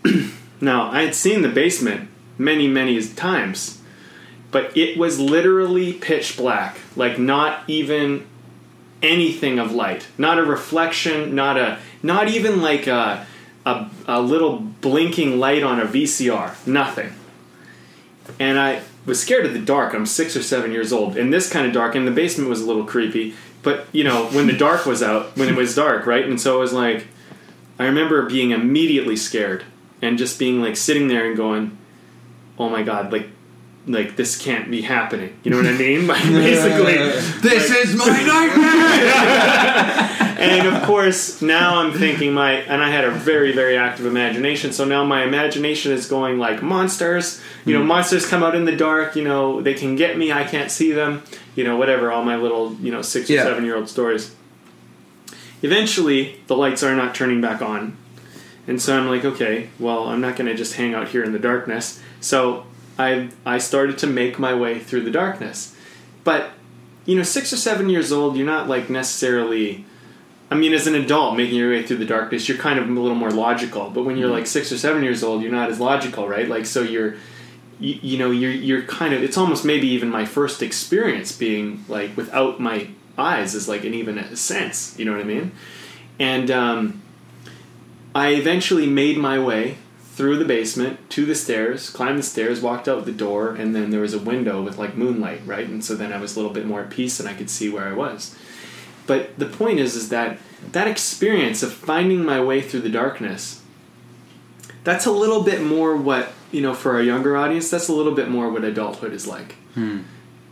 now, 0.64 0.90
I 0.90 1.02
had 1.04 1.14
seen 1.14 1.42
the 1.42 1.50
basement 1.50 2.10
many, 2.38 2.68
many 2.68 3.02
times 3.10 3.82
but 4.54 4.78
it 4.78 4.96
was 4.98 5.20
literally 5.20 5.92
pitch 5.92 6.38
black 6.38 6.78
like 6.96 7.20
not 7.20 7.68
even 7.68 8.26
anything 9.02 9.60
of 9.60 9.74
light. 9.74 10.08
Not 10.18 10.40
a 10.40 10.44
reflection 10.44 11.36
not 11.36 11.58
a 11.58 11.80
not 12.02 12.30
even 12.30 12.62
like 12.62 12.88
a 12.88 13.26
a, 13.66 13.90
a 14.08 14.22
little 14.22 14.60
blinking 14.60 15.40
light 15.40 15.64
on 15.64 15.82
a 15.82 15.86
vcr 15.86 16.56
nothing. 16.66 17.12
And 18.40 18.58
i 18.58 18.84
was 19.06 19.22
scared 19.22 19.46
of 19.46 19.54
the 19.54 19.60
dark. 19.60 19.94
I'm 19.94 20.06
six 20.06 20.38
or 20.38 20.44
seven 20.44 20.72
years 20.72 20.94
old 20.94 21.18
and 21.18 21.34
this 21.34 21.52
kind 21.52 21.68
of 21.68 21.74
dark 21.74 21.96
and 21.96 22.08
the 22.08 22.12
basement 22.12 22.50
was 22.50 22.62
a 22.62 22.66
little 22.66 22.86
creepy 22.86 23.34
but 23.64 23.88
you 23.92 24.04
know 24.04 24.28
when 24.28 24.48
the 24.48 24.58
dark 24.58 24.86
was 24.86 25.02
out 25.04 25.36
when 25.36 25.50
it 25.50 25.56
was 25.56 25.76
dark 25.76 26.06
right? 26.06 26.26
And 26.26 26.40
so 26.40 26.58
it 26.58 26.60
was 26.60 26.74
like 26.74 27.08
i 27.80 27.86
remember 27.86 28.30
being 28.30 28.52
immediately 28.52 29.16
scared 29.16 29.66
and 30.04 30.18
just 30.18 30.38
being 30.38 30.62
like 30.62 30.76
sitting 30.76 31.08
there 31.08 31.28
and 31.28 31.38
going 31.38 31.78
oh 32.60 32.70
my 32.70 32.84
god 32.84 33.12
like 33.12 33.28
like 33.88 34.16
this 34.16 34.38
can't 34.38 34.72
be 34.72 34.82
happening. 34.82 35.38
You 35.44 35.52
know 35.52 35.58
what 35.58 35.66
I 35.68 35.74
mean? 35.74 36.08
Like 36.14 36.24
basically, 36.24 36.94
This 37.42 37.70
is 37.70 37.96
my 37.96 38.06
nightmare. 38.06 38.68
and 40.40 40.68
of 40.68 40.84
course 40.84 41.42
now 41.42 41.80
I'm 41.80 41.92
thinking 41.92 42.34
my 42.34 42.54
and 42.54 42.84
I 42.84 42.90
had 42.90 43.04
a 43.04 43.12
very 43.12 43.52
very 43.52 43.78
active 43.78 44.06
imagination. 44.06 44.72
So 44.72 44.86
now 44.86 45.04
my 45.04 45.24
imagination 45.24 45.92
is 45.92 46.08
going 46.08 46.38
like 46.40 46.62
monsters. 46.62 47.42
You 47.66 47.74
know, 47.74 47.82
hmm. 47.82 47.88
monsters 47.88 48.28
come 48.28 48.44
out 48.44 48.56
in 48.56 48.66
the 48.66 48.76
dark. 48.76 49.16
You 49.16 49.24
know, 49.24 49.62
they 49.62 49.74
can 49.74 49.96
get 49.96 50.18
me. 50.18 50.32
I 50.32 50.44
can't 50.44 50.72
see 50.72 50.92
them. 50.92 51.24
You 51.56 51.64
know, 51.64 51.78
whatever. 51.78 52.12
All 52.12 52.24
my 52.24 52.36
little 52.36 52.74
you 52.76 52.92
know 52.92 53.02
six 53.02 53.30
or 53.30 53.38
seven 53.38 53.66
year 53.66 53.76
old 53.76 53.90
stories. 53.90 54.36
Eventually, 55.62 56.42
the 56.48 56.56
lights 56.56 56.84
are 56.84 56.96
not 56.96 57.16
turning 57.16 57.42
back 57.42 57.62
on. 57.62 57.98
And 58.68 58.82
so 58.82 58.98
I'm 58.98 59.08
like, 59.08 59.26
okay, 59.26 59.70
well, 59.80 60.08
I'm 60.08 60.22
not 60.22 60.36
going 60.36 60.48
to 60.48 60.56
just 60.56 60.76
hang 60.76 60.94
out 60.94 61.10
here 61.10 61.24
in 61.24 61.34
the 61.34 61.40
darkness. 61.40 62.02
So 62.22 62.66
I 62.98 63.30
I 63.46 63.58
started 63.58 63.98
to 64.00 64.08
make 64.08 64.40
my 64.40 64.54
way 64.54 64.80
through 64.80 65.02
the 65.02 65.12
darkness. 65.12 65.76
But 66.24 66.52
you 67.06 67.18
know, 67.18 67.24
six 67.24 67.52
or 67.52 67.58
seven 67.58 67.90
years 67.90 68.12
old, 68.12 68.38
you're 68.38 68.46
not 68.46 68.68
like 68.68 68.90
necessarily. 68.90 69.86
I 70.50 70.56
mean, 70.56 70.74
as 70.74 70.86
an 70.86 70.94
adult 70.94 71.36
making 71.36 71.56
your 71.56 71.72
way 71.72 71.84
through 71.84 71.98
the 71.98 72.06
darkness, 72.06 72.48
you're 72.48 72.58
kind 72.58 72.78
of 72.78 72.88
a 72.88 72.92
little 72.92 73.18
more 73.18 73.32
logical. 73.32 73.90
But 73.90 74.04
when 74.04 74.18
you're 74.18 74.30
like 74.30 74.46
six 74.46 74.72
or 74.72 74.78
seven 74.78 75.02
years 75.04 75.24
old, 75.24 75.42
you're 75.42 75.52
not 75.52 75.72
as 75.72 75.80
logical, 75.80 76.28
right? 76.28 76.48
Like, 76.48 76.68
so 76.68 76.82
you're, 76.82 77.16
you, 77.80 77.98
you 78.02 78.18
know, 78.18 78.30
you're 78.30 78.52
you're 78.52 78.84
kind 78.84 79.14
of. 79.14 79.24
It's 79.24 79.38
almost 79.38 79.66
maybe 79.66 79.88
even 79.88 80.10
my 80.10 80.26
first 80.26 80.62
experience 80.62 81.32
being 81.32 81.84
like 81.88 82.16
without 82.16 82.60
my 82.60 82.88
eyes 83.18 83.56
is 83.56 83.68
like 83.68 83.84
an 83.84 83.94
even 83.94 84.18
a 84.18 84.36
sense. 84.36 84.98
You 84.98 85.06
know 85.06 85.12
what 85.12 85.22
I 85.22 85.26
mean? 85.26 85.52
And 86.20 86.52
um, 86.52 87.02
I 88.16 88.30
eventually 88.30 88.88
made 88.88 89.18
my 89.18 89.40
way 89.40 89.78
through 90.14 90.38
the 90.38 90.46
basement 90.46 91.10
to 91.10 91.26
the 91.26 91.34
stairs, 91.34 91.90
climbed 91.90 92.20
the 92.20 92.24
stairs, 92.24 92.62
walked 92.62 92.88
out 92.88 93.06
the 93.06 93.12
door, 93.12 93.56
and 93.56 93.76
then 93.76 93.90
there 93.90 94.02
was 94.02 94.14
a 94.14 94.20
window 94.20 94.62
with 94.62 94.78
like 94.78 94.96
moonlight, 94.96 95.42
right? 95.46 95.68
And 95.68 95.84
so 95.84 95.96
then 95.96 96.14
I 96.14 96.20
was 96.20 96.36
a 96.36 96.40
little 96.40 96.54
bit 96.54 96.68
more 96.68 96.82
at 96.82 96.92
peace 96.92 97.20
and 97.20 97.28
I 97.28 97.34
could 97.34 97.50
see 97.50 97.70
where 97.70 97.88
I 97.88 97.94
was. 97.94 98.36
But 99.08 99.38
the 99.40 99.48
point 99.48 99.80
is, 99.80 99.96
is 99.96 100.10
that 100.10 100.38
that 100.72 100.88
experience 100.88 101.64
of 101.64 101.74
finding 101.74 102.24
my 102.24 102.42
way 102.42 102.62
through 102.62 102.82
the 102.82 102.90
darkness, 102.90 103.64
that's 104.84 105.06
a 105.06 105.12
little 105.12 105.44
bit 105.44 105.62
more 105.62 105.98
what, 105.98 106.32
you 106.52 106.62
know, 106.62 106.74
for 106.74 106.94
our 106.94 107.02
younger 107.02 107.36
audience, 107.36 107.70
that's 107.70 107.88
a 107.88 107.94
little 107.94 108.14
bit 108.14 108.30
more 108.30 108.50
what 108.50 108.64
adulthood 108.64 109.14
is 109.14 109.28
like. 109.28 109.54
Hmm. 109.74 110.02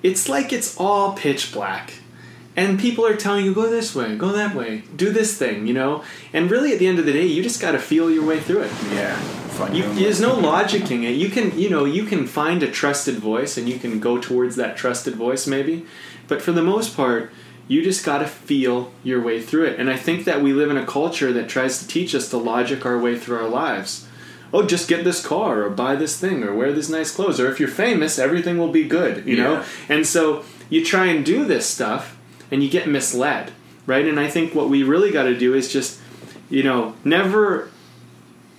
It's 0.01 0.27
like 0.27 0.51
it's 0.51 0.75
all 0.77 1.13
pitch 1.13 1.53
black. 1.53 1.93
And 2.55 2.79
people 2.79 3.05
are 3.05 3.15
telling 3.15 3.45
you, 3.45 3.53
go 3.53 3.69
this 3.69 3.95
way, 3.95 4.15
go 4.17 4.33
that 4.33 4.53
way, 4.53 4.83
do 4.95 5.09
this 5.09 5.37
thing, 5.37 5.67
you 5.67 5.73
know? 5.73 6.03
And 6.33 6.51
really, 6.51 6.73
at 6.73 6.79
the 6.79 6.87
end 6.87 6.99
of 6.99 7.05
the 7.05 7.13
day, 7.13 7.25
you 7.25 7.41
just 7.41 7.61
got 7.61 7.71
to 7.71 7.79
feel 7.79 8.11
your 8.11 8.25
way 8.25 8.41
through 8.41 8.63
it. 8.63 8.71
Yeah. 8.91 9.17
You, 9.71 9.83
there's 9.93 10.19
no 10.19 10.35
logicking 10.35 11.03
it. 11.03 11.11
You 11.11 11.29
can, 11.29 11.57
you 11.57 11.69
know, 11.69 11.85
you 11.85 12.03
can 12.03 12.25
find 12.25 12.63
a 12.63 12.71
trusted 12.71 13.15
voice 13.15 13.57
and 13.57 13.69
you 13.69 13.77
can 13.77 13.99
go 13.99 14.19
towards 14.19 14.55
that 14.55 14.75
trusted 14.75 15.15
voice 15.15 15.45
maybe, 15.45 15.85
but 16.27 16.41
for 16.41 16.51
the 16.51 16.63
most 16.63 16.95
part, 16.95 17.31
you 17.67 17.83
just 17.83 18.03
got 18.03 18.17
to 18.17 18.27
feel 18.27 18.91
your 19.03 19.21
way 19.21 19.39
through 19.39 19.65
it. 19.65 19.79
And 19.79 19.89
I 19.89 19.97
think 19.97 20.25
that 20.25 20.41
we 20.41 20.51
live 20.51 20.71
in 20.71 20.77
a 20.77 20.85
culture 20.85 21.31
that 21.33 21.47
tries 21.47 21.79
to 21.79 21.87
teach 21.87 22.15
us 22.15 22.29
to 22.29 22.37
logic 22.37 22.85
our 22.85 22.97
way 22.97 23.17
through 23.17 23.37
our 23.37 23.47
lives. 23.47 24.07
Oh, 24.51 24.63
just 24.63 24.89
get 24.89 25.03
this 25.03 25.25
car 25.25 25.61
or 25.61 25.69
buy 25.69 25.95
this 25.95 26.19
thing 26.19 26.43
or 26.43 26.53
wear 26.53 26.73
this 26.73 26.89
nice 26.89 27.11
clothes 27.11 27.39
or 27.39 27.49
if 27.49 27.59
you're 27.59 27.69
famous, 27.69 28.19
everything 28.19 28.57
will 28.57 28.71
be 28.71 28.83
good, 28.83 29.25
you 29.25 29.37
know? 29.37 29.63
And 29.87 30.05
so 30.05 30.43
you 30.69 30.83
try 30.83 31.05
and 31.05 31.25
do 31.25 31.45
this 31.45 31.67
stuff 31.67 32.17
and 32.51 32.61
you 32.61 32.69
get 32.69 32.87
misled, 32.87 33.51
right? 33.85 34.05
And 34.05 34.19
I 34.19 34.27
think 34.27 34.53
what 34.53 34.69
we 34.69 34.83
really 34.83 35.11
got 35.11 35.23
to 35.23 35.37
do 35.37 35.53
is 35.53 35.71
just, 35.71 35.99
you 36.49 36.63
know, 36.63 36.95
never 37.03 37.71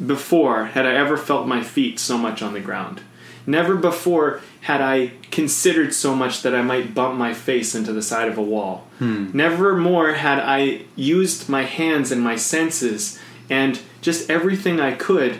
before 0.05 0.67
had 0.67 0.87
I 0.87 0.95
ever 0.95 1.17
felt 1.17 1.47
my 1.47 1.63
feet 1.63 1.99
so 1.99 2.19
much 2.19 2.43
on 2.43 2.55
the 2.55 2.61
ground. 2.61 3.03
Never 3.47 3.77
before 3.77 4.41
had 4.63 4.81
I 4.81 5.13
considered 5.31 5.93
so 5.93 6.15
much 6.15 6.43
that 6.43 6.55
I 6.55 6.63
might 6.63 6.95
bump 6.95 7.19
my 7.19 7.35
face 7.35 7.75
into 7.75 7.93
the 7.93 8.03
side 8.03 8.29
of 8.29 8.39
a 8.39 8.43
wall. 8.43 8.87
Hmm. 8.99 9.31
Never 9.37 9.77
more 9.77 10.13
had 10.13 10.39
I 10.39 10.83
used 10.95 11.49
my 11.49 11.63
hands 11.65 12.13
and 12.13 12.21
my 12.21 12.37
senses 12.37 13.19
and 13.51 13.81
just 14.01 14.31
everything 14.31 14.81
I 14.81 14.93
could 14.95 15.39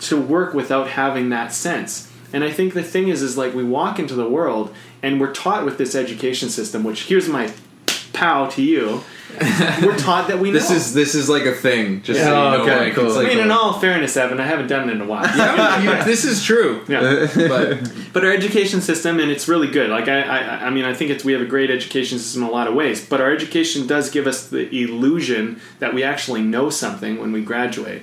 to 0.00 0.20
work 0.20 0.54
without 0.54 0.88
having 0.88 1.28
that 1.28 1.52
sense. 1.52 2.10
And 2.32 2.42
I 2.42 2.50
think 2.50 2.72
the 2.72 2.82
thing 2.82 3.08
is, 3.08 3.22
is 3.22 3.36
like 3.36 3.54
we 3.54 3.64
walk 3.64 3.98
into 3.98 4.14
the 4.14 4.28
world 4.28 4.74
and 5.02 5.20
we're 5.20 5.34
taught 5.34 5.64
with 5.64 5.76
this 5.76 5.94
education 5.94 6.48
system, 6.48 6.82
which 6.84 7.04
here's 7.04 7.28
my 7.28 7.52
pow 8.12 8.46
to 8.46 8.62
you. 8.62 9.02
we're 9.82 9.96
taught 9.96 10.28
that 10.28 10.38
we 10.38 10.50
know. 10.50 10.58
This 10.58 10.70
is 10.70 10.92
this 10.92 11.14
is 11.14 11.26
like 11.30 11.44
a 11.46 11.52
thing. 11.54 12.02
Just 12.02 12.20
so 12.20 12.26
you 12.26 12.32
know, 12.58 12.62
okay, 12.64 12.84
like, 12.84 12.94
cool. 12.94 13.06
it's 13.06 13.14
I 13.14 13.22
like 13.22 13.28
mean, 13.28 13.38
in 13.38 13.50
all 13.50 13.72
fairness, 13.80 14.14
Evan, 14.14 14.38
I 14.38 14.46
haven't 14.46 14.66
done 14.66 14.90
it 14.90 14.92
in 14.92 15.00
a 15.00 15.06
while. 15.06 15.22
You- 15.82 16.04
this 16.04 16.24
is 16.26 16.44
true. 16.44 16.84
Yeah. 16.86 17.26
But 17.48 17.90
But 18.12 18.24
our 18.26 18.30
education 18.30 18.82
system, 18.82 19.18
and 19.20 19.30
it's 19.30 19.48
really 19.48 19.68
good. 19.70 19.88
Like 19.88 20.06
I, 20.06 20.20
I, 20.20 20.66
I 20.66 20.70
mean, 20.70 20.84
I 20.84 20.92
think 20.92 21.10
it's 21.10 21.24
we 21.24 21.32
have 21.32 21.40
a 21.40 21.46
great 21.46 21.70
education 21.70 22.18
system 22.18 22.42
in 22.42 22.48
a 22.48 22.52
lot 22.52 22.68
of 22.68 22.74
ways. 22.74 23.04
But 23.06 23.22
our 23.22 23.32
education 23.32 23.86
does 23.86 24.10
give 24.10 24.26
us 24.26 24.48
the 24.48 24.68
illusion 24.70 25.60
that 25.78 25.94
we 25.94 26.02
actually 26.02 26.42
know 26.42 26.68
something 26.68 27.18
when 27.18 27.32
we 27.32 27.40
graduate, 27.42 28.02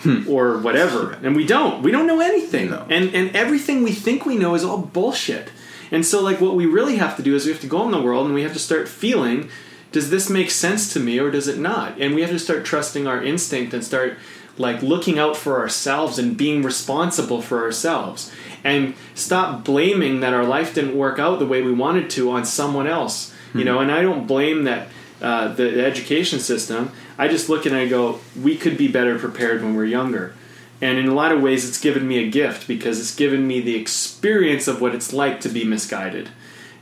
hmm. 0.00 0.28
or 0.28 0.58
whatever, 0.58 1.12
and 1.22 1.34
we 1.34 1.46
don't. 1.46 1.82
We 1.82 1.90
don't 1.92 2.06
know 2.06 2.20
anything, 2.20 2.70
No. 2.70 2.86
and 2.90 3.14
and 3.14 3.34
everything 3.34 3.82
we 3.82 3.92
think 3.92 4.26
we 4.26 4.36
know 4.36 4.54
is 4.54 4.64
all 4.64 4.78
bullshit. 4.78 5.48
And 5.92 6.04
so, 6.04 6.20
like, 6.20 6.40
what 6.40 6.56
we 6.56 6.66
really 6.66 6.96
have 6.96 7.16
to 7.18 7.22
do 7.22 7.36
is 7.36 7.44
we 7.44 7.52
have 7.52 7.60
to 7.60 7.68
go 7.68 7.84
in 7.84 7.92
the 7.92 8.02
world 8.02 8.26
and 8.26 8.34
we 8.34 8.42
have 8.42 8.54
to 8.54 8.58
start 8.58 8.88
feeling. 8.88 9.50
Does 9.92 10.10
this 10.10 10.30
make 10.30 10.50
sense 10.50 10.92
to 10.94 11.00
me 11.00 11.20
or 11.20 11.30
does 11.30 11.46
it 11.46 11.58
not? 11.58 12.00
And 12.00 12.14
we 12.14 12.22
have 12.22 12.30
to 12.30 12.38
start 12.38 12.64
trusting 12.64 13.06
our 13.06 13.22
instinct 13.22 13.74
and 13.74 13.84
start 13.84 14.16
like 14.58 14.82
looking 14.82 15.18
out 15.18 15.36
for 15.36 15.60
ourselves 15.60 16.18
and 16.18 16.36
being 16.36 16.62
responsible 16.62 17.40
for 17.40 17.62
ourselves 17.62 18.32
and 18.64 18.94
stop 19.14 19.64
blaming 19.64 20.20
that 20.20 20.34
our 20.34 20.44
life 20.44 20.74
didn't 20.74 20.96
work 20.96 21.18
out 21.18 21.38
the 21.38 21.46
way 21.46 21.62
we 21.62 21.72
wanted 21.72 22.10
to 22.10 22.30
on 22.30 22.44
someone 22.44 22.86
else 22.86 23.34
you 23.54 23.64
know 23.64 23.80
and 23.80 23.90
i 23.90 24.02
don't 24.02 24.26
blame 24.26 24.64
that 24.64 24.88
uh, 25.20 25.48
the, 25.48 25.70
the 25.70 25.84
education 25.84 26.38
system 26.38 26.90
i 27.18 27.28
just 27.28 27.48
look 27.48 27.64
and 27.64 27.74
i 27.74 27.86
go 27.86 28.20
we 28.42 28.56
could 28.56 28.76
be 28.76 28.88
better 28.88 29.18
prepared 29.18 29.62
when 29.62 29.74
we're 29.74 29.84
younger 29.84 30.34
and 30.82 30.98
in 30.98 31.08
a 31.08 31.14
lot 31.14 31.32
of 31.32 31.40
ways 31.40 31.66
it's 31.66 31.80
given 31.80 32.06
me 32.06 32.18
a 32.18 32.28
gift 32.28 32.68
because 32.68 33.00
it's 33.00 33.14
given 33.14 33.46
me 33.46 33.60
the 33.60 33.76
experience 33.76 34.68
of 34.68 34.82
what 34.82 34.94
it's 34.94 35.14
like 35.14 35.40
to 35.40 35.48
be 35.48 35.64
misguided 35.64 36.28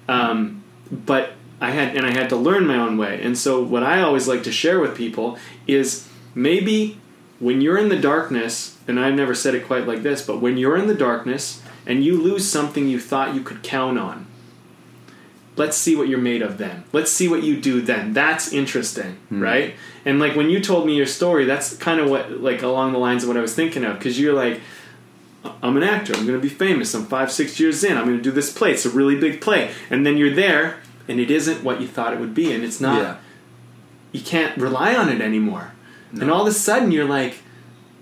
um, 0.09 0.65
but 0.91 1.35
I 1.61 1.71
had 1.71 1.97
and 1.97 2.07
I 2.07 2.11
had 2.11 2.29
to 2.31 2.37
learn 2.37 2.67
my 2.67 2.77
own 2.77 2.97
way. 2.97 3.21
And 3.23 3.37
so 3.37 3.63
what 3.63 3.83
I 3.83 4.01
always 4.01 4.27
like 4.27 4.43
to 4.45 4.53
share 4.53 4.81
with 4.81 4.97
people 4.97 5.39
is 5.67 6.09
maybe 6.35 6.99
when 7.39 7.61
you're 7.61 7.79
in 7.79 7.89
the 7.89 7.99
darkness, 7.99 8.77
and 8.89 8.99
I've 8.99 9.15
never 9.15 9.35
said 9.35 9.55
it 9.55 9.67
quite 9.67 9.87
like 9.87 10.03
this, 10.03 10.25
but 10.25 10.41
when 10.41 10.57
you're 10.57 10.77
in 10.77 10.87
the 10.87 10.95
darkness 10.95 11.63
and 11.87 12.05
you 12.05 12.21
lose 12.21 12.51
something 12.51 12.89
you 12.89 13.01
thought 13.01 13.35
you 13.35 13.43
could 13.43 13.63
count 13.63 13.99
on, 13.99 14.27
let's 15.61 15.77
see 15.77 15.95
what 15.95 16.09
you're 16.09 16.19
made 16.19 16.41
of 16.41 16.57
then. 16.57 16.85
Let's 16.91 17.13
see 17.13 17.29
what 17.29 17.43
you 17.43 17.61
do 17.61 17.83
then. 17.83 18.15
That's 18.15 18.51
interesting, 18.51 19.17
hmm. 19.29 19.43
right? 19.43 19.75
And 20.07 20.19
like 20.19 20.35
when 20.35 20.49
you 20.49 20.59
told 20.59 20.87
me 20.87 20.97
your 20.97 21.07
story, 21.07 21.45
that's 21.45 21.77
kind 21.77 22.01
of 22.01 22.09
what 22.09 22.41
like 22.41 22.63
along 22.63 22.93
the 22.93 22.99
lines 22.99 23.23
of 23.23 23.29
what 23.29 23.37
I 23.37 23.43
was 23.43 23.55
thinking 23.55 23.85
of 23.85 23.99
because 23.99 24.19
you're 24.19 24.33
like 24.33 24.61
I'm 25.63 25.77
an 25.77 25.83
actor. 25.83 26.15
I'm 26.15 26.27
going 26.27 26.39
to 26.39 26.43
be 26.43 26.55
famous. 26.55 26.95
I'm 26.95 27.07
five, 27.07 27.31
six 27.33 27.59
years 27.61 27.83
in. 27.85 27.97
I'm 27.97 28.05
going 28.05 28.17
to 28.17 28.23
do 28.23 28.31
this 28.31 28.53
play. 28.53 28.73
It's 28.73 28.85
a 28.85 28.91
really 28.91 29.19
big 29.19 29.41
play. 29.41 29.71
And 29.89 30.05
then 30.05 30.19
you're 30.19 30.35
there, 30.35 30.81
and 31.09 31.19
it 31.19 31.31
isn't 31.31 31.65
what 31.65 31.81
you 31.81 31.89
thought 31.89 32.13
it 32.13 32.21
would 32.21 32.35
be. 32.35 32.53
And 32.53 32.63
it's 32.63 32.79
not, 32.79 33.01
yeah. 33.01 33.17
you 34.13 34.21
can't 34.21 34.55
rely 34.59 34.95
on 34.95 35.09
it 35.09 35.23
anymore. 35.23 35.73
And 36.13 36.31
all 36.31 36.43
of 36.43 36.47
a 36.47 36.53
sudden, 36.53 36.93
you're 36.93 37.09
like, 37.09 37.39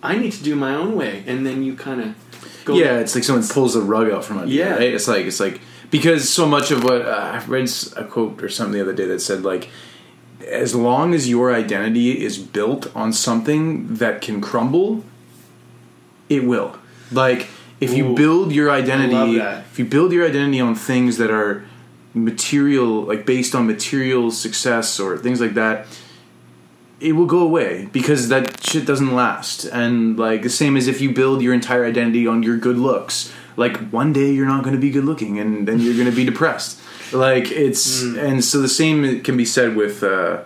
I 0.03 0.19
need 0.19 0.33
to 0.33 0.43
do 0.43 0.57
my 0.57 0.75
own 0.75 0.97
way. 0.97 1.23
And 1.29 1.47
then 1.47 1.63
you 1.63 1.77
kind 1.77 2.01
of 2.01 2.65
go, 2.65 2.75
Yeah, 2.75 2.99
it's 2.99 3.15
like 3.15 3.25
someone 3.25 3.47
pulls 3.47 3.75
the 3.75 3.83
rug 3.83 4.11
out 4.11 4.25
from 4.25 4.39
under 4.39 4.53
you, 4.53 4.61
Yeah. 4.61 4.75
right? 4.75 4.95
It's 4.95 5.09
like 5.09 5.27
it's 5.27 5.41
like 5.41 5.61
because 5.91 6.29
so 6.29 6.47
much 6.47 6.71
of 6.71 6.85
what 6.85 7.03
uh, 7.03 7.33
I 7.35 7.45
read 7.47 7.71
a 7.97 8.05
quote 8.05 8.43
or 8.43 8.49
something 8.49 8.75
the 8.75 8.83
other 8.83 8.95
day 8.95 9.07
that 9.07 9.21
said 9.21 9.43
like 9.43 9.69
as 10.47 10.75
long 10.75 11.15
as 11.15 11.29
your 11.29 11.55
identity 11.55 12.25
is 12.25 12.39
built 12.39 12.95
on 12.97 13.13
something 13.13 13.95
that 13.97 14.21
can 14.21 14.41
crumble, 14.41 15.05
it 16.29 16.45
will. 16.45 16.79
Like 17.13 17.49
if 17.81 17.95
you 17.95 18.15
build 18.15 18.53
your 18.53 18.71
identity, 18.71 19.39
if 19.39 19.79
you 19.79 19.85
build 19.85 20.13
your 20.13 20.27
identity 20.27 20.61
on 20.61 20.75
things 20.75 21.17
that 21.19 21.31
are 21.31 21.65
material, 22.15 23.03
like 23.03 23.27
based 23.27 23.55
on 23.55 23.67
material 23.67 24.31
success 24.31 24.99
or 24.99 25.19
things 25.19 25.41
like 25.41 25.55
that, 25.55 25.87
it 27.01 27.13
will 27.13 27.27
go 27.27 27.41
away 27.41 27.89
because 27.93 28.29
that 28.29 28.63
shit 28.65 28.85
doesn't 28.87 29.15
last. 29.15 29.65
And 29.65 30.19
like 30.19 30.43
the 30.43 30.51
same 30.51 30.77
as 30.77 30.89
if 30.89 31.01
you 31.01 31.13
build 31.13 31.43
your 31.43 31.55
entire 31.55 31.85
identity 31.85 32.27
on 32.27 32.43
your 32.43 32.57
good 32.57 32.79
looks, 32.79 33.33
like 33.59 33.91
one 33.91 34.13
day 34.13 34.31
you're 34.31 34.47
not 34.47 34.63
going 34.63 34.75
to 34.75 34.81
be 34.81 34.91
good 34.91 35.05
looking, 35.05 35.39
and 35.39 35.67
then 35.67 35.81
you're 35.81 35.95
going 35.95 36.09
to 36.09 36.17
be 36.17 36.25
depressed. 36.25 36.81
Like 37.13 37.51
it's 37.51 38.03
and 38.03 38.45
so 38.45 38.61
the 38.61 38.69
same 38.69 39.23
can 39.23 39.37
be 39.37 39.45
said 39.45 39.75
with 39.75 40.03
uh, 40.03 40.45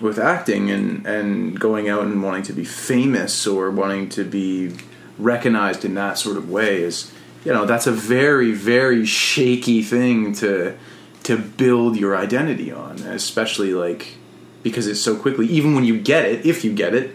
with 0.00 0.18
acting 0.18 0.70
and 0.70 1.04
and 1.04 1.58
going 1.58 1.88
out 1.88 2.04
and 2.04 2.22
wanting 2.22 2.44
to 2.44 2.52
be 2.52 2.64
famous 2.64 3.46
or 3.46 3.70
wanting 3.70 4.08
to 4.10 4.24
be 4.24 4.74
recognized 5.18 5.84
in 5.84 5.94
that 5.94 6.16
sort 6.16 6.36
of 6.36 6.48
way 6.48 6.82
is 6.82 7.12
you 7.44 7.52
know 7.52 7.66
that's 7.66 7.86
a 7.86 7.92
very 7.92 8.52
very 8.52 9.04
shaky 9.04 9.82
thing 9.82 10.32
to 10.32 10.76
to 11.22 11.36
build 11.36 11.96
your 11.96 12.16
identity 12.16 12.72
on 12.72 12.98
especially 13.00 13.74
like 13.74 14.16
because 14.62 14.86
it's 14.86 15.00
so 15.00 15.14
quickly 15.16 15.46
even 15.46 15.74
when 15.74 15.84
you 15.84 16.00
get 16.00 16.24
it 16.24 16.46
if 16.46 16.64
you 16.64 16.72
get 16.72 16.94
it 16.94 17.14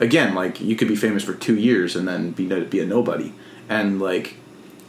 again 0.00 0.34
like 0.34 0.60
you 0.60 0.74
could 0.74 0.88
be 0.88 0.96
famous 0.96 1.22
for 1.22 1.34
two 1.34 1.56
years 1.56 1.94
and 1.94 2.08
then 2.08 2.32
be 2.32 2.46
be 2.64 2.80
a 2.80 2.86
nobody 2.86 3.32
and 3.70 4.00
like 4.00 4.34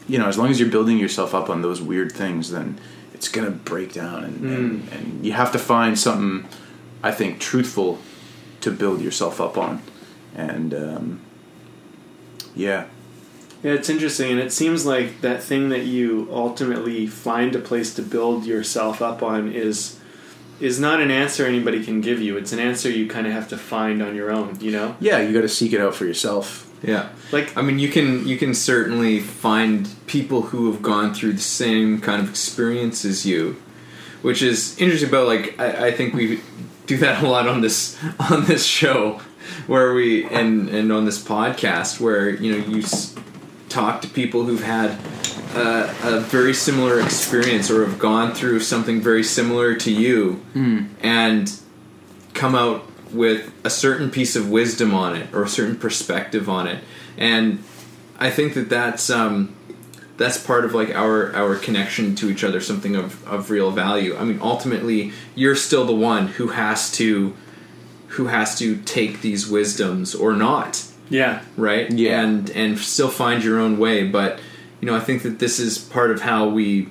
you 0.08 0.18
know, 0.18 0.28
as 0.28 0.38
long 0.38 0.50
as 0.50 0.60
you're 0.60 0.68
building 0.70 0.98
yourself 0.98 1.34
up 1.34 1.50
on 1.50 1.62
those 1.62 1.82
weird 1.82 2.12
things, 2.12 2.52
then 2.52 2.82
it's 3.14 3.30
gonna 3.30 3.52
break 3.52 3.94
down, 3.94 4.26
and, 4.26 4.44
and, 4.44 4.90
and 4.90 5.26
you 5.26 5.32
have 5.32 5.54
to 5.54 5.60
find 5.60 5.98
something, 5.98 6.50
I 7.02 7.12
think, 7.12 7.40
truthful 7.40 8.00
to 8.62 8.72
build 8.72 9.00
yourself 9.00 9.40
up 9.40 9.58
on, 9.58 9.82
and 10.36 10.74
um, 10.74 11.22
yeah, 12.56 12.88
Yeah, 13.64 13.74
it's 13.74 13.90
interesting, 13.90 14.32
and 14.32 14.40
it 14.40 14.52
seems 14.52 14.86
like 14.86 15.22
that 15.22 15.44
thing 15.44 15.70
that 15.70 15.86
you 15.86 16.28
ultimately 16.32 17.06
find 17.08 17.56
a 17.56 17.60
place 17.60 17.94
to 17.96 18.02
build 18.02 18.46
yourself 18.46 19.02
up 19.02 19.22
on 19.24 19.52
is 19.54 20.00
is 20.60 20.80
not 20.80 21.00
an 21.00 21.10
answer 21.10 21.46
anybody 21.46 21.84
can 21.84 22.02
give 22.02 22.22
you. 22.22 22.38
It's 22.38 22.54
an 22.54 22.60
answer 22.60 22.90
you 22.90 23.08
kind 23.08 23.26
of 23.28 23.34
have 23.34 23.48
to 23.50 23.58
find 23.58 24.02
on 24.02 24.16
your 24.16 24.32
own. 24.32 24.60
You 24.60 24.72
know, 24.72 24.96
yeah, 25.00 25.20
you 25.20 25.32
got 25.32 25.42
to 25.42 25.50
seek 25.50 25.74
it 25.74 25.80
out 25.80 25.96
for 25.96 26.06
yourself. 26.06 26.71
Yeah. 26.84 27.10
like 27.32 27.56
I 27.58 27.62
mean, 27.62 27.78
you 27.80 27.90
can 27.90 28.28
you 28.28 28.38
can 28.38 28.54
certainly 28.54 29.20
find 29.20 29.88
people 30.08 30.42
who 30.42 30.72
have 30.72 30.82
gone 30.82 31.14
through 31.14 31.34
the 31.34 31.40
same 31.42 32.02
kind 32.02 32.22
of 32.22 32.30
experience 32.30 33.06
as 33.06 33.26
you, 33.26 33.56
which 34.22 34.42
is 34.42 34.78
interesting. 34.80 35.12
but 35.12 35.26
like, 35.28 35.60
I, 35.60 35.88
I 35.88 35.92
think 35.92 36.14
we 36.14 36.40
do 36.88 36.98
that 36.98 37.24
a 37.24 37.28
lot 37.28 37.48
on 37.48 37.62
this 37.62 37.98
on 38.32 38.46
this 38.46 38.66
show, 38.66 39.22
where 39.68 39.94
we 39.94 40.26
and 40.26 40.70
and 40.70 40.92
on 40.92 41.06
this 41.06 41.24
podcast, 41.24 42.00
where 42.00 42.30
you 42.30 42.52
know 42.58 42.66
you 42.66 42.80
s- 42.82 43.16
talk 43.70 44.02
to 44.02 44.08
people 44.08 44.44
who've 44.46 44.64
had 44.64 44.98
uh, 45.56 45.94
a 46.04 46.20
very 46.20 46.54
similar 46.54 47.00
experience 47.00 47.70
or 47.70 47.86
have 47.86 48.00
gone 48.00 48.34
through 48.34 48.60
something 48.60 49.00
very 49.02 49.24
similar 49.24 49.76
to 49.76 49.92
you, 49.92 50.42
and 51.02 51.52
come 52.34 52.56
out 52.56 52.86
with 53.14 53.52
a 53.64 53.70
certain 53.70 54.10
piece 54.10 54.36
of 54.36 54.50
wisdom 54.50 54.94
on 54.94 55.16
it 55.16 55.34
or 55.34 55.44
a 55.44 55.50
certain 55.50 55.76
perspective 55.76 56.50
on 56.50 56.68
it. 56.68 56.84
And 57.18 57.64
i 58.20 58.30
think 58.30 58.54
that 58.54 58.70
that's 58.70 59.10
um 59.10 59.56
that's 60.18 60.38
part 60.38 60.64
of 60.66 60.74
like 60.74 60.94
our 60.94 61.34
our 61.36 61.56
connection 61.56 62.16
to 62.16 62.30
each 62.30 62.44
other 62.44 62.62
something 62.62 62.96
of 62.96 63.26
of 63.28 63.50
real 63.50 63.72
value. 63.72 64.16
I 64.16 64.24
mean 64.24 64.40
ultimately 64.42 65.14
you're 65.36 65.56
still 65.56 65.86
the 65.86 65.96
one 65.96 66.28
who 66.28 66.50
has 66.50 66.92
to 66.94 67.36
who 68.10 68.28
has 68.28 68.58
to 68.60 68.78
take 68.78 69.22
these 69.22 69.48
wisdoms 69.48 70.14
or 70.14 70.34
not. 70.34 70.86
Yeah, 71.10 71.42
right? 71.58 71.92
Yeah. 71.92 72.22
and 72.22 72.50
and 72.52 72.78
still 72.78 73.10
find 73.10 73.44
your 73.44 73.60
own 73.60 73.78
way. 73.78 74.08
But 74.08 74.40
you 74.82 74.88
know 74.88 74.96
i 74.96 75.00
think 75.00 75.22
that 75.24 75.40
this 75.40 75.60
is 75.60 75.78
part 75.78 76.12
of 76.12 76.22
how 76.22 76.50
we 76.50 76.90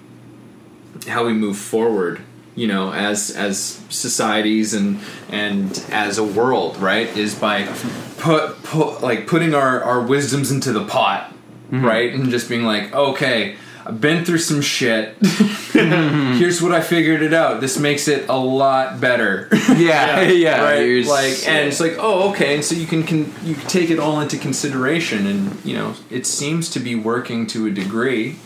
how 1.08 1.26
we 1.26 1.32
move 1.32 1.58
forward 1.58 2.22
you 2.56 2.66
know 2.66 2.92
as 2.92 3.30
as 3.36 3.80
societies 3.88 4.74
and 4.74 5.00
and 5.30 5.84
as 5.90 6.18
a 6.18 6.24
world 6.24 6.76
right 6.78 7.16
is 7.16 7.34
by 7.34 7.64
put, 8.18 8.62
put 8.64 9.02
like 9.02 9.26
putting 9.26 9.54
our 9.54 9.82
our 9.82 10.00
wisdoms 10.00 10.50
into 10.50 10.72
the 10.72 10.84
pot 10.84 11.32
mm-hmm. 11.70 11.84
right? 11.84 12.12
And 12.12 12.30
just 12.30 12.48
being 12.48 12.64
like 12.64 12.92
okay 12.94 13.56
i've 13.86 14.00
been 14.00 14.24
through 14.24 14.38
some 14.38 14.60
shit. 14.60 15.16
Here's 15.72 16.60
what 16.60 16.72
i 16.72 16.80
figured 16.80 17.22
it 17.22 17.32
out. 17.32 17.60
This 17.60 17.78
makes 17.78 18.08
it 18.08 18.28
a 18.28 18.36
lot 18.36 19.00
better. 19.00 19.48
Yeah, 19.76 20.20
yeah, 20.30 20.62
right? 20.62 20.78
Here's- 20.80 21.08
like 21.08 21.48
and 21.48 21.68
it's 21.68 21.80
like 21.80 21.96
oh 21.98 22.30
okay. 22.30 22.54
And 22.56 22.64
so 22.64 22.74
you 22.74 22.86
can, 22.86 23.02
can 23.04 23.32
you 23.44 23.54
can 23.54 23.68
take 23.68 23.90
it 23.90 23.98
all 23.98 24.20
into 24.20 24.36
consideration 24.38 25.26
and 25.26 25.64
you 25.64 25.74
know 25.76 25.94
it 26.10 26.26
seems 26.26 26.68
to 26.70 26.80
be 26.80 26.94
working 26.94 27.46
to 27.48 27.66
a 27.66 27.70
degree. 27.70 28.36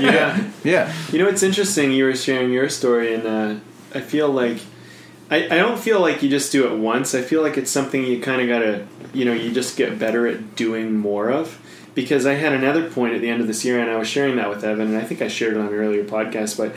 Yeah. 0.00 0.50
yeah, 0.64 0.92
You 1.12 1.18
know, 1.18 1.28
it's 1.28 1.42
interesting. 1.42 1.92
You 1.92 2.04
were 2.04 2.14
sharing 2.14 2.50
your 2.52 2.68
story, 2.68 3.14
and 3.14 3.26
uh, 3.26 3.54
I 3.94 4.00
feel 4.00 4.30
like 4.30 4.58
I, 5.30 5.44
I 5.46 5.56
don't 5.58 5.78
feel 5.78 6.00
like 6.00 6.22
you 6.22 6.28
just 6.30 6.50
do 6.52 6.66
it 6.72 6.78
once. 6.78 7.14
I 7.14 7.22
feel 7.22 7.42
like 7.42 7.56
it's 7.56 7.70
something 7.70 8.02
you 8.04 8.20
kind 8.20 8.40
of 8.40 8.48
gotta, 8.48 8.86
you 9.12 9.24
know, 9.24 9.32
you 9.32 9.52
just 9.52 9.76
get 9.76 9.98
better 9.98 10.26
at 10.26 10.56
doing 10.56 10.96
more 10.96 11.30
of. 11.30 11.60
Because 11.94 12.24
I 12.24 12.34
had 12.34 12.52
another 12.52 12.88
point 12.88 13.14
at 13.14 13.20
the 13.20 13.28
end 13.28 13.40
of 13.40 13.46
this 13.46 13.64
year, 13.64 13.80
and 13.80 13.90
I 13.90 13.96
was 13.96 14.08
sharing 14.08 14.36
that 14.36 14.48
with 14.48 14.62
Evan, 14.62 14.88
and 14.88 14.96
I 14.96 15.02
think 15.02 15.20
I 15.22 15.28
shared 15.28 15.54
it 15.54 15.60
on 15.60 15.66
an 15.66 15.74
earlier 15.74 16.04
podcast. 16.04 16.56
But 16.56 16.74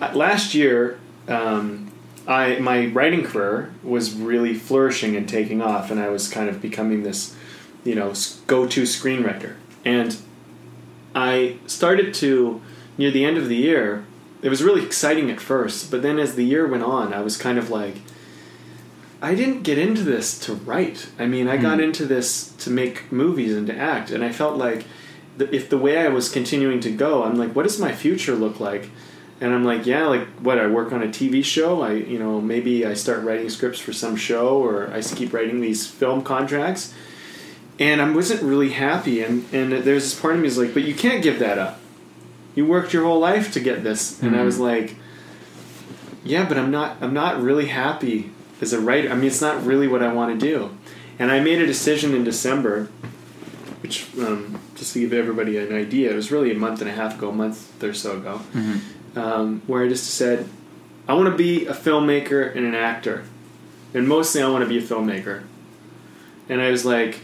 uh, 0.00 0.16
last 0.16 0.54
year, 0.54 0.98
um, 1.28 1.90
I 2.26 2.58
my 2.58 2.86
writing 2.86 3.24
career 3.24 3.72
was 3.82 4.14
really 4.14 4.54
flourishing 4.54 5.16
and 5.16 5.28
taking 5.28 5.60
off, 5.60 5.90
and 5.90 6.00
I 6.00 6.08
was 6.08 6.28
kind 6.28 6.48
of 6.48 6.62
becoming 6.62 7.02
this, 7.02 7.34
you 7.84 7.94
know, 7.94 8.14
go 8.46 8.66
to 8.66 8.82
screenwriter. 8.82 9.56
And 9.84 10.16
I 11.14 11.58
started 11.66 12.14
to 12.14 12.62
near 12.96 13.10
the 13.10 13.24
end 13.24 13.36
of 13.36 13.48
the 13.48 13.56
year. 13.56 14.04
It 14.40 14.48
was 14.50 14.62
really 14.62 14.84
exciting 14.84 15.30
at 15.30 15.40
first, 15.40 15.90
but 15.90 16.02
then 16.02 16.18
as 16.18 16.34
the 16.34 16.44
year 16.44 16.66
went 16.66 16.82
on, 16.82 17.14
I 17.14 17.20
was 17.20 17.36
kind 17.36 17.58
of 17.58 17.70
like, 17.70 17.96
I 19.24 19.34
didn't 19.34 19.62
get 19.62 19.78
into 19.78 20.02
this 20.02 20.38
to 20.40 20.54
write. 20.54 21.08
I 21.18 21.26
mean, 21.26 21.48
I 21.48 21.56
got 21.56 21.78
hmm. 21.78 21.84
into 21.84 22.04
this 22.06 22.50
to 22.58 22.70
make 22.70 23.10
movies 23.10 23.54
and 23.56 23.66
to 23.68 23.76
act, 23.76 24.10
and 24.10 24.22
I 24.22 24.32
felt 24.32 24.56
like 24.56 24.84
the, 25.36 25.52
if 25.54 25.68
the 25.68 25.78
way 25.78 25.98
I 25.98 26.08
was 26.08 26.28
continuing 26.28 26.80
to 26.80 26.90
go, 26.90 27.24
I'm 27.24 27.36
like, 27.36 27.56
what 27.56 27.64
does 27.64 27.80
my 27.80 27.92
future 27.92 28.34
look 28.34 28.60
like? 28.60 28.90
And 29.40 29.52
I'm 29.52 29.64
like, 29.64 29.86
yeah, 29.86 30.06
like 30.06 30.28
what? 30.40 30.58
I 30.58 30.66
work 30.66 30.92
on 30.92 31.02
a 31.02 31.08
TV 31.08 31.44
show. 31.44 31.82
I, 31.82 31.92
you 31.92 32.18
know, 32.18 32.40
maybe 32.40 32.86
I 32.86 32.94
start 32.94 33.24
writing 33.24 33.50
scripts 33.50 33.80
for 33.80 33.92
some 33.92 34.14
show, 34.14 34.58
or 34.58 34.92
I 34.92 35.00
keep 35.00 35.32
writing 35.32 35.60
these 35.60 35.86
film 35.86 36.22
contracts 36.22 36.94
and 37.78 38.00
I 38.00 38.10
wasn't 38.10 38.42
really 38.42 38.70
happy. 38.70 39.22
And 39.22 39.46
and 39.52 39.72
there's 39.72 40.04
this 40.04 40.20
part 40.20 40.34
of 40.34 40.40
me 40.40 40.48
is 40.48 40.58
like, 40.58 40.74
but 40.74 40.84
you 40.84 40.94
can't 40.94 41.22
give 41.22 41.38
that 41.38 41.58
up. 41.58 41.80
You 42.54 42.66
worked 42.66 42.92
your 42.92 43.04
whole 43.04 43.18
life 43.18 43.52
to 43.54 43.60
get 43.60 43.82
this, 43.82 44.22
and 44.22 44.36
I 44.36 44.40
hmm. 44.40 44.44
was 44.44 44.60
like, 44.60 44.96
yeah, 46.24 46.48
but 46.48 46.56
I'm 46.56 46.70
not. 46.70 46.98
I'm 47.00 47.14
not 47.14 47.40
really 47.40 47.66
happy 47.66 48.30
as 48.60 48.72
a 48.72 48.80
writer. 48.80 49.10
I 49.10 49.14
mean, 49.14 49.24
it's 49.24 49.40
not 49.40 49.64
really 49.64 49.88
what 49.88 50.02
I 50.02 50.12
want 50.12 50.38
to 50.38 50.46
do. 50.46 50.76
And 51.18 51.30
I 51.30 51.40
made 51.40 51.60
a 51.60 51.66
decision 51.66 52.14
in 52.14 52.24
December, 52.24 52.88
which 53.82 54.08
um, 54.18 54.58
just 54.74 54.94
to 54.94 55.00
give 55.00 55.12
everybody 55.12 55.58
an 55.58 55.74
idea, 55.74 56.10
it 56.10 56.14
was 56.14 56.32
really 56.32 56.50
a 56.50 56.54
month 56.54 56.80
and 56.80 56.90
a 56.90 56.92
half 56.92 57.18
ago, 57.18 57.30
a 57.30 57.32
month 57.32 57.82
or 57.82 57.94
so 57.94 58.16
ago, 58.16 58.40
um, 59.16 59.62
where 59.66 59.84
I 59.84 59.88
just 59.88 60.06
said, 60.06 60.48
I 61.06 61.14
want 61.14 61.28
to 61.30 61.36
be 61.36 61.66
a 61.66 61.74
filmmaker 61.74 62.54
and 62.56 62.64
an 62.66 62.74
actor, 62.74 63.24
and 63.92 64.08
mostly 64.08 64.42
I 64.42 64.48
want 64.48 64.62
to 64.62 64.68
be 64.68 64.78
a 64.78 64.82
filmmaker. 64.82 65.44
And 66.48 66.60
I 66.60 66.70
was 66.70 66.84
like, 66.84 67.20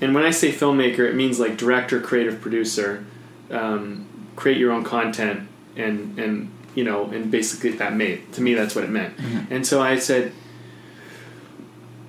and 0.00 0.14
when 0.14 0.24
I 0.24 0.30
say 0.30 0.52
filmmaker, 0.52 1.08
it 1.08 1.14
means 1.14 1.38
like 1.38 1.56
director, 1.56 2.00
creative 2.00 2.40
producer, 2.40 3.04
um, 3.50 4.06
create 4.36 4.58
your 4.58 4.72
own 4.72 4.84
content, 4.84 5.48
and 5.76 6.18
and 6.18 6.50
you 6.74 6.84
know, 6.84 7.04
and 7.06 7.30
basically 7.30 7.70
that 7.70 7.94
made 7.94 8.32
to 8.32 8.40
me 8.40 8.54
that's 8.54 8.74
what 8.74 8.84
it 8.84 8.90
meant. 8.90 9.14
And 9.50 9.66
so 9.66 9.82
I 9.82 9.98
said, 9.98 10.32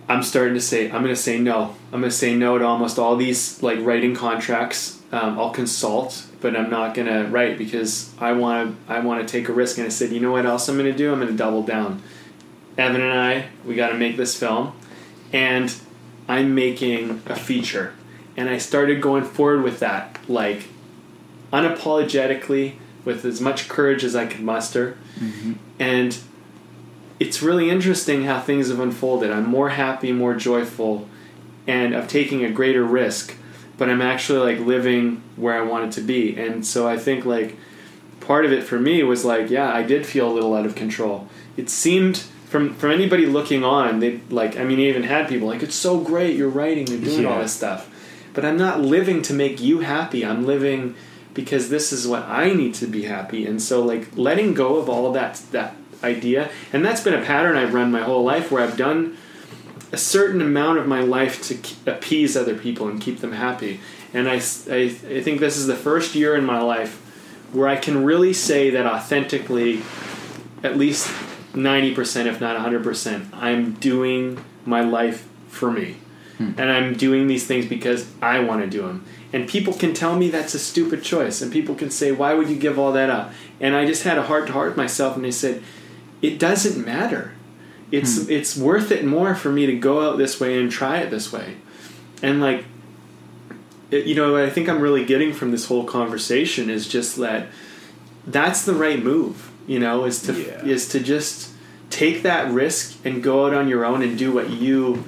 I'm 0.08 0.24
starting 0.24 0.54
to 0.54 0.62
say 0.62 0.86
I'm 0.92 1.04
going 1.04 1.16
to 1.16 1.16
say 1.16 1.40
no. 1.40 1.76
I'm 1.92 2.02
going 2.02 2.12
to 2.12 2.12
say 2.12 2.36
no 2.36 2.58
to 2.58 2.66
almost 2.66 3.00
all 3.00 3.16
these 3.16 3.62
like 3.64 3.80
writing 3.82 4.16
contracts. 4.16 5.00
Um, 5.12 5.38
I'll 5.38 5.52
consult, 5.52 6.26
but 6.42 6.56
I'm 6.56 6.70
not 6.70 6.96
going 6.96 7.08
to 7.08 7.30
write 7.30 7.58
because 7.58 8.12
I 8.20 8.32
want 8.34 8.88
to. 8.88 8.94
I 8.94 9.00
want 9.00 9.26
to 9.26 9.32
take 9.32 9.48
a 9.48 9.54
risk. 9.54 9.78
And 9.78 9.86
I 9.86 9.90
said, 9.90 10.12
you 10.12 10.20
know 10.20 10.32
what 10.32 10.46
else 10.46 10.68
I'm 10.68 10.78
going 10.78 10.92
to 10.92 10.98
do? 10.98 11.12
I'm 11.12 11.20
going 11.20 11.32
to 11.32 11.38
double 11.38 11.64
down. 11.64 12.02
Evan 12.78 13.02
and 13.02 13.14
I, 13.14 13.50
we 13.66 13.76
got 13.76 13.90
to 13.90 13.96
make 13.96 14.18
this 14.18 14.36
film, 14.36 14.74
and 15.32 15.74
I'm 16.28 16.56
making 16.56 17.22
a 17.28 17.36
feature. 17.36 17.94
And 18.36 18.50
I 18.50 18.58
started 18.58 19.02
going 19.02 19.26
forward 19.26 19.62
with 19.62 19.80
that, 19.80 20.18
like 20.28 20.64
unapologetically, 21.52 22.74
with 23.06 23.26
as 23.26 23.42
much 23.42 23.68
courage 23.68 24.04
as 24.04 24.16
I 24.16 24.26
could 24.26 24.42
muster. 24.42 24.98
Mm-hmm. 25.20 25.54
And 25.80 26.18
it's 27.20 27.42
really 27.42 27.70
interesting 27.70 28.24
how 28.24 28.40
things 28.40 28.70
have 28.70 28.80
unfolded. 28.80 29.32
I'm 29.32 29.48
more 29.48 29.70
happy, 29.70 30.12
more 30.12 30.36
joyful, 30.36 31.08
and 31.68 31.94
of 31.94 32.08
taking 32.08 32.44
a 32.44 32.52
greater 32.52 32.84
risk, 32.84 33.36
but 33.78 33.90
I'm 33.90 34.02
actually 34.02 34.40
like 34.40 34.66
living 34.66 35.24
where 35.36 35.58
I 35.58 35.62
wanted 35.62 35.92
to 35.94 36.02
be. 36.02 36.38
And 36.38 36.66
so 36.66 36.88
I 36.88 36.98
think 36.98 37.26
like 37.26 37.56
part 38.20 38.46
of 38.46 38.52
it 38.52 38.64
for 38.64 38.80
me 38.80 39.04
was 39.04 39.24
like, 39.24 39.50
yeah, 39.50 39.74
I 39.74 39.84
did 39.84 40.06
feel 40.06 40.30
a 40.30 40.34
little 40.34 40.54
out 40.56 40.66
of 40.66 40.76
control. 40.76 41.28
It 41.56 41.70
seemed 41.70 42.18
from 42.50 42.76
from 42.76 42.92
anybody 42.92 43.26
looking 43.26 43.64
on, 43.64 44.00
they 44.00 44.20
like 44.30 44.58
I 44.58 44.64
mean, 44.64 44.80
I 44.80 44.84
even 44.84 45.04
had 45.04 45.28
people 45.28 45.48
like, 45.48 45.64
it's 45.64 45.76
so 45.76 46.00
great, 46.00 46.36
you're 46.36 46.50
writing, 46.50 46.88
you're 46.88 47.00
doing 47.00 47.26
all 47.26 47.40
this 47.40 47.54
stuff. 47.54 47.90
But 48.34 48.46
I'm 48.46 48.58
not 48.58 48.82
living 48.82 49.22
to 49.24 49.34
make 49.34 49.62
you 49.62 49.80
happy. 49.80 50.26
I'm 50.26 50.46
living 50.46 50.96
because 51.34 51.70
this 51.70 51.92
is 51.92 52.08
what 52.08 52.24
I 52.24 52.54
need 52.54 52.74
to 52.76 52.88
be 52.88 53.04
happy. 53.04 53.46
And 53.46 53.62
so 53.62 53.84
like 53.84 54.16
letting 54.16 54.54
go 54.54 54.78
of 54.78 54.90
all 54.90 55.08
of 55.08 55.14
that 55.14 55.42
that 55.52 55.76
idea, 56.04 56.50
and 56.72 56.84
that's 56.84 57.02
been 57.02 57.14
a 57.14 57.26
pattern 57.26 57.56
I've 57.56 57.74
run 57.74 57.92
my 57.92 58.02
whole 58.02 58.24
life 58.24 58.52
where 58.52 58.64
I've 58.64 58.78
done 58.78 59.18
a 59.92 59.98
certain 59.98 60.42
amount 60.42 60.80
of 60.80 60.88
my 60.88 61.02
life 61.02 61.42
to 61.44 61.92
appease 61.92 62.36
other 62.36 62.58
people 62.58 62.88
and 62.88 63.00
keep 63.00 63.20
them 63.20 63.34
happy. 63.34 63.80
And 64.14 64.30
I 64.30 64.36
I 64.36 64.90
think 64.90 65.40
this 65.40 65.58
is 65.58 65.68
the 65.68 65.76
first 65.76 66.16
year 66.16 66.36
in 66.36 66.46
my 66.46 66.62
life 66.62 67.00
where 67.54 67.68
I 67.68 67.76
can 67.76 68.04
really 68.04 68.34
say 68.34 68.72
that 68.72 68.86
authentically, 68.86 69.82
at 70.64 70.76
least 70.76 71.08
90%, 71.54 72.26
if 72.26 72.42
not 72.42 72.58
100%, 72.58 73.28
I'm 73.34 73.74
doing 73.74 74.44
my 74.66 74.82
life 74.82 75.28
for 75.48 75.72
me. 75.72 75.98
Hmm. 76.38 76.54
And 76.58 76.72
I'm 76.72 76.96
doing 76.96 77.28
these 77.28 77.46
things 77.46 77.68
because 77.68 78.10
I 78.22 78.40
want 78.40 78.64
to 78.64 78.68
do 78.68 78.82
them. 78.82 79.06
And 79.34 79.50
people 79.50 79.74
can 79.74 79.96
tell 79.96 80.16
me 80.16 80.30
that's 80.30 80.54
a 80.54 80.60
stupid 80.60 81.04
choice. 81.04 81.42
And 81.42 81.52
people 81.52 81.74
can 81.74 81.90
say, 81.90 82.12
why 82.12 82.36
would 82.36 82.50
you 82.50 82.56
give 82.56 82.78
all 82.78 82.92
that 82.94 83.10
up? 83.10 83.34
And 83.60 83.76
I 83.76 83.86
just 83.86 84.04
had 84.04 84.20
a 84.20 84.24
heart 84.24 84.46
to 84.48 84.54
heart 84.54 84.70
with 84.70 84.78
myself 84.78 85.18
and 85.18 85.26
I 85.26 85.32
said, 85.32 85.64
it 86.22 86.38
doesn't 86.40 86.86
matter. 86.86 87.34
It's 87.92 88.24
hmm. 88.26 88.32
it's 88.32 88.56
worth 88.56 88.92
it 88.92 89.04
more 89.06 89.36
for 89.36 89.52
me 89.52 89.66
to 89.66 89.76
go 89.76 90.08
out 90.08 90.18
this 90.18 90.40
way 90.40 90.60
and 90.60 90.72
try 90.72 91.00
it 91.00 91.10
this 91.10 91.34
way. 91.34 91.58
And 92.22 92.42
like 92.42 92.66
it- 93.92 94.06
you 94.06 94.16
know, 94.16 94.34
what 94.34 94.44
I 94.44 94.50
think 94.50 94.70
I'm 94.70 94.80
really 94.82 95.04
getting 95.06 95.34
from 95.34 95.52
this 95.52 95.66
whole 95.66 95.84
conversation 95.84 96.70
is 96.70 96.88
just 96.88 97.18
that 97.18 97.48
that's 98.26 98.64
the 98.66 98.74
right 98.74 99.04
move. 99.04 99.52
You 99.68 99.80
know, 99.80 100.06
is 100.06 100.22
to 100.24 100.34
Yeah. 100.34 100.66
is 100.66 100.88
to 100.90 101.00
just 101.00 101.50
take 101.90 102.24
that 102.24 102.52
risk 102.52 102.98
and 103.06 103.22
go 103.22 103.46
out 103.46 103.54
on 103.54 103.68
your 103.68 103.86
own 103.86 104.02
and 104.02 104.18
do 104.18 104.32
what 104.32 104.50
you 104.50 105.04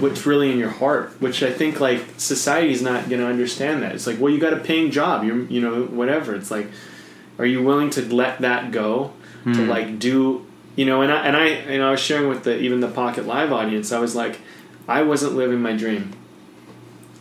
what's 0.00 0.26
really 0.26 0.50
in 0.50 0.58
your 0.58 0.70
heart. 0.70 1.20
Which 1.20 1.42
I 1.42 1.52
think 1.52 1.80
like 1.80 2.04
society's 2.16 2.82
not 2.82 3.08
going 3.08 3.20
to 3.20 3.26
understand 3.26 3.82
that. 3.82 3.94
It's 3.94 4.06
like, 4.06 4.20
well, 4.20 4.32
you 4.32 4.40
got 4.40 4.52
a 4.52 4.58
paying 4.58 4.90
job. 4.90 5.24
you're 5.24 5.44
you 5.44 5.60
know 5.60 5.84
whatever. 5.84 6.34
It's 6.34 6.50
like, 6.50 6.68
are 7.38 7.46
you 7.46 7.62
willing 7.62 7.90
to 7.90 8.14
let 8.14 8.40
that 8.40 8.72
go 8.72 9.12
to 9.44 9.54
hmm. 9.54 9.68
like 9.68 9.98
do 9.98 10.46
you 10.76 10.84
know? 10.84 11.02
And 11.02 11.12
I 11.12 11.26
and 11.26 11.36
I 11.36 11.72
you 11.72 11.78
know 11.78 11.88
I 11.88 11.90
was 11.92 12.00
sharing 12.00 12.28
with 12.28 12.44
the 12.44 12.58
even 12.58 12.80
the 12.80 12.88
Pocket 12.88 13.26
Live 13.26 13.52
audience. 13.52 13.92
I 13.92 13.98
was 13.98 14.14
like, 14.14 14.38
I 14.88 15.02
wasn't 15.02 15.34
living 15.34 15.60
my 15.60 15.76
dream 15.76 16.14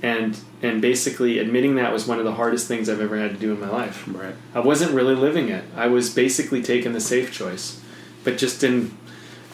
and 0.02 0.40
and 0.62 0.82
basically 0.82 1.40
admitting 1.40 1.76
that 1.76 1.94
was 1.94 2.08
one 2.08 2.20
of 2.20 2.26
the 2.26 2.34
hardest 2.34 2.68
things 2.68 2.90
I've 2.90 3.02
ever 3.02 3.18
had 3.18 3.32
to 3.32 3.38
do 3.38 3.54
in 3.54 3.60
my 3.60 3.70
life. 3.70 4.06
Right. 4.08 4.36
I 4.54 4.60
wasn't 4.60 4.92
really 4.94 5.16
living 5.16 5.50
it. 5.50 5.64
I 5.76 5.88
was 5.88 6.14
basically 6.14 6.62
taking 6.62 6.94
the 6.94 7.02
safe 7.02 7.32
choice, 7.32 7.82
but 8.24 8.38
just 8.38 8.64
in 8.64 8.98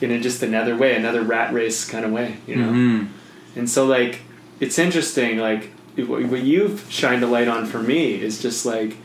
in 0.01 0.22
just 0.22 0.43
another 0.43 0.76
way, 0.76 0.95
another 0.95 1.22
rat 1.22 1.53
race 1.53 1.85
kind 1.85 2.05
of 2.05 2.11
way, 2.11 2.38
you 2.47 2.55
know. 2.55 2.69
Mhm. 2.72 3.07
And 3.55 3.69
so 3.69 3.85
like 3.85 4.19
it's 4.59 4.77
interesting 4.80 5.38
like 5.38 5.72
what 5.97 6.43
you've 6.43 6.85
shined 6.89 7.23
a 7.23 7.27
light 7.27 7.47
on 7.47 7.65
for 7.65 7.80
me 7.80 8.15
is 8.22 8.41
just 8.41 8.65
like 8.65 8.97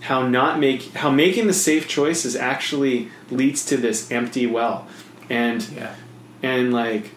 how 0.00 0.26
not 0.26 0.58
make 0.58 0.92
how 0.94 1.10
making 1.10 1.46
the 1.46 1.52
safe 1.52 1.86
choices 1.86 2.34
actually 2.34 3.08
leads 3.30 3.64
to 3.66 3.76
this 3.76 4.10
empty 4.10 4.46
well. 4.46 4.86
And 5.30 5.64
Yeah. 5.76 5.94
and 6.42 6.72
like 6.72 7.10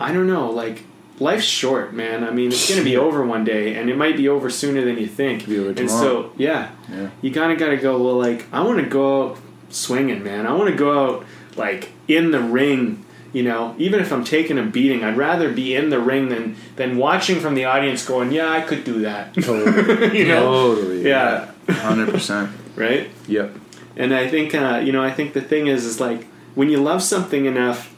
I 0.00 0.12
don't 0.12 0.28
know, 0.28 0.48
like 0.50 0.84
life's 1.18 1.44
short, 1.44 1.92
man. 1.92 2.22
I 2.22 2.30
mean, 2.30 2.48
it's 2.52 2.68
gonna 2.70 2.84
be 2.84 2.96
over 3.06 3.26
one 3.26 3.42
day, 3.44 3.74
and 3.74 3.90
it 3.90 3.96
might 3.96 4.16
be 4.16 4.28
over 4.28 4.48
sooner 4.48 4.84
than 4.84 4.96
you 4.98 5.08
think. 5.08 5.46
Be 5.48 5.58
over 5.58 5.70
and 5.70 5.90
so, 5.90 6.30
yeah, 6.36 6.68
Yeah. 6.88 7.08
you 7.20 7.32
kind 7.32 7.50
of 7.50 7.58
got 7.58 7.70
to 7.70 7.76
go. 7.76 8.00
Well, 8.00 8.14
like 8.16 8.46
I 8.52 8.62
want 8.62 8.78
to 8.78 8.86
go 8.86 9.30
out 9.30 9.38
swinging, 9.70 10.22
man. 10.22 10.46
I 10.46 10.52
want 10.54 10.70
to 10.70 10.76
go 10.76 10.96
out 11.16 11.24
like 11.56 11.88
in 12.08 12.30
the 12.32 12.40
ring. 12.40 13.04
You 13.32 13.42
know, 13.42 13.74
even 13.78 14.00
if 14.00 14.10
I'm 14.10 14.24
taking 14.24 14.58
a 14.58 14.62
beating, 14.64 15.04
I'd 15.04 15.16
rather 15.18 15.52
be 15.52 15.74
in 15.76 15.90
the 15.90 16.00
ring 16.00 16.30
than 16.30 16.56
than 16.76 16.96
watching 16.96 17.40
from 17.40 17.54
the 17.54 17.66
audience, 17.66 18.04
going, 18.06 18.32
"Yeah, 18.32 18.50
I 18.50 18.62
could 18.62 18.84
do 18.84 19.00
that." 19.00 19.34
Totally. 19.48 20.18
you 20.18 20.26
know, 20.26 20.74
Totally. 20.74 21.06
Yeah. 21.06 21.50
Hundred 21.68 22.08
percent. 22.08 22.50
right? 22.76 23.10
Yep. 23.26 23.54
And 23.96 24.14
I 24.14 24.28
think 24.28 24.54
uh, 24.54 24.80
you 24.82 24.92
know, 24.92 25.02
I 25.02 25.10
think 25.10 25.34
the 25.34 25.42
thing 25.42 25.66
is, 25.66 25.84
is 25.84 26.00
like 26.00 26.24
when 26.54 26.70
you 26.70 26.78
love 26.78 27.02
something 27.02 27.44
enough, 27.44 27.94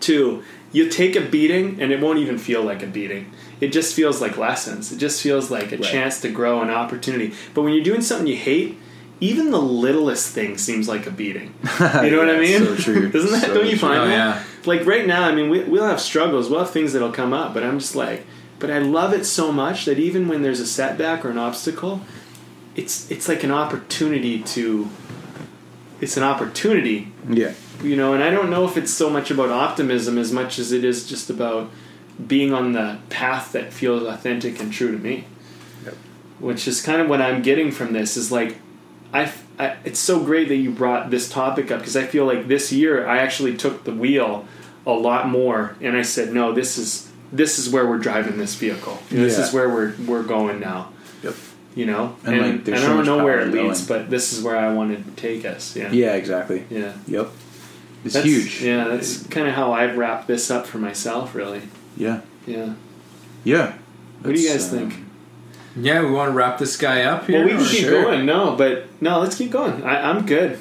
to 0.00 0.42
you 0.72 0.88
take 0.88 1.14
a 1.14 1.20
beating 1.20 1.80
and 1.80 1.92
it 1.92 2.00
won't 2.00 2.18
even 2.18 2.36
feel 2.38 2.62
like 2.62 2.82
a 2.82 2.86
beating. 2.86 3.30
It 3.60 3.68
just 3.68 3.94
feels 3.94 4.20
like 4.20 4.36
lessons. 4.36 4.90
It 4.92 4.98
just 4.98 5.22
feels 5.22 5.50
like 5.50 5.70
a 5.72 5.76
Right. 5.76 5.84
chance 5.84 6.20
to 6.22 6.28
grow, 6.28 6.60
an 6.60 6.70
opportunity. 6.70 7.32
But 7.54 7.62
when 7.62 7.72
you're 7.72 7.84
doing 7.84 8.00
something 8.02 8.26
you 8.26 8.36
hate, 8.36 8.76
even 9.20 9.50
the 9.50 9.60
littlest 9.60 10.32
thing 10.34 10.58
seems 10.58 10.88
like 10.88 11.06
a 11.06 11.10
beating. 11.10 11.54
You 11.80 12.10
know 12.10 12.18
what 12.18 12.30
I 12.30 12.38
mean? 12.38 12.64
So 12.64 12.76
true. 12.76 13.08
Doesn't 13.12 13.30
that? 13.32 13.42
So 13.46 13.54
don't 13.54 13.64
you 13.66 13.70
true. 13.76 13.88
find 13.88 14.00
Oh, 14.00 14.06
that? 14.06 14.12
yeah. 14.12 14.44
Like 14.66 14.84
right 14.86 15.06
now, 15.06 15.24
I 15.28 15.34
mean, 15.34 15.50
we, 15.50 15.62
we'll 15.64 15.86
have 15.86 16.00
struggles. 16.00 16.48
We'll 16.50 16.60
have 16.60 16.70
things 16.70 16.92
that'll 16.92 17.12
come 17.12 17.32
up, 17.32 17.54
but 17.54 17.62
I'm 17.62 17.78
just 17.78 17.94
like, 17.94 18.24
but 18.58 18.70
I 18.70 18.78
love 18.78 19.12
it 19.12 19.24
so 19.24 19.52
much 19.52 19.84
that 19.84 19.98
even 19.98 20.26
when 20.28 20.42
there's 20.42 20.60
a 20.60 20.66
setback 20.66 21.24
or 21.24 21.30
an 21.30 21.38
obstacle, 21.38 22.00
it's 22.76 23.10
it's 23.10 23.28
like 23.28 23.44
an 23.44 23.50
opportunity 23.50 24.40
to. 24.42 24.88
It's 26.00 26.16
an 26.16 26.22
opportunity 26.24 27.12
Yeah. 27.28 27.52
you 27.82 27.96
know 27.96 28.12
and 28.12 28.22
i 28.22 28.28
don't 28.28 28.50
know 28.50 28.64
if 28.66 28.76
it's 28.76 28.90
so 28.92 29.08
much 29.08 29.30
about 29.30 29.48
optimism 29.48 30.18
as 30.18 30.32
much 30.32 30.58
as 30.58 30.70
it 30.72 30.84
is 30.84 31.08
just 31.08 31.30
about 31.30 31.70
being 32.26 32.52
on 32.52 32.72
the 32.72 32.98
path 33.08 33.52
that 33.52 33.72
feels 33.72 34.02
authentic 34.02 34.60
and 34.60 34.70
true 34.72 34.92
to 34.92 34.98
me 34.98 35.24
Yep. 35.84 35.94
which 36.40 36.68
is 36.68 36.82
kind 36.82 37.00
of 37.00 37.08
what 37.08 37.22
i'm 37.22 37.40
getting 37.42 37.70
from 37.70 37.92
this 37.94 38.16
is 38.18 38.30
like 38.30 38.58
I, 39.14 39.32
I 39.58 39.76
it's 39.84 40.00
so 40.00 40.18
great 40.22 40.48
that 40.48 40.56
you 40.56 40.70
brought 40.70 41.10
this 41.10 41.28
topic 41.30 41.70
up 41.70 41.78
because 41.80 41.96
i 41.96 42.04
feel 42.04 42.26
like 42.26 42.48
this 42.48 42.72
year 42.72 43.06
i 43.06 43.18
actually 43.18 43.56
took 43.56 43.84
the 43.84 43.92
wheel 43.92 44.46
a 44.86 44.92
lot 44.92 45.28
more 45.28 45.76
and 45.80 45.96
i 45.96 46.02
said 46.02 46.32
no 46.34 46.52
this 46.52 46.76
is 46.76 47.10
this 47.32 47.58
is 47.58 47.70
where 47.70 47.86
we're 47.86 47.98
driving 47.98 48.36
this 48.38 48.54
vehicle 48.56 48.98
this 49.10 49.38
Yeah. 49.38 49.44
is 49.44 49.52
where 49.52 49.68
we're 49.68 49.94
we're 50.06 50.22
going 50.24 50.58
now 50.60 50.90
Yep. 51.22 51.34
you 51.74 51.86
know 51.86 52.16
And, 52.24 52.34
and, 52.34 52.42
like, 52.42 52.50
and 52.54 52.64
there's 52.64 52.82
i 52.84 52.86
don't 52.88 53.06
know 53.06 53.24
where 53.24 53.40
it 53.40 53.52
leads 53.52 53.86
going. 53.86 54.02
but 54.02 54.10
this 54.10 54.32
is 54.32 54.42
where 54.42 54.56
i 54.56 54.72
want 54.72 54.90
to 54.96 55.10
take 55.12 55.44
us 55.44 55.76
yeah 55.76 55.90
Yeah. 55.92 56.14
Exactly. 56.14 56.64
yeah 56.70 56.92
Yep. 57.06 57.28
It's 58.04 58.12
that's, 58.12 58.26
huge. 58.26 58.60
Yeah, 58.62 58.88
that's 58.88 59.26
kind 59.28 59.48
of 59.48 59.54
how 59.54 59.72
I've 59.72 59.96
wrapped 59.96 60.28
this 60.28 60.50
up 60.50 60.66
for 60.66 60.76
myself, 60.76 61.34
really. 61.34 61.62
Yeah. 61.96 62.20
Yeah. 62.46 62.74
Yeah. 63.44 63.72
What 64.20 64.34
do 64.34 64.38
you 64.38 64.50
guys 64.50 64.68
think? 64.70 64.92
Um, 64.92 65.03
Yeah, 65.76 66.02
we 66.02 66.10
want 66.12 66.28
to 66.28 66.32
wrap 66.32 66.58
this 66.58 66.76
guy 66.76 67.02
up 67.02 67.26
here. 67.26 67.44
well, 67.46 67.56
we 67.56 67.62
can 67.62 67.66
keep 67.70 67.80
sure. 67.86 68.02
going. 68.04 68.24
No, 68.26 68.54
but 68.56 68.86
no, 69.00 69.18
let's 69.20 69.36
keep 69.36 69.50
going. 69.50 69.82
I, 69.82 70.08
I'm 70.10 70.24
good. 70.24 70.58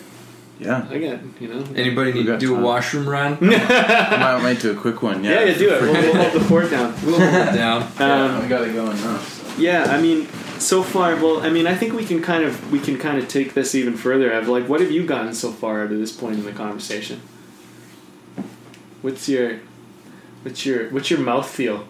Yeah. 0.60 0.88
I 0.90 0.98
got 0.98 1.20
you 1.42 1.48
know. 1.50 1.64
Anybody 1.76 2.14
need 2.14 2.24
to 2.26 2.32
got 2.34 2.40
do 2.40 2.56
a 2.56 2.60
washroom 2.60 3.08
run? 3.10 3.34
I 3.42 4.18
might, 4.18 4.42
might 4.42 4.60
do 4.60 4.72
a 4.72 4.76
quick 4.76 5.02
one. 5.04 5.24
Yeah. 5.24 5.32
yeah, 5.42 5.46
yeah, 5.46 5.58
do 5.58 5.70
it. 5.74 5.82
We'll, 5.82 5.94
we'll 5.94 6.16
hold 6.16 6.34
the 6.34 6.40
fort 6.48 6.70
down. 6.72 6.94
We'll 7.06 7.20
hold 7.20 7.48
it 7.50 7.54
down. 7.54 7.92
Yeah, 8.00 8.24
Um, 8.36 8.42
we 8.44 8.48
gotta 8.48 8.72
go 8.72 8.86
now. 8.92 9.18
so. 9.20 9.58
yeah, 9.62 9.84
I 9.86 10.00
mean, 10.02 10.28
so 10.60 10.82
far, 10.84 11.16
well, 11.18 11.42
I 11.42 11.50
mean, 11.50 11.68
I 11.68 11.76
think 11.76 11.94
we 11.94 12.06
can 12.06 12.22
kind 12.22 12.44
of 12.44 12.72
we 12.72 12.80
can 12.80 12.98
kind 12.98 13.18
of 13.18 13.28
take 13.28 13.54
this 13.56 13.76
even 13.76 13.96
further. 13.98 14.34
I've 14.34 14.48
like, 14.48 14.70
what 14.70 14.80
have 14.80 14.92
you 14.92 15.06
gotten 15.06 15.34
so 15.34 15.52
far 15.52 15.88
to 15.88 15.96
this 15.96 16.12
point 16.12 16.36
in 16.38 16.46
the 16.46 16.54
conversation? 16.54 17.22
What's 19.02 19.28
your 19.28 19.60
what's 20.44 20.66
your 20.66 20.90
what's 20.92 21.10
your 21.12 21.20
mouth 21.20 21.50
feel? 21.50 21.86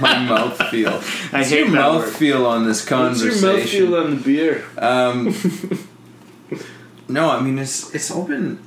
What's 0.00 0.02
my 0.02 0.18
mouth 0.24 0.62
feel? 0.70 0.88
I 0.90 0.92
What's 0.92 1.50
hate 1.50 1.58
your 1.58 1.66
that 1.68 1.72
mouth 1.74 2.04
word. 2.04 2.14
feel 2.14 2.46
on 2.46 2.64
this 2.66 2.78
What's 2.78 2.88
conversation? 2.88 3.42
your 3.42 3.52
mouth 3.58 3.68
feel 3.68 3.96
on 3.96 4.10
the 4.16 4.22
beer? 4.22 4.64
Um, 4.78 5.34
no, 7.08 7.30
I 7.30 7.40
mean 7.40 7.58
it's 7.58 7.94
it's 7.94 8.10
all 8.10 8.24
been 8.24 8.58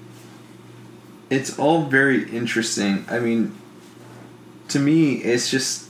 it's 1.30 1.58
all 1.58 1.84
very 1.86 2.30
interesting. 2.30 3.06
I 3.10 3.20
mean, 3.20 3.56
to 4.68 4.80
me, 4.80 5.14
it's 5.16 5.50
just 5.50 5.88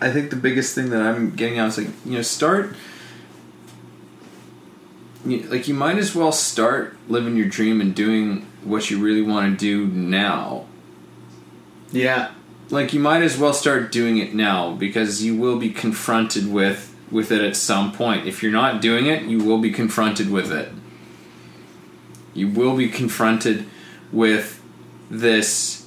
I 0.00 0.10
think 0.10 0.30
the 0.30 0.36
biggest 0.36 0.74
thing 0.74 0.90
that 0.90 1.02
I'm 1.02 1.34
getting 1.34 1.58
out 1.58 1.68
is 1.68 1.78
like 1.78 1.88
you 2.04 2.12
know 2.12 2.22
start. 2.22 2.74
You, 5.26 5.40
like 5.42 5.66
you 5.68 5.74
might 5.74 5.98
as 5.98 6.14
well 6.14 6.32
start 6.32 6.96
living 7.08 7.36
your 7.36 7.48
dream 7.48 7.80
and 7.80 7.94
doing 7.94 8.46
what 8.62 8.90
you 8.90 8.98
really 9.00 9.20
want 9.20 9.50
to 9.50 9.56
do 9.58 9.86
now. 9.92 10.64
Yeah. 11.90 12.30
Like 12.70 12.92
you 12.92 13.00
might 13.00 13.22
as 13.22 13.38
well 13.38 13.54
start 13.54 13.90
doing 13.90 14.18
it 14.18 14.34
now 14.34 14.72
because 14.72 15.22
you 15.22 15.36
will 15.36 15.58
be 15.58 15.70
confronted 15.70 16.52
with 16.52 16.94
with 17.10 17.32
it 17.32 17.40
at 17.40 17.56
some 17.56 17.92
point. 17.92 18.26
If 18.26 18.42
you're 18.42 18.52
not 18.52 18.82
doing 18.82 19.06
it, 19.06 19.22
you 19.22 19.42
will 19.42 19.58
be 19.58 19.70
confronted 19.70 20.30
with 20.30 20.52
it. 20.52 20.70
You 22.34 22.48
will 22.48 22.76
be 22.76 22.88
confronted 22.88 23.66
with 24.12 24.62
this 25.10 25.86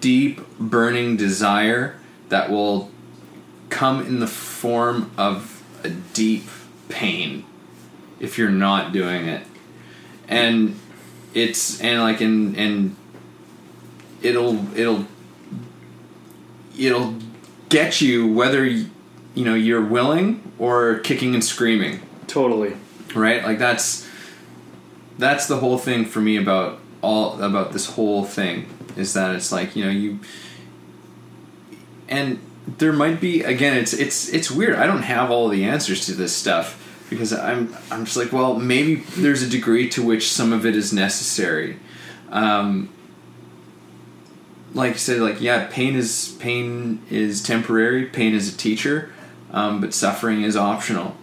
deep 0.00 0.40
burning 0.58 1.16
desire 1.16 1.98
that 2.30 2.50
will 2.50 2.90
come 3.68 4.00
in 4.06 4.20
the 4.20 4.26
form 4.26 5.10
of 5.18 5.62
a 5.84 5.90
deep 5.90 6.44
pain 6.88 7.44
if 8.20 8.38
you're 8.38 8.50
not 8.50 8.92
doing 8.92 9.26
it. 9.26 9.46
And 10.26 10.78
it's 11.34 11.80
and 11.80 12.00
like 12.00 12.20
and 12.20 12.56
and 12.56 12.96
it'll 14.22 14.76
it'll 14.76 15.06
it'll 16.78 17.14
get 17.68 18.00
you 18.00 18.32
whether 18.32 18.64
you 18.64 18.88
know 19.36 19.54
you're 19.54 19.84
willing 19.84 20.52
or 20.58 20.98
kicking 21.00 21.34
and 21.34 21.44
screaming. 21.44 22.00
Totally. 22.26 22.76
right? 23.14 23.42
Like 23.42 23.58
that's 23.58 24.08
that's 25.18 25.46
the 25.46 25.56
whole 25.58 25.78
thing 25.78 26.04
for 26.04 26.20
me 26.20 26.36
about 26.36 26.78
all 27.02 27.40
about 27.42 27.72
this 27.72 27.86
whole 27.90 28.24
thing 28.24 28.66
is 28.96 29.14
that 29.14 29.34
it's 29.34 29.52
like 29.52 29.76
you 29.76 29.84
know 29.84 29.90
you 29.90 30.18
and 32.08 32.38
there 32.66 32.92
might 32.92 33.20
be 33.20 33.42
again 33.42 33.76
it's 33.76 33.92
it's 33.92 34.28
it's 34.28 34.50
weird. 34.50 34.76
I 34.76 34.86
don't 34.86 35.02
have 35.02 35.30
all 35.30 35.48
the 35.48 35.64
answers 35.64 36.06
to 36.06 36.12
this 36.12 36.34
stuff 36.34 36.84
because 37.08 37.32
i'm 37.32 37.74
i'm 37.90 38.04
just 38.04 38.18
like 38.18 38.32
well 38.32 38.54
maybe 38.56 38.96
there's 39.16 39.42
a 39.42 39.48
degree 39.48 39.88
to 39.88 40.02
which 40.02 40.28
some 40.30 40.52
of 40.52 40.66
it 40.66 40.76
is 40.76 40.92
necessary. 40.92 41.78
Um 42.30 42.90
like 44.78 44.92
you 44.92 44.98
said 44.98 45.20
like 45.20 45.40
yeah 45.40 45.68
pain 45.70 45.94
is 45.94 46.36
pain 46.40 47.02
is 47.10 47.42
temporary 47.42 48.06
pain 48.06 48.34
is 48.34 48.52
a 48.52 48.56
teacher 48.56 49.12
um, 49.50 49.80
but 49.80 49.92
suffering 49.92 50.42
is 50.42 50.56
optional 50.56 51.16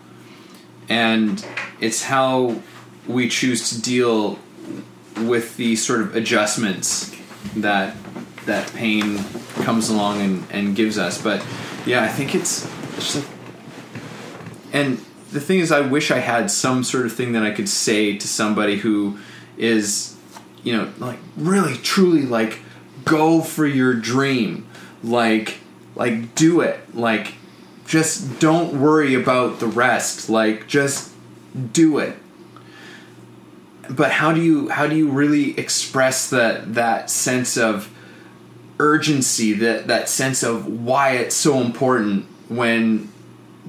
and 0.89 1.45
it's 1.79 2.03
how 2.03 2.61
we 3.07 3.27
choose 3.29 3.69
to 3.69 3.81
deal 3.81 4.39
with 5.21 5.57
the 5.57 5.75
sort 5.75 6.01
of 6.01 6.15
adjustments 6.15 7.15
that 7.55 7.95
that 8.45 8.71
pain 8.73 9.23
comes 9.63 9.89
along 9.89 10.21
and, 10.21 10.45
and 10.51 10.75
gives 10.75 10.97
us. 10.97 11.21
But 11.21 11.45
yeah, 11.85 12.03
I 12.03 12.07
think 12.07 12.35
it's, 12.35 12.65
like, 13.15 13.25
and 14.71 14.97
the 15.31 15.41
thing 15.41 15.59
is, 15.59 15.71
I 15.71 15.81
wish 15.81 16.11
I 16.11 16.19
had 16.19 16.51
some 16.51 16.83
sort 16.83 17.05
of 17.05 17.13
thing 17.13 17.33
that 17.33 17.43
I 17.43 17.51
could 17.51 17.69
say 17.69 18.17
to 18.17 18.27
somebody 18.27 18.77
who 18.77 19.17
is, 19.57 20.15
you 20.63 20.75
know, 20.75 20.91
like 20.99 21.19
really 21.37 21.75
truly 21.77 22.23
like 22.23 22.59
go 23.05 23.41
for 23.41 23.65
your 23.65 23.93
dream, 23.93 24.67
like 25.03 25.59
like 25.95 26.35
do 26.35 26.61
it, 26.61 26.95
like 26.95 27.35
just 27.85 28.39
don't 28.39 28.81
worry 28.81 29.13
about 29.13 29.59
the 29.59 29.67
rest. 29.67 30.29
Like 30.29 30.67
just 30.67 31.13
do 31.71 31.99
it. 31.99 32.17
But 33.89 34.11
how 34.11 34.33
do 34.33 34.41
you 34.41 34.69
how 34.69 34.87
do 34.87 34.95
you 34.95 35.09
really 35.09 35.57
express 35.57 36.29
that 36.31 36.73
that 36.73 37.09
sense 37.09 37.57
of 37.57 37.91
urgency, 38.79 39.53
that 39.53 39.87
that 39.87 40.09
sense 40.09 40.43
of 40.43 40.67
why 40.67 41.11
it's 41.11 41.35
so 41.35 41.61
important 41.61 42.25
when 42.49 43.09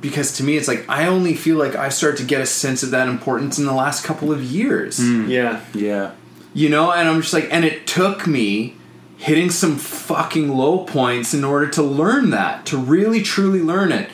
because 0.00 0.36
to 0.38 0.44
me 0.44 0.56
it's 0.56 0.68
like 0.68 0.84
I 0.88 1.06
only 1.06 1.34
feel 1.34 1.56
like 1.56 1.74
I 1.74 1.90
start 1.90 2.16
to 2.18 2.24
get 2.24 2.40
a 2.40 2.46
sense 2.46 2.82
of 2.82 2.90
that 2.90 3.08
importance 3.08 3.58
in 3.58 3.66
the 3.66 3.74
last 3.74 4.04
couple 4.04 4.32
of 4.32 4.42
years. 4.42 4.98
Hmm. 4.98 5.28
Yeah. 5.28 5.60
Yeah. 5.74 6.12
You 6.54 6.70
know, 6.70 6.92
and 6.92 7.08
I'm 7.08 7.20
just 7.20 7.34
like 7.34 7.48
and 7.50 7.64
it 7.64 7.86
took 7.86 8.26
me 8.26 8.74
hitting 9.16 9.51
some 9.51 9.76
fucking 9.76 10.56
low 10.56 10.84
points 10.84 11.32
in 11.32 11.44
order 11.44 11.68
to 11.68 11.82
learn 11.82 12.30
that, 12.30 12.66
to 12.66 12.76
really 12.76 13.22
truly 13.22 13.60
learn 13.60 13.93
it. 13.93 14.10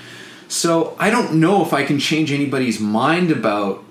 So, 0.49 0.97
I 0.99 1.11
don't 1.11 1.41
know 1.41 1.65
if 1.65 1.73
I 1.73 1.85
can 1.85 1.99
change 1.99 2.31
anybody's 2.31 2.79
mind 2.79 3.31
about 3.31 3.83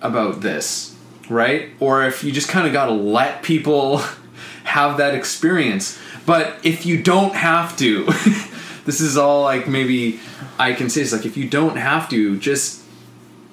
about 0.00 0.40
this, 0.40 0.94
right? 1.28 1.70
Or 1.80 2.04
if 2.04 2.22
you 2.22 2.32
just 2.32 2.48
kind 2.48 2.66
of 2.66 2.72
got 2.72 2.86
to 2.86 2.92
let 2.92 3.42
people 3.42 3.98
have 4.64 4.98
that 4.98 5.14
experience. 5.14 5.98
But 6.24 6.58
if 6.64 6.86
you 6.86 7.02
don't 7.02 7.34
have 7.34 7.76
to, 7.78 8.04
this 8.84 9.00
is 9.00 9.16
all 9.16 9.42
like 9.42 9.68
maybe 9.68 10.20
I 10.58 10.72
can 10.72 10.90
say 10.90 11.02
is 11.02 11.12
like 11.12 11.26
if 11.26 11.36
you 11.36 11.48
don't 11.48 11.76
have 11.76 12.08
to, 12.10 12.38
just 12.38 12.82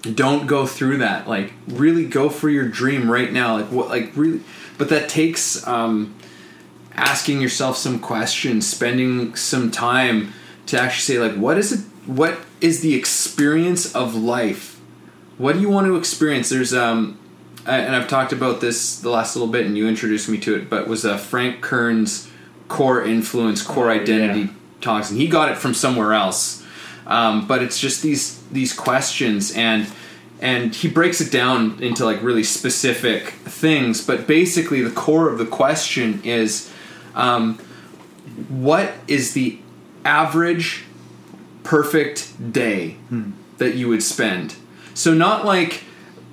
don't 0.01 0.47
go 0.47 0.65
through 0.65 0.97
that. 0.97 1.27
Like 1.27 1.53
really 1.67 2.05
go 2.05 2.29
for 2.29 2.49
your 2.49 2.67
dream 2.67 3.09
right 3.09 3.31
now. 3.31 3.57
Like 3.57 3.71
what 3.71 3.89
like 3.89 4.11
really 4.15 4.41
but 4.77 4.89
that 4.89 5.07
takes 5.07 5.65
um 5.67 6.15
asking 6.95 7.41
yourself 7.41 7.77
some 7.77 7.99
questions, 7.99 8.67
spending 8.67 9.35
some 9.35 9.71
time 9.71 10.33
to 10.67 10.79
actually 10.79 11.15
say 11.15 11.19
like 11.19 11.37
what 11.37 11.57
is 11.57 11.71
it 11.71 11.79
what 12.05 12.37
is 12.61 12.81
the 12.81 12.95
experience 12.95 13.93
of 13.95 14.15
life? 14.15 14.79
What 15.37 15.53
do 15.53 15.61
you 15.61 15.69
want 15.69 15.87
to 15.87 15.95
experience? 15.95 16.49
There's 16.49 16.73
um 16.73 17.19
I- 17.65 17.79
and 17.79 17.95
I've 17.95 18.07
talked 18.07 18.33
about 18.33 18.61
this 18.61 18.99
the 18.99 19.09
last 19.09 19.35
little 19.35 19.51
bit 19.51 19.65
and 19.65 19.77
you 19.77 19.87
introduced 19.87 20.29
me 20.29 20.37
to 20.39 20.55
it, 20.55 20.69
but 20.69 20.87
was 20.87 21.05
uh, 21.05 21.17
Frank 21.17 21.61
Kern's 21.61 22.29
core 22.67 23.03
influence, 23.03 23.61
core 23.61 23.89
identity 23.89 24.41
yeah. 24.41 24.49
talks 24.81 25.09
and 25.09 25.19
he 25.19 25.27
got 25.27 25.51
it 25.51 25.57
from 25.57 25.73
somewhere 25.73 26.13
else. 26.13 26.65
Um, 27.05 27.47
but 27.47 27.61
it's 27.61 27.79
just 27.79 28.01
these 28.01 28.41
these 28.51 28.73
questions 28.73 29.51
and 29.51 29.87
and 30.39 30.75
he 30.75 30.89
breaks 30.89 31.21
it 31.21 31.31
down 31.31 31.81
into 31.81 32.05
like 32.05 32.21
really 32.21 32.43
specific 32.43 33.29
things 33.29 34.05
but 34.05 34.27
basically 34.27 34.81
the 34.81 34.91
core 34.91 35.29
of 35.29 35.37
the 35.37 35.45
question 35.45 36.21
is 36.23 36.71
um, 37.15 37.57
what 38.49 38.93
is 39.07 39.33
the 39.33 39.59
average 40.05 40.85
perfect 41.63 42.51
day 42.51 42.97
that 43.57 43.75
you 43.75 43.87
would 43.87 44.03
spend? 44.03 44.55
So 44.93 45.13
not 45.13 45.45
like 45.45 45.83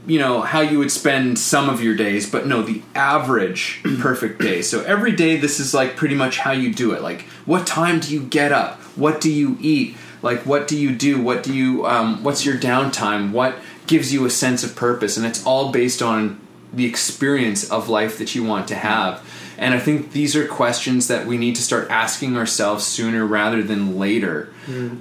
you 0.07 0.19
know 0.19 0.41
how 0.41 0.61
you 0.61 0.79
would 0.79 0.91
spend 0.91 1.39
some 1.39 1.69
of 1.69 1.83
your 1.83 1.95
days 1.95 2.29
but 2.29 2.47
no 2.47 2.63
the 2.63 2.83
average 2.95 3.81
perfect 4.01 4.41
day. 4.41 4.63
So 4.63 4.83
every 4.83 5.13
day 5.13 5.37
this 5.37 5.61
is 5.61 5.75
like 5.75 5.97
pretty 5.97 6.15
much 6.15 6.39
how 6.39 6.53
you 6.53 6.73
do 6.73 6.93
it. 6.93 7.03
Like 7.03 7.23
what 7.45 7.67
time 7.67 8.01
do 8.01 8.13
you 8.13 8.23
get 8.23 8.53
up? 8.53 8.81
What 8.97 9.21
do 9.21 9.31
you 9.31 9.57
eat? 9.61 9.97
Like 10.23 10.47
what 10.47 10.69
do 10.69 10.77
you 10.77 10.95
do? 10.95 11.21
What 11.21 11.43
do 11.43 11.55
you 11.55 11.87
um, 11.87 12.23
what's 12.23 12.45
your 12.45 12.57
downtime? 12.57 13.33
What 13.33 13.57
gives 13.87 14.13
you 14.13 14.25
a 14.25 14.31
sense 14.31 14.65
of 14.65 14.75
purpose? 14.75 15.17
And 15.17 15.27
it's 15.27 15.45
all 15.45 15.71
based 15.71 16.03
on 16.03 16.41
the 16.73 16.87
experience 16.87 17.71
of 17.71 17.89
life 17.89 18.19
that 18.19 18.35
you 18.35 18.45
want 18.45 18.69
to 18.69 18.77
have 18.77 19.23
and 19.61 19.73
i 19.75 19.79
think 19.79 20.11
these 20.11 20.35
are 20.35 20.47
questions 20.49 21.07
that 21.07 21.27
we 21.27 21.39
need 21.39 21.55
to 21.55 21.63
start 21.63 21.89
asking 21.91 22.37
ourselves 22.37 22.85
sooner 22.85 23.25
rather 23.25 23.63
than 23.63 23.97
later. 23.99 24.49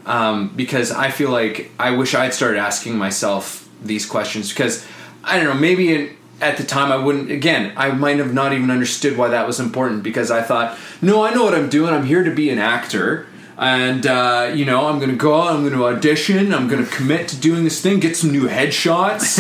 Um, 0.06 0.50
because 0.56 0.92
i 0.92 1.10
feel 1.10 1.32
like 1.32 1.72
i 1.80 1.90
wish 1.92 2.14
i'd 2.14 2.34
started 2.34 2.60
asking 2.60 2.98
myself 2.98 3.68
these 3.82 4.06
questions 4.06 4.50
because 4.50 4.86
i 5.24 5.38
don't 5.38 5.46
know 5.46 5.54
maybe 5.54 5.96
in, 5.96 6.16
at 6.42 6.58
the 6.58 6.64
time 6.64 6.92
i 6.92 6.98
wouldn't 6.98 7.32
again 7.32 7.72
i 7.78 7.92
might 7.92 8.18
have 8.18 8.34
not 8.34 8.52
even 8.54 8.70
understood 8.70 9.18
why 9.18 9.30
that 9.30 9.48
was 9.48 9.60
important 9.60 10.04
because 10.04 10.30
i 10.30 10.42
thought 10.42 10.78
no 11.02 11.24
i 11.24 11.34
know 11.34 11.44
what 11.44 11.56
i'm 11.56 11.70
doing. 11.70 11.94
I'm 11.94 12.06
here 12.06 12.24
to 12.24 12.34
be 12.34 12.50
an 12.50 12.60
actor 12.60 13.26
and 13.60 14.08
uh, 14.08 14.52
you 14.56 14.64
know 14.64 14.88
i'm 14.88 15.00
gonna 15.00 15.16
go 15.16 15.42
out 15.42 15.54
i'm 15.54 15.68
gonna 15.68 15.84
audition 15.84 16.54
i'm 16.54 16.68
gonna 16.70 16.86
commit 16.86 17.28
to 17.28 17.36
doing 17.36 17.66
this 17.66 17.82
thing 17.82 18.00
get 18.00 18.16
some 18.16 18.32
new 18.32 18.48
headshots 18.48 19.38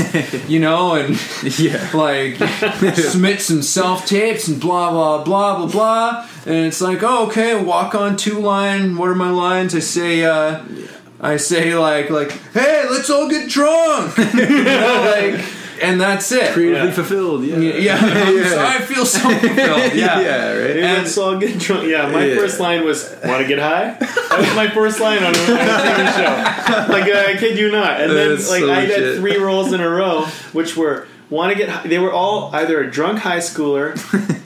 you 0.49 0.59
know 0.59 0.93
and 0.95 1.17
Yeah. 1.57 1.89
like 1.93 2.35
submit 2.95 3.41
some 3.41 3.61
self 3.61 4.05
tapes 4.05 4.47
and 4.49 4.59
blah 4.59 4.91
blah 4.91 5.23
blah 5.23 5.57
blah 5.57 5.67
blah. 5.67 6.27
And 6.45 6.65
it's 6.67 6.81
like 6.81 7.01
oh 7.01 7.27
okay 7.27 7.61
walk 7.63 7.95
on 7.95 8.17
two 8.17 8.39
line 8.39 8.97
what 8.97 9.09
are 9.09 9.15
my 9.15 9.29
lines? 9.29 9.73
I 9.73 9.79
say 9.79 10.23
uh 10.25 10.63
i 11.21 11.35
say 11.37 11.75
like 11.75 12.09
like 12.09 12.31
hey 12.53 12.85
let's 12.89 13.09
all 13.09 13.29
get 13.29 13.49
drunk! 13.49 14.17
You 14.17 14.63
know, 14.63 15.15
like 15.17 15.45
and 15.81 15.99
that's 16.01 16.31
it 16.31 16.53
Creatively 16.53 16.87
Yeah. 16.89 16.93
fulfilled. 16.93 17.43
Yeah. 17.45 17.57
yeah, 17.57 17.95
I'm 18.01 18.43
so- 18.45 18.65
i 18.65 18.79
feel 18.79 19.05
so 19.05 19.19
fulfilled 19.19 19.93
yeah 19.93 20.19
yeah. 20.29 20.51
Right. 20.53 20.75
Hey, 20.75 20.81
And- 20.83 20.97
let's 21.03 21.17
all 21.17 21.37
get 21.37 21.59
drunk. 21.59 21.87
Yeah, 21.87 22.09
my 22.09 22.25
Yeah. 22.25 22.35
first 22.37 22.59
line 22.59 22.83
was 22.85 23.09
"Want 23.23 23.41
to 23.41 23.47
get 23.47 23.59
high." 23.59 23.95
That 23.99 24.39
was 24.39 24.55
my 24.55 24.69
first 24.69 24.99
line 24.99 25.23
on 25.23 25.33
a, 25.35 25.39
on 25.39 25.57
a 25.57 25.79
TV 25.83 26.15
show. 26.15 26.93
Like 26.93 27.03
uh, 27.13 27.31
I 27.31 27.35
kid 27.37 27.57
you 27.57 27.71
not. 27.71 28.01
And 28.01 28.11
then 28.11 28.29
That's 28.29 28.49
like 28.49 28.61
so 28.61 28.71
I 28.71 28.81
had 28.81 29.15
three 29.17 29.37
roles 29.37 29.73
in 29.73 29.81
a 29.81 29.89
row, 29.89 30.25
which 30.53 30.75
were 30.77 31.07
"Want 31.29 31.51
to 31.51 31.57
get." 31.57 31.69
high. 31.69 31.87
They 31.87 31.99
were 31.99 32.11
all 32.13 32.49
either 32.53 32.81
a 32.83 32.89
drunk 32.89 33.19
high 33.19 33.37
schooler, 33.39 33.93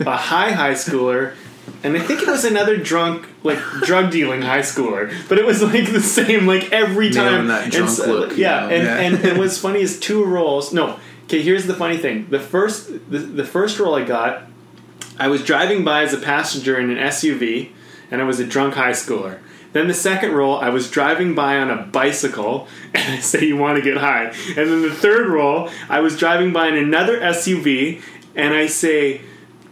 a 0.06 0.16
high 0.18 0.52
high 0.52 0.74
schooler. 0.74 1.34
And 1.86 1.98
I 1.98 2.00
think 2.00 2.22
it 2.22 2.28
was 2.28 2.46
another 2.46 2.78
drunk, 2.78 3.28
like 3.44 3.60
drug 3.86 4.10
dealing 4.12 4.42
high 4.42 4.60
schooler, 4.60 5.14
but 5.28 5.38
it 5.38 5.46
was 5.46 5.62
like 5.62 5.92
the 5.92 6.02
same, 6.02 6.46
like 6.48 6.72
every 6.72 7.10
time. 7.10 7.26
Nailing 7.32 7.48
that 7.48 7.64
And 7.64 7.72
drunk 7.74 7.90
so- 7.90 8.06
look, 8.12 8.32
you 8.32 8.44
yeah, 8.44 8.62
know? 8.62 8.70
and, 8.70 8.84
Yeah. 8.84 8.98
and 9.00 9.26
and 9.26 9.38
what's 9.38 9.58
funny 9.58 9.82
is 9.82 10.00
two 10.00 10.24
roles. 10.24 10.72
No, 10.74 10.98
okay. 11.24 11.42
Here's 11.42 11.66
the 11.66 11.74
funny 11.74 11.98
thing: 11.98 12.28
the 12.30 12.40
first, 12.40 12.88
the, 13.10 13.20
the 13.20 13.46
first 13.46 13.80
role 13.80 13.96
I 13.96 14.04
got, 14.04 14.44
I 15.18 15.28
was 15.28 15.44
driving 15.44 15.84
by 15.84 16.04
as 16.04 16.14
a 16.14 16.18
passenger 16.18 16.80
in 16.80 16.90
an 16.90 16.98
SUV, 16.98 17.72
and 18.12 18.22
I 18.22 18.26
was 18.26 18.40
a 18.40 18.46
drunk 18.46 18.76
high 18.76 18.92
schooler. 18.92 19.40
Then 19.74 19.88
the 19.88 19.94
second 19.94 20.34
role, 20.34 20.58
I 20.58 20.70
was 20.70 20.90
driving 20.90 21.34
by 21.34 21.58
on 21.58 21.72
a 21.72 21.84
bicycle, 21.84 22.68
and 22.94 23.14
I 23.14 23.20
say, 23.20 23.46
"You 23.46 23.58
want 23.58 23.78
to 23.78 23.84
get 23.84 23.98
high." 23.98 24.26
And 24.26 24.56
then 24.56 24.82
the 24.84 24.94
third 24.94 25.28
role, 25.28 25.70
I 25.90 26.00
was 26.00 26.18
driving 26.18 26.54
by 26.54 26.68
in 26.68 26.78
another 26.78 27.20
SUV, 27.20 28.02
and 28.36 28.54
I 28.54 28.68
say, 28.68 29.22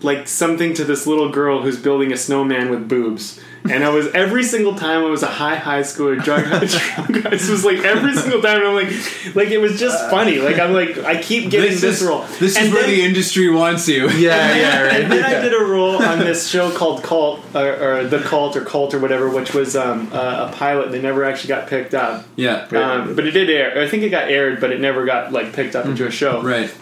like 0.03 0.27
something 0.27 0.73
to 0.73 0.83
this 0.83 1.05
little 1.05 1.29
girl 1.29 1.61
who's 1.61 1.79
building 1.79 2.11
a 2.11 2.17
snowman 2.17 2.69
with 2.69 2.87
boobs. 2.87 3.39
And 3.69 3.83
I 3.83 3.89
was 3.89 4.07
every 4.13 4.43
single 4.43 4.73
time 4.75 5.03
I 5.03 5.09
was 5.09 5.21
a 5.23 5.27
high 5.27 5.55
high 5.55 5.81
schooler 5.81 6.21
drunk. 6.21 6.47
drunk 6.47 7.29
this 7.29 7.47
was 7.49 7.63
like 7.63 7.77
every 7.79 8.13
single 8.15 8.41
time. 8.41 8.65
I'm 8.65 8.73
like, 8.73 9.35
like 9.35 9.49
it 9.49 9.59
was 9.59 9.79
just 9.79 10.09
funny. 10.09 10.39
Like 10.39 10.57
I'm 10.59 10.73
like 10.73 10.97
I 10.99 11.21
keep 11.21 11.49
getting 11.51 11.71
this, 11.71 11.81
this, 11.81 12.01
is 12.01 12.07
role. 12.07 12.21
this 12.39 12.57
And 12.57 12.67
is 12.67 12.73
where 12.73 12.81
then- 12.83 12.91
the 12.91 13.01
industry 13.03 13.49
wants 13.49 13.87
you 13.87 14.09
Yeah. 14.09 14.55
Yeah. 14.55 14.81
Right. 14.81 14.93
and 15.01 15.11
then 15.11 15.23
I 15.23 15.39
did 15.41 15.53
a 15.53 15.63
role 15.63 16.01
on 16.03 16.19
this 16.19 16.47
show 16.47 16.71
called 16.71 17.03
Cult, 17.03 17.39
or, 17.55 17.99
or 17.99 18.03
The 18.07 18.19
Cult, 18.19 18.55
or 18.57 18.65
Cult, 18.65 18.93
or 18.93 18.99
whatever, 18.99 19.29
which 19.29 19.53
was 19.53 19.75
um, 19.75 20.09
uh, 20.11 20.49
a 20.49 20.55
pilot 20.55 20.91
They 20.91 21.01
never 21.01 21.23
actually 21.23 21.49
got 21.49 21.67
picked 21.67 21.93
up. 21.93 22.25
yeah 22.35 22.67
Um, 22.71 23.15
but 23.15 23.25
it 23.27 23.31
did 23.31 23.49
air. 23.49 23.79
I 23.81 23.87
think 23.87 24.03
it 24.03 24.09
got 24.09 24.29
aired, 24.29 24.59
but 24.59 24.71
it 24.71 24.81
never 24.81 25.05
got 25.05 25.31
like 25.31 25.53
picked 25.53 25.75
up 25.75 25.85
into 25.85 26.07
a 26.07 26.11
show. 26.11 26.41
right 26.41 26.73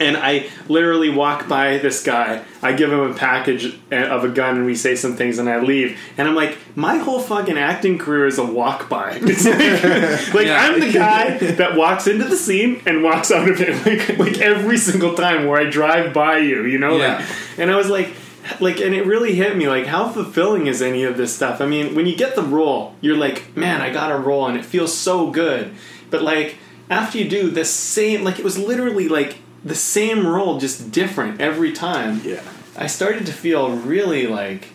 And 0.00 0.16
I 0.16 0.48
literally 0.66 1.10
walk 1.10 1.46
by 1.46 1.76
this 1.76 2.02
guy. 2.02 2.42
I 2.62 2.72
give 2.72 2.90
him 2.90 3.00
a 3.00 3.12
package 3.12 3.66
of 3.92 4.24
a 4.24 4.28
gun, 4.30 4.56
and 4.56 4.64
we 4.64 4.74
say 4.74 4.96
some 4.96 5.14
things, 5.14 5.38
and 5.38 5.48
I 5.48 5.60
leave. 5.60 5.98
And 6.16 6.26
I'm 6.26 6.34
like, 6.34 6.56
my 6.74 6.96
whole 6.96 7.20
fucking 7.20 7.58
acting 7.58 7.98
career 7.98 8.26
is 8.26 8.38
a 8.38 8.44
walk 8.44 8.88
by. 8.88 9.20
It's 9.22 9.44
like, 9.44 10.34
like 10.34 10.46
Yeah. 10.46 10.58
I'm 10.58 10.80
the 10.80 10.90
guy 10.90 11.36
that 11.36 11.76
walks 11.76 12.06
into 12.06 12.24
the 12.24 12.36
scene 12.36 12.80
and 12.86 13.02
walks 13.02 13.30
out 13.30 13.46
of 13.48 13.60
it, 13.60 13.86
like, 13.86 14.18
like 14.18 14.38
every 14.40 14.78
single 14.78 15.14
time 15.14 15.46
where 15.46 15.60
I 15.60 15.68
drive 15.68 16.14
by 16.14 16.38
you, 16.38 16.64
you 16.64 16.78
know. 16.78 16.96
Yeah. 16.96 17.18
Like, 17.18 17.26
and 17.58 17.70
I 17.70 17.76
was 17.76 17.90
like, 17.90 18.14
like, 18.58 18.80
and 18.80 18.94
it 18.94 19.04
really 19.04 19.34
hit 19.34 19.54
me. 19.54 19.68
Like, 19.68 19.84
how 19.84 20.08
fulfilling 20.08 20.66
is 20.66 20.80
any 20.80 21.04
of 21.04 21.18
this 21.18 21.36
stuff? 21.36 21.60
I 21.60 21.66
mean, 21.66 21.94
when 21.94 22.06
you 22.06 22.16
get 22.16 22.34
the 22.36 22.42
role, 22.42 22.94
you're 23.02 23.18
like, 23.18 23.54
man, 23.54 23.82
I 23.82 23.92
got 23.92 24.10
a 24.10 24.16
role, 24.16 24.46
and 24.46 24.56
it 24.56 24.64
feels 24.64 24.96
so 24.96 25.30
good. 25.30 25.74
But 26.08 26.22
like, 26.22 26.56
after 26.88 27.18
you 27.18 27.28
do 27.28 27.50
the 27.50 27.66
same, 27.66 28.24
like, 28.24 28.38
it 28.38 28.44
was 28.44 28.58
literally 28.58 29.08
like 29.08 29.36
the 29.64 29.74
same 29.74 30.26
role, 30.26 30.58
just 30.58 30.90
different 30.90 31.40
every 31.40 31.72
time. 31.72 32.20
Yeah. 32.24 32.42
I 32.76 32.86
started 32.86 33.26
to 33.26 33.32
feel 33.32 33.70
really 33.70 34.26
like 34.26 34.68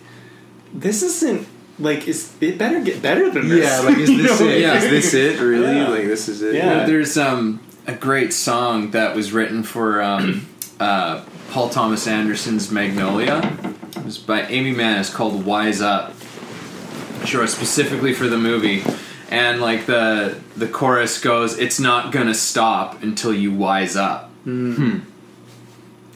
this 0.74 1.02
isn't 1.02 1.48
like 1.80 2.08
is 2.08 2.34
it 2.40 2.58
better 2.58 2.82
get 2.82 3.02
better 3.02 3.30
than 3.30 3.50
this? 3.50 3.64
Yeah. 3.66 3.80
Like, 3.88 3.98
is 3.98 4.10
this 4.18 4.42
it? 4.42 4.62
Yeah. 4.62 4.76
Is 4.76 4.90
this 4.90 5.14
it? 5.14 5.40
Really? 5.40 5.76
Yeah. 5.76 5.88
Like, 5.88 6.04
this 6.04 6.28
is 6.30 6.42
it? 6.42 6.56
Yeah. 6.56 6.86
There's 6.86 7.18
um, 7.18 7.62
a 7.88 7.94
great 7.94 8.34
song 8.34 8.92
that 8.92 9.16
was 9.16 9.32
written 9.32 9.64
for 9.64 10.02
um, 10.02 10.48
uh, 10.80 11.24
Paul 11.52 11.70
Thomas 11.70 12.08
Anderson's 12.08 12.72
Magnolia. 12.72 13.58
It 13.98 14.04
was 14.04 14.18
by 14.18 14.44
Aimee 14.44 14.74
Mann. 14.74 15.00
It's 15.00 15.14
called 15.14 15.46
"Wise 15.46 15.82
Up." 15.82 16.14
Sure, 17.26 17.48
specifically 17.48 18.14
for 18.14 18.28
the 18.28 18.38
movie, 18.38 18.84
and 19.30 19.62
like 19.62 19.88
the 19.88 20.40
the 20.56 20.68
chorus 20.68 21.20
goes, 21.20 21.58
"It's 21.58 21.80
not 21.80 22.12
gonna 22.12 22.36
stop 22.36 23.02
until 23.02 23.34
you 23.34 23.52
wise 23.52 23.96
up." 23.96 24.32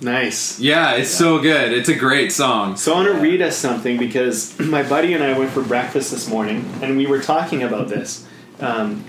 Nice. 0.02 0.60
Yeah, 0.60 0.94
it's 0.94 1.10
so 1.10 1.40
good. 1.40 1.74
It's 1.74 1.90
a 1.90 1.96
great 1.96 2.32
song. 2.32 2.78
So 2.78 2.94
I 2.94 3.04
want 3.04 3.08
to 3.16 3.22
read 3.22 3.42
us 3.42 3.58
something 3.58 3.98
because 3.98 4.58
my 4.60 4.82
buddy 4.84 5.14
and 5.14 5.24
I 5.24 5.38
went 5.38 5.52
for 5.52 5.62
breakfast 5.62 6.12
this 6.12 6.30
morning 6.30 6.66
and 6.82 6.96
we 6.98 7.06
were 7.06 7.22
talking 7.22 7.64
about 7.64 7.90
this. 7.90 8.26
um, 8.62 9.04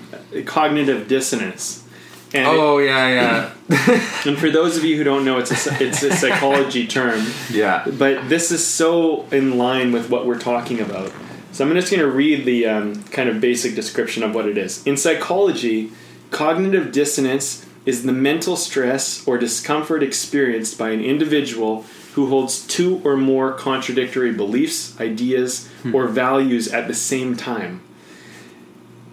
cognitive 0.46 1.06
dissonance. 1.08 1.84
And, 2.32 2.46
Oh 2.46 2.78
yeah, 2.78 3.50
yeah, 3.68 4.10
and 4.24 4.38
for 4.38 4.50
those 4.50 4.76
of 4.76 4.84
you 4.84 4.96
who 4.96 5.02
don't 5.02 5.24
know, 5.24 5.38
it's 5.38 5.66
a, 5.66 5.82
it's 5.82 6.04
a 6.04 6.12
psychology 6.22 6.86
term. 6.86 7.24
yeah. 7.50 7.84
But 7.98 8.28
this 8.28 8.52
is 8.52 8.64
so 8.64 9.26
in 9.32 9.58
line 9.58 9.90
with 9.90 10.10
what 10.10 10.26
we're 10.26 10.38
talking 10.38 10.80
about. 10.80 11.10
So 11.50 11.66
I'm 11.66 11.74
just 11.74 11.90
going 11.90 12.00
to 12.00 12.08
read 12.10 12.44
the 12.44 12.66
um, 12.68 13.02
kind 13.04 13.28
of 13.28 13.40
basic 13.40 13.74
description 13.74 14.22
of 14.22 14.32
what 14.32 14.46
it 14.46 14.56
is. 14.56 14.86
In 14.86 14.96
psychology, 14.96 15.90
cognitive 16.30 16.92
dissonance 16.92 17.66
is 17.86 18.02
the 18.02 18.12
mental 18.12 18.56
stress 18.56 19.26
or 19.26 19.38
discomfort 19.38 20.02
experienced 20.02 20.78
by 20.78 20.90
an 20.90 21.02
individual 21.02 21.84
who 22.14 22.26
holds 22.26 22.66
two 22.66 23.00
or 23.04 23.16
more 23.16 23.52
contradictory 23.52 24.32
beliefs, 24.32 25.00
ideas, 25.00 25.68
or 25.94 26.06
values 26.08 26.68
at 26.68 26.88
the 26.88 26.94
same 26.94 27.36
time. 27.36 27.80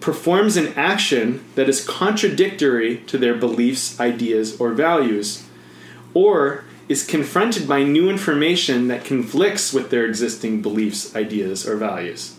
Performs 0.00 0.56
an 0.56 0.72
action 0.74 1.44
that 1.54 1.68
is 1.68 1.84
contradictory 1.84 2.98
to 3.06 3.18
their 3.18 3.34
beliefs, 3.34 3.98
ideas, 4.00 4.60
or 4.60 4.72
values 4.72 5.48
or 6.14 6.64
is 6.88 7.04
confronted 7.04 7.68
by 7.68 7.82
new 7.82 8.08
information 8.08 8.88
that 8.88 9.04
conflicts 9.04 9.72
with 9.72 9.90
their 9.90 10.06
existing 10.06 10.62
beliefs, 10.62 11.14
ideas, 11.14 11.68
or 11.68 11.76
values. 11.76 12.34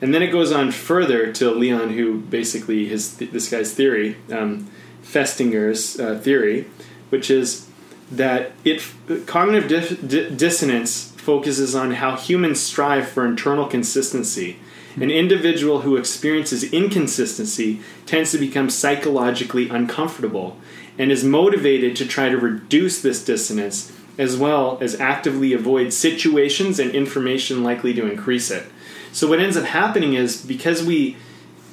And 0.00 0.14
then 0.14 0.22
it 0.22 0.32
goes 0.32 0.52
on 0.52 0.72
further 0.72 1.32
to 1.34 1.50
Leon, 1.50 1.90
who 1.90 2.20
basically 2.20 2.86
his 2.86 3.16
this 3.16 3.50
guy's 3.50 3.72
theory, 3.72 4.16
um, 4.32 4.68
Festinger's 5.06 5.98
uh, 5.98 6.18
theory, 6.18 6.66
which 7.10 7.30
is 7.30 7.68
that 8.10 8.52
it 8.64 8.82
cognitive 9.26 9.68
dis- 9.68 9.98
di- 9.98 10.30
dissonance 10.30 11.12
focuses 11.12 11.74
on 11.74 11.92
how 11.92 12.16
humans 12.16 12.60
strive 12.60 13.08
for 13.08 13.26
internal 13.26 13.66
consistency. 13.66 14.58
An 14.96 15.10
individual 15.10 15.82
who 15.82 15.96
experiences 15.96 16.64
inconsistency 16.72 17.80
tends 18.06 18.32
to 18.32 18.38
become 18.38 18.70
psychologically 18.70 19.68
uncomfortable 19.68 20.56
and 20.98 21.12
is 21.12 21.22
motivated 21.22 21.94
to 21.96 22.06
try 22.06 22.28
to 22.28 22.38
reduce 22.38 23.02
this 23.02 23.22
dissonance 23.24 23.92
as 24.18 24.36
well 24.36 24.78
as 24.80 24.98
actively 24.98 25.52
avoid 25.52 25.92
situations 25.92 26.78
and 26.78 26.90
information 26.92 27.62
likely 27.62 27.92
to 27.92 28.10
increase 28.10 28.50
it. 28.50 28.66
So, 29.12 29.28
what 29.28 29.40
ends 29.40 29.56
up 29.56 29.64
happening 29.64 30.14
is 30.14 30.40
because 30.40 30.82
we 30.82 31.16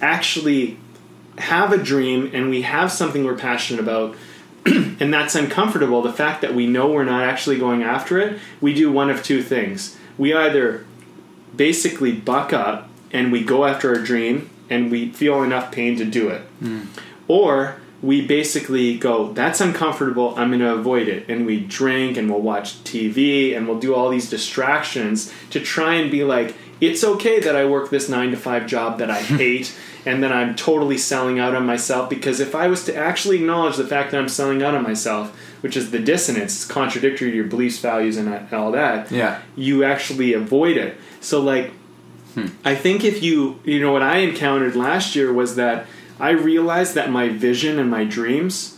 actually 0.02 0.78
have 1.38 1.72
a 1.72 1.78
dream 1.78 2.32
and 2.34 2.50
we 2.50 2.62
have 2.64 2.92
something 2.92 3.24
we're 3.24 3.36
passionate 3.36 3.82
about, 3.82 4.16
and 4.66 5.14
that's 5.14 5.36
uncomfortable, 5.36 6.02
the 6.02 6.14
fact 6.14 6.42
that 6.42 6.54
we 6.54 6.68
know 6.68 6.92
we're 6.92 7.04
not 7.04 7.24
actually 7.24 7.58
going 7.58 7.84
after 7.84 8.20
it, 8.20 8.40
we 8.62 8.74
do 8.74 8.92
one 8.92 9.10
of 9.10 9.24
two 9.24 9.42
things. 9.42 9.98
We 10.18 10.34
either 10.34 10.86
basically 11.56 12.12
buck 12.12 12.54
up 12.54 12.90
and 13.12 13.32
we 13.32 13.44
go 13.44 13.66
after 13.66 13.90
our 13.90 14.02
dream 14.02 14.50
and 14.70 14.92
we 14.92 15.12
feel 15.12 15.44
enough 15.44 15.72
pain 15.72 15.98
to 15.98 16.06
do 16.06 16.30
it. 16.30 16.42
Hmm. 16.60 16.82
Or 17.28 17.78
we 18.02 18.26
basically 18.26 18.98
go, 18.98 19.32
that's 19.32 19.62
uncomfortable, 19.62 20.34
I'm 20.38 20.50
going 20.50 20.60
to 20.60 20.74
avoid 20.74 21.08
it. 21.08 21.30
And 21.30 21.46
we 21.46 21.62
drink 21.62 22.18
and 22.18 22.30
we'll 22.30 22.42
watch 22.42 22.84
TV 22.84 23.56
and 23.56 23.68
we'll 23.68 23.80
do 23.80 23.96
all 23.96 24.10
these 24.10 24.30
distractions 24.30 25.34
to 25.52 25.60
try 25.60 25.96
and 25.96 26.12
be 26.12 26.24
like, 26.24 26.56
it's 26.82 27.04
okay 27.04 27.40
that 27.40 27.56
I 27.56 27.64
work 27.64 27.90
this 27.90 28.10
nine 28.10 28.32
to 28.32 28.38
five 28.38 28.68
job 28.68 29.00
that 29.00 29.10
I 29.10 29.22
hate 29.22 29.74
and 30.06 30.22
then 30.22 30.34
I'm 30.34 30.56
totally 30.56 30.98
selling 30.98 31.40
out 31.40 31.56
on 31.56 31.66
myself 31.66 32.10
because 32.10 32.40
if 32.40 32.56
I 32.56 32.68
was 32.68 32.84
to 32.86 32.96
actually 32.96 33.38
acknowledge 33.38 33.78
the 33.78 33.88
fact 33.88 34.12
that 34.12 34.20
I'm 34.20 34.30
selling 34.30 34.62
out 34.62 34.76
on 34.76 34.84
myself, 34.84 35.36
which 35.62 35.78
is 35.78 35.92
the 35.92 36.00
dissonance, 36.00 36.56
it's 36.56 36.66
contradictory 36.66 37.32
to 37.32 37.36
your 37.36 37.46
beliefs, 37.46 37.80
values, 37.80 38.18
and 38.18 38.28
uh, 38.30 38.42
all 38.52 38.72
that, 38.74 39.12
Yeah. 39.12 39.42
you 39.56 39.84
actually 39.84 40.34
avoid 40.34 40.76
it. 40.78 40.98
So, 41.22 41.40
like, 41.42 41.72
hmm. 42.34 42.48
I 42.66 42.76
think 42.76 43.04
if 43.06 43.24
you, 43.24 43.60
you 43.64 43.80
know, 43.80 43.94
what 43.94 44.02
I 44.04 44.18
encountered 44.18 44.76
last 44.76 45.16
year 45.16 45.32
was 45.32 45.56
that 45.56 45.86
I 46.20 46.32
realized 46.32 46.96
that 46.96 47.10
my 47.10 47.30
vision 47.30 47.80
and 47.80 47.90
my 47.90 48.04
dreams, 48.04 48.78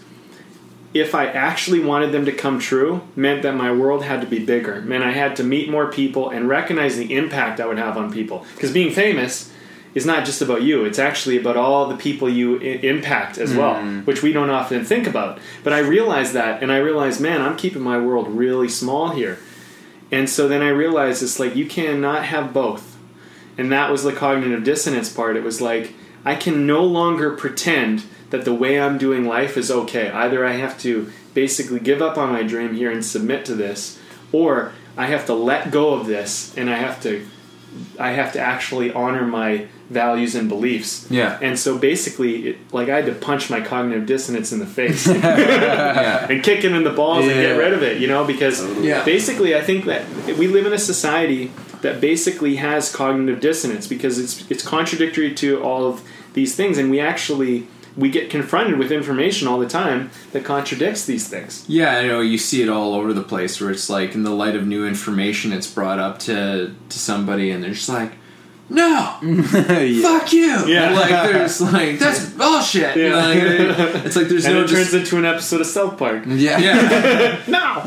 if 0.93 1.13
I 1.13 1.25
actually 1.27 1.79
wanted 1.79 2.11
them 2.11 2.25
to 2.25 2.31
come 2.31 2.59
true, 2.59 3.01
meant 3.15 3.41
that 3.41 3.55
my 3.55 3.71
world 3.71 4.03
had 4.03 4.21
to 4.21 4.27
be 4.27 4.39
bigger. 4.39 4.79
Meant 4.81 5.03
I 5.03 5.11
had 5.11 5.35
to 5.37 5.43
meet 5.43 5.69
more 5.69 5.91
people 5.91 6.29
and 6.29 6.47
recognize 6.47 6.95
the 6.97 7.13
impact 7.13 7.59
I 7.59 7.65
would 7.65 7.77
have 7.79 7.97
on 7.97 8.13
people. 8.13 8.45
Because 8.55 8.71
being 8.71 8.93
famous 8.93 9.51
is 9.95 10.05
not 10.05 10.25
just 10.25 10.41
about 10.41 10.61
you, 10.61 10.85
it's 10.85 10.99
actually 10.99 11.37
about 11.37 11.57
all 11.57 11.87
the 11.87 11.95
people 11.95 12.29
you 12.29 12.59
I- 12.59 12.79
impact 12.83 13.37
as 13.37 13.55
well, 13.55 13.75
mm. 13.75 14.05
which 14.05 14.21
we 14.21 14.33
don't 14.33 14.49
often 14.49 14.85
think 14.85 15.07
about. 15.07 15.39
But 15.63 15.73
I 15.73 15.79
realized 15.79 16.33
that, 16.33 16.61
and 16.61 16.71
I 16.71 16.77
realized, 16.77 17.21
man, 17.21 17.41
I'm 17.41 17.57
keeping 17.57 17.81
my 17.81 17.97
world 17.97 18.27
really 18.27 18.69
small 18.69 19.09
here. 19.09 19.39
And 20.11 20.29
so 20.29 20.47
then 20.47 20.61
I 20.61 20.69
realized 20.69 21.23
it's 21.23 21.39
like 21.39 21.55
you 21.55 21.65
cannot 21.65 22.25
have 22.25 22.53
both. 22.53 22.97
And 23.57 23.71
that 23.71 23.89
was 23.89 24.03
the 24.03 24.13
cognitive 24.13 24.63
dissonance 24.63 25.11
part. 25.11 25.37
It 25.37 25.43
was 25.43 25.61
like, 25.61 25.93
I 26.25 26.35
can 26.35 26.67
no 26.67 26.83
longer 26.83 27.31
pretend 27.31 28.03
that 28.29 28.43
the 28.43 28.53
way 28.53 28.79
I'm 28.79 28.97
doing 28.97 29.25
life 29.25 29.55
is 29.55 29.71
okay. 29.71 30.09
Either 30.09 30.45
I 30.45 30.53
have 30.53 30.77
to 30.81 31.11
basically 31.33 31.79
give 31.79 32.01
up 32.01 32.17
on 32.17 32.31
my 32.31 32.43
dream 32.43 32.73
here 32.73 32.91
and 32.91 33.03
submit 33.05 33.45
to 33.45 33.55
this, 33.55 33.99
or 34.31 34.73
I 34.97 35.05
have 35.07 35.25
to 35.27 35.33
let 35.33 35.71
go 35.71 35.93
of 35.93 36.05
this 36.05 36.55
and 36.57 36.69
I 36.69 36.75
have 36.75 37.01
to 37.03 37.25
I 37.99 38.11
have 38.11 38.31
to 38.33 38.39
actually 38.39 38.93
honor 38.93 39.25
my 39.25 39.67
values 39.89 40.35
and 40.35 40.49
beliefs. 40.49 41.05
Yeah. 41.09 41.37
And 41.41 41.57
so 41.59 41.77
basically, 41.77 42.47
it, 42.49 42.57
like 42.73 42.89
I 42.89 42.95
had 42.97 43.05
to 43.05 43.13
punch 43.13 43.49
my 43.49 43.61
cognitive 43.61 44.05
dissonance 44.05 44.51
in 44.51 44.59
the 44.59 44.65
face 44.65 45.07
yeah. 45.59 46.27
and 46.29 46.43
kick 46.43 46.63
it 46.63 46.71
in 46.71 46.83
the 46.83 46.91
balls 46.91 47.25
and 47.25 47.33
get 47.33 47.57
rid 47.57 47.73
of 47.73 47.83
it, 47.83 47.99
you 48.01 48.07
know, 48.07 48.25
because 48.25 48.65
Yeah. 48.81 49.03
basically 49.05 49.55
I 49.55 49.61
think 49.61 49.85
that 49.85 50.05
we 50.37 50.47
live 50.47 50.65
in 50.65 50.73
a 50.73 50.79
society 50.79 51.51
that 51.81 52.01
basically 52.01 52.55
has 52.55 52.93
cognitive 52.93 53.39
dissonance 53.39 53.85
because 53.87 54.17
it's 54.17 54.49
it's 54.49 54.63
contradictory 54.67 55.33
to 55.35 55.61
all 55.61 55.85
of 55.87 56.01
these 56.33 56.55
things 56.55 56.77
and 56.77 56.89
we 56.89 56.99
actually 56.99 57.67
we 57.95 58.09
get 58.09 58.29
confronted 58.29 58.77
with 58.77 58.91
information 58.91 59.47
all 59.47 59.57
the 59.59 59.69
time 59.69 60.09
that 60.33 60.43
contradicts 60.43 61.05
these 61.05 61.29
things. 61.29 61.63
Yeah, 61.67 61.95
I 61.97 62.07
know 62.07 62.19
you 62.19 62.37
see 62.37 62.61
it 62.61 62.67
all 62.69 62.93
over 62.93 63.13
the 63.13 63.23
place 63.23 63.61
where 63.61 63.71
it's 63.71 63.89
like 63.89 64.15
in 64.15 64.23
the 64.23 64.31
light 64.31 64.55
of 64.55 64.65
new 64.67 64.85
information 64.85 65.53
it's 65.53 65.71
brought 65.71 65.99
up 65.99 66.19
to 66.19 66.73
to 66.89 66.99
somebody 66.99 67.51
and 67.51 67.63
they're 67.63 67.71
just 67.71 67.87
like, 67.87 68.13
No, 68.67 69.17
yeah. 69.21 70.01
fuck 70.01 70.33
you. 70.33 70.65
Yeah. 70.67 70.91
Like 70.91 71.09
there's 71.09 71.61
like 71.61 71.99
that's 71.99 72.29
bullshit. 72.31 72.97
Yeah. 72.97 73.15
Like, 73.15 73.37
it's 74.05 74.15
like 74.15 74.27
there's 74.27 74.45
And 74.45 74.55
no 74.55 74.63
it 74.63 74.67
turns 74.69 74.91
just, 74.91 74.93
into 74.93 75.17
an 75.17 75.25
episode 75.25 75.61
of 75.61 75.67
South 75.67 75.97
Park. 75.97 76.23
yeah. 76.27 76.57
Yeah. 76.57 77.41
No, 77.47 77.83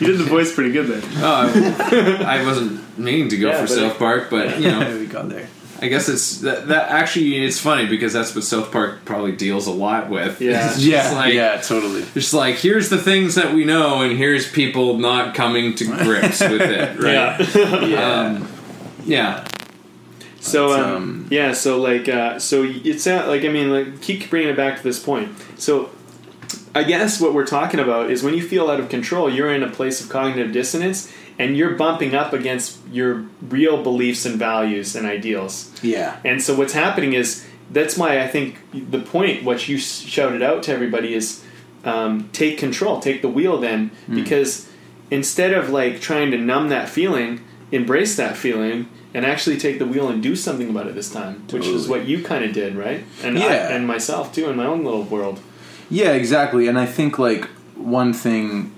you 0.00 0.06
did 0.06 0.18
the 0.18 0.26
voice 0.28 0.54
pretty 0.54 0.70
good 0.72 0.86
there. 0.86 1.02
Oh, 1.16 2.24
I, 2.24 2.38
I 2.38 2.44
wasn't 2.44 2.98
meaning 2.98 3.28
to 3.30 3.36
go 3.36 3.48
Yeah, 3.50 3.60
for 3.62 3.66
South 3.66 3.98
Park, 3.98 4.30
but 4.30 4.60
you 4.60 4.70
know, 4.70 4.96
we 4.98 5.06
go 5.06 5.26
there. 5.26 5.48
I 5.82 5.88
guess 5.88 6.08
it's 6.10 6.42
that, 6.42 6.68
that 6.68 6.90
actually 6.90 7.42
it's 7.42 7.58
funny 7.58 7.86
because 7.86 8.12
that's 8.12 8.34
what 8.34 8.44
South 8.44 8.70
Park 8.70 9.04
probably 9.06 9.32
deals 9.32 9.66
a 9.66 9.72
lot 9.72 10.10
with. 10.10 10.40
Yeah. 10.40 10.70
It's 10.70 10.78
Yeah, 10.84 11.10
like, 11.12 11.32
yeah, 11.34 11.56
totally. 11.60 12.04
Just 12.14 12.32
like 12.34 12.56
here's 12.56 12.90
the 12.90 12.98
things 12.98 13.34
that 13.34 13.54
we 13.54 13.64
know, 13.64 14.02
and 14.02 14.16
here's 14.16 14.48
people 14.48 14.98
not 14.98 15.34
coming 15.34 15.74
to 15.76 15.84
grips 15.86 16.40
with 16.40 16.60
it, 16.60 16.98
right? 17.00 17.88
Yeah. 17.88 18.20
Um, 18.36 18.48
yeah. 19.04 19.46
So 20.40 20.72
um, 20.72 20.96
um, 20.96 21.28
yeah, 21.30 21.52
so 21.52 21.80
like 21.80 22.08
uh, 22.08 22.38
so 22.38 22.64
it's 22.64 23.06
uh, 23.06 23.26
like 23.28 23.44
I 23.44 23.48
mean 23.48 23.70
like 23.70 24.00
keep 24.00 24.28
bringing 24.30 24.48
it 24.48 24.56
back 24.56 24.78
to 24.78 24.82
this 24.82 24.98
point. 24.98 25.36
So 25.58 25.90
I 26.74 26.82
guess 26.82 27.20
what 27.20 27.34
we're 27.34 27.46
talking 27.46 27.78
about 27.78 28.10
is 28.10 28.22
when 28.22 28.34
you 28.34 28.42
feel 28.42 28.70
out 28.70 28.80
of 28.80 28.88
control, 28.88 29.30
you're 29.30 29.52
in 29.54 29.62
a 29.62 29.70
place 29.70 30.02
of 30.02 30.08
cognitive 30.08 30.52
dissonance, 30.52 31.12
and 31.38 31.56
you're 31.56 31.74
bumping 31.74 32.14
up 32.14 32.32
against 32.32 32.78
your 32.90 33.26
real 33.42 33.82
beliefs 33.82 34.24
and 34.24 34.38
values 34.38 34.96
and 34.96 35.06
ideals. 35.06 35.72
yeah. 35.82 36.18
And 36.24 36.42
so 36.42 36.56
what's 36.56 36.72
happening 36.72 37.12
is 37.12 37.46
that's 37.70 37.96
why 37.96 38.20
I 38.20 38.26
think 38.26 38.56
the 38.72 38.98
point 38.98 39.44
what 39.44 39.68
you 39.68 39.78
shouted 39.78 40.42
out 40.42 40.62
to 40.64 40.72
everybody 40.72 41.14
is 41.14 41.44
um, 41.84 42.28
take 42.32 42.58
control, 42.58 43.00
take 43.00 43.22
the 43.22 43.28
wheel 43.28 43.58
then, 43.58 43.90
because 44.12 44.68
instead 45.10 45.52
of 45.52 45.70
like 45.70 46.00
trying 46.00 46.30
to 46.30 46.38
numb 46.38 46.68
that 46.70 46.88
feeling, 46.88 47.44
embrace 47.72 48.16
that 48.16 48.36
feeling 48.36 48.88
and 49.14 49.26
actually 49.26 49.58
take 49.58 49.78
the 49.78 49.86
wheel 49.86 50.08
and 50.08 50.22
do 50.22 50.36
something 50.36 50.70
about 50.70 50.86
it 50.86 50.94
this 50.94 51.10
time, 51.12 51.42
which 51.50 51.66
is 51.66 51.88
what 51.88 52.06
you 52.06 52.22
kind 52.22 52.44
of 52.44 52.52
did, 52.52 52.76
right? 52.76 53.04
And 53.22 53.38
I, 53.38 53.40
Yeah. 53.40 53.74
and 53.74 53.86
myself 53.86 54.32
too 54.32 54.48
in 54.50 54.56
my 54.56 54.66
own 54.66 54.84
little 54.84 55.02
world. 55.02 55.40
Yeah, 55.88 56.12
exactly. 56.12 56.68
And 56.68 56.78
I 56.78 56.86
think 56.86 57.18
like 57.18 57.46
one 57.74 58.12
thing 58.12 58.72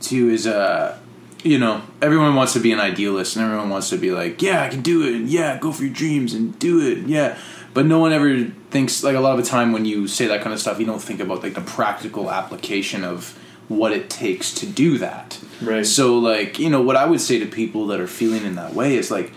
too 0.00 0.28
is 0.28 0.46
uh 0.46 0.98
you 1.44 1.56
know, 1.56 1.80
everyone 2.02 2.34
wants 2.34 2.52
to 2.54 2.58
be 2.60 2.72
an 2.72 2.80
idealist 2.80 3.36
and 3.36 3.44
everyone 3.44 3.70
wants 3.70 3.88
to 3.90 3.96
be 3.96 4.10
like, 4.10 4.42
yeah, 4.42 4.64
I 4.64 4.68
can 4.68 4.82
do 4.82 5.02
it. 5.06 5.14
And 5.14 5.28
yeah, 5.28 5.56
go 5.58 5.70
for 5.70 5.84
your 5.84 5.92
dreams 5.94 6.34
and 6.34 6.58
do 6.58 6.80
it. 6.80 7.06
Yeah. 7.06 7.38
But 7.74 7.86
no 7.86 8.00
one 8.00 8.12
ever 8.12 8.46
thinks 8.70 9.04
like 9.04 9.14
a 9.14 9.20
lot 9.20 9.38
of 9.38 9.44
the 9.44 9.48
time 9.48 9.70
when 9.72 9.84
you 9.84 10.08
say 10.08 10.26
that 10.26 10.40
kind 10.42 10.52
of 10.52 10.58
stuff, 10.60 10.80
you 10.80 10.84
don't 10.86 11.00
think 11.00 11.20
about 11.20 11.44
like 11.44 11.54
the 11.54 11.60
practical 11.60 12.28
application 12.30 13.04
of 13.04 13.38
what 13.68 13.92
it 13.92 14.10
takes 14.10 14.52
to 14.54 14.66
do 14.66 14.98
that. 14.98 15.38
Right. 15.62 15.86
So 15.86 16.18
like, 16.18 16.58
you 16.58 16.68
know, 16.70 16.82
what 16.82 16.96
I 16.96 17.06
would 17.06 17.20
say 17.20 17.38
to 17.38 17.46
people 17.46 17.86
that 17.88 18.00
are 18.00 18.08
feeling 18.08 18.44
in 18.44 18.56
that 18.56 18.74
way 18.74 18.96
is 18.96 19.10
like 19.10 19.32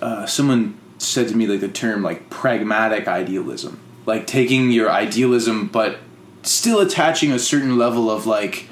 uh, 0.00 0.26
someone 0.26 0.78
said 0.98 1.28
to 1.28 1.36
me 1.36 1.46
like 1.46 1.60
the 1.60 1.68
term 1.68 2.02
like 2.02 2.30
pragmatic 2.30 3.06
idealism 3.06 3.80
like 4.06 4.26
taking 4.26 4.70
your 4.70 4.90
idealism 4.90 5.66
but 5.66 5.98
still 6.42 6.80
attaching 6.80 7.32
a 7.32 7.38
certain 7.38 7.76
level 7.76 8.10
of 8.10 8.26
like 8.26 8.68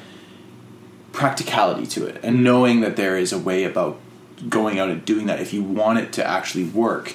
practicality 1.12 1.86
to 1.86 2.06
it 2.06 2.18
and 2.22 2.42
knowing 2.42 2.80
that 2.80 2.96
there 2.96 3.16
is 3.16 3.32
a 3.32 3.38
way 3.38 3.64
about 3.64 3.98
going 4.48 4.78
out 4.78 4.88
and 4.88 5.04
doing 5.04 5.26
that 5.26 5.40
if 5.40 5.52
you 5.52 5.62
want 5.62 5.98
it 5.98 6.12
to 6.12 6.24
actually 6.24 6.64
work 6.64 7.14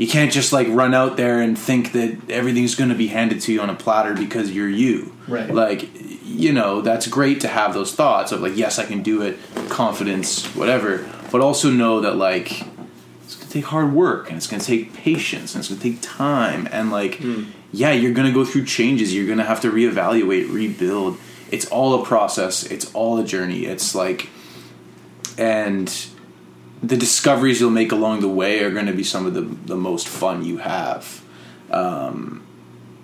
you 0.00 0.08
can't 0.08 0.32
just 0.32 0.50
like 0.50 0.66
run 0.70 0.94
out 0.94 1.18
there 1.18 1.42
and 1.42 1.58
think 1.58 1.92
that 1.92 2.30
everything's 2.30 2.74
going 2.74 2.88
to 2.88 2.96
be 2.96 3.08
handed 3.08 3.42
to 3.42 3.52
you 3.52 3.60
on 3.60 3.68
a 3.68 3.74
platter 3.74 4.14
because 4.14 4.50
you're 4.50 4.66
you. 4.66 5.14
Right. 5.28 5.52
Like, 5.52 5.90
you 6.24 6.54
know, 6.54 6.80
that's 6.80 7.06
great 7.06 7.42
to 7.42 7.48
have 7.48 7.74
those 7.74 7.94
thoughts 7.94 8.32
of 8.32 8.40
like, 8.40 8.56
yes, 8.56 8.78
I 8.78 8.86
can 8.86 9.02
do 9.02 9.20
it, 9.20 9.38
confidence, 9.68 10.46
whatever. 10.56 11.06
But 11.30 11.42
also 11.42 11.68
know 11.68 12.00
that 12.00 12.16
like 12.16 12.62
take 13.50 13.64
hard 13.66 13.92
work 13.92 14.28
and 14.28 14.36
it's 14.36 14.46
gonna 14.46 14.62
take 14.62 14.94
patience 14.94 15.54
and 15.54 15.60
it's 15.60 15.68
gonna 15.68 15.80
take 15.80 16.00
time 16.00 16.68
and 16.70 16.90
like, 16.90 17.20
yeah, 17.72 17.92
you're 17.92 18.12
gonna 18.12 18.32
go 18.32 18.44
through 18.44 18.64
changes. 18.64 19.14
You're 19.14 19.26
gonna 19.26 19.44
have 19.44 19.60
to 19.62 19.70
reevaluate, 19.70 20.52
rebuild. 20.52 21.18
It's 21.50 21.66
all 21.66 22.00
a 22.00 22.04
process. 22.04 22.64
It's 22.64 22.92
all 22.94 23.18
a 23.18 23.24
journey. 23.24 23.66
It's 23.66 23.94
like, 23.94 24.28
and 25.36 25.88
the 26.82 26.96
discoveries 26.96 27.60
you'll 27.60 27.70
make 27.70 27.92
along 27.92 28.20
the 28.20 28.28
way 28.28 28.62
are 28.62 28.70
going 28.70 28.86
to 28.86 28.92
be 28.92 29.04
some 29.04 29.26
of 29.26 29.34
the 29.34 29.42
the 29.42 29.76
most 29.76 30.08
fun 30.08 30.44
you 30.44 30.58
have. 30.58 31.22
Um, 31.70 32.42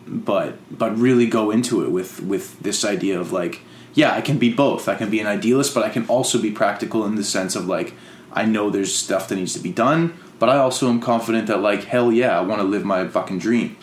but 0.06 0.56
but 0.76 0.96
really 0.96 1.26
go 1.26 1.50
into 1.50 1.84
it 1.84 1.90
with 1.90 2.22
with 2.22 2.58
this 2.60 2.84
idea 2.84 3.20
of 3.20 3.32
like, 3.32 3.60
yeah, 3.94 4.12
I 4.12 4.20
can 4.20 4.38
be 4.38 4.52
both. 4.52 4.88
I 4.88 4.94
can 4.94 5.10
be 5.10 5.20
an 5.20 5.26
idealist, 5.26 5.74
but 5.74 5.84
I 5.84 5.90
can 5.90 6.06
also 6.06 6.40
be 6.40 6.50
practical 6.50 7.04
in 7.04 7.16
the 7.16 7.24
sense 7.24 7.56
of 7.56 7.66
like, 7.66 7.94
I 8.32 8.44
know 8.44 8.70
there's 8.70 8.94
stuff 8.94 9.28
that 9.28 9.36
needs 9.36 9.52
to 9.54 9.60
be 9.60 9.72
done, 9.72 10.18
but 10.38 10.48
I 10.48 10.58
also 10.58 10.88
am 10.88 11.00
confident 11.00 11.46
that 11.48 11.60
like, 11.60 11.84
hell 11.84 12.12
yeah, 12.12 12.38
I 12.38 12.42
want 12.42 12.60
to 12.60 12.66
live 12.66 12.84
my 12.84 13.06
fucking 13.08 13.38
dream. 13.38 13.76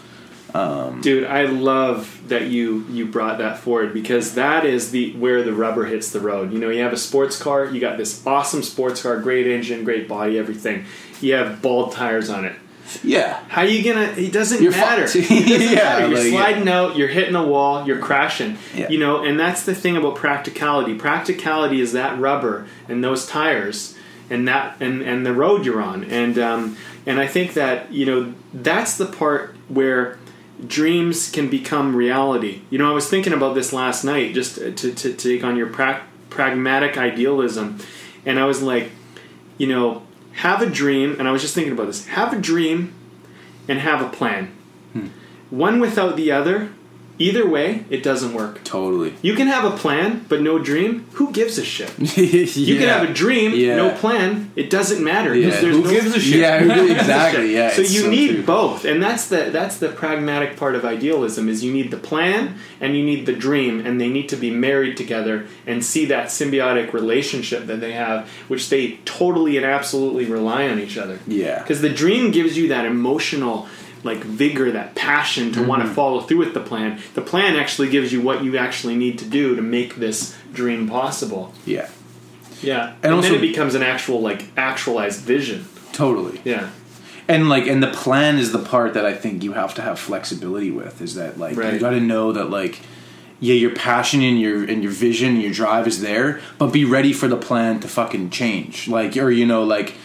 Um, 0.54 1.02
Dude, 1.02 1.24
I 1.26 1.46
love 1.46 2.22
that 2.28 2.48
you 2.48 2.86
you 2.92 3.08
brought 3.08 3.40
that 3.40 3.58
forward 3.58 3.92
because 3.94 4.36
that 4.36 4.66
is 4.66 4.92
the 4.92 5.14
where 5.16 5.42
the 5.42 5.52
rubber 5.54 5.86
hits 5.86 6.12
the 6.12 6.20
road. 6.20 6.54
You 6.54 6.60
know, 6.60 6.70
you 6.70 6.84
have 6.84 6.94
a 6.94 6.98
sports 6.98 7.42
car, 7.42 7.66
you 7.66 7.80
got 7.82 7.98
this 7.98 8.26
awesome 8.28 8.62
sports 8.62 9.02
car, 9.02 9.18
great 9.20 9.48
engine, 9.48 9.84
great 9.84 10.08
body, 10.08 10.38
everything. 10.38 10.86
You 11.22 11.34
have 11.34 11.62
bald 11.64 11.94
tires 11.94 12.30
on 12.30 12.46
it. 12.46 12.56
Yeah. 13.04 13.40
How 13.48 13.64
you 13.64 13.84
gonna? 13.84 14.12
It 14.12 14.32
doesn't 14.32 14.62
You're 14.62 14.72
matter. 14.72 15.08
fucked. 15.08 15.16
It 15.32 15.48
doesn't 15.48 15.72
Yeah, 15.72 15.76
matter. 15.84 16.08
You're 16.10 16.20
like, 16.20 16.30
sliding 16.30 16.68
out. 16.70 16.98
You're 16.98 17.08
hitting 17.08 17.34
a 17.34 17.48
wall. 17.48 17.88
You're 17.88 17.98
crashing. 18.00 18.58
Yeah. 18.76 18.90
You 18.90 19.00
know, 19.00 19.24
and 19.24 19.40
that's 19.40 19.64
the 19.64 19.74
thing 19.74 19.98
about 19.98 20.16
practicality. 20.18 20.94
Practicality 20.94 21.82
is 21.82 21.94
that 21.94 22.20
rubber 22.20 22.68
and 22.88 23.04
those 23.04 23.26
tires 23.26 23.93
and 24.34 24.48
that 24.48 24.78
and 24.82 25.02
and 25.02 25.26
the 25.26 25.34
road 25.34 25.66
you're 25.66 25.82
on. 25.82 26.04
And 26.06 26.38
um, 26.40 26.78
and 27.06 27.20
I 27.20 27.28
think 27.28 27.54
that 27.54 27.92
you 27.92 28.06
know 28.06 28.34
that's 28.54 28.98
the 28.98 29.06
part 29.06 29.56
where 29.68 30.18
dreams 30.66 31.30
can 31.30 31.50
become 31.50 31.96
reality. 31.96 32.62
You 32.70 32.80
know, 32.80 32.90
I 32.90 32.94
was 32.94 33.10
thinking 33.10 33.34
about 33.34 33.54
this 33.54 33.74
last 33.74 34.04
night, 34.04 34.34
just 34.34 34.56
to, 34.56 34.72
to, 34.72 34.94
to 34.94 35.14
take 35.14 35.44
on 35.44 35.56
your 35.56 35.68
pra- 35.68 36.04
pragmatic 36.30 36.98
idealism, 36.98 37.80
and 38.26 38.40
I 38.40 38.46
was 38.46 38.62
like, 38.62 38.92
you 39.58 39.68
know, 39.68 40.04
have 40.34 40.62
a 40.62 40.70
dream, 40.70 41.16
and 41.20 41.28
I 41.28 41.32
was 41.32 41.42
just 41.42 41.54
thinking 41.54 41.74
about 41.74 41.88
this. 41.88 42.08
Have 42.08 42.34
a 42.34 42.40
dream 42.40 42.94
and 43.68 43.80
have 43.80 44.02
a 44.02 44.10
plan. 44.10 44.52
One 45.50 45.80
without 45.80 46.16
the 46.16 46.32
other, 46.32 46.72
either 47.20 47.48
way, 47.48 47.86
it 47.90 48.02
doesn't 48.04 48.34
work. 48.34 48.64
Totally. 48.64 49.14
You 49.22 49.36
can 49.36 49.48
have 49.48 49.64
a 49.72 49.76
plan, 49.78 50.26
but 50.30 50.42
no 50.42 50.58
dream. 50.60 51.06
Who 51.14 51.32
gives 51.32 51.58
a 51.58 51.64
shit? 51.64 51.92
You 52.18 52.78
can 52.80 52.88
have 52.90 53.10
a 53.10 53.14
dream, 53.14 53.52
Yeah. 53.54 53.76
no 53.76 53.92
plan. 53.92 54.52
It 54.56 54.70
doesn't 54.70 55.04
matter 55.04 55.36
Yeah. 55.36 55.52
Who 55.52 55.84
no 55.84 55.90
gives 55.90 56.16
a 56.16 56.20
shit? 56.20 56.40
Yeah, 56.40 56.64
exactly. 56.92 57.54
Yeah. 57.54 57.70
so 57.72 57.82
you 57.82 58.10
need 58.10 58.30
true. 58.32 58.44
both, 58.44 58.86
and 58.86 59.02
that's 59.02 59.28
the 59.28 59.50
that's 59.52 59.78
the 59.78 59.90
pragmatic 59.90 60.58
part 60.58 60.76
of 60.76 60.84
idealism 60.86 61.48
is 61.50 61.64
you 61.64 61.72
need 61.74 61.92
the 61.92 61.98
plan 61.98 62.56
and 62.82 62.96
you 62.98 63.04
need 63.04 63.26
the 63.26 63.34
dream, 63.34 63.86
and 63.86 64.00
they 64.02 64.10
need 64.10 64.28
to 64.30 64.36
be 64.36 64.50
married 64.52 64.98
together 64.98 65.46
and 65.68 65.84
see 65.84 66.06
that 66.06 66.28
symbiotic 66.28 66.94
relationship 66.94 67.66
that 67.68 67.80
they 67.80 67.94
have, 67.94 68.28
which 68.48 68.70
they 68.70 68.98
totally 69.06 69.58
and 69.58 69.66
absolutely 69.66 70.26
rely 70.26 70.68
on 70.68 70.80
each 70.80 70.98
other. 70.98 71.20
Yeah. 71.28 71.60
because 71.60 71.82
the 71.82 71.90
dream 71.90 72.32
gives 72.32 72.58
you 72.58 72.68
that 72.70 72.86
emotional 72.86 73.68
like 74.04 74.20
vigor, 74.24 74.72
that 74.72 74.96
passion 74.96 75.52
to 75.54 75.64
want 75.64 75.82
Mm-hmm. 75.82 75.90
to 75.90 75.96
follow 75.96 76.22
through 76.22 76.40
with 76.40 76.54
the 76.54 76.60
plan. 76.60 77.00
The 77.14 77.22
plan 77.22 77.56
actually 77.56 77.90
gives 77.90 78.12
you 78.12 78.22
what 78.22 78.44
you 78.44 78.58
actually 78.58 78.96
need 78.96 79.18
to 79.20 79.26
do 79.26 79.56
to 79.56 79.62
make 79.62 79.96
this 79.96 80.36
dream 80.54 80.88
possible. 80.90 81.54
Yeah. 81.66 81.90
Yeah, 82.62 82.88
And 82.96 83.06
and, 83.06 83.14
also- 83.16 83.30
then 83.30 83.38
it 83.40 83.42
becomes 83.42 83.76
an 83.76 83.84
actual 83.84 84.22
like 84.22 84.46
actualized 84.58 85.22
vision. 85.22 85.66
Totally. 85.92 86.42
Yeah. 86.44 86.70
and 87.28 87.48
like 87.50 87.68
and 87.68 87.82
the 87.84 87.88
plan 87.92 88.38
is 88.38 88.52
the 88.52 88.60
part 88.60 88.94
that 88.96 89.06
i 89.06 89.14
think 89.14 89.44
you 89.44 89.54
have 89.54 89.74
to 89.76 89.82
have 89.82 89.98
flexibility 89.98 90.70
with 90.72 91.02
is 91.02 91.16
that 91.16 91.38
like 91.40 91.56
you 91.56 91.80
got 91.80 91.92
to 91.92 92.00
know 92.02 92.34
that 92.34 92.50
like 92.50 92.82
yeah 93.40 93.54
your 93.54 93.74
passion 93.74 94.22
and 94.22 94.38
your 94.42 94.64
and 94.66 94.84
your 94.84 94.92
vision 94.92 95.30
and 95.36 95.42
your 95.42 95.52
drive 95.54 95.88
is 95.88 96.02
there 96.02 96.42
but 96.58 96.68
be 96.74 96.84
ready 96.84 97.14
for 97.14 97.30
the 97.30 97.38
plan 97.38 97.80
to 97.80 97.88
fucking 97.88 98.30
change 98.30 98.90
like 98.90 99.16
or 99.16 99.32
you 99.32 99.46
know 99.46 99.64
like 99.64 99.96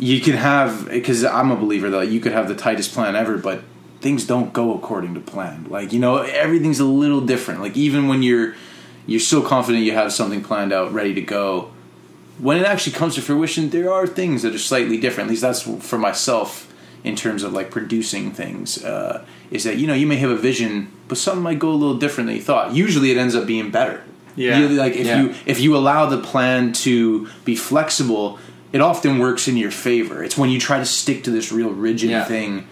you 0.00 0.20
can 0.20 0.34
have 0.34 0.88
because 0.88 1.24
i'm 1.24 1.50
a 1.50 1.56
believer 1.56 1.90
that 1.90 2.08
you 2.08 2.20
could 2.20 2.32
have 2.32 2.48
the 2.48 2.54
tightest 2.54 2.92
plan 2.94 3.14
ever 3.14 3.36
but 3.36 3.62
things 4.00 4.24
don't 4.26 4.52
go 4.52 4.74
according 4.74 5.12
to 5.14 5.20
plan 5.20 5.66
like 5.68 5.92
you 5.92 5.98
know 6.00 6.16
everything's 6.18 6.80
a 6.80 6.84
little 6.84 7.20
different 7.20 7.60
like 7.60 7.76
even 7.76 8.08
when 8.08 8.22
you're 8.22 8.54
you're 9.06 9.20
so 9.20 9.42
confident 9.42 9.84
you 9.84 9.92
have 9.92 10.10
something 10.12 10.42
planned 10.42 10.72
out 10.72 10.92
ready 10.92 11.12
to 11.14 11.20
go 11.20 11.70
when 12.38 12.56
it 12.56 12.64
actually 12.64 12.94
comes 12.94 13.16
to 13.16 13.20
fruition, 13.20 13.68
there 13.68 13.92
are 13.92 14.06
things 14.06 14.40
that 14.44 14.54
are 14.54 14.58
slightly 14.58 14.98
different. 14.98 15.26
At 15.28 15.30
least 15.32 15.42
that's 15.42 15.60
for 15.86 15.98
myself 15.98 16.72
in 17.04 17.14
terms 17.14 17.42
of 17.42 17.52
like 17.52 17.70
producing 17.70 18.30
things. 18.30 18.82
Uh, 18.82 19.26
is 19.50 19.64
that 19.64 19.76
you 19.76 19.86
know 19.86 19.92
you 19.92 20.06
may 20.06 20.16
have 20.16 20.30
a 20.30 20.36
vision, 20.36 20.90
but 21.08 21.18
something 21.18 21.42
might 21.42 21.58
go 21.58 21.68
a 21.70 21.76
little 21.82 21.98
different 21.98 22.28
than 22.28 22.36
you 22.36 22.42
thought. 22.42 22.72
Usually, 22.72 23.10
it 23.10 23.18
ends 23.18 23.34
up 23.34 23.44
being 23.46 23.70
better. 23.70 24.02
Yeah. 24.36 24.58
You- 24.58 24.68
like 24.70 24.94
if 24.96 25.06
Yeah. 25.06 25.20
you 25.20 25.34
if 25.44 25.60
you 25.60 25.76
allow 25.76 26.06
the 26.06 26.16
plan 26.16 26.72
to 26.86 27.28
be 27.44 27.56
flexible, 27.56 28.38
it 28.72 28.80
often 28.80 29.18
works 29.18 29.48
in 29.48 29.56
your 29.56 29.70
favor. 29.70 30.22
It's 30.22 30.36
when 30.38 30.50
you 30.50 30.60
try 30.60 30.78
to 30.78 30.84
stick 30.86 31.24
to 31.24 31.30
this 31.30 31.50
real 31.52 31.70
rigid 31.70 32.10
Yeah. 32.10 32.24
thing 32.24 32.66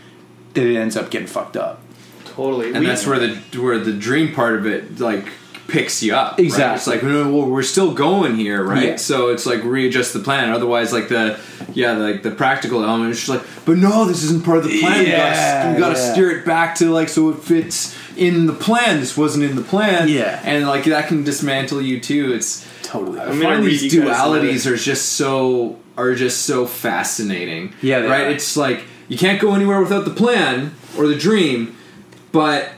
that 0.54 0.64
it 0.64 0.76
ends 0.76 0.96
up 0.96 1.10
getting 1.10 1.26
fucked 1.28 1.56
up. 1.56 1.80
Totally. 2.24 2.68
and 2.70 2.80
We- 2.80 2.86
that's 2.86 3.06
where 3.06 3.18
the 3.18 3.36
where 3.60 3.78
the 3.78 3.92
dream 3.92 4.32
part 4.32 4.54
of 4.56 4.66
it 4.66 5.00
like 5.00 5.26
picks 5.66 6.02
you 6.02 6.14
up. 6.14 6.32
right? 6.32 6.40
Exactly. 6.40 6.76
It's 6.76 6.86
like 6.86 7.02
no, 7.02 7.30
well, 7.30 7.46
we're 7.46 7.62
still 7.62 7.92
going 7.92 8.36
here, 8.36 8.62
right? 8.62 8.84
Yeah. 8.90 8.96
So 8.96 9.28
it's 9.28 9.44
like 9.44 9.62
readjust 9.64 10.12
the 10.14 10.20
plan. 10.20 10.50
Otherwise, 10.50 10.92
like 10.92 11.08
the 11.08 11.38
yeah, 11.74 11.92
like 11.92 12.22
the 12.22 12.30
practical 12.30 12.82
element 12.84 13.10
is 13.10 13.16
just 13.18 13.28
like, 13.28 13.42
but 13.66 13.76
no, 13.76 14.04
this 14.06 14.22
isn't 14.24 14.44
part 14.44 14.58
of 14.58 14.64
the 14.64 14.80
plan. 14.80 15.04
Yeah, 15.04 15.08
we 15.08 15.10
gotta, 15.10 15.74
we 15.74 15.80
gotta 15.80 15.98
yeah. 16.00 16.12
steer 16.12 16.30
it 16.30 16.46
back 16.46 16.76
to 16.76 16.90
like 16.90 17.08
so 17.08 17.28
it 17.30 17.38
fits 17.42 17.94
in 18.18 18.46
the 18.46 18.52
plan. 18.52 19.00
This 19.00 19.16
wasn't 19.16 19.44
in 19.44 19.56
the 19.56 19.62
plan. 19.62 20.08
Yeah. 20.08 20.40
and 20.44 20.66
like 20.66 20.84
that 20.84 21.08
can 21.08 21.24
dismantle 21.24 21.80
you 21.80 22.00
too. 22.00 22.32
It's 22.32 22.66
Totally. 22.82 23.20
I 23.20 23.26
I'm 23.26 23.40
find 23.40 23.64
read 23.64 23.80
these 23.80 23.94
you 23.94 24.02
guys 24.02 24.16
some 24.16 24.34
of 24.34 24.42
dualities 24.42 24.70
are 24.70 24.76
just 24.76 25.12
so 25.12 25.78
are 25.96 26.14
just 26.14 26.42
so 26.42 26.66
fascinating. 26.66 27.74
Yeah, 27.82 28.00
they 28.00 28.08
right. 28.08 28.20
are. 28.22 28.30
It's 28.30 28.56
like 28.56 28.84
you 29.08 29.18
can't 29.18 29.40
go 29.40 29.54
anywhere 29.54 29.80
without 29.80 30.04
the 30.04 30.10
plan 30.10 30.74
or 30.96 31.06
the 31.06 31.16
dream, 31.16 31.76
but 32.32 32.70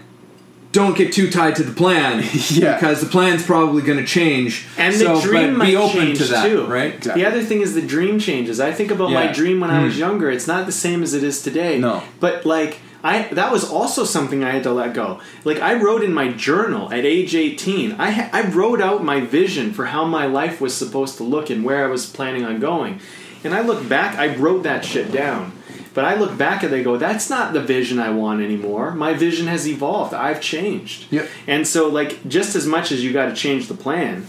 don't 0.72 0.96
get 0.96 1.12
too 1.12 1.30
tied 1.30 1.56
to 1.56 1.62
the 1.62 1.72
plan 1.72 2.24
Yeah. 2.50 2.74
because 2.74 3.00
the 3.00 3.08
plan's 3.08 3.44
probably 3.44 3.82
going 3.82 3.98
to 3.98 4.06
change. 4.06 4.66
and 4.78 4.94
So, 4.94 5.16
the 5.16 5.22
dream 5.22 5.50
but 5.50 5.58
might 5.58 5.66
be 5.66 5.76
open 5.76 5.98
change 5.98 6.18
to 6.18 6.24
that, 6.26 6.46
too, 6.46 6.64
right? 6.66 6.94
Exactly. 6.94 7.22
The 7.22 7.28
other 7.28 7.42
thing 7.42 7.60
is 7.60 7.74
the 7.74 7.82
dream 7.82 8.20
changes. 8.20 8.60
I 8.60 8.72
think 8.72 8.92
about 8.92 9.10
my 9.10 9.32
dream 9.32 9.60
when 9.60 9.70
I 9.70 9.82
was 9.82 9.94
hmm. 9.94 10.00
younger. 10.00 10.30
It's 10.30 10.46
not 10.46 10.66
the 10.66 10.72
same 10.72 11.02
as 11.02 11.12
it 11.12 11.24
is 11.24 11.42
today. 11.42 11.78
No. 11.78 12.02
but 12.20 12.46
like 12.46 12.78
I, 13.02 13.22
that 13.32 13.50
was 13.50 13.68
also 13.68 14.04
something 14.04 14.44
I 14.44 14.50
had 14.50 14.62
to 14.64 14.72
let 14.72 14.94
go. 14.94 15.20
Like 15.44 15.60
I 15.60 15.74
wrote 15.74 16.02
in 16.02 16.12
my 16.12 16.32
journal 16.32 16.92
at 16.92 17.04
age 17.04 17.34
eighteen. 17.34 17.92
I 17.92 18.10
ha- 18.10 18.30
I 18.32 18.48
wrote 18.48 18.80
out 18.80 19.02
my 19.02 19.20
vision 19.20 19.72
for 19.72 19.86
how 19.86 20.04
my 20.04 20.26
life 20.26 20.60
was 20.60 20.76
supposed 20.76 21.16
to 21.16 21.24
look 21.24 21.50
and 21.50 21.64
where 21.64 21.84
I 21.84 21.88
was 21.88 22.06
planning 22.06 22.44
on 22.44 22.60
going. 22.60 23.00
And 23.42 23.54
I 23.54 23.62
look 23.62 23.88
back. 23.88 24.18
I 24.18 24.36
wrote 24.36 24.64
that 24.64 24.84
shit 24.84 25.10
down. 25.10 25.52
But 25.92 26.04
I 26.04 26.14
look 26.14 26.38
back 26.38 26.62
and 26.62 26.72
they 26.72 26.84
go, 26.84 26.96
that's 26.96 27.28
not 27.28 27.52
the 27.52 27.60
vision 27.60 27.98
I 27.98 28.10
want 28.10 28.42
anymore. 28.42 28.92
My 28.92 29.12
vision 29.12 29.48
has 29.48 29.66
evolved. 29.66 30.14
I've 30.14 30.40
changed. 30.40 31.10
Yep. 31.10 31.28
And 31.48 31.66
so, 31.66 31.88
like, 31.88 32.28
just 32.28 32.54
as 32.54 32.64
much 32.64 32.92
as 32.92 33.02
you 33.02 33.12
got 33.12 33.26
to 33.26 33.34
change 33.34 33.66
the 33.66 33.74
plan, 33.74 34.24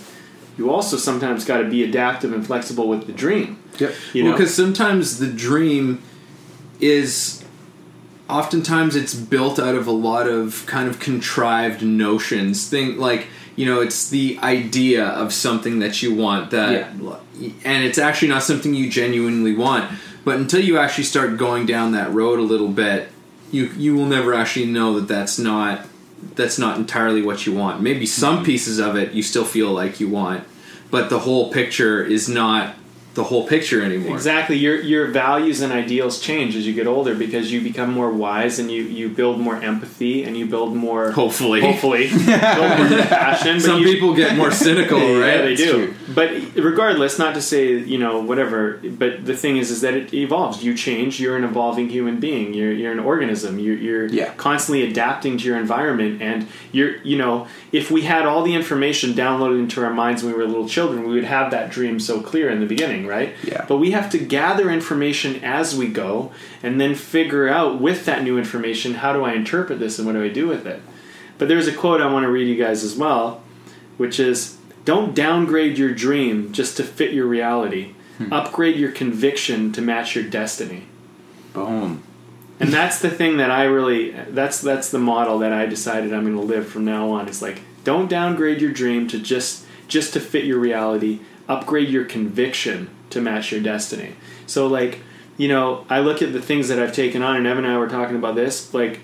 you 0.57 0.71
also 0.71 0.97
sometimes 0.97 1.45
got 1.45 1.59
to 1.59 1.69
be 1.69 1.83
adaptive 1.83 2.33
and 2.33 2.43
flexible 2.45 2.87
with 2.87 3.05
the 3.05 3.13
dream. 3.13 3.61
Yep. 3.77 3.93
You 4.13 4.23
know, 4.23 4.31
because 4.31 4.55
sometimes 4.55 5.19
the 5.19 5.27
dream 5.27 6.01
is 6.79 7.40
oftentimes 8.31 8.95
it's 8.95 9.13
built 9.13 9.59
out 9.59 9.75
of 9.75 9.87
a 9.87 9.91
lot 9.91 10.27
of 10.27 10.65
kind 10.65 10.89
of 10.89 10.99
contrived 10.99 11.83
notions. 11.83 12.67
Think 12.67 12.97
like 12.97 13.27
you 13.55 13.65
know, 13.65 13.81
it's 13.81 14.09
the 14.09 14.39
idea 14.41 15.05
of 15.05 15.33
something 15.33 15.79
that 15.79 16.01
you 16.01 16.15
want 16.15 16.51
that, 16.51 16.93
and 16.93 17.83
it's 17.83 17.97
actually 17.97 18.29
not 18.29 18.43
something 18.43 18.73
you 18.73 18.89
genuinely 18.89 19.53
want. 19.53 19.91
But 20.23 20.37
until 20.37 20.63
you 20.63 20.77
actually 20.77 21.03
start 21.03 21.37
going 21.37 21.65
down 21.65 21.91
that 21.91 22.11
road 22.11 22.39
a 22.39 22.43
little 22.43 22.69
bit, 22.69 23.09
you 23.51 23.65
you 23.77 23.95
will 23.95 24.05
never 24.05 24.33
actually 24.33 24.67
know 24.67 24.99
that 24.99 25.07
that's 25.07 25.37
not 25.37 25.85
that's 26.35 26.57
not 26.57 26.77
entirely 26.77 27.21
what 27.21 27.45
you 27.45 27.53
want. 27.53 27.81
Maybe 27.81 28.05
some 28.05 28.37
mm-hmm. 28.37 28.45
pieces 28.45 28.79
of 28.79 28.95
it 28.95 29.11
you 29.11 29.23
still 29.23 29.45
feel 29.45 29.71
like 29.71 29.99
you 29.99 30.07
want, 30.07 30.45
but 30.89 31.09
the 31.09 31.19
whole 31.19 31.51
picture 31.51 32.03
is 32.03 32.29
not 32.29 32.75
the 33.13 33.23
whole 33.25 33.45
picture 33.45 33.81
anymore. 33.83 34.15
Exactly. 34.15 34.55
Your 34.57 34.79
your 34.81 35.07
values 35.07 35.59
and 35.59 35.73
ideals 35.73 36.19
change 36.21 36.55
as 36.55 36.65
you 36.65 36.73
get 36.73 36.87
older 36.87 37.13
because 37.13 37.51
you 37.51 37.59
become 37.59 37.91
more 37.91 38.09
wise 38.09 38.57
and 38.57 38.71
you, 38.71 38.83
you 38.83 39.09
build 39.09 39.37
more 39.39 39.57
empathy 39.61 40.23
and 40.23 40.37
you 40.37 40.45
build 40.45 40.73
more 40.75 41.11
Hopefully. 41.11 41.59
hopefully 41.61 42.07
build 42.09 42.25
more 42.25 42.87
compassion. 42.87 43.55
but 43.57 43.61
Some 43.63 43.81
you- 43.81 43.87
people 43.91 44.13
get 44.15 44.37
more 44.37 44.49
cynical, 44.51 44.97
right? 45.19 45.35
Yeah, 45.35 45.41
they 45.41 45.55
do. 45.55 45.71
true. 45.87 45.93
But 46.15 46.31
regardless, 46.55 47.19
not 47.19 47.33
to 47.35 47.41
say 47.41 47.73
you 47.77 47.97
know 47.97 48.21
whatever. 48.21 48.79
But 48.83 49.25
the 49.25 49.35
thing 49.35 49.57
is, 49.57 49.71
is 49.71 49.81
that 49.81 49.93
it 49.93 50.13
evolves. 50.13 50.63
You 50.63 50.73
change. 50.75 51.19
You're 51.19 51.35
an 51.35 51.43
evolving 51.43 51.89
human 51.89 52.19
being. 52.21 52.53
You're 52.53 52.71
you're 52.71 52.91
an 52.93 52.99
organism. 52.99 53.59
You're 53.59 53.75
you're 53.77 54.07
Yeah. 54.07 54.33
constantly 54.35 54.83
adapting 54.89 55.37
to 55.39 55.43
your 55.45 55.57
environment. 55.57 56.21
And 56.21 56.47
you're 56.71 56.97
you 57.03 57.17
know 57.17 57.47
if 57.73 57.91
we 57.91 58.03
had 58.03 58.25
all 58.25 58.43
the 58.43 58.53
information 58.55 59.11
downloaded 59.13 59.59
into 59.59 59.83
our 59.83 59.93
minds 59.93 60.23
when 60.23 60.31
we 60.33 60.37
were 60.39 60.47
little 60.47 60.67
children, 60.69 61.03
we 61.07 61.13
would 61.15 61.23
have 61.25 61.51
that 61.51 61.69
dream 61.71 61.99
so 61.99 62.21
clear 62.21 62.49
in 62.49 62.59
the 62.61 62.65
beginning, 62.65 63.00
right? 63.05 63.35
Yeah. 63.43 63.65
But 63.67 63.77
we 63.77 63.91
have 63.91 64.09
to 64.11 64.17
gather 64.17 64.69
information 64.69 65.43
as 65.43 65.75
we 65.75 65.87
go, 65.87 66.31
and 66.63 66.79
then 66.79 66.95
figure 66.95 67.47
out 67.47 67.81
with 67.81 68.05
that 68.05 68.23
new 68.23 68.37
information 68.37 68.95
how 68.95 69.13
do 69.13 69.23
I 69.23 69.33
interpret 69.33 69.79
this 69.79 69.97
and 69.97 70.05
what 70.05 70.13
do 70.13 70.23
I 70.23 70.29
do 70.29 70.47
with 70.47 70.65
it. 70.65 70.81
But 71.37 71.47
there's 71.47 71.67
a 71.67 71.73
quote 71.73 72.01
I 72.01 72.11
want 72.11 72.23
to 72.23 72.31
read 72.31 72.47
you 72.47 72.55
guys 72.55 72.83
as 72.83 72.95
well, 72.95 73.41
which 73.97 74.19
is 74.19 74.57
don't 74.85 75.15
downgrade 75.15 75.77
your 75.77 75.93
dream 75.93 76.51
just 76.51 76.77
to 76.77 76.83
fit 76.83 77.13
your 77.13 77.27
reality. 77.27 77.93
Hmm. 78.17 78.31
Upgrade 78.33 78.75
your 78.75 78.91
conviction 78.91 79.71
to 79.73 79.81
match 79.81 80.15
your 80.15 80.23
destiny. 80.23 80.85
Boom. 81.53 82.03
And 82.59 82.71
that's 82.71 82.99
the 82.99 83.09
thing 83.09 83.37
that 83.37 83.49
I 83.49 83.63
really 83.63 84.11
that's 84.11 84.61
that's 84.61 84.91
the 84.91 84.99
model 84.99 85.39
that 85.39 85.51
I 85.51 85.65
decided 85.65 86.13
I'm 86.13 86.23
going 86.23 86.35
to 86.35 86.41
live 86.41 86.67
from 86.67 86.85
now 86.85 87.09
on. 87.09 87.27
It's 87.27 87.41
like 87.41 87.61
don't 87.83 88.07
downgrade 88.07 88.61
your 88.61 88.71
dream 88.71 89.07
to 89.07 89.19
just 89.19 89.65
just 89.87 90.13
to 90.13 90.19
fit 90.19 90.45
your 90.45 90.59
reality. 90.59 91.19
Upgrade 91.47 91.89
your 91.89 92.05
conviction 92.05 92.89
to 93.09 93.21
match 93.21 93.51
your 93.51 93.61
destiny. 93.61 94.15
So 94.47 94.67
like, 94.67 94.99
you 95.37 95.47
know, 95.47 95.85
I 95.89 95.99
look 95.99 96.21
at 96.21 96.33
the 96.33 96.41
things 96.41 96.67
that 96.67 96.79
I've 96.79 96.93
taken 96.93 97.21
on 97.21 97.37
and 97.37 97.47
Evan 97.47 97.65
and 97.65 97.73
I 97.73 97.77
were 97.77 97.89
talking 97.89 98.15
about 98.15 98.35
this, 98.35 98.73
like 98.73 99.01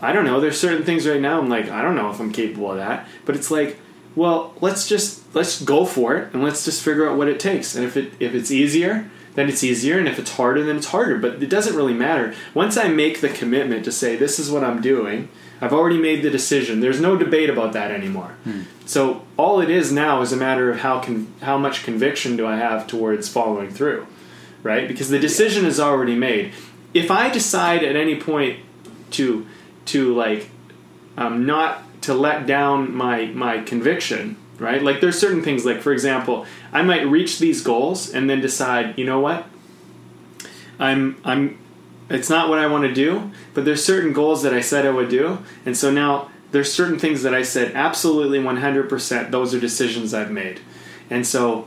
I 0.00 0.12
don't 0.12 0.24
know, 0.24 0.40
there's 0.40 0.58
certain 0.58 0.84
things 0.84 1.06
right 1.06 1.20
now 1.20 1.38
I'm 1.38 1.48
like 1.48 1.68
I 1.68 1.82
don't 1.82 1.96
know 1.96 2.10
if 2.10 2.20
I'm 2.20 2.32
capable 2.32 2.70
of 2.72 2.78
that, 2.78 3.08
but 3.24 3.36
it's 3.36 3.50
like 3.50 3.78
well, 4.16 4.54
let's 4.60 4.88
just 4.88 5.34
let's 5.34 5.62
go 5.62 5.84
for 5.84 6.16
it 6.16 6.32
and 6.32 6.42
let's 6.42 6.64
just 6.64 6.82
figure 6.82 7.08
out 7.08 7.16
what 7.16 7.28
it 7.28 7.38
takes. 7.38 7.74
And 7.74 7.84
if 7.84 7.96
it 7.96 8.12
if 8.18 8.34
it's 8.34 8.50
easier, 8.50 9.08
then 9.34 9.48
it's 9.48 9.62
easier, 9.62 9.98
and 9.98 10.08
if 10.08 10.18
it's 10.18 10.32
harder, 10.32 10.64
then 10.64 10.76
it's 10.76 10.88
harder. 10.88 11.18
But 11.18 11.42
it 11.42 11.48
doesn't 11.48 11.76
really 11.76 11.94
matter. 11.94 12.34
Once 12.52 12.76
I 12.76 12.88
make 12.88 13.20
the 13.20 13.28
commitment 13.28 13.84
to 13.84 13.92
say 13.92 14.16
this 14.16 14.38
is 14.38 14.50
what 14.50 14.64
I'm 14.64 14.80
doing, 14.80 15.28
I've 15.60 15.72
already 15.72 15.98
made 15.98 16.22
the 16.22 16.30
decision. 16.30 16.80
There's 16.80 17.00
no 17.00 17.16
debate 17.16 17.50
about 17.50 17.72
that 17.74 17.90
anymore. 17.90 18.34
So 18.86 19.22
all 19.36 19.60
it 19.60 19.70
is 19.70 19.92
now 19.92 20.22
is 20.22 20.32
a 20.32 20.36
matter 20.36 20.70
of 20.70 20.78
how 20.80 21.00
con- 21.00 21.32
how 21.42 21.58
much 21.58 21.84
conviction 21.84 22.36
do 22.36 22.46
I 22.46 22.56
have 22.56 22.86
towards 22.86 23.28
following 23.28 23.70
through, 23.70 24.06
right? 24.62 24.88
Because 24.88 25.10
the 25.10 25.18
decision 25.18 25.66
is 25.66 25.78
already 25.78 26.14
made. 26.14 26.52
If 26.94 27.10
I 27.10 27.28
decide 27.30 27.84
at 27.84 27.94
any 27.94 28.16
point 28.16 28.60
to 29.12 29.46
to 29.86 30.14
like 30.14 30.50
um, 31.16 31.46
not 31.46 31.82
to 32.02 32.14
let 32.14 32.46
down 32.46 32.94
my 32.94 33.26
my 33.26 33.60
conviction 33.62 34.36
right 34.58 34.82
like 34.82 35.00
there's 35.00 35.18
certain 35.18 35.42
things 35.42 35.64
like 35.64 35.80
for 35.80 35.92
example 35.92 36.44
i 36.72 36.82
might 36.82 37.06
reach 37.06 37.38
these 37.38 37.62
goals 37.62 38.10
and 38.12 38.28
then 38.28 38.40
decide 38.40 38.96
you 38.98 39.04
know 39.04 39.18
what 39.18 39.46
i'm 40.78 41.16
i'm 41.24 41.58
it's 42.10 42.28
not 42.28 42.48
what 42.48 42.58
i 42.58 42.66
want 42.66 42.84
to 42.84 42.92
do 42.92 43.30
but 43.54 43.64
there's 43.64 43.82
certain 43.84 44.12
goals 44.12 44.42
that 44.42 44.52
i 44.52 44.60
said 44.60 44.84
i 44.86 44.90
would 44.90 45.08
do 45.08 45.38
and 45.64 45.76
so 45.76 45.90
now 45.90 46.28
there's 46.50 46.72
certain 46.72 46.98
things 46.98 47.22
that 47.22 47.32
i 47.34 47.42
said 47.42 47.72
absolutely 47.74 48.38
100% 48.38 49.30
those 49.30 49.54
are 49.54 49.60
decisions 49.60 50.12
i've 50.12 50.30
made 50.30 50.60
and 51.08 51.26
so 51.26 51.66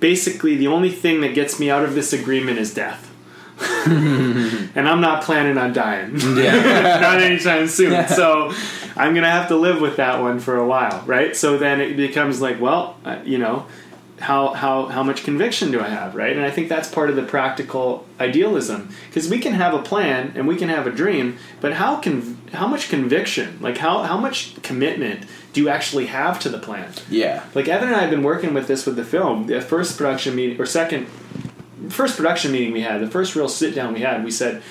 basically 0.00 0.56
the 0.56 0.66
only 0.68 0.90
thing 0.90 1.20
that 1.20 1.34
gets 1.34 1.58
me 1.58 1.70
out 1.70 1.84
of 1.84 1.94
this 1.94 2.12
agreement 2.12 2.58
is 2.58 2.72
death 2.72 3.02
and 3.86 4.88
i'm 4.88 5.00
not 5.00 5.22
planning 5.22 5.56
on 5.58 5.72
dying 5.72 6.12
Yeah. 6.36 6.98
not 7.00 7.20
anytime 7.22 7.66
soon. 7.66 8.06
So 8.08 8.52
I'm 8.96 9.14
gonna 9.14 9.30
have 9.30 9.48
to 9.48 9.56
live 9.56 9.80
with 9.80 9.96
that 9.96 10.20
one 10.20 10.40
for 10.40 10.56
a 10.56 10.66
while, 10.66 11.02
right? 11.06 11.34
So 11.36 11.56
then 11.58 11.80
it 11.80 11.96
becomes 11.96 12.40
like, 12.40 12.60
well, 12.60 12.96
uh, 13.04 13.18
you 13.24 13.38
know, 13.38 13.66
how 14.20 14.54
how 14.54 14.86
how 14.86 15.02
much 15.02 15.24
conviction 15.24 15.70
do 15.70 15.80
I 15.80 15.88
have, 15.88 16.14
right? 16.14 16.34
And 16.34 16.44
I 16.44 16.50
think 16.50 16.68
that's 16.68 16.88
part 16.88 17.10
of 17.10 17.16
the 17.16 17.22
practical 17.22 18.06
idealism 18.18 18.90
because 19.08 19.28
we 19.28 19.38
can 19.38 19.52
have 19.52 19.74
a 19.74 19.82
plan 19.82 20.32
and 20.34 20.48
we 20.48 20.56
can 20.56 20.68
have 20.68 20.86
a 20.86 20.90
dream, 20.90 21.36
but 21.60 21.74
how 21.74 21.96
can 21.96 22.38
how 22.52 22.66
much 22.66 22.88
conviction, 22.88 23.58
like 23.60 23.78
how 23.78 24.02
how 24.02 24.16
much 24.16 24.60
commitment 24.62 25.26
do 25.52 25.60
you 25.60 25.68
actually 25.68 26.06
have 26.06 26.40
to 26.40 26.48
the 26.48 26.58
plan? 26.58 26.92
Yeah. 27.10 27.44
Like 27.54 27.68
Evan 27.68 27.88
and 27.88 27.96
I 27.96 28.00
have 28.00 28.10
been 28.10 28.22
working 28.22 28.54
with 28.54 28.68
this 28.68 28.86
with 28.86 28.96
the 28.96 29.04
film. 29.04 29.46
The 29.46 29.60
first 29.60 29.98
production 29.98 30.34
meeting 30.34 30.60
or 30.60 30.66
second 30.66 31.08
first 31.90 32.16
production 32.16 32.52
meeting 32.52 32.72
we 32.72 32.80
had, 32.80 33.00
the 33.00 33.10
first 33.10 33.34
real 33.34 33.48
sit 33.48 33.74
down 33.74 33.92
we 33.92 34.00
had, 34.00 34.24
we 34.24 34.30
said, 34.30 34.62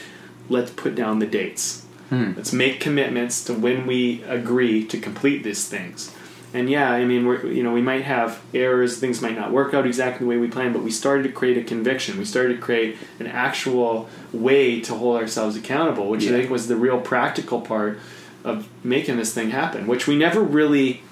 let's 0.50 0.72
put 0.72 0.96
down 0.96 1.20
the 1.20 1.26
dates. 1.26 1.86
Hmm. 2.10 2.34
Let's 2.36 2.54
make 2.54 2.80
commitments 2.80 3.44
to 3.46 3.54
when 3.54 3.88
we 3.88 4.24
agree 4.24 4.86
to 4.86 5.00
complete 5.00 5.44
these 5.44 5.68
things. 5.68 6.15
And 6.56 6.70
yeah, 6.70 6.90
I 6.90 7.04
mean, 7.04 7.26
we're 7.26 7.46
you 7.48 7.64
know 7.64 7.74
we 7.74 7.82
might 7.82 8.04
have 8.04 8.42
errors, 8.54 8.98
things 8.98 9.22
might 9.22 9.36
not 9.36 9.52
work 9.52 9.74
out 9.74 9.86
exactly 9.86 10.24
the 10.24 10.30
way 10.30 10.38
we 10.38 10.48
planned, 10.48 10.74
but 10.74 10.84
we 10.84 10.90
started 10.90 11.24
to 11.24 11.30
create 11.30 11.58
a 11.58 11.64
conviction. 11.64 12.18
We 12.18 12.24
started 12.24 12.56
to 12.56 12.62
create 12.62 12.96
an 13.20 13.28
actual 13.28 14.08
way 14.32 14.80
to 14.80 14.96
hold 14.96 15.18
ourselves 15.18 15.58
accountable, 15.58 16.08
which 16.08 16.26
I 16.26 16.30
think 16.30 16.50
was 16.50 16.70
the 16.70 16.78
real 16.78 17.02
practical 17.02 17.60
part 17.60 18.00
of 18.46 18.70
making 18.86 19.18
this 19.18 19.34
thing 19.34 19.50
happen. 19.50 19.86
Which 19.86 20.08
we 20.08 20.16
never 20.16 20.42
really. 20.42 21.04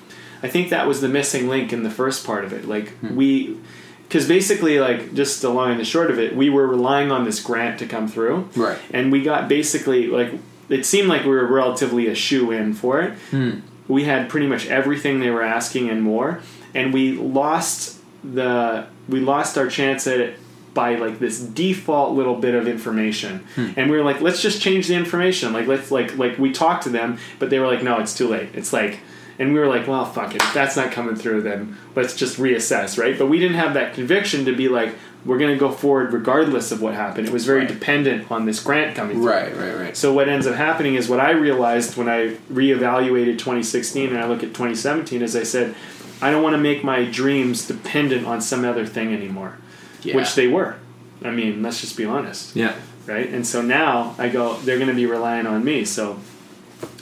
I 0.42 0.48
think 0.48 0.70
that 0.70 0.88
was 0.88 1.02
the 1.02 1.10
missing 1.10 1.50
link 1.50 1.74
in 1.74 1.84
the 1.84 1.92
first 1.92 2.26
part 2.26 2.46
of 2.46 2.54
it. 2.54 2.66
Like 2.66 2.90
hmm. 3.00 3.14
we, 3.14 3.58
because 4.04 4.26
basically, 4.26 4.80
like 4.80 5.14
just 5.14 5.42
the 5.42 5.50
long 5.50 5.72
and 5.72 5.80
the 5.80 5.86
short 5.86 6.10
of 6.10 6.20
it, 6.20 6.38
we 6.38 6.50
were 6.50 6.66
relying 6.66 7.12
on 7.12 7.26
this 7.26 7.42
grant 7.42 7.80
to 7.80 7.86
come 7.86 8.08
through, 8.08 8.50
Right. 8.56 8.78
and 8.92 9.12
we 9.12 9.22
got 9.22 9.50
basically 9.50 10.08
like 10.08 10.32
it 10.70 10.86
seemed 10.86 11.10
like 11.10 11.24
we 11.24 11.32
were 11.32 11.46
relatively 11.48 12.08
a 12.08 12.16
shoo 12.16 12.52
in 12.52 12.74
for 12.74 13.02
it. 13.02 13.14
Hmm. 13.32 13.60
We 13.88 14.06
had 14.06 14.30
pretty 14.30 14.48
much 14.48 14.68
everything 14.68 15.20
they 15.20 15.30
were 15.30 15.44
asking 15.44 15.90
and 15.90 16.02
more, 16.02 16.42
and 16.74 16.94
we 16.94 17.14
lost 17.14 18.00
the 18.24 18.88
we 19.08 19.20
lost 19.20 19.58
our 19.58 19.68
chance 19.68 20.08
at 20.08 20.20
it 20.20 20.40
by 20.74 20.96
like 20.96 21.20
this 21.20 21.40
default 21.40 22.16
little 22.16 22.36
bit 22.36 22.56
of 22.56 22.68
information. 22.68 23.46
Hmm. 23.56 23.72
And 23.76 23.92
we 23.92 23.98
were 23.98 24.04
like 24.04 24.22
let's 24.22 24.42
just 24.42 24.62
change 24.62 24.88
the 24.88 24.96
information. 24.96 25.54
Like 25.54 25.68
let's 25.68 25.92
like 25.92 26.18
like 26.18 26.38
we 26.38 26.52
talked 26.52 26.84
to 26.84 26.90
them 26.90 27.20
but 27.40 27.50
they 27.50 27.60
were 27.60 27.68
like 27.68 27.84
no 27.84 28.00
it's 28.00 28.16
too 28.16 28.28
late. 28.28 28.50
It's 28.54 28.74
like 28.74 29.00
and 29.40 29.54
we 29.54 29.60
were 29.60 29.68
like 29.68 29.88
well 29.88 30.06
fuck 30.06 30.36
it. 30.36 30.42
If 30.42 30.54
that's 30.54 30.76
not 30.76 30.92
coming 30.92 31.16
through 31.16 31.42
then 31.42 31.78
let's 31.96 32.16
just 32.16 32.38
reassess 32.38 32.98
right? 32.98 33.18
But 33.18 33.28
we 33.28 33.40
didn't 33.40 33.58
have 33.58 33.74
that 33.76 33.94
conviction 33.94 34.46
to 34.46 34.56
be 34.56 34.70
like 34.70 34.96
we're 35.26 35.38
going 35.38 35.52
to 35.54 35.58
go 35.60 35.72
forward 35.72 36.12
regardless 36.14 36.72
of 36.72 36.82
what 36.82 36.94
happened 36.94 37.28
it 37.28 37.34
was 37.34 37.46
very 37.46 37.60
Right. 37.62 37.68
dependent 37.70 38.30
on 38.32 38.46
this 38.46 38.60
grant 38.62 38.96
coming 38.96 39.18
through 39.18 39.30
Right, 39.30 39.56
right, 39.58 39.76
right. 39.76 39.98
so 39.98 40.12
what 40.14 40.28
ends 40.30 40.46
up 40.48 40.56
happening 40.56 40.96
is 40.96 41.08
what 41.10 41.20
I 41.20 41.32
realized 41.32 41.96
when 41.98 42.10
I 42.10 42.36
reevaluated 42.52 43.38
2016 43.38 44.10
and 44.10 44.18
I 44.20 44.28
look 44.28 44.44
at 44.44 44.50
2017 44.54 45.22
is 45.22 45.36
I 45.36 45.44
said 45.44 45.76
I 46.22 46.32
don't 46.32 46.44
want 46.44 46.54
to 46.56 46.62
make 46.62 46.84
my 46.84 47.04
dreams 47.06 47.68
dependent 47.68 48.26
on 48.26 48.40
some 48.42 48.64
other 48.64 48.86
thing 48.86 49.14
anymore, 49.14 49.58
Yeah. 50.04 50.16
which 50.16 50.36
they 50.36 50.48
were. 50.48 50.76
I 51.24 51.32
mean, 51.32 51.62
let's 51.62 51.82
just 51.82 51.98
be 51.98 52.06
honest, 52.06 52.56
Yeah. 52.56 52.74
right? 53.08 53.28
And 53.30 53.46
so 53.46 53.62
now 53.62 54.16
I 54.18 54.30
go, 54.30 54.56
they're 54.64 54.78
going 54.78 54.90
to 54.90 54.96
be 54.96 55.06
relying 55.06 55.48
on 55.48 55.64
me. 55.66 55.84
So 55.86 56.20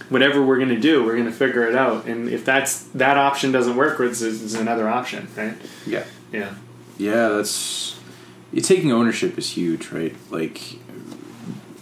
whatever 0.10 0.44
we're 0.44 0.58
going 0.58 0.70
to 0.70 0.80
do, 0.80 1.04
we're 1.04 1.14
going 1.14 1.26
to 1.26 1.32
figure 1.32 1.68
it 1.68 1.76
out. 1.76 2.06
And 2.06 2.30
if 2.30 2.44
that's 2.46 2.84
that 2.96 3.18
option 3.18 3.52
doesn't 3.52 3.76
work, 3.76 4.00
it's, 4.00 4.22
it's 4.22 4.56
another 4.56 4.90
option, 4.90 5.28
right? 5.38 5.54
yeah. 5.86 6.04
Yeah. 6.32 6.54
Yeah, 6.98 7.30
that's 7.30 7.96
taking 8.60 8.92
ownership 8.92 9.38
is 9.38 9.52
huge, 9.52 9.92
right? 9.92 10.16
Like 10.30 10.80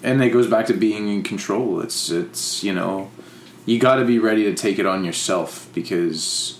and 0.03 0.23
it 0.23 0.29
goes 0.29 0.47
back 0.47 0.65
to 0.67 0.73
being 0.73 1.09
in 1.09 1.23
control. 1.23 1.81
It's 1.81 2.09
it's, 2.09 2.63
you 2.63 2.73
know, 2.73 3.11
you 3.65 3.79
got 3.79 3.95
to 3.95 4.05
be 4.05 4.19
ready 4.19 4.43
to 4.43 4.53
take 4.53 4.79
it 4.79 4.85
on 4.85 5.03
yourself 5.03 5.69
because 5.73 6.59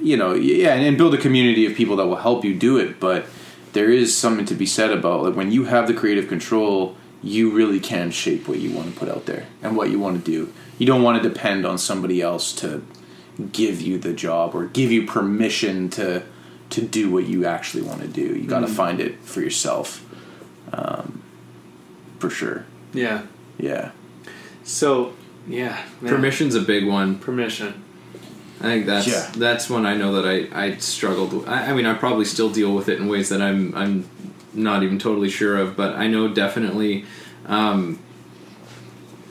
you 0.00 0.16
know, 0.16 0.34
yeah, 0.34 0.74
and, 0.74 0.84
and 0.84 0.98
build 0.98 1.14
a 1.14 1.18
community 1.18 1.64
of 1.66 1.74
people 1.74 1.96
that 1.96 2.06
will 2.06 2.16
help 2.16 2.44
you 2.44 2.54
do 2.54 2.76
it, 2.76 3.00
but 3.00 3.26
there 3.72 3.90
is 3.90 4.16
something 4.16 4.44
to 4.46 4.54
be 4.54 4.66
said 4.66 4.90
about 4.90 5.22
like 5.22 5.34
when 5.34 5.50
you 5.50 5.64
have 5.64 5.86
the 5.86 5.94
creative 5.94 6.28
control, 6.28 6.96
you 7.22 7.50
really 7.50 7.80
can 7.80 8.10
shape 8.10 8.46
what 8.46 8.58
you 8.58 8.70
want 8.70 8.92
to 8.92 8.98
put 8.98 9.08
out 9.08 9.24
there 9.26 9.46
and 9.62 9.76
what 9.76 9.90
you 9.90 9.98
want 9.98 10.22
to 10.22 10.30
do. 10.30 10.52
You 10.78 10.86
don't 10.86 11.02
want 11.02 11.22
to 11.22 11.28
depend 11.28 11.64
on 11.64 11.78
somebody 11.78 12.20
else 12.20 12.52
to 12.56 12.84
give 13.50 13.80
you 13.80 13.98
the 13.98 14.12
job 14.12 14.54
or 14.54 14.66
give 14.66 14.92
you 14.92 15.06
permission 15.06 15.88
to 15.90 16.22
to 16.74 16.82
do 16.82 17.08
what 17.08 17.24
you 17.26 17.46
actually 17.46 17.82
want 17.82 18.00
to 18.00 18.08
do. 18.08 18.20
You 18.36 18.48
got 18.48 18.60
to 18.60 18.66
find 18.66 19.00
it 19.00 19.20
for 19.20 19.40
yourself, 19.40 20.04
um, 20.72 21.22
for 22.18 22.28
sure. 22.30 22.66
Yeah. 22.92 23.22
Yeah, 23.58 23.92
So, 24.64 25.12
yeah. 25.46 25.80
man. 26.00 26.12
Permission's 26.12 26.56
a 26.56 26.60
big 26.60 26.84
one. 26.86 27.20
Permission. 27.20 27.82
I 28.60 28.64
think 28.64 28.86
that's 28.86 29.06
Yeah. 29.06 29.30
that's 29.36 29.70
one 29.70 29.86
I 29.86 29.94
know 29.96 30.20
that 30.20 30.26
I, 30.26 30.64
I 30.64 30.76
struggled 30.78 31.32
with. 31.32 31.48
I, 31.48 31.66
I 31.70 31.74
mean, 31.74 31.86
I 31.86 31.94
probably 31.94 32.24
still 32.24 32.50
deal 32.50 32.74
with 32.74 32.88
it 32.88 32.98
in 32.98 33.06
ways 33.06 33.28
that 33.28 33.40
I'm 33.40 33.72
I'm 33.76 34.08
not 34.52 34.82
even 34.82 34.98
totally 34.98 35.30
sure 35.30 35.56
of, 35.56 35.76
but 35.76 35.94
I 35.94 36.08
know 36.08 36.26
definitely 36.26 37.04
um, 37.46 38.00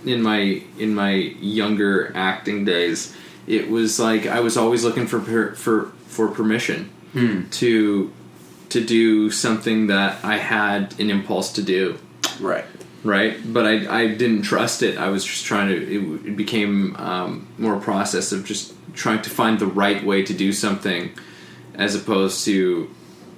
in 0.06 0.22
my 0.22 0.61
in 0.80 0.95
my 0.95 1.11
younger 1.11 2.11
acting 2.15 2.64
days, 2.64 3.14
it 3.48 3.70
was 3.70 3.99
like 3.99 4.26
I 4.28 4.40
was 4.40 4.56
always 4.56 4.84
looking 4.86 5.07
for 5.07 5.20
per, 5.20 5.53
for 5.56 5.91
for 6.07 6.28
permission 6.30 6.90
to 7.14 8.11
to 8.69 8.84
do 8.84 9.30
something 9.30 9.88
that 9.88 10.23
I 10.26 10.38
had 10.38 10.99
an 10.99 11.10
impulse 11.11 11.52
to 11.53 11.61
do 11.61 11.99
Right. 12.40 12.65
right? 13.03 13.38
But 13.53 13.65
I, 13.68 14.02
I 14.03 14.07
didn't 14.07 14.41
trust 14.44 14.81
it. 14.81 14.98
I 14.98 15.10
was 15.10 15.23
just 15.23 15.45
trying 15.45 15.68
to. 15.68 15.76
It, 15.76 16.27
it 16.30 16.35
became 16.35 16.95
um, 16.95 17.48
more 17.60 17.76
a 17.76 17.80
process 17.80 18.31
of 18.31 18.44
just 18.45 18.73
trying 18.95 19.22
to 19.22 19.30
find 19.30 19.60
the 19.60 19.68
right 19.68 20.03
way 20.03 20.23
to 20.23 20.34
do 20.34 20.52
something, 20.52 21.11
as 21.76 21.94
opposed 21.95 22.45
to 22.45 22.90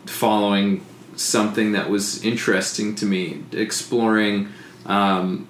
following 0.06 0.86
something 1.18 1.74
that 1.74 1.90
was 1.90 2.24
interesting 2.24 2.96
to 2.96 3.06
me, 3.06 3.44
exploring, 3.52 4.50
um, 4.86 5.48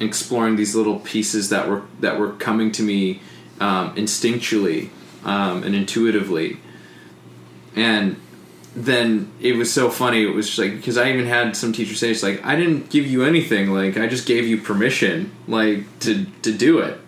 exploring 0.00 0.56
these 0.56 0.74
little 0.74 0.98
pieces 1.00 1.48
that 1.48 1.68
were 1.68 1.82
that 2.00 2.18
were 2.18 2.32
coming 2.32 2.70
to 2.72 2.82
me 2.82 3.20
um, 3.60 3.94
instinctually 3.94 4.90
um, 5.24 5.62
and 5.62 5.74
intuitively, 5.74 6.58
and 7.76 8.16
then 8.74 9.30
it 9.40 9.56
was 9.56 9.72
so 9.72 9.88
funny. 9.90 10.22
It 10.22 10.34
was 10.34 10.46
just 10.46 10.58
like 10.58 10.76
because 10.76 10.98
I 10.98 11.10
even 11.10 11.26
had 11.26 11.56
some 11.56 11.72
teachers 11.72 11.98
say, 12.00 12.10
"It's 12.10 12.22
like 12.22 12.44
I 12.44 12.56
didn't 12.56 12.90
give 12.90 13.06
you 13.06 13.24
anything. 13.24 13.70
Like 13.70 13.96
I 13.96 14.06
just 14.06 14.26
gave 14.26 14.46
you 14.46 14.58
permission, 14.58 15.32
like 15.46 15.84
to 16.00 16.26
to 16.42 16.52
do 16.52 16.78
it." 16.80 16.98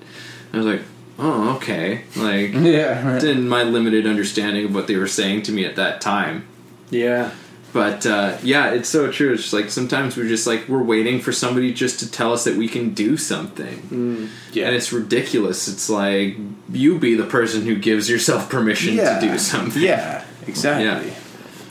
I 0.53 0.57
was 0.57 0.67
like, 0.67 0.83
"Oh, 1.19 1.57
okay." 1.57 2.05
Like 2.17 2.53
Yeah. 2.55 3.07
Right. 3.15 3.23
in 3.23 3.49
my 3.49 3.65
limited 3.65 4.07
understanding 4.07 4.65
of 4.67 4.75
what 4.75 4.87
they 4.87 4.97
were 4.97 5.09
saying 5.09 5.43
to 5.43 5.53
me 5.53 5.65
at 5.65 5.77
that 5.77 6.01
time. 6.01 6.47
Yeah. 6.91 7.33
But 7.71 8.07
uh, 8.07 8.39
yeah, 8.43 8.71
it's 8.71 8.89
so 8.89 9.13
true. 9.13 9.35
It's 9.35 9.43
just 9.43 9.53
like 9.53 9.69
sometimes 9.69 10.17
we're 10.17 10.27
just 10.27 10.47
like 10.47 10.67
we're 10.69 10.83
waiting 10.83 11.21
for 11.21 11.33
somebody 11.33 11.75
just 11.75 12.01
to 12.01 12.11
tell 12.11 12.33
us 12.33 12.45
that 12.45 12.57
we 12.57 12.67
can 12.67 12.95
do 12.95 13.19
something, 13.19 14.31
Yeah. 14.53 14.69
and 14.69 14.75
it's 14.75 14.91
ridiculous. 14.91 15.69
It's 15.69 15.91
like 15.91 16.39
you 16.73 16.99
be 16.99 17.15
the 17.15 17.27
person 17.27 17.67
who 17.67 17.77
gives 17.77 18.09
yourself 18.09 18.49
permission 18.49 18.95
yeah. 18.95 19.21
to 19.21 19.29
do 19.29 19.37
something. 19.39 19.83
Yeah. 19.83 20.25
Exactly. 20.49 20.85
Yeah. 20.85 21.01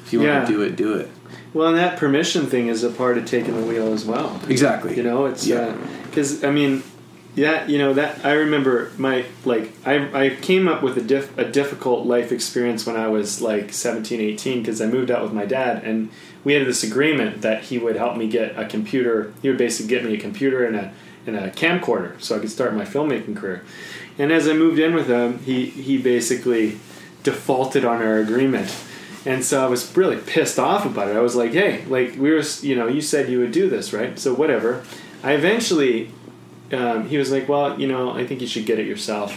If 0.06 0.14
you 0.14 0.24
Yeah. 0.24 0.36
want 0.38 0.48
to 0.48 0.54
do 0.54 0.62
it, 0.62 0.76
do 0.76 0.94
it. 0.94 1.10
Well, 1.54 1.68
and 1.70 1.78
that 1.78 1.98
permission 1.98 2.46
thing 2.46 2.68
is 2.68 2.84
a 2.84 2.90
part 2.90 3.18
of 3.18 3.26
taking 3.26 3.56
the 3.60 3.66
wheel 3.66 3.94
as 3.94 4.06
well. 4.06 4.40
Exactly. 4.48 4.96
You 4.96 5.04
know, 5.04 5.26
it's 5.26 5.46
Yeah. 5.48 5.58
Uh, 5.60 5.74
because 6.10 6.44
I 6.44 6.52
mean, 6.52 6.84
yeah, 7.36 7.68
you 7.68 7.78
know 7.78 7.94
that 7.94 8.20
I 8.24 8.34
remember 8.34 8.92
my 8.98 9.26
like 9.46 9.72
I 9.86 10.08
I 10.14 10.30
came 10.42 10.68
up 10.68 10.82
with 10.84 10.98
a 10.98 11.02
diff, 11.02 11.36
a 11.38 11.46
difficult 11.46 12.06
life 12.06 12.32
experience 12.32 12.86
when 12.86 12.96
I 12.96 13.08
was 13.08 13.42
like 13.42 13.74
17, 13.74 14.20
18 14.22 14.62
because 14.62 14.82
I 14.82 14.88
moved 14.88 15.12
out 15.12 15.24
with 15.24 15.34
my 15.34 15.46
dad 15.46 15.84
and 15.84 16.10
we 16.44 16.54
had 16.54 16.66
this 16.66 16.84
agreement 16.84 17.42
that 17.42 17.64
he 17.66 17.78
would 17.78 17.96
help 17.96 18.18
me 18.18 18.28
get 18.28 18.58
a 18.58 18.66
computer. 18.66 19.34
He 19.42 19.50
would 19.50 19.58
basically 19.58 19.90
get 19.90 20.06
me 20.06 20.14
a 20.16 20.20
computer 20.20 20.64
and 20.66 20.76
a 20.76 20.92
and 21.26 21.36
a 21.36 21.50
camcorder 21.52 22.12
so 22.20 22.36
I 22.36 22.40
could 22.40 22.52
start 22.52 22.74
my 22.74 22.86
filmmaking 22.86 23.36
career. 23.36 23.62
And 24.18 24.32
as 24.32 24.48
I 24.48 24.54
moved 24.54 24.80
in 24.80 24.94
with 24.96 25.08
him, 25.08 25.40
he 25.46 25.66
he 25.66 25.98
basically 25.98 26.78
defaulted 27.28 27.84
on 27.84 28.02
our 28.02 28.20
agreement. 28.20 28.74
And 29.26 29.44
so 29.44 29.62
I 29.62 29.68
was 29.68 29.98
really 29.98 30.16
pissed 30.16 30.58
off 30.58 30.86
about 30.86 31.10
it. 31.10 31.18
I 31.18 31.20
was 31.20 31.36
like, 31.36 31.52
"Hey, 31.52 31.84
like 31.90 32.16
we 32.16 32.32
were, 32.32 32.42
you 32.62 32.74
know, 32.74 32.88
you 32.88 33.02
said 33.02 33.28
you 33.30 33.40
would 33.40 33.52
do 33.52 33.70
this, 33.70 33.92
right? 33.92 34.18
So 34.18 34.34
whatever." 34.34 34.84
I 35.22 35.34
eventually, 35.34 36.12
um, 36.72 37.10
he 37.10 37.18
was 37.18 37.30
like, 37.30 37.50
"Well, 37.50 37.78
you 37.78 37.86
know, 37.86 38.12
I 38.12 38.26
think 38.26 38.40
you 38.40 38.48
should 38.48 38.66
get 38.66 38.80
it 38.80 38.88
yourself." 38.88 39.30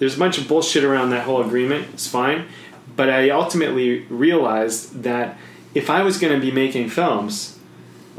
There's 0.00 0.16
a 0.16 0.18
bunch 0.18 0.38
of 0.38 0.48
bullshit 0.48 0.82
around 0.82 1.10
that 1.10 1.22
whole 1.22 1.40
agreement. 1.40 1.86
It's 1.92 2.08
fine, 2.08 2.46
but 2.96 3.08
I 3.08 3.30
ultimately 3.30 4.00
realized 4.10 5.04
that 5.04 5.38
if 5.74 5.88
I 5.88 6.02
was 6.02 6.18
going 6.18 6.34
to 6.34 6.44
be 6.44 6.50
making 6.50 6.88
films, 6.88 7.58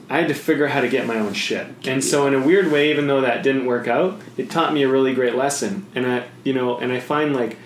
I 0.10 0.20
had 0.20 0.30
to 0.30 0.34
figure 0.34 0.66
out 0.68 0.72
how 0.72 0.82
to 0.82 0.88
get 0.88 1.06
my 1.06 1.20
own 1.20 1.34
shit. 1.34 1.68
And 1.86 2.02
so, 2.02 2.26
in 2.28 2.34
a 2.34 2.42
weird 2.42 2.72
way, 2.72 2.90
even 2.90 3.08
though 3.08 3.20
that 3.20 3.44
didn't 3.44 3.66
work 3.66 3.90
out, 3.90 4.22
it 4.38 4.50
taught 4.50 4.74
me 4.74 4.84
a 4.84 4.88
really 4.88 5.14
great 5.14 5.36
lesson. 5.36 5.86
And 5.94 6.06
I, 6.06 6.24
you 6.46 6.54
know, 6.54 6.78
and 6.78 6.94
I 6.94 7.02
find 7.02 7.36
like 7.36 7.58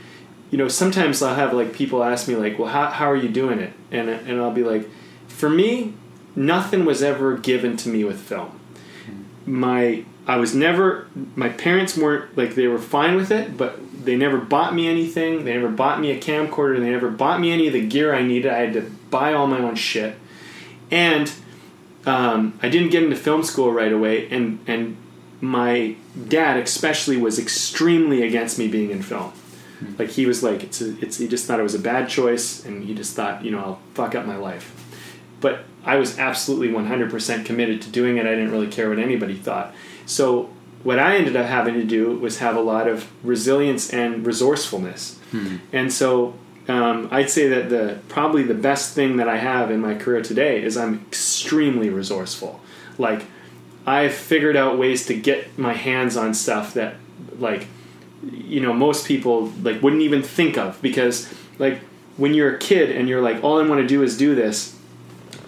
you 0.54 0.60
know, 0.60 0.68
sometimes 0.68 1.24
I'll 1.24 1.34
have 1.34 1.52
like 1.52 1.74
people 1.74 2.04
ask 2.04 2.28
me 2.28 2.36
like, 2.36 2.60
"Well, 2.60 2.70
how 2.70 2.92
how 2.92 3.10
are 3.10 3.16
you 3.16 3.28
doing 3.28 3.58
it?" 3.58 3.74
And 3.90 4.08
and 4.08 4.40
I'll 4.40 4.52
be 4.52 4.64
like, 4.64 4.88
"For 5.28 5.50
me, 5.50 5.96
nothing 6.36 6.86
was 6.86 7.02
ever 7.02 7.36
given 7.36 7.76
to 7.78 7.90
me 7.90 8.04
with 8.04 8.20
film. 8.20 8.60
My 9.48 10.04
I 10.28 10.36
was 10.36 10.54
never 10.54 11.08
my 11.36 11.50
parents 11.50 11.98
weren't 11.98 12.38
like 12.38 12.54
they 12.54 12.68
were 12.68 12.78
fine 12.78 13.16
with 13.16 13.32
it, 13.32 13.58
but 13.58 13.80
they 14.06 14.16
never 14.16 14.38
bought 14.38 14.76
me 14.76 14.88
anything. 14.88 15.44
They 15.44 15.56
never 15.56 15.70
bought 15.70 16.00
me 16.00 16.12
a 16.12 16.20
camcorder. 16.20 16.80
They 16.80 16.92
never 16.92 17.10
bought 17.10 17.40
me 17.40 17.52
any 17.52 17.66
of 17.66 17.74
the 17.74 17.88
gear 17.88 18.14
I 18.14 18.22
needed. 18.22 18.52
I 18.52 18.60
had 18.60 18.74
to 18.74 18.82
buy 19.10 19.34
all 19.34 19.48
my 19.48 19.58
own 19.58 19.74
shit, 19.74 20.16
and 20.92 21.34
um, 22.06 22.60
I 22.62 22.70
didn't 22.70 22.92
get 22.92 23.02
into 23.02 23.16
film 23.16 23.42
school 23.42 23.72
right 23.74 23.92
away. 23.92 24.30
And 24.30 24.60
and 24.68 24.98
my 25.42 25.96
dad 26.28 26.58
especially 26.58 27.18
was 27.18 27.40
extremely 27.40 28.22
against 28.22 28.60
me 28.60 28.68
being 28.68 28.92
in 28.92 29.02
film. 29.02 29.34
Like 29.98 30.10
he 30.10 30.26
was 30.26 30.44
like 30.44 30.64
it's 30.64 30.82
a, 30.82 30.98
it's 31.00 31.18
he 31.18 31.28
just 31.28 31.46
thought 31.46 31.60
it 31.60 31.64
was 31.64 31.76
a 31.76 31.80
bad 31.80 32.10
choice, 32.10 32.66
and 32.66 32.84
he 32.84 32.94
just 32.94 33.16
thought 33.16 33.44
you 33.44 33.52
know 33.52 33.60
I'll 33.60 33.80
fuck 33.94 34.16
up 34.16 34.26
my 34.26 34.38
life. 34.38 34.74
But 35.42 35.66
I 35.86 35.98
was 35.98 36.18
absolutely 36.18 36.70
100% 36.70 37.46
committed 37.46 37.82
to 37.82 37.90
doing 37.90 38.16
it. 38.18 38.26
I 38.26 38.30
didn't 38.30 38.52
really 38.52 38.68
care 38.68 38.88
what 38.88 39.00
anybody 39.00 39.36
thought. 39.36 39.76
So 40.06 40.50
what 40.84 41.00
I 41.00 41.18
ended 41.18 41.36
up 41.36 41.46
having 41.46 41.74
to 41.74 41.84
do 41.84 42.18
was 42.18 42.40
have 42.40 42.56
a 42.56 42.62
lot 42.62 42.88
of 42.88 43.12
resilience 43.26 43.90
and 43.92 44.26
resourcefulness. 44.26 45.20
And 45.74 45.92
so 45.92 46.36
um, 46.70 47.10
I'd 47.12 47.30
say 47.30 47.48
that 47.50 47.70
the 47.70 48.00
probably 48.08 48.44
the 48.44 48.54
best 48.54 48.94
thing 48.94 49.18
that 49.18 49.28
I 49.28 49.38
have 49.38 49.72
in 49.72 49.82
my 49.82 49.96
career 49.96 50.22
today 50.22 50.64
is 50.64 50.78
I'm 50.78 51.06
extremely 51.08 51.90
resourceful. 51.90 52.62
Like 52.98 53.26
I've 53.86 54.14
figured 54.14 54.56
out 54.56 54.78
ways 54.78 55.06
to 55.08 55.14
get 55.14 55.58
my 55.58 55.74
hands 55.74 56.16
on 56.16 56.34
stuff 56.34 56.74
that 56.76 56.96
like 57.38 57.68
you 58.32 58.62
know 58.62 58.74
most 58.74 59.06
people 59.08 59.48
like 59.62 59.82
wouldn't 59.82 60.02
even 60.02 60.22
think 60.24 60.58
of 60.58 60.82
because 60.82 61.34
like 61.60 61.80
when 62.18 62.34
you're 62.34 62.56
a 62.56 62.60
kid 62.60 62.92
and 62.92 63.10
you're 63.10 63.22
like 63.22 63.44
all 63.44 63.60
I 63.60 63.68
want 63.68 63.82
to 63.82 63.88
do 63.88 64.04
is 64.04 64.18
do 64.18 64.36
this 64.36 64.78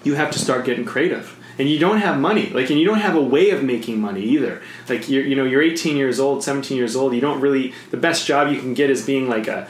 you 0.03 0.13
have 0.13 0.29
to 0.31 0.37
start 0.39 0.65
getting 0.65 0.85
creative. 0.85 1.35
And 1.57 1.69
you 1.69 1.79
don't 1.79 1.97
have 1.97 2.19
money 2.19 2.49
like 2.49 2.69
and 2.69 2.77
you 2.77 2.85
don't 2.85 2.99
have 2.99 3.15
a 3.15 3.21
way 3.21 3.49
of 3.51 3.63
making 3.63 3.99
money 4.01 4.21
either. 4.21 4.61
Like 4.89 5.09
you're 5.09 5.23
you 5.23 5.35
know 5.35 5.45
you're 5.45 5.61
18 5.61 5.95
years 5.95 6.19
old 6.19 6.43
17 6.43 6.75
years 6.77 6.95
old 6.97 7.13
you 7.15 7.21
don't 7.21 7.39
really 7.39 7.73
the 7.91 7.97
best 7.97 8.27
job 8.27 8.51
you 8.51 8.59
can 8.59 8.73
get 8.73 8.89
is 8.89 9.05
being 9.05 9.29
like 9.29 9.47
a 9.47 9.67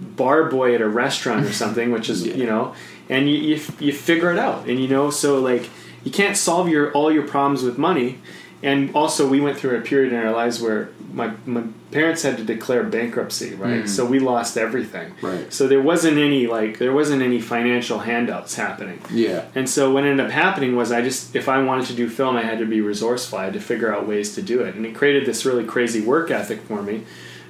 bar 0.00 0.44
boy 0.44 0.74
at 0.74 0.80
a 0.82 0.88
restaurant 0.88 1.46
or 1.46 1.52
something 1.52 1.90
which 1.90 2.10
is 2.10 2.26
Yeah. 2.26 2.34
you 2.34 2.46
know 2.46 2.74
and 3.08 3.30
you, 3.30 3.36
you 3.36 3.60
you 3.80 3.92
figure 3.92 4.30
it 4.30 4.38
out. 4.38 4.66
And 4.68 4.78
you 4.78 4.88
know 4.88 5.10
so 5.10 5.40
like 5.40 5.70
you 6.04 6.10
can't 6.10 6.36
solve 6.36 6.68
your 6.68 6.92
all 6.92 7.10
your 7.10 7.26
problems 7.26 7.62
with 7.62 7.78
money 7.78 8.18
and 8.62 8.94
also 8.94 9.28
we 9.28 9.40
went 9.40 9.58
through 9.58 9.76
a 9.76 9.80
period 9.80 10.12
in 10.12 10.18
our 10.18 10.30
lives 10.32 10.60
where 10.62 10.88
my, 11.12 11.32
my 11.46 11.62
parents 11.90 12.22
had 12.22 12.36
to 12.38 12.44
declare 12.44 12.82
bankruptcy 12.84 13.54
right 13.54 13.88
so 13.88 14.04
we 14.06 14.18
lost 14.18 14.56
everything 14.56 15.12
Right. 15.20 15.52
so 15.52 15.66
there 15.68 15.82
wasn't 15.82 16.18
any 16.18 16.46
like 16.46 16.78
there 16.78 16.92
wasn't 16.92 17.22
any 17.22 17.40
financial 17.40 17.98
handouts 17.98 18.54
happening 18.54 19.00
Yeah. 19.10 19.44
and 19.54 19.68
so 19.68 19.92
what 19.92 20.04
ended 20.04 20.24
up 20.24 20.30
happening 20.32 20.76
was 20.76 20.90
I 20.92 21.02
just, 21.02 21.34
if 21.36 21.48
I 21.48 21.62
wanted 21.62 21.86
to 21.86 21.94
do 21.94 22.08
film, 22.08 22.36
I 22.36 22.42
had 22.42 22.58
to 22.60 22.66
be 22.66 22.80
resourceful. 22.80 23.38
I 23.38 23.44
had 23.44 23.52
to 23.54 23.60
figure 23.60 23.94
out 23.94 24.06
ways 24.06 24.34
to 24.36 24.42
do 24.42 24.60
it, 24.62 24.74
and 24.74 24.86
it 24.86 24.94
created 24.94 25.26
this 25.26 25.44
really 25.44 25.64
crazy 25.64 26.00
work 26.00 26.30
ethic 26.30 26.60
for 26.62 26.82
me. 26.82 27.02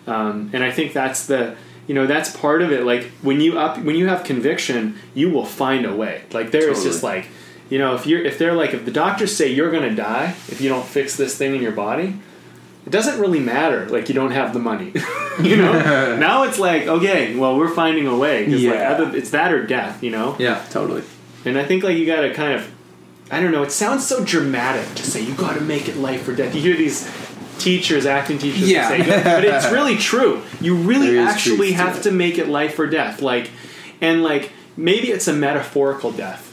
Um, 0.06 0.50
and 0.52 0.64
I 0.64 0.70
think 0.72 0.92
that's 0.92 1.26
the, 1.26 1.54
you 1.86 1.94
know, 1.94 2.06
that's 2.06 2.34
part 2.36 2.62
of 2.62 2.72
it. 2.72 2.84
Like 2.84 3.04
when 3.22 3.40
you 3.40 3.58
up, 3.58 3.78
when 3.78 3.94
you 3.96 4.08
have 4.08 4.24
conviction, 4.24 4.98
you 5.14 5.30
will 5.30 5.44
find 5.46 5.84
a 5.86 5.94
way. 5.94 6.22
Like 6.32 6.50
there 6.50 6.68
is 6.70 6.82
just 6.82 7.02
like, 7.02 7.28
you 7.72 7.78
know, 7.78 7.94
if 7.94 8.06
you're, 8.06 8.22
if 8.22 8.36
they're 8.38 8.52
like, 8.62 8.74
if 8.74 8.84
the 8.84 8.90
doctors 8.90 9.34
say 9.34 9.48
you're 9.56 9.70
going 9.70 9.88
to 9.88 9.94
die 9.94 10.34
if 10.48 10.60
you 10.60 10.68
don't 10.68 10.84
fix 10.84 11.16
this 11.16 11.36
thing 11.38 11.54
in 11.56 11.62
your 11.62 11.72
body, 11.72 12.08
it 12.86 12.90
doesn't 12.90 13.18
really 13.20 13.40
matter. 13.40 13.88
Like 13.88 14.08
you 14.10 14.14
don't 14.14 14.32
have 14.32 14.52
the 14.52 14.58
money, 14.58 14.92
you 15.42 15.56
know. 15.56 16.16
now 16.28 16.42
it's 16.42 16.58
like, 16.58 16.86
okay, 16.86 17.34
well, 17.34 17.56
we're 17.56 17.74
finding 17.74 18.06
a 18.06 18.16
way. 18.16 18.44
'cause, 18.44 18.54
like, 18.54 18.62
Yeah. 18.62 18.92
either, 18.92 19.16
it's 19.16 19.30
that 19.30 19.52
or 19.52 19.64
death, 19.66 20.02
you 20.02 20.10
know. 20.10 20.36
Yeah. 20.38 20.62
Totally. 20.70 21.02
And 21.46 21.56
I 21.58 21.64
think 21.64 21.82
like 21.82 21.96
you 21.96 22.04
gotta 22.06 22.34
kind 22.34 22.52
of, 22.54 22.70
I 23.30 23.40
don't 23.40 23.52
know. 23.52 23.62
It 23.62 23.72
sounds 23.72 24.06
so 24.06 24.22
dramatic 24.24 24.94
to 24.96 25.02
say 25.04 25.22
you 25.22 25.34
got 25.34 25.54
to 25.54 25.62
make 25.62 25.88
it 25.88 25.96
life 25.96 26.28
or 26.28 26.34
death. 26.34 26.54
You 26.54 26.60
hear 26.60 26.76
these 26.76 27.10
teachers, 27.58 28.04
acting 28.04 28.38
teachers, 28.38 28.68
Yeah. 28.70 28.88
say, 28.88 28.98
but 29.24 29.44
it's 29.44 29.70
really 29.78 29.96
true. 29.96 30.42
You 30.60 30.74
really 30.74 31.18
actually 31.18 31.68
truth 31.72 31.78
to 31.78 31.84
have 31.84 32.02
to 32.02 32.10
make 32.10 32.36
it 32.36 32.48
life 32.48 32.78
or 32.78 32.86
death. 32.86 33.22
Like, 33.22 33.50
and 34.02 34.22
like 34.22 34.50
maybe 34.76 35.10
it's 35.10 35.26
a 35.28 35.32
metaphorical 35.32 36.12
death. 36.12 36.50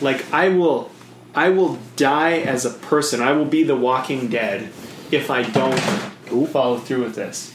Like 0.00 0.32
I 0.32 0.48
will, 0.48 0.90
I 1.34 1.50
will 1.50 1.78
die 1.96 2.38
as 2.40 2.64
a 2.64 2.70
person. 2.70 3.20
I 3.20 3.32
will 3.32 3.44
be 3.44 3.62
the 3.62 3.76
Walking 3.76 4.28
Dead 4.28 4.70
if 5.10 5.30
I 5.30 5.42
don't 5.42 5.78
follow 6.48 6.78
through 6.78 7.04
with 7.04 7.14
this. 7.14 7.54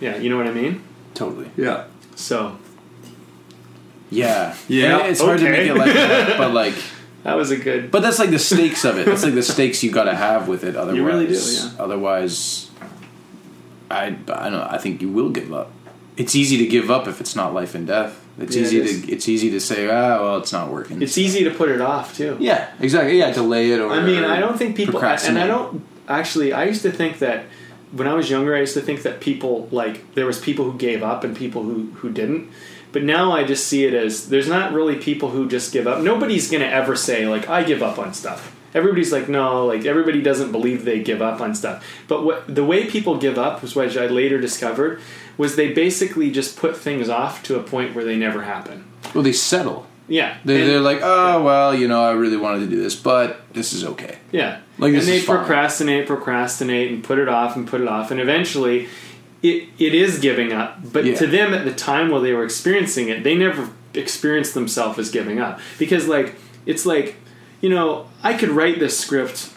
Yeah, 0.00 0.16
you 0.16 0.30
know 0.30 0.36
what 0.36 0.46
I 0.46 0.52
mean. 0.52 0.82
Totally. 1.14 1.50
Yeah. 1.56 1.84
So 2.14 2.58
Yeah. 4.10 4.54
Yeah, 4.68 4.98
And 4.98 5.08
it's 5.08 5.20
hard 5.20 5.40
to 5.40 5.46
okay. 5.48 5.52
make 5.58 5.70
it 5.70 5.74
like 5.74 5.92
that, 5.94 6.38
but 6.38 6.52
like, 6.52 6.74
that 7.24 7.34
was 7.34 7.50
a 7.50 7.56
good. 7.56 7.90
but 7.90 8.02
that's 8.02 8.18
like 8.18 8.30
the 8.30 8.38
stakes 8.38 8.84
of 8.84 8.98
it. 8.98 9.06
That's 9.06 9.24
like 9.24 9.34
the 9.34 9.42
stakes 9.42 9.82
you 9.82 9.90
got 9.90 10.04
to 10.04 10.14
have 10.14 10.48
with 10.48 10.64
it. 10.64 10.76
Otherwise, 10.76 11.00
really 11.00 11.26
do, 11.26 11.34
yeah. 11.34 11.70
Otherwise, 11.78 12.70
I 13.90 14.06
I 14.06 14.10
don't 14.10 14.52
know. 14.52 14.66
I 14.70 14.78
think 14.78 15.00
you 15.02 15.08
will 15.08 15.30
give 15.30 15.52
up. 15.52 15.72
It's 16.16 16.34
easy 16.34 16.56
to 16.58 16.66
give 16.66 16.90
up 16.90 17.08
if 17.08 17.20
it's 17.20 17.34
not 17.36 17.52
life 17.52 17.74
and 17.74 17.86
death. 17.86 18.24
It's 18.38 18.54
Yeah, 18.54 18.62
easy 18.62 18.80
is. 18.80 19.02
to 19.02 19.12
it's 19.12 19.28
easy 19.28 19.50
to 19.50 19.60
say 19.60 19.86
ah 19.88 20.20
well 20.20 20.36
it's 20.38 20.52
not 20.52 20.70
working. 20.70 21.00
It's 21.02 21.16
easy 21.18 21.44
to 21.44 21.50
put 21.50 21.68
it 21.70 21.80
off 21.80 22.16
too. 22.16 22.36
yeah, 22.40 22.72
exactly. 22.80 23.18
Yeah, 23.18 23.32
delay 23.32 23.70
it 23.70 23.80
or. 23.80 23.90
I 23.90 24.00
mean, 24.02 24.24
or 24.24 24.30
I 24.30 24.40
don't 24.40 24.58
think 24.58 24.76
people, 24.76 25.02
and. 25.02 25.38
I 25.38 25.46
don't 25.46 25.84
actually. 26.08 26.52
I 26.52 26.64
used 26.64 26.82
to 26.82 26.92
think 26.92 27.18
that 27.20 27.44
when 27.92 28.06
I 28.06 28.14
was 28.14 28.28
younger, 28.28 28.54
I 28.54 28.60
used 28.60 28.74
to 28.74 28.82
think 28.82 29.02
that 29.02 29.20
people 29.20 29.68
like 29.70 30.14
there 30.14 30.26
was 30.26 30.38
people 30.40 30.70
who 30.70 30.76
gave 30.78 31.02
up 31.02 31.24
and 31.24 31.36
people 31.36 31.62
who 31.62 31.86
who 31.96 32.10
didn't. 32.10 32.50
But 32.92 33.02
now 33.04 33.32
I 33.32 33.44
just 33.44 33.66
see 33.66 33.84
it 33.84 33.94
as 33.94 34.28
there's 34.28 34.48
not 34.48 34.72
really 34.72 34.96
people 34.96 35.30
who 35.30 35.48
just 35.48 35.72
give 35.72 35.86
up. 35.86 36.02
Nobody's 36.02 36.50
gonna 36.50 36.64
ever 36.64 36.96
say 36.96 37.26
like 37.26 37.48
I 37.48 37.62
give 37.62 37.82
up 37.82 37.98
on 37.98 38.14
stuff. 38.14 38.54
Everybody's 38.74 39.12
like 39.12 39.28
no, 39.28 39.64
like 39.66 39.84
everybody 39.86 40.20
doesn't 40.22 40.52
believe 40.52 40.84
they 40.84 41.02
give 41.02 41.22
up 41.22 41.40
on 41.40 41.54
stuff. 41.54 41.84
But 42.08 42.24
what 42.24 42.54
the 42.54 42.64
way 42.64 42.86
people 42.86 43.16
give 43.18 43.38
up 43.38 43.62
was 43.62 43.74
what 43.74 43.96
I 43.96 44.06
later 44.06 44.38
discovered 44.38 45.00
was 45.36 45.56
they 45.56 45.72
basically 45.72 46.30
just 46.30 46.56
put 46.56 46.76
things 46.76 47.08
off 47.08 47.42
to 47.44 47.58
a 47.58 47.62
point 47.62 47.94
where 47.94 48.04
they 48.04 48.16
never 48.16 48.42
happen. 48.42 48.84
Well, 49.14 49.22
they 49.22 49.32
settle. 49.32 49.86
Yeah, 50.08 50.36
They, 50.44 50.60
And- 50.62 50.70
they're 50.70 50.80
like, 50.80 51.00
oh 51.02 51.42
well, 51.42 51.74
you 51.74 51.88
know, 51.88 52.02
I 52.02 52.12
really 52.12 52.36
wanted 52.36 52.60
to 52.60 52.66
do 52.68 52.80
this, 52.80 52.94
but 52.94 53.40
this 53.52 53.72
is 53.72 53.84
okay. 53.84 54.18
Yeah. 54.30 54.60
Like, 54.78 54.94
and 54.94 55.02
they 55.02 55.20
procrastinate, 55.22 56.06
procrastinate, 56.06 56.92
and 56.92 57.02
put 57.02 57.18
it 57.18 57.28
off 57.28 57.56
and 57.56 57.66
put 57.66 57.80
it 57.80 57.88
off, 57.88 58.10
and 58.12 58.20
eventually, 58.20 58.88
it 59.42 59.64
it 59.78 59.94
is 59.94 60.18
giving 60.20 60.52
up. 60.52 60.78
But 60.92 61.04
Yeah. 61.06 61.16
to 61.16 61.26
them, 61.26 61.52
at 61.54 61.64
the 61.64 61.72
time 61.72 62.10
while 62.10 62.20
they 62.20 62.32
were 62.32 62.44
experiencing 62.44 63.08
it, 63.08 63.24
they 63.24 63.34
never 63.34 63.68
experienced 63.94 64.54
themselves 64.54 64.98
as 64.98 65.10
giving 65.10 65.40
up 65.40 65.58
because, 65.78 66.06
like, 66.06 66.34
it's 66.66 66.84
like, 66.86 67.16
you 67.60 67.68
know, 67.70 68.06
I 68.22 68.34
could 68.34 68.50
write 68.50 68.78
this 68.78 68.96
script 68.98 69.50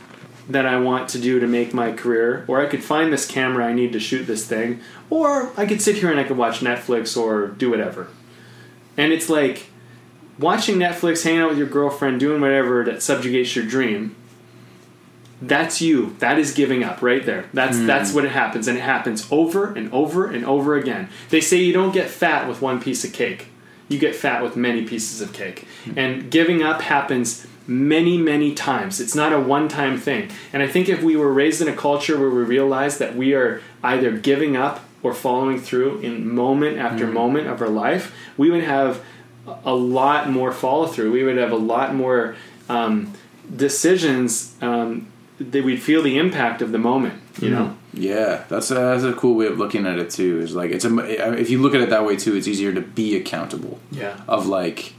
that 0.49 0.65
I 0.65 0.79
want 0.79 1.09
to 1.09 1.19
do 1.19 1.39
to 1.39 1.47
make 1.47 1.73
my 1.73 1.91
career, 1.91 2.43
or 2.47 2.59
I 2.59 2.65
could 2.65 2.83
find 2.83 3.13
this 3.13 3.27
camera 3.27 3.67
I 3.67 3.73
need 3.73 3.93
to 3.93 3.99
shoot 3.99 4.25
this 4.25 4.47
thing, 4.47 4.81
or 5.09 5.51
I 5.55 5.67
could 5.67 5.81
sit 5.81 5.97
here 5.97 6.09
and 6.09 6.19
I 6.19 6.23
could 6.23 6.37
watch 6.37 6.59
Netflix 6.59 7.15
or 7.15 7.47
do 7.47 7.69
whatever. 7.69 8.07
And 8.97 9.13
it's 9.13 9.29
like 9.29 9.67
watching 10.39 10.77
Netflix, 10.77 11.23
hanging 11.23 11.41
out 11.41 11.49
with 11.49 11.59
your 11.59 11.67
girlfriend, 11.67 12.19
doing 12.19 12.41
whatever 12.41 12.83
that 12.85 13.03
subjugates 13.03 13.55
your 13.55 13.65
dream. 13.65 14.15
That's 15.41 15.81
you. 15.81 16.15
That 16.19 16.37
is 16.39 16.53
giving 16.53 16.83
up 16.83 17.01
right 17.01 17.25
there. 17.25 17.45
That's 17.53 17.77
hmm. 17.77 17.85
that's 17.85 18.11
what 18.13 18.25
it 18.25 18.31
happens, 18.31 18.67
and 18.67 18.77
it 18.77 18.81
happens 18.81 19.25
over 19.31 19.71
and 19.73 19.93
over 19.93 20.29
and 20.29 20.43
over 20.43 20.75
again. 20.75 21.07
They 21.29 21.39
say 21.39 21.57
you 21.57 21.71
don't 21.71 21.93
get 21.93 22.09
fat 22.09 22.49
with 22.49 22.61
one 22.61 22.81
piece 22.81 23.05
of 23.05 23.13
cake. 23.13 23.47
You 23.87 23.99
get 23.99 24.15
fat 24.15 24.43
with 24.43 24.55
many 24.55 24.83
pieces 24.85 25.21
of 25.21 25.31
cake. 25.31 25.65
Hmm. 25.85 25.97
And 25.97 26.31
giving 26.31 26.61
up 26.61 26.81
happens 26.81 27.47
many, 27.69 28.17
many 28.17 28.53
times. 28.53 28.99
It's 28.99 29.15
not 29.15 29.31
a 29.31 29.39
one-time 29.39 29.97
thing. 29.97 30.29
And 30.51 30.63
I 30.63 30.67
think 30.67 30.89
if 30.89 31.03
we 31.03 31.15
were 31.15 31.31
raised 31.31 31.61
in 31.61 31.67
a 31.67 31.75
culture 31.75 32.19
where 32.19 32.29
we 32.29 32.41
realize 32.43 32.97
that 32.97 33.15
we 33.15 33.33
are 33.33 33.61
either 33.83 34.11
giving 34.17 34.57
up 34.57 34.83
or 35.03 35.13
following 35.13 35.61
through 35.61 35.99
in 35.99 36.33
moment 36.33 36.77
after 36.77 37.07
moment 37.07 37.47
of 37.47 37.61
our 37.61 37.69
life, 37.69 38.13
we 38.37 38.49
would 38.49 38.63
have 38.63 39.01
a 39.63 39.73
lot 39.73 40.29
more 40.29 40.51
follow 40.51 40.87
through. 40.87 41.11
We 41.11 41.23
would 41.23 41.37
have 41.37 41.51
a 41.51 41.57
lot 41.57 41.95
more 41.95 42.35
um, 42.67 43.13
decisions 43.55 44.55
um, 44.61 45.07
that 45.39 45.63
we'd 45.63 45.81
feel 45.81 46.01
the 46.01 46.17
impact 46.17 46.61
of 46.61 46.71
the 46.71 46.77
moment. 46.77 47.21
You 47.39 47.51
know, 47.51 47.77
Yeah, 47.93 48.43
that's 48.49 48.69
a, 48.69 48.73
that's 48.73 49.03
a 49.03 49.13
cool 49.13 49.35
way 49.35 49.45
of 49.45 49.57
looking 49.57 49.85
at 49.85 49.97
it 49.97 50.09
too. 50.09 50.39
Is 50.41 50.53
like 50.53 50.71
it's 50.71 50.83
a 50.83 51.39
if 51.39 51.49
you 51.49 51.61
look 51.61 51.73
at 51.73 51.79
it 51.79 51.89
that 51.89 52.05
way 52.05 52.17
too, 52.17 52.35
it's 52.35 52.47
easier 52.47 52.73
to 52.73 52.81
be 52.81 53.15
accountable. 53.15 53.79
Yeah. 53.91 54.19
Of 54.27 54.47
like 54.47 54.93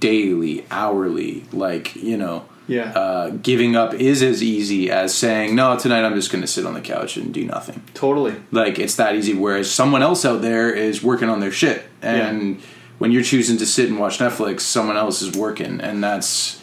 daily, 0.00 0.64
hourly, 0.70 1.44
like 1.52 1.94
you 1.96 2.16
know, 2.16 2.44
Yeah. 2.68 2.90
uh, 2.92 3.30
giving 3.30 3.74
up 3.76 3.94
is 3.94 4.22
as 4.22 4.42
easy 4.42 4.90
as 4.90 5.14
saying 5.14 5.54
no 5.54 5.76
tonight. 5.78 6.04
I'm 6.04 6.14
just 6.14 6.30
going 6.30 6.42
to 6.42 6.48
sit 6.48 6.66
on 6.66 6.74
the 6.74 6.80
couch 6.80 7.16
and 7.16 7.32
do 7.32 7.44
nothing. 7.44 7.82
totally. 7.94 8.34
Like 8.50 8.78
it's 8.78 8.96
that 8.96 9.14
easy. 9.14 9.34
Whereas 9.34 9.70
someone 9.70 10.02
else 10.02 10.24
out 10.24 10.42
there 10.42 10.70
is 10.72 11.02
working 11.02 11.28
on 11.28 11.40
their 11.40 11.52
shit, 11.52 11.84
and 12.00 12.60
when 12.98 13.10
you're 13.12 13.22
choosing 13.24 13.56
to 13.58 13.66
sit 13.66 13.88
and 13.88 13.98
watch 13.98 14.18
Netflix, 14.18 14.60
someone 14.60 14.96
else 14.96 15.22
is 15.22 15.36
working, 15.36 15.80
and 15.80 16.02
that's. 16.02 16.60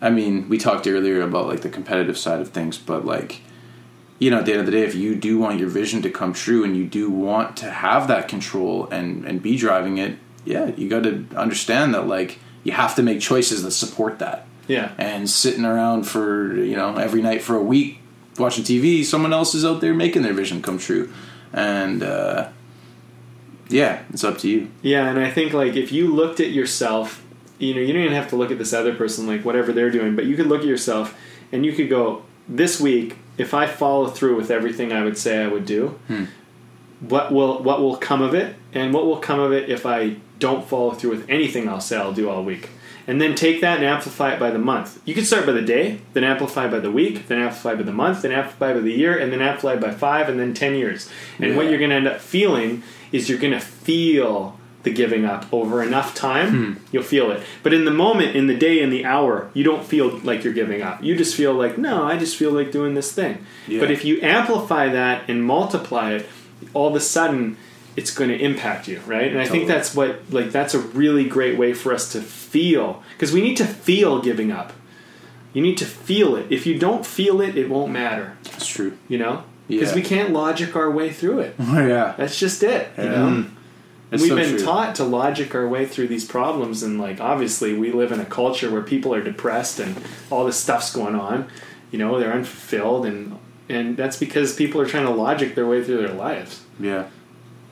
I 0.00 0.10
mean, 0.10 0.48
we 0.48 0.58
talked 0.58 0.86
earlier 0.86 1.22
about 1.22 1.48
like 1.48 1.62
the 1.62 1.68
competitive 1.68 2.16
side 2.16 2.40
of 2.40 2.50
things, 2.50 2.78
but 2.78 3.04
like, 3.04 3.40
you 4.20 4.30
know, 4.30 4.38
at 4.38 4.46
the 4.46 4.52
end 4.52 4.60
of 4.60 4.66
the 4.66 4.70
day, 4.72 4.82
if 4.84 4.94
you 4.94 5.16
do 5.16 5.38
want 5.40 5.58
your 5.58 5.68
vision 5.68 6.02
to 6.02 6.10
come 6.10 6.32
true 6.32 6.62
and 6.62 6.76
you 6.76 6.84
do 6.84 7.10
want 7.10 7.56
to 7.56 7.68
have 7.68 8.06
that 8.06 8.28
control 8.28 8.86
and 8.92 9.24
and 9.24 9.42
be 9.42 9.56
driving 9.56 9.98
it, 9.98 10.16
yeah, 10.48 10.66
you 10.76 10.88
got 10.88 11.02
to 11.04 11.26
understand 11.36 11.94
that 11.94 12.06
like 12.06 12.38
you 12.64 12.72
have 12.72 12.94
to 12.96 13.02
make 13.02 13.20
choices 13.20 13.62
that 13.62 13.70
support 13.72 14.18
that 14.18 14.46
Yeah. 14.66 14.90
and 14.98 15.28
sitting 15.28 15.64
around 15.64 16.04
for 16.04 16.54
you 16.56 16.76
know 16.76 16.96
every 16.96 17.22
night 17.22 17.42
for 17.42 17.54
a 17.56 17.62
week 17.62 18.00
watching 18.38 18.64
TV, 18.64 19.04
someone 19.04 19.32
else 19.32 19.54
is 19.54 19.64
out 19.64 19.80
there 19.80 19.94
making 19.94 20.22
their 20.22 20.32
vision 20.32 20.62
come 20.62 20.78
true, 20.78 21.12
and 21.52 22.02
uh, 22.02 22.48
yeah, 23.68 24.02
it's 24.12 24.24
up 24.24 24.38
to 24.38 24.48
you. 24.48 24.70
Yeah, 24.82 25.08
and 25.10 25.18
I 25.18 25.30
think 25.30 25.52
like 25.52 25.74
if 25.76 25.92
you 25.92 26.14
looked 26.14 26.40
at 26.40 26.50
yourself, 26.50 27.22
you 27.58 27.74
know, 27.74 27.80
you 27.80 27.92
don't 27.92 28.02
even 28.02 28.14
have 28.14 28.28
to 28.30 28.36
look 28.36 28.50
at 28.50 28.58
this 28.58 28.72
other 28.72 28.94
person 28.94 29.26
like 29.26 29.44
whatever 29.44 29.72
they're 29.72 29.90
doing, 29.90 30.14
but 30.16 30.24
you 30.26 30.36
could 30.36 30.46
look 30.46 30.60
at 30.60 30.66
yourself 30.66 31.16
and 31.52 31.64
you 31.66 31.72
could 31.72 31.88
go, 31.90 32.22
this 32.48 32.80
week, 32.80 33.16
if 33.36 33.52
I 33.54 33.66
follow 33.66 34.06
through 34.08 34.36
with 34.36 34.50
everything 34.50 34.92
I 34.92 35.02
would 35.04 35.18
say 35.18 35.42
I 35.44 35.48
would 35.48 35.66
do, 35.66 35.98
what 37.00 37.32
will 37.32 37.62
what 37.62 37.80
will 37.80 37.96
come 37.96 38.22
of 38.22 38.34
it, 38.34 38.56
and 38.72 38.94
what 38.94 39.04
will 39.06 39.18
come 39.18 39.40
of 39.40 39.52
it 39.52 39.68
if 39.68 39.84
I 39.84 40.16
don't 40.38 40.66
follow 40.66 40.92
through 40.92 41.10
with 41.10 41.28
anything 41.28 41.68
I'll 41.68 41.80
say 41.80 41.96
I'll 41.96 42.12
do 42.12 42.28
all 42.28 42.44
week. 42.44 42.70
And 43.06 43.22
then 43.22 43.34
take 43.34 43.62
that 43.62 43.78
and 43.78 43.86
amplify 43.86 44.34
it 44.34 44.38
by 44.38 44.50
the 44.50 44.58
month. 44.58 45.00
You 45.06 45.14
can 45.14 45.24
start 45.24 45.46
by 45.46 45.52
the 45.52 45.62
day, 45.62 46.00
then 46.12 46.24
amplify 46.24 46.68
by 46.68 46.78
the 46.78 46.90
week, 46.90 47.26
then 47.26 47.40
amplify 47.40 47.74
by 47.74 47.82
the 47.82 47.92
month, 47.92 48.20
then 48.20 48.32
amplify 48.32 48.74
by 48.74 48.80
the 48.80 48.92
year, 48.92 49.18
and 49.18 49.32
then 49.32 49.40
amplify 49.40 49.76
by 49.76 49.92
five, 49.92 50.28
and 50.28 50.38
then 50.38 50.52
ten 50.52 50.74
years. 50.74 51.08
And 51.38 51.56
what 51.56 51.70
you're 51.70 51.78
going 51.78 51.90
to 51.90 51.96
end 51.96 52.06
up 52.06 52.20
feeling 52.20 52.82
is 53.10 53.30
you're 53.30 53.38
going 53.38 53.54
to 53.54 53.60
feel 53.60 54.58
the 54.82 54.92
giving 54.92 55.24
up 55.24 55.50
over 55.52 55.82
enough 55.82 56.14
time. 56.14 56.50
Hmm. 56.50 56.82
You'll 56.92 57.02
feel 57.02 57.30
it. 57.30 57.42
But 57.62 57.72
in 57.72 57.84
the 57.84 57.90
moment, 57.90 58.36
in 58.36 58.46
the 58.46 58.56
day, 58.56 58.80
in 58.80 58.90
the 58.90 59.04
hour, 59.04 59.50
you 59.54 59.64
don't 59.64 59.84
feel 59.84 60.18
like 60.18 60.44
you're 60.44 60.52
giving 60.52 60.82
up. 60.82 61.02
You 61.02 61.16
just 61.16 61.34
feel 61.34 61.54
like, 61.54 61.78
no, 61.78 62.04
I 62.04 62.16
just 62.16 62.36
feel 62.36 62.52
like 62.52 62.70
doing 62.70 62.94
this 62.94 63.12
thing. 63.12 63.44
Yeah. 63.66 63.80
But 63.80 63.90
if 63.90 64.04
you 64.04 64.20
amplify 64.22 64.88
that 64.90 65.28
and 65.28 65.42
multiply 65.42 66.12
it, 66.12 66.26
all 66.74 66.88
of 66.88 66.94
a 66.94 67.00
sudden 67.00 67.56
it's 67.98 68.12
going 68.18 68.30
to 68.30 68.38
impact 68.38 68.86
you, 68.88 69.00
right? 69.06 69.30
And 69.32 69.40
I 69.40 69.46
think 69.52 69.66
that's 69.66 69.94
what 69.94 70.20
like 70.30 70.50
that's 70.58 70.74
a 70.74 70.78
really 70.78 71.24
great 71.36 71.58
way 71.58 71.72
for 71.74 71.92
us 71.92 72.12
to 72.12 72.20
feel 72.20 73.02
because 73.14 73.32
we 73.32 73.40
need 73.42 73.56
to 73.56 73.66
feel 73.66 74.20
giving 74.22 74.50
up. 74.52 74.72
You 75.52 75.62
need 75.62 75.78
to 75.78 75.86
feel 75.86 76.36
it. 76.36 76.46
If 76.50 76.66
you 76.66 76.78
don't 76.78 77.04
feel 77.04 77.40
it, 77.40 77.56
it 77.56 77.68
won't 77.68 77.90
matter, 77.92 78.36
That's 78.44 78.66
true. 78.66 78.92
you 79.08 79.18
know? 79.18 79.42
Because 79.66 79.90
Yeah. 79.90 79.94
we 79.96 80.02
can't 80.02 80.30
logic 80.32 80.76
our 80.76 80.90
way 80.90 81.10
through 81.10 81.40
it. 81.40 81.54
Oh 81.58 81.86
yeah, 81.94 82.14
That's 82.18 82.38
just 82.38 82.62
it, 82.62 82.88
you 82.98 83.04
know? 83.04 83.44
It's 84.10 84.22
We've 84.22 84.30
so 84.30 84.36
been 84.36 84.50
true. 84.56 84.64
taught 84.64 84.94
to 84.96 85.04
logic 85.04 85.54
our 85.54 85.66
way 85.68 85.84
through 85.86 86.08
these 86.08 86.24
problems, 86.24 86.82
and 86.82 86.98
like 86.98 87.20
obviously, 87.20 87.74
we 87.76 87.92
live 87.92 88.10
in 88.12 88.20
a 88.20 88.24
culture 88.24 88.70
where 88.70 88.80
people 88.82 89.12
are 89.14 89.22
depressed 89.22 89.80
and 89.80 89.96
all 90.30 90.44
this 90.46 90.56
stuff's 90.56 90.90
going 90.94 91.14
on. 91.14 91.46
You 91.90 91.98
know, 91.98 92.18
they're 92.18 92.32
unfulfilled, 92.32 93.04
and 93.04 93.38
and 93.68 93.96
that's 93.98 94.16
because 94.18 94.54
people 94.56 94.80
are 94.80 94.86
trying 94.86 95.04
to 95.04 95.10
logic 95.12 95.54
their 95.54 95.66
way 95.66 95.84
through 95.84 95.98
their 95.98 96.14
lives. 96.14 96.62
Yeah, 96.80 97.04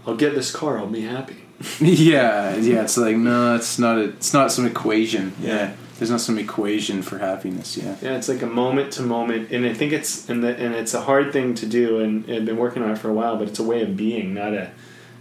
I'll 0.07 0.17
get 0.17 0.35
this 0.35 0.55
car, 0.55 0.79
I'll 0.79 0.87
be 0.87 1.03
happy. 1.03 1.37
yeah, 1.81 2.55
yeah. 2.57 2.83
It's 2.83 2.97
like 2.97 3.17
no, 3.17 3.57
it's 3.57 3.79
not. 3.79 3.99
A, 3.99 4.05
it's 4.11 4.35
not 4.35 4.53
some 4.53 4.67
equation. 4.67 5.33
Yeah. 5.41 5.49
Yeah. 5.49 5.73
there's 5.99 6.11
not 6.11 6.21
some 6.21 6.39
equation 6.39 7.01
for 7.03 7.19
happiness. 7.19 7.77
Yeah, 7.77 7.97
Yeah, 8.03 8.17
it's 8.17 8.29
like 8.29 8.43
a 8.43 8.47
moment 8.47 8.93
to 8.95 9.03
moment, 9.03 9.51
and 9.51 9.65
I 9.65 9.73
think 9.73 9.93
it's 9.93 10.29
and 10.29 10.45
the, 10.45 10.55
and 10.57 10.75
it's 10.75 10.93
a 10.93 11.01
hard 11.03 11.33
thing 11.33 11.55
to 11.55 11.67
do, 11.67 12.01
and 12.01 12.31
I've 12.31 12.45
been 12.45 12.59
working 12.59 12.83
on 12.83 12.91
it 12.91 12.99
for 12.99 13.09
a 13.09 13.15
while, 13.15 13.37
but 13.37 13.49
it's 13.49 13.59
a 13.59 13.65
way 13.65 13.81
of 13.83 13.97
being, 13.97 14.35
not 14.35 14.53
a 14.53 14.71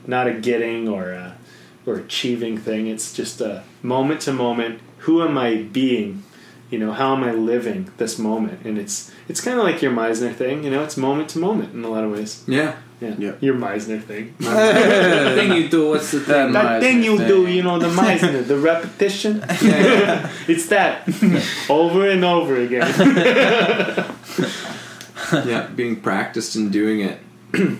not 0.05 0.27
a 0.27 0.33
getting 0.33 0.89
or 0.89 1.11
a, 1.11 1.37
or 1.85 1.95
achieving 1.95 2.57
thing. 2.57 2.87
It's 2.87 3.13
just 3.13 3.39
a 3.41 3.63
moment 3.81 4.21
to 4.21 4.33
moment. 4.33 4.81
Who 4.99 5.23
am 5.23 5.37
I 5.37 5.63
being? 5.63 6.23
You 6.69 6.79
know, 6.79 6.91
how 6.91 7.15
am 7.15 7.23
I 7.23 7.31
living 7.31 7.91
this 7.97 8.19
moment? 8.19 8.65
And 8.65 8.77
it's 8.77 9.09
it's 9.29 9.39
kind 9.39 9.57
of 9.57 9.63
like 9.63 9.81
your 9.81 9.93
Meisner 9.93 10.35
thing. 10.35 10.65
You 10.65 10.71
know, 10.71 10.83
it's 10.83 10.97
moment 10.97 11.29
to 11.29 11.39
moment 11.39 11.73
in 11.73 11.85
a 11.85 11.89
lot 11.89 12.03
of 12.03 12.11
ways. 12.11 12.43
Yeah. 12.45 12.75
Yeah, 13.05 13.15
Yeah. 13.25 13.31
your 13.41 13.55
Meisner 13.55 14.01
thing. 14.01 14.33
the 14.39 15.33
thing 15.35 15.51
you 15.53 15.67
do, 15.69 15.89
what's 15.89 16.11
the 16.11 16.19
thing? 16.19 16.51
That 16.53 16.63
that 16.63 16.81
thing 16.81 17.03
you 17.03 17.15
Meisner 17.15 17.27
do, 17.27 17.47
you 17.47 17.63
know, 17.63 17.77
the 17.79 17.87
Meisner, 18.01 18.45
the 18.47 18.57
repetition. 18.57 19.43
Yeah. 19.61 20.29
it's 20.47 20.67
that 20.67 21.07
over 21.69 22.09
and 22.09 22.23
over 22.25 22.55
again. 22.59 22.87
yeah, 25.45 25.67
being 25.75 26.01
practiced 26.01 26.55
and 26.55 26.71
doing 26.71 26.99
it. 27.01 27.19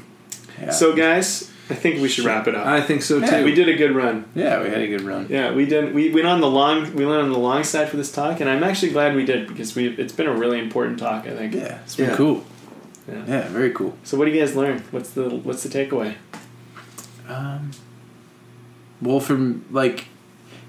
yeah. 0.62 0.72
So, 0.72 0.96
guys, 0.96 1.52
I 1.70 1.76
think 1.76 2.02
we 2.02 2.08
should 2.10 2.26
wrap 2.26 2.48
it 2.48 2.56
up. 2.56 2.66
I 2.66 2.82
think 2.82 3.02
so 3.02 3.20
too. 3.20 3.26
Yeah, 3.26 3.44
we 3.44 3.54
did 3.54 3.68
a 3.70 3.76
good 3.76 3.94
run. 3.96 4.26
yeah, 4.36 4.62
we 4.62 4.70
had 4.70 4.82
a 4.82 4.88
good 4.88 5.02
run. 5.02 5.28
Yeah, 5.30 5.54
we 5.54 5.66
did. 5.66 5.94
We 5.94 6.12
went 6.12 6.28
on 6.28 6.42
the 6.42 6.50
long. 6.50 6.94
We 6.96 7.06
went 7.06 7.22
on 7.22 7.32
the 7.32 7.40
long 7.40 7.64
side 7.64 7.90
for 7.90 7.98
this 7.98 8.12
talk, 8.12 8.40
and 8.40 8.50
I'm 8.50 8.64
actually 8.64 8.92
glad 8.92 9.16
we 9.16 9.26
did 9.26 9.48
because 9.48 9.76
we. 9.76 9.88
It's 9.88 10.14
been 10.14 10.28
a 10.28 10.34
really 10.34 10.60
important 10.60 11.00
talk. 11.00 11.26
I 11.28 11.36
think. 11.36 11.54
Yeah, 11.56 11.80
it's 11.84 11.96
been 11.96 12.10
Yeah. 12.10 12.16
cool. 12.16 12.44
Yeah. 13.08 13.24
Yeah, 13.28 13.48
very 13.50 13.72
cool. 13.72 13.98
So, 14.04 14.18
what 14.18 14.26
do 14.26 14.32
you 14.32 14.40
guys 14.40 14.56
learn? 14.56 14.84
What's 14.92 15.12
the 15.12 15.30
What's 15.30 15.64
the 15.64 15.70
takeaway? 15.70 16.16
Um, 17.28 17.72
well, 19.02 19.20
from 19.20 19.66
like, 19.72 20.06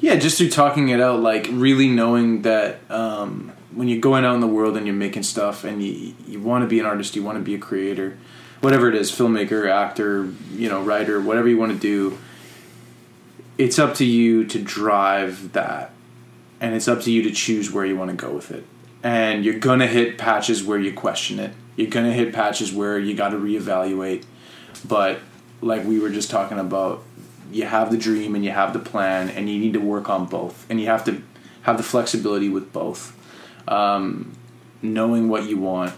yeah, 0.01 0.17
just 0.17 0.39
through 0.39 0.51
talking 0.51 0.89
it 0.89 1.01
out, 1.01 1.21
like 1.21 1.49
really 1.51 1.89
knowing 1.89 2.43
that 2.43 2.79
um, 2.91 3.53
when 3.75 3.89
you're 3.89 4.01
going 4.01 4.25
out 4.25 4.35
in 4.35 4.41
the 4.41 4.47
world 4.47 4.77
and 4.77 4.87
you're 4.87 4.95
making 4.95 5.23
stuff 5.23 5.65
and 5.65 5.83
you 5.83 6.15
you 6.27 6.41
want 6.41 6.63
to 6.63 6.69
be 6.69 6.79
an 6.81 6.87
artist, 6.87 7.17
you 7.17 7.23
want 7.23 7.39
to 7.39 7.45
be 7.45 7.55
a 7.55 7.59
creator, 7.59 8.19
whatever 8.61 8.89
it 8.89 8.95
is, 8.95 9.11
filmmaker, 9.11 9.69
actor, 9.71 10.31
you 10.53 10.69
know, 10.69 10.83
writer, 10.83 11.21
whatever 11.21 11.49
you 11.49 11.59
want 11.59 11.73
to 11.73 11.79
do. 11.79 12.19
It's 13.59 13.79
up 13.79 13.95
to 13.95 14.05
you 14.05 14.45
to 14.49 14.61
drive 14.61 15.53
that, 15.55 15.93
and 16.61 16.75
it's 16.75 16.89
up 16.89 17.01
to 17.03 17.11
you 17.11 17.23
to 17.23 17.31
choose 17.31 17.73
where 17.73 17.87
you 17.87 17.97
want 17.97 18.11
to 18.11 18.17
go 18.17 18.31
with 18.33 18.51
it. 18.51 18.65
And 19.03 19.45
you're 19.45 19.59
gonna 19.59 19.87
hit 19.87 20.19
patches 20.19 20.63
where 20.63 20.79
you 20.79 20.93
question 20.93 21.39
it. 21.39 21.53
You're 21.77 21.91
gonna 21.91 22.13
hit 22.13 22.33
patches 22.33 22.73
where 22.73 22.99
you 22.99 23.15
got 23.15 23.31
to 23.31 23.37
reevaluate. 23.37 24.25
But 24.87 25.21
like 25.61 25.85
we 25.85 25.99
were 25.99 26.11
just 26.11 26.31
talking 26.31 26.59
about 26.59 27.03
you 27.53 27.65
have 27.65 27.91
the 27.91 27.97
dream 27.97 28.35
and 28.35 28.45
you 28.45 28.51
have 28.51 28.73
the 28.73 28.79
plan, 28.79 29.29
and 29.29 29.49
you 29.49 29.59
need 29.59 29.73
to 29.75 29.81
work 29.81 30.11
on 30.11 30.27
both, 30.27 30.69
and 30.69 30.81
you 30.81 30.87
have 30.87 31.05
to 31.05 31.23
have 31.63 31.77
the 31.77 31.83
flexibility 31.83 32.49
with 32.49 32.73
both. 32.73 33.17
Um, 33.69 34.37
knowing 34.83 35.29
what 35.29 35.45
you 35.45 35.57
want 35.57 35.95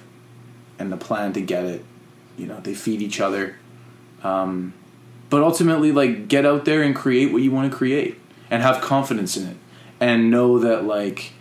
and 0.79 0.93
the 0.93 0.97
plan 0.97 1.33
to 1.35 1.41
get 1.41 1.65
it, 1.65 1.85
you 2.37 2.47
know, 2.47 2.61
they 2.61 2.75
feed 2.75 3.03
each 3.03 3.21
other. 3.21 3.57
Um, 4.23 4.73
but 5.31 5.43
ultimately, 5.43 5.93
like, 5.93 6.29
get 6.29 6.47
out 6.47 6.65
there 6.65 6.83
and 6.83 6.95
create 6.95 7.33
what 7.33 7.43
you 7.43 7.51
want 7.51 7.71
to 7.71 7.77
create, 7.77 8.19
and 8.51 8.63
have 8.63 8.81
confidence 8.81 9.37
in 9.37 9.47
it, 9.49 9.57
and 10.01 10.31
know 10.31 10.59
that 10.59 10.85
like 10.85 11.33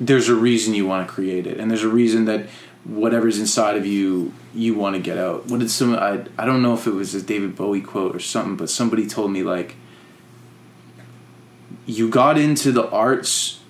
there's 0.00 0.28
a 0.28 0.34
reason 0.34 0.74
you 0.74 0.86
want 0.86 1.06
to 1.06 1.12
create 1.12 1.46
it, 1.46 1.58
and 1.58 1.70
there's 1.70 1.84
a 1.84 1.88
reason 1.88 2.24
that 2.26 2.46
whatever's 2.84 3.38
inside 3.38 3.76
of 3.76 3.86
you 3.86 4.32
you 4.54 4.74
want 4.74 4.96
to 4.96 5.02
get 5.02 5.18
out. 5.18 5.46
What 5.46 5.60
did 5.60 5.70
some 5.70 5.94
I 5.94 6.24
I 6.36 6.44
don't 6.44 6.62
know 6.62 6.74
if 6.74 6.86
it 6.86 6.92
was 6.92 7.14
a 7.14 7.22
David 7.22 7.56
Bowie 7.56 7.80
quote 7.80 8.14
or 8.14 8.20
something, 8.20 8.56
but 8.56 8.70
somebody 8.70 9.06
told 9.06 9.30
me 9.30 9.42
like 9.42 9.76
you 11.86 12.08
got 12.08 12.38
into 12.38 12.72
the 12.72 12.88
arts 12.90 13.60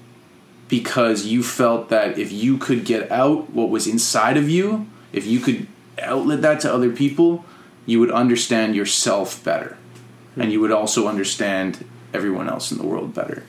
because 0.69 1.27
you 1.27 1.43
felt 1.43 1.89
that 1.91 2.19
if 2.19 2.33
you 2.33 2.57
could 2.57 2.85
get 2.85 3.11
out 3.11 3.51
what 3.51 3.69
was 3.69 3.87
inside 3.87 4.37
of 4.37 4.49
you, 4.49 4.87
if 5.13 5.27
you 5.27 5.39
could 5.39 5.67
outlet 6.01 6.41
that 6.43 6.61
to 6.61 6.73
other 6.73 6.91
people, 6.91 7.45
you 7.85 8.01
would 8.01 8.11
understand 8.11 8.75
yourself 8.75 9.43
better. 9.45 9.77
And 10.37 10.51
you 10.51 10.61
would 10.61 10.73
also 10.73 11.09
understand 11.09 11.85
everyone 12.15 12.49
else 12.49 12.73
in 12.73 12.79
the 12.79 12.87
world 12.87 13.13
better. 13.13 13.45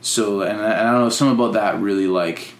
So, 0.00 0.42
and 0.42 0.60
I, 0.60 0.70
and 0.70 0.88
I 0.88 0.92
don't 0.92 1.00
know, 1.00 1.08
something 1.08 1.34
about 1.34 1.54
that 1.54 1.80
really 1.80 2.06
like 2.06 2.54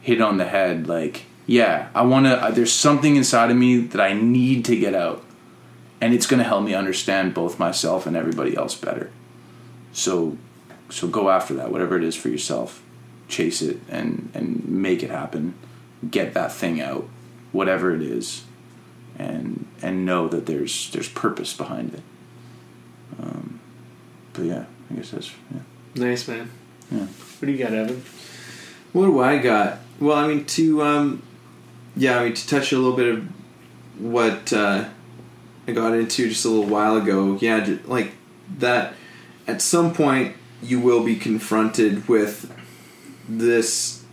hit 0.00 0.20
on 0.20 0.38
the 0.38 0.44
head. 0.44 0.88
Like, 0.88 1.26
yeah, 1.46 1.88
I 1.94 2.02
want 2.02 2.26
to, 2.26 2.52
there's 2.54 2.72
something 2.72 3.16
inside 3.16 3.50
of 3.50 3.56
me 3.56 3.78
that 3.78 4.00
I 4.00 4.12
need 4.12 4.64
to 4.66 4.76
get 4.76 4.94
out. 4.94 5.24
And 6.00 6.14
it's 6.14 6.26
going 6.26 6.38
to 6.38 6.44
help 6.44 6.64
me 6.64 6.74
understand 6.74 7.32
both 7.32 7.58
myself 7.58 8.06
and 8.06 8.16
everybody 8.16 8.56
else 8.56 8.74
better. 8.74 9.10
So, 9.92 10.36
so 10.90 11.06
go 11.06 11.30
after 11.30 11.54
that, 11.54 11.70
whatever 11.70 11.96
it 11.96 12.04
is 12.04 12.16
for 12.16 12.28
yourself. 12.28 12.82
Chase 13.28 13.62
it 13.62 13.78
and, 13.88 14.30
and 14.34 14.66
make 14.68 15.02
it 15.02 15.10
happen. 15.10 15.54
Get 16.10 16.34
that 16.34 16.52
thing 16.52 16.80
out, 16.80 17.08
whatever 17.52 17.94
it 17.94 18.02
is. 18.02 18.44
And, 19.18 19.66
and 19.80 20.04
know 20.04 20.26
that 20.28 20.46
there's, 20.46 20.90
there's 20.90 21.08
purpose 21.08 21.54
behind 21.54 21.94
it. 21.94 22.02
Um, 23.22 23.60
but 24.32 24.44
yeah, 24.44 24.64
I 24.90 24.94
guess 24.94 25.10
that's, 25.10 25.30
yeah. 25.52 25.60
Nice 25.94 26.26
man. 26.26 26.50
Yeah. 26.90 26.98
What 27.00 27.46
do 27.46 27.52
you 27.52 27.58
got, 27.58 27.72
Evan? 27.72 28.02
What 28.92 29.06
do 29.06 29.20
I 29.20 29.38
got? 29.38 29.78
Well, 30.00 30.16
I 30.16 30.26
mean, 30.26 30.44
to 30.46 30.82
um, 30.82 31.22
yeah, 31.96 32.18
I 32.18 32.24
mean, 32.24 32.34
to 32.34 32.48
touch 32.48 32.72
a 32.72 32.78
little 32.78 32.96
bit 32.96 33.14
of 33.14 33.28
what 33.98 34.52
uh, 34.52 34.88
I 35.66 35.72
got 35.72 35.94
into 35.94 36.28
just 36.28 36.44
a 36.44 36.48
little 36.48 36.66
while 36.66 36.96
ago. 36.96 37.38
Yeah, 37.40 37.76
like 37.84 38.12
that. 38.58 38.94
At 39.46 39.60
some 39.60 39.92
point, 39.92 40.36
you 40.62 40.80
will 40.80 41.02
be 41.02 41.16
confronted 41.16 42.08
with 42.08 42.54
this, 43.28 44.04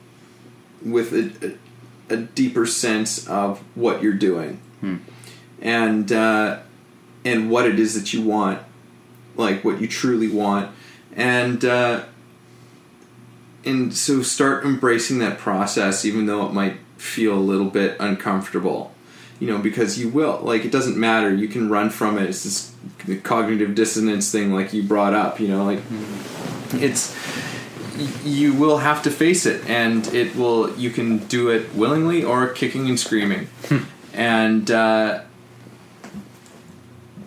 with 0.83 1.13
a, 1.13 1.57
a, 2.09 2.13
a 2.13 2.17
deeper 2.17 2.65
sense 2.65 3.27
of 3.27 3.59
what 3.75 4.01
you're 4.01 4.13
doing, 4.13 4.59
and 5.61 6.11
uh, 6.11 6.59
and 7.23 7.49
what 7.49 7.67
it 7.67 7.79
is 7.79 7.93
that 7.99 8.13
you 8.13 8.23
want, 8.23 8.61
like 9.35 9.63
what 9.63 9.79
you 9.81 9.87
truly 9.87 10.27
want, 10.27 10.71
and. 11.15 11.63
Uh, 11.63 12.03
and 13.65 13.93
so 13.93 14.21
start 14.21 14.63
embracing 14.63 15.19
that 15.19 15.37
process 15.37 16.05
even 16.05 16.27
though 16.27 16.47
it 16.47 16.53
might 16.53 16.77
feel 16.99 17.33
a 17.33 17.39
little 17.39 17.69
bit 17.69 17.95
uncomfortable 17.99 18.91
you 19.39 19.47
know 19.47 19.57
because 19.57 19.97
you 19.97 20.09
will 20.09 20.39
like 20.43 20.65
it 20.65 20.71
doesn't 20.71 20.97
matter. 20.97 21.33
You 21.33 21.47
can 21.47 21.69
run 21.69 21.89
from 21.89 22.17
it. 22.17 22.29
It's 22.29 22.43
this 22.43 22.75
cognitive 23.23 23.73
dissonance 23.73 24.31
thing 24.31 24.53
like 24.53 24.73
you 24.73 24.83
brought 24.83 25.13
up 25.13 25.39
you 25.39 25.47
know 25.47 25.65
like 25.65 25.79
it's 26.73 27.15
you 28.23 28.53
will 28.53 28.77
have 28.77 29.01
to 29.03 29.11
face 29.11 29.45
it 29.45 29.67
and 29.69 30.07
it 30.13 30.35
will 30.35 30.75
you 30.77 30.89
can 30.89 31.19
do 31.27 31.49
it 31.49 31.73
willingly 31.73 32.23
or 32.23 32.47
kicking 32.49 32.87
and 32.89 32.99
screaming. 32.99 33.47
And 34.13 34.69
uh, 34.69 35.21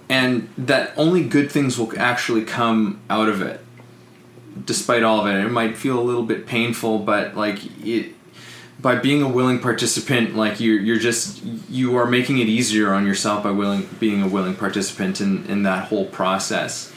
and 0.08 0.48
that 0.58 0.92
only 0.96 1.24
good 1.24 1.50
things 1.50 1.78
will 1.78 1.98
actually 1.98 2.44
come 2.44 3.00
out 3.08 3.28
of 3.28 3.40
it 3.40 3.60
despite 4.66 5.02
all 5.02 5.20
of 5.20 5.26
it. 5.26 5.42
It 5.42 5.50
might 5.50 5.78
feel 5.78 5.98
a 5.98 6.02
little 6.02 6.24
bit 6.24 6.46
painful, 6.46 6.98
but 6.98 7.34
like 7.34 7.60
it, 7.86 8.14
by 8.82 8.96
being 8.96 9.22
a 9.22 9.28
willing 9.28 9.60
participant, 9.60 10.34
like 10.34 10.58
you're 10.60 10.80
you're 10.80 10.98
just 10.98 11.42
you 11.70 11.96
are 11.96 12.06
making 12.06 12.38
it 12.38 12.48
easier 12.48 12.92
on 12.92 13.06
yourself 13.06 13.44
by 13.44 13.52
willing 13.52 13.88
being 14.00 14.22
a 14.22 14.28
willing 14.28 14.56
participant 14.56 15.20
in 15.20 15.46
in 15.46 15.62
that 15.62 15.88
whole 15.88 16.06
process, 16.06 16.92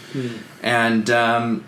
and 0.63 1.09
um, 1.11 1.63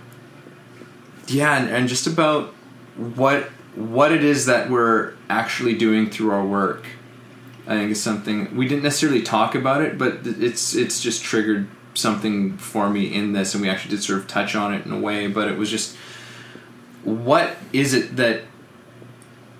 yeah, 1.28 1.58
and, 1.58 1.70
and 1.70 1.88
just 1.88 2.08
about 2.08 2.48
what 2.96 3.44
what 3.76 4.12
it 4.12 4.24
is 4.24 4.48
that 4.48 4.70
we're 4.72 5.14
actually 5.30 5.78
doing 5.78 6.10
through 6.10 6.32
our 6.32 6.46
work. 6.46 6.88
I 7.68 7.72
think 7.72 7.92
is 7.92 8.02
something 8.02 8.56
we 8.56 8.68
didn't 8.68 8.84
necessarily 8.84 9.22
talk 9.22 9.54
about 9.54 9.82
it, 9.82 9.98
but 9.98 10.20
it's 10.24 10.74
it's 10.74 11.02
just 11.02 11.22
triggered 11.22 11.68
something 11.94 12.58
for 12.58 12.90
me 12.90 13.14
in 13.14 13.34
this, 13.34 13.54
and 13.54 13.62
we 13.62 13.70
actually 13.70 13.92
did 13.96 14.04
sort 14.04 14.20
of 14.20 14.28
touch 14.28 14.56
on 14.56 14.74
it 14.74 14.86
in 14.86 14.92
a 14.92 15.00
way. 15.00 15.28
But 15.28 15.50
it 15.50 15.58
was 15.58 15.70
just, 15.70 15.96
what 17.04 17.58
is 17.74 17.94
it 17.94 18.16
that 18.16 18.44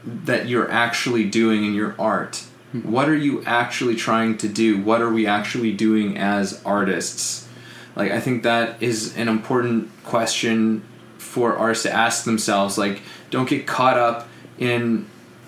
that 0.08 0.48
you're 0.48 0.72
actually 0.72 1.30
doing 1.30 1.66
in 1.66 1.74
your 1.74 1.96
art? 2.00 2.44
What 2.84 3.10
are 3.10 3.16
you 3.16 3.44
actually 3.46 3.96
trying 3.96 4.38
to 4.40 4.48
do? 4.48 4.82
What 4.82 5.02
are 5.02 5.12
we 5.12 5.28
actually 5.28 5.74
doing 5.74 6.18
as 6.18 6.62
artists? 6.64 7.48
Like, 7.96 8.12
I 8.12 8.20
think 8.20 8.44
that 8.44 8.82
is 8.82 9.16
an 9.18 9.28
important 9.28 9.90
question 10.04 10.84
for 11.18 11.58
artists 11.58 11.84
to 11.84 11.92
ask 11.92 12.24
themselves. 12.24 12.78
Like, 12.78 13.02
don't 13.30 13.50
get 13.50 13.68
caught 13.68 13.98
up 13.98 14.28
in 14.58 15.08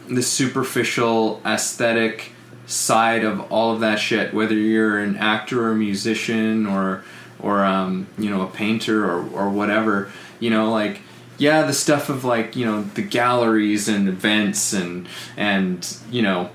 the 0.10 0.24
superficial 0.24 1.42
aesthetic 1.46 2.32
side 2.66 3.24
of 3.24 3.52
all 3.52 3.74
of 3.74 3.80
that 3.80 3.98
shit 3.98 4.32
whether 4.32 4.54
you're 4.54 5.00
an 5.00 5.18
actor 5.18 5.66
or 5.66 5.72
a 5.72 5.76
musician 5.76 6.68
or 6.68 7.04
or 7.40 7.64
um, 7.64 8.08
you 8.18 8.30
know 8.30 8.42
a 8.42 8.48
painter 8.48 9.10
or 9.10 9.28
or 9.30 9.50
whatever 9.50 10.12
you 10.40 10.50
know 10.50 10.72
like 10.72 11.02
yeah 11.40 11.64
the 11.64 11.74
stuff 11.74 12.10
of 12.10 12.24
like 12.24 12.56
you 12.56 12.66
know 12.66 12.84
the 12.84 13.02
galleries 13.02 13.88
and 13.88 14.08
events 14.08 14.74
and 14.74 15.08
and 15.36 15.98
you 16.12 16.22
know 16.22 16.50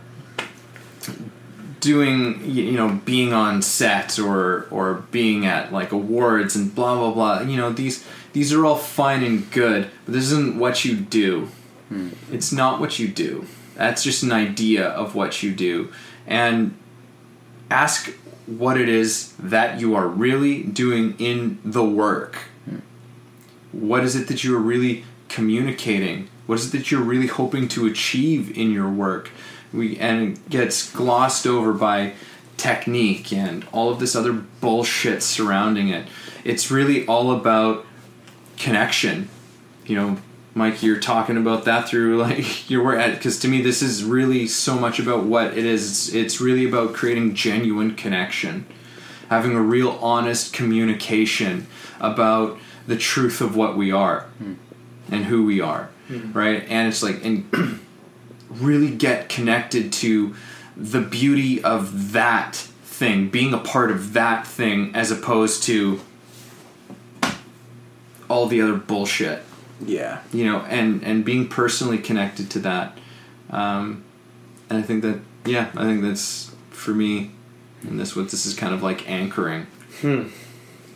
doing 1.84 2.40
you 2.50 2.72
know 2.72 2.98
being 3.04 3.34
on 3.34 3.60
set 3.60 4.18
or 4.18 4.66
or 4.70 5.04
being 5.10 5.44
at 5.44 5.70
like 5.70 5.92
awards 5.92 6.56
and 6.56 6.74
blah 6.74 6.96
blah 6.96 7.12
blah. 7.12 7.40
You 7.42 7.58
know 7.58 7.70
these 7.70 8.06
these 8.32 8.54
are 8.54 8.64
all 8.64 8.76
fine 8.76 9.22
and 9.22 9.50
good 9.50 9.90
but 10.06 10.14
this 10.14 10.24
isn't 10.32 10.58
what 10.58 10.84
you 10.86 10.96
do. 10.96 11.48
Hmm. 11.90 12.08
It's 12.32 12.52
not 12.52 12.80
what 12.80 12.98
you 12.98 13.06
do. 13.06 13.46
That's 13.76 14.02
just 14.02 14.22
an 14.22 14.32
idea 14.32 14.88
of 14.88 15.14
what 15.14 15.42
you 15.42 15.52
do. 15.52 15.92
And 16.26 16.74
ask 17.70 18.10
what 18.46 18.80
it 18.80 18.88
is 18.88 19.34
that 19.38 19.78
you 19.78 19.94
are 19.94 20.08
really 20.08 20.62
doing 20.62 21.14
in 21.18 21.58
the 21.64 21.84
work 21.84 22.44
what 23.80 24.04
is 24.04 24.16
it 24.16 24.28
that 24.28 24.44
you're 24.44 24.58
really 24.58 25.04
communicating? 25.28 26.28
What 26.46 26.58
is 26.58 26.68
it 26.72 26.78
that 26.78 26.90
you're 26.90 27.02
really 27.02 27.26
hoping 27.26 27.68
to 27.68 27.86
achieve 27.86 28.56
in 28.56 28.70
your 28.70 28.90
work? 28.90 29.30
We 29.72 29.98
and 29.98 30.36
it 30.36 30.50
gets 30.50 30.90
glossed 30.90 31.46
over 31.46 31.72
by 31.72 32.12
technique 32.56 33.32
and 33.32 33.66
all 33.72 33.90
of 33.90 33.98
this 33.98 34.14
other 34.14 34.32
bullshit 34.32 35.22
surrounding 35.22 35.88
it. 35.88 36.08
It's 36.44 36.70
really 36.70 37.06
all 37.06 37.32
about 37.32 37.86
connection. 38.56 39.28
You 39.86 39.96
know 39.96 40.16
mike 40.56 40.84
you're 40.84 41.00
talking 41.00 41.36
about 41.36 41.64
that 41.64 41.88
through 41.88 42.16
like 42.22 42.70
your 42.70 42.84
work 42.84 43.12
because 43.14 43.40
to 43.40 43.48
me 43.48 43.60
this 43.60 43.82
is 43.82 44.04
really 44.04 44.46
so 44.46 44.76
much 44.76 45.00
about 45.00 45.24
what 45.24 45.58
it 45.58 45.64
is. 45.64 45.90
It's, 45.90 46.14
it's 46.14 46.40
really 46.40 46.66
about 46.66 46.94
creating 46.94 47.34
genuine 47.34 47.96
connection 47.96 48.66
having 49.28 49.56
a 49.56 49.60
real 49.60 49.90
honest 50.00 50.52
communication 50.52 51.66
about 52.00 52.58
the 52.86 52.96
truth 52.96 53.40
of 53.40 53.56
what 53.56 53.76
we 53.76 53.90
are 53.92 54.26
and 55.10 55.24
who 55.26 55.44
we 55.44 55.60
are 55.60 55.88
right 56.32 56.64
and 56.68 56.88
it's 56.88 57.02
like 57.02 57.24
and 57.24 57.80
really 58.50 58.90
get 58.94 59.28
connected 59.28 59.92
to 59.92 60.34
the 60.76 61.00
beauty 61.00 61.62
of 61.62 62.12
that 62.12 62.54
thing 62.84 63.28
being 63.28 63.52
a 63.54 63.58
part 63.58 63.90
of 63.90 64.12
that 64.12 64.46
thing 64.46 64.90
as 64.94 65.10
opposed 65.10 65.62
to 65.64 66.00
all 68.28 68.46
the 68.46 68.60
other 68.60 68.74
bullshit 68.74 69.42
Yeah. 69.84 70.20
you 70.32 70.44
know 70.44 70.60
and 70.60 71.02
and 71.02 71.24
being 71.24 71.48
personally 71.48 71.98
connected 71.98 72.50
to 72.50 72.58
that 72.60 72.96
um 73.50 74.04
and 74.70 74.78
i 74.78 74.82
think 74.82 75.02
that 75.02 75.20
yeah 75.44 75.70
i 75.76 75.84
think 75.84 76.02
that's 76.02 76.50
for 76.70 76.92
me 76.92 77.30
and 77.82 77.98
this 78.00 78.16
what 78.16 78.30
this 78.30 78.46
is 78.46 78.54
kind 78.54 78.74
of 78.74 78.82
like 78.82 79.08
anchoring 79.08 79.66
Hmm. 80.00 80.24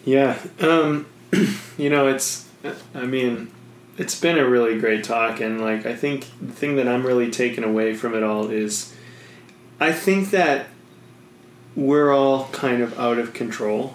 Yeah. 0.05 0.37
Um, 0.61 1.07
you 1.79 1.91
know, 1.91 2.09
it's, 2.09 2.49
I 2.95 3.07
mean, 3.07 3.51
it's 3.97 4.19
been 4.21 4.39
a 4.39 4.49
really 4.49 4.79
great 4.79 5.05
talk. 5.05 5.41
And, 5.41 5.61
like, 5.61 5.87
I 5.87 5.95
think 5.95 6.27
the 6.41 6.53
thing 6.53 6.77
that 6.77 6.89
I'm 6.89 7.07
really 7.07 7.31
taken 7.31 7.65
away 7.65 7.95
from 7.95 8.15
it 8.15 8.23
all 8.23 8.49
is 8.51 8.95
I 9.81 9.93
think 9.93 10.31
that 10.31 10.67
we're 11.77 12.13
all 12.13 12.49
kind 12.49 12.83
of 12.83 12.99
out 12.99 13.19
of 13.19 13.33
control. 13.33 13.95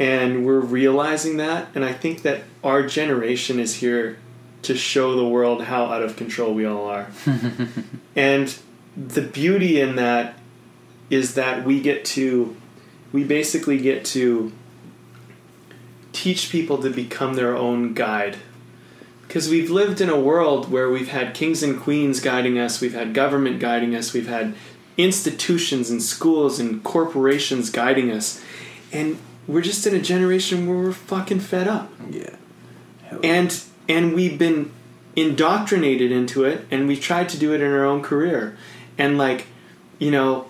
and 0.00 0.46
we're 0.46 0.60
realizing 0.60 1.36
that. 1.36 1.68
And 1.74 1.84
I 1.84 1.92
think 1.92 2.22
that 2.22 2.42
our 2.64 2.82
generation 2.82 3.60
is 3.60 3.76
here 3.76 4.16
to 4.62 4.74
show 4.74 5.14
the 5.14 5.28
world 5.28 5.64
how 5.64 5.84
out 5.84 6.02
of 6.02 6.16
control 6.16 6.54
we 6.54 6.64
all 6.64 6.86
are. 6.86 7.08
and 8.16 8.58
the 8.96 9.20
beauty 9.20 9.78
in 9.78 9.96
that 9.96 10.38
is 11.10 11.34
that 11.34 11.64
we 11.64 11.80
get 11.80 12.04
to, 12.06 12.56
we 13.12 13.24
basically 13.24 13.78
get 13.78 14.04
to 14.06 14.52
teach 16.12 16.50
people 16.50 16.78
to 16.78 16.90
become 16.90 17.34
their 17.34 17.56
own 17.56 17.94
guide. 17.94 18.36
Because 19.26 19.48
we've 19.48 19.70
lived 19.70 20.00
in 20.00 20.08
a 20.08 20.18
world 20.18 20.70
where 20.70 20.90
we've 20.90 21.08
had 21.08 21.34
kings 21.34 21.62
and 21.62 21.80
queens 21.80 22.20
guiding 22.20 22.58
us, 22.58 22.80
we've 22.80 22.94
had 22.94 23.14
government 23.14 23.60
guiding 23.60 23.94
us, 23.94 24.12
we've 24.12 24.26
had 24.26 24.54
institutions 24.96 25.88
and 25.90 26.02
schools 26.02 26.58
and 26.58 26.82
corporations 26.82 27.70
guiding 27.70 28.10
us. 28.10 28.42
And 28.92 29.18
we're 29.46 29.62
just 29.62 29.86
in 29.86 29.94
a 29.94 30.00
generation 30.00 30.66
where 30.66 30.76
we're 30.76 30.92
fucking 30.92 31.40
fed 31.40 31.68
up. 31.68 31.90
Yeah. 32.10 32.36
Hell 33.04 33.20
And 33.22 33.62
and 33.88 34.14
we've 34.14 34.38
been 34.38 34.72
indoctrinated 35.16 36.12
into 36.12 36.44
it 36.44 36.66
and 36.70 36.86
we've 36.86 37.00
tried 37.00 37.28
to 37.30 37.38
do 37.38 37.52
it 37.52 37.60
in 37.60 37.70
our 37.70 37.84
own 37.84 38.02
career. 38.02 38.56
And 38.98 39.18
like, 39.18 39.46
you 39.98 40.10
know, 40.10 40.46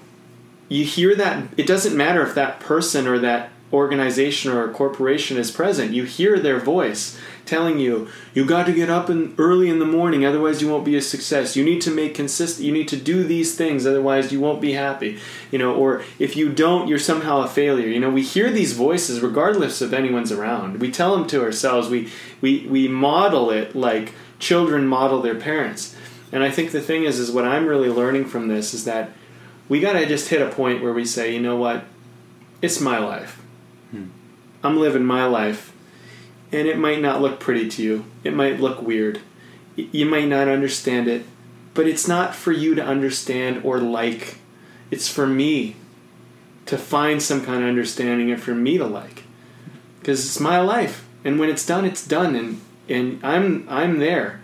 you 0.69 0.85
hear 0.85 1.15
that 1.17 1.45
it 1.57 1.67
doesn't 1.67 1.97
matter 1.97 2.23
if 2.23 2.35
that 2.35 2.61
person 2.61 3.07
or 3.07 3.19
that 3.19 3.51
organization 3.73 4.51
or 4.51 4.69
a 4.69 4.73
corporation 4.73 5.37
is 5.37 5.51
present. 5.51 5.93
You 5.93 6.05
hear 6.05 6.39
their 6.39 6.59
voice 6.59 7.19
telling 7.47 7.79
you 7.79 8.09
you 8.35 8.45
got 8.45 8.67
to 8.67 8.73
get 8.73 8.91
up 8.91 9.09
in, 9.09 9.35
early 9.39 9.69
in 9.69 9.79
the 9.79 9.85
morning 9.85 10.25
otherwise 10.25 10.61
you 10.61 10.69
won't 10.69 10.85
be 10.85 10.97
a 10.97 11.03
success. 11.03 11.57
You 11.57 11.65
need 11.65 11.81
to 11.83 11.91
make 11.91 12.15
consistent 12.15 12.67
you 12.67 12.73
need 12.73 12.89
to 12.89 12.97
do 12.97 13.23
these 13.23 13.55
things 13.55 13.87
otherwise 13.87 14.33
you 14.33 14.41
won't 14.41 14.61
be 14.61 14.73
happy. 14.73 15.19
You 15.53 15.59
know 15.59 15.75
or 15.75 16.03
if 16.19 16.37
you 16.37 16.53
don't 16.53 16.89
you're 16.89 16.99
somehow 16.99 17.43
a 17.43 17.49
failure. 17.49 17.87
You 17.87 18.01
know 18.01 18.11
we 18.11 18.23
hear 18.23 18.51
these 18.51 18.73
voices 18.73 19.21
regardless 19.21 19.81
of 19.81 19.95
anyone's 19.95 20.33
around. 20.33 20.81
We 20.81 20.91
tell 20.91 21.17
them 21.17 21.29
to 21.29 21.43
ourselves. 21.43 21.89
We 21.89 22.11
we 22.41 22.67
we 22.67 22.89
model 22.89 23.51
it 23.51 23.77
like 23.77 24.15
children 24.39 24.87
model 24.87 25.23
their 25.23 25.37
parents. 25.37 25.95
And 26.33 26.43
i 26.43 26.51
think 26.51 26.71
the 26.71 26.81
thing 26.81 27.05
is 27.05 27.19
is 27.19 27.31
what 27.31 27.45
i'm 27.45 27.67
really 27.67 27.89
learning 27.89 28.25
from 28.25 28.47
this 28.47 28.73
is 28.73 28.85
that 28.85 29.11
we 29.69 29.81
got 29.81 29.93
to 29.95 30.07
just 30.07 30.29
hit 30.29 30.43
a 30.43 30.51
point 30.51 30.83
where 30.83 30.93
we 30.93 31.05
say 31.05 31.33
you 31.33 31.41
know 31.41 31.57
what? 31.57 31.85
It's 32.63 32.81
my 32.81 32.99
life 32.99 33.41
i'm 34.63 34.79
living 34.79 35.05
my 35.05 35.25
life 35.25 35.73
and 36.53 36.67
it 36.67 36.79
might 36.79 37.01
not 37.01 37.21
look 37.21 37.39
pretty 37.39 37.69
to 37.69 37.83
you. 37.83 38.05
It 38.25 38.35
might 38.35 38.61
look 38.61 38.83
weird. 38.83 39.21
You 39.77 40.07
might 40.07 40.29
not 40.29 40.49
understand 40.49 41.09
it, 41.09 41.25
but 41.75 41.87
it's 41.87 42.09
not 42.09 42.35
for 42.35 42.53
you 42.53 42.75
to 42.75 42.85
understand 42.85 43.65
or 43.65 43.79
like. 43.79 44.39
It's 44.91 45.09
for 45.09 45.27
me 45.27 45.77
to 46.67 46.77
find 46.77 47.23
some 47.23 47.45
kind 47.45 47.63
of 47.63 47.69
understanding 47.69 48.31
and 48.31 48.43
for 48.43 48.55
me 48.55 48.79
to 48.79 48.87
like. 48.87 49.23
Because 50.01 50.25
it's 50.25 50.41
my 50.41 50.61
life. 50.61 51.07
And 51.25 51.39
when 51.39 51.51
it's 51.51 51.67
done, 51.67 51.85
it's 51.85 52.07
done 52.07 52.35
and 52.35 52.61
and 52.89 53.21
I'm 53.25 53.67
I'm 53.69 53.99
there 54.01 54.41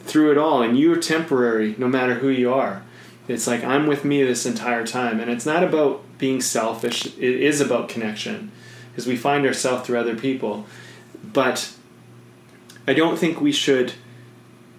through 0.00 0.32
it 0.32 0.38
all 0.38 0.62
and 0.62 0.78
you're 0.78 1.00
temporary 1.00 1.74
no 1.78 1.88
matter 1.88 2.14
who 2.14 2.28
you 2.28 2.52
are. 2.52 2.82
It's 3.28 3.46
like 3.46 3.64
I'm 3.64 3.86
with 3.86 4.04
me 4.04 4.22
this 4.22 4.44
entire 4.44 4.86
time 4.86 5.20
and 5.20 5.30
it's 5.30 5.46
not 5.46 5.64
about 5.64 6.02
being 6.18 6.42
selfish. 6.42 7.06
It 7.06 7.18
is 7.18 7.60
about 7.60 7.88
connection 7.88 8.50
because 8.96 9.06
we 9.06 9.16
find 9.16 9.44
ourselves 9.46 9.86
through 9.86 9.98
other 9.98 10.16
people 10.16 10.64
but 11.22 11.70
I 12.86 12.94
don't 12.94 13.18
think 13.18 13.40
we 13.40 13.52
should 13.52 13.92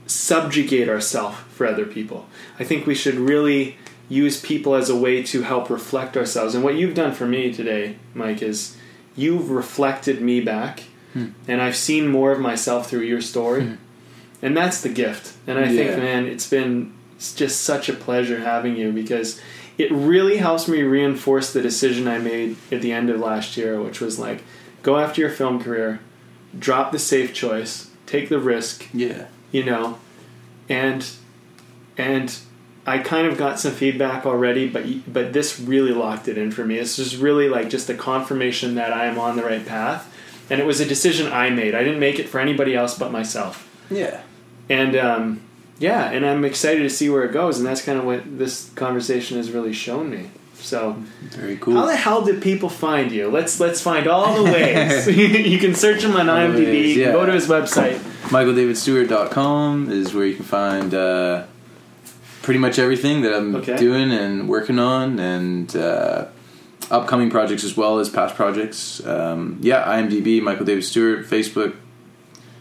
subjugate 0.08 0.90
ourselves 0.90 1.38
for 1.50 1.68
other 1.68 1.86
people. 1.86 2.28
I 2.60 2.64
think 2.64 2.88
we 2.88 2.96
should 2.96 3.16
really 3.16 3.78
use 4.10 4.42
people 4.42 4.74
as 4.74 4.90
a 4.90 4.96
way 4.96 5.22
to 5.22 5.42
help 5.42 5.70
reflect 5.70 6.16
ourselves. 6.16 6.56
And 6.56 6.64
what 6.64 6.76
you've 6.76 6.96
done 6.96 7.14
for 7.14 7.28
me 7.28 7.52
today, 7.54 7.98
Mike, 8.14 8.42
is 8.42 8.78
you've 9.16 9.52
reflected 9.52 10.22
me 10.22 10.40
back, 10.40 10.82
hmm. 11.14 11.28
and 11.48 11.62
I've 11.62 11.76
seen 11.76 12.08
more 12.08 12.32
of 12.32 12.40
myself 12.40 12.90
through 12.90 13.02
your 13.02 13.22
story, 13.22 13.66
hmm. 13.66 13.76
and 14.42 14.56
that's 14.56 14.82
the 14.82 14.90
gift. 14.90 15.36
And 15.46 15.60
I 15.60 15.68
think, 15.68 15.98
man, 15.98 16.26
it's 16.26 16.50
been 16.50 16.94
it's 17.18 17.36
just 17.36 17.62
such 17.62 17.90
a 17.90 17.94
pleasure 17.94 18.40
having 18.40 18.78
you 18.78 18.92
because 18.92 19.42
it 19.78 19.92
really 19.92 20.38
helps 20.38 20.68
me 20.68 20.82
reinforce 20.84 21.54
the 21.54 21.62
decision 21.62 22.08
I 22.08 22.18
made 22.18 22.58
at 22.72 22.82
the 22.82 22.92
end 22.92 23.10
of 23.10 23.20
last 23.20 23.58
year, 23.58 23.82
which 23.82 24.00
was 24.02 24.18
like, 24.18 24.44
go 24.84 24.98
after 24.98 25.22
your 25.22 25.30
film 25.30 25.62
career, 25.62 26.00
drop 26.58 26.92
the 26.92 27.00
safe 27.00 27.34
choice, 27.34 27.90
take 28.06 28.30
the 28.30 28.40
risk, 28.40 28.88
Yeah. 28.94 29.26
you 29.52 29.64
know, 29.64 30.00
and 30.70 31.06
and 31.98 32.36
I 32.86 33.00
kind 33.00 33.28
of 33.28 33.38
got 33.38 33.60
some 33.60 33.74
feedback 33.74 34.26
already, 34.26 34.68
but 34.68 34.86
but 35.12 35.34
this 35.34 35.60
really 35.60 35.92
locked 35.92 36.28
it 36.28 36.38
in 36.38 36.52
for 36.52 36.64
me. 36.66 36.78
This 36.78 36.98
was 36.98 37.18
really 37.18 37.50
like 37.50 37.70
just 37.70 37.90
a 37.90 37.94
confirmation 37.94 38.76
that 38.76 38.94
I 38.94 39.06
am 39.08 39.20
on 39.20 39.36
the 39.36 39.44
right 39.44 39.66
path, 39.66 40.12
and 40.50 40.60
it 40.62 40.66
was 40.66 40.80
a 40.80 40.86
decision 40.86 41.32
I 41.32 41.50
made. 41.50 41.76
I 41.76 41.84
didn't 41.84 42.00
make 42.00 42.18
it 42.20 42.30
for 42.30 42.40
anybody 42.40 42.76
else 42.76 42.98
but 42.98 43.12
myself, 43.12 43.68
Yeah. 43.92 44.22
and 44.70 44.96
um, 44.96 45.42
yeah, 45.80 46.10
and 46.12 46.26
I'm 46.26 46.44
excited 46.46 46.80
to 46.84 46.90
see 46.90 47.10
where 47.10 47.24
it 47.24 47.32
goes, 47.34 47.58
and 47.58 47.66
that's 47.68 47.82
kind 47.82 47.98
of 48.00 48.06
what 48.06 48.38
this 48.38 48.70
conversation 48.76 49.38
has 49.38 49.52
really 49.52 49.74
shown 49.74 50.10
me. 50.10 50.30
So, 50.56 50.94
Very 51.30 51.56
cool. 51.58 51.76
how 51.76 51.86
the 51.86 51.96
hell 51.96 52.24
did 52.26 52.42
people 52.42 52.68
find 52.68 53.12
you? 53.12 53.30
Let's 53.30 53.60
let's 53.60 53.80
find 53.80 54.08
all 54.08 54.44
the 54.44 54.52
ways. 54.52 55.08
you 55.48 55.60
can 55.60 55.76
search 55.76 56.04
him 56.04 56.16
on 56.16 56.26
IMDb. 56.26 56.66
ways, 56.66 56.96
can 56.98 57.12
Go 57.14 57.26
to 57.26 57.32
his 57.32 57.48
website. 57.48 57.98
MichaelDavidStewart.com 58.30 59.92
is 59.92 60.14
where 60.14 60.26
you 60.26 60.36
can 60.36 60.46
find 60.46 60.94
uh, 60.94 61.46
pretty 62.42 62.60
much 62.60 62.80
everything 62.80 63.22
that 63.22 63.34
I'm 63.34 63.56
Okay. 63.58 63.78
doing 63.78 64.12
and 64.12 64.50
working 64.50 64.80
on, 64.80 65.20
and 65.20 65.74
uh, 65.76 66.26
upcoming 66.90 67.30
projects 67.30 67.64
as 67.64 67.78
well 67.78 68.00
as 68.00 68.10
past 68.10 68.36
projects. 68.36 69.06
Um, 69.06 69.60
yeah, 69.62 69.84
IMDb, 69.86 70.42
Michael 70.42 70.66
David 70.66 70.84
Stewart, 70.84 71.26
Facebook, 71.26 71.76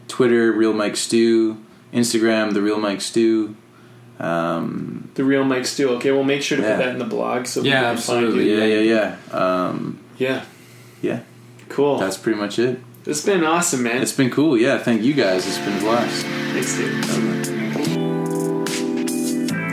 Twitter, 0.08 0.52
Real 0.52 0.72
Mike 0.72 0.96
Stew, 0.96 1.64
Instagram, 1.96 2.52
The 2.54 2.62
Real 2.62 2.78
Mike 2.78 3.00
Stew. 3.00 3.56
Um, 4.20 5.10
The 5.14 5.24
real 5.24 5.44
Mike 5.44 5.66
Stew. 5.66 5.90
Okay, 5.96 6.10
we'll 6.12 6.24
make 6.24 6.42
sure 6.42 6.56
to 6.56 6.62
Yeah. 6.62 6.76
put 6.76 6.84
that 6.84 6.88
in 6.92 6.98
the 6.98 7.04
blog 7.04 7.46
so 7.46 7.60
Yeah, 7.62 7.72
people 7.72 7.82
can 7.82 7.92
absolutely. 7.96 8.38
find 8.38 8.50
you. 8.50 8.56
yeah, 8.58 8.80
yeah, 8.80 9.14
yeah. 9.32 9.38
Um, 9.38 9.98
Yeah. 10.18 10.40
yeah, 11.02 11.18
Cool. 11.68 11.98
that's 11.98 12.16
pretty 12.16 12.38
much 12.38 12.58
it. 12.58 12.80
it's 13.06 13.22
been 13.24 13.44
awesome, 13.44 13.82
man. 13.82 14.00
It's 14.02 14.12
been 14.12 14.30
cool. 14.30 14.56
Yeah, 14.56 14.78
thank 14.78 15.02
you 15.02 15.12
guys. 15.12 15.46
It's 15.46 15.58
been 15.58 15.76
a 15.76 15.80
blast. 15.80 16.24
Thanks, 16.52 16.76
dude. 16.76 17.55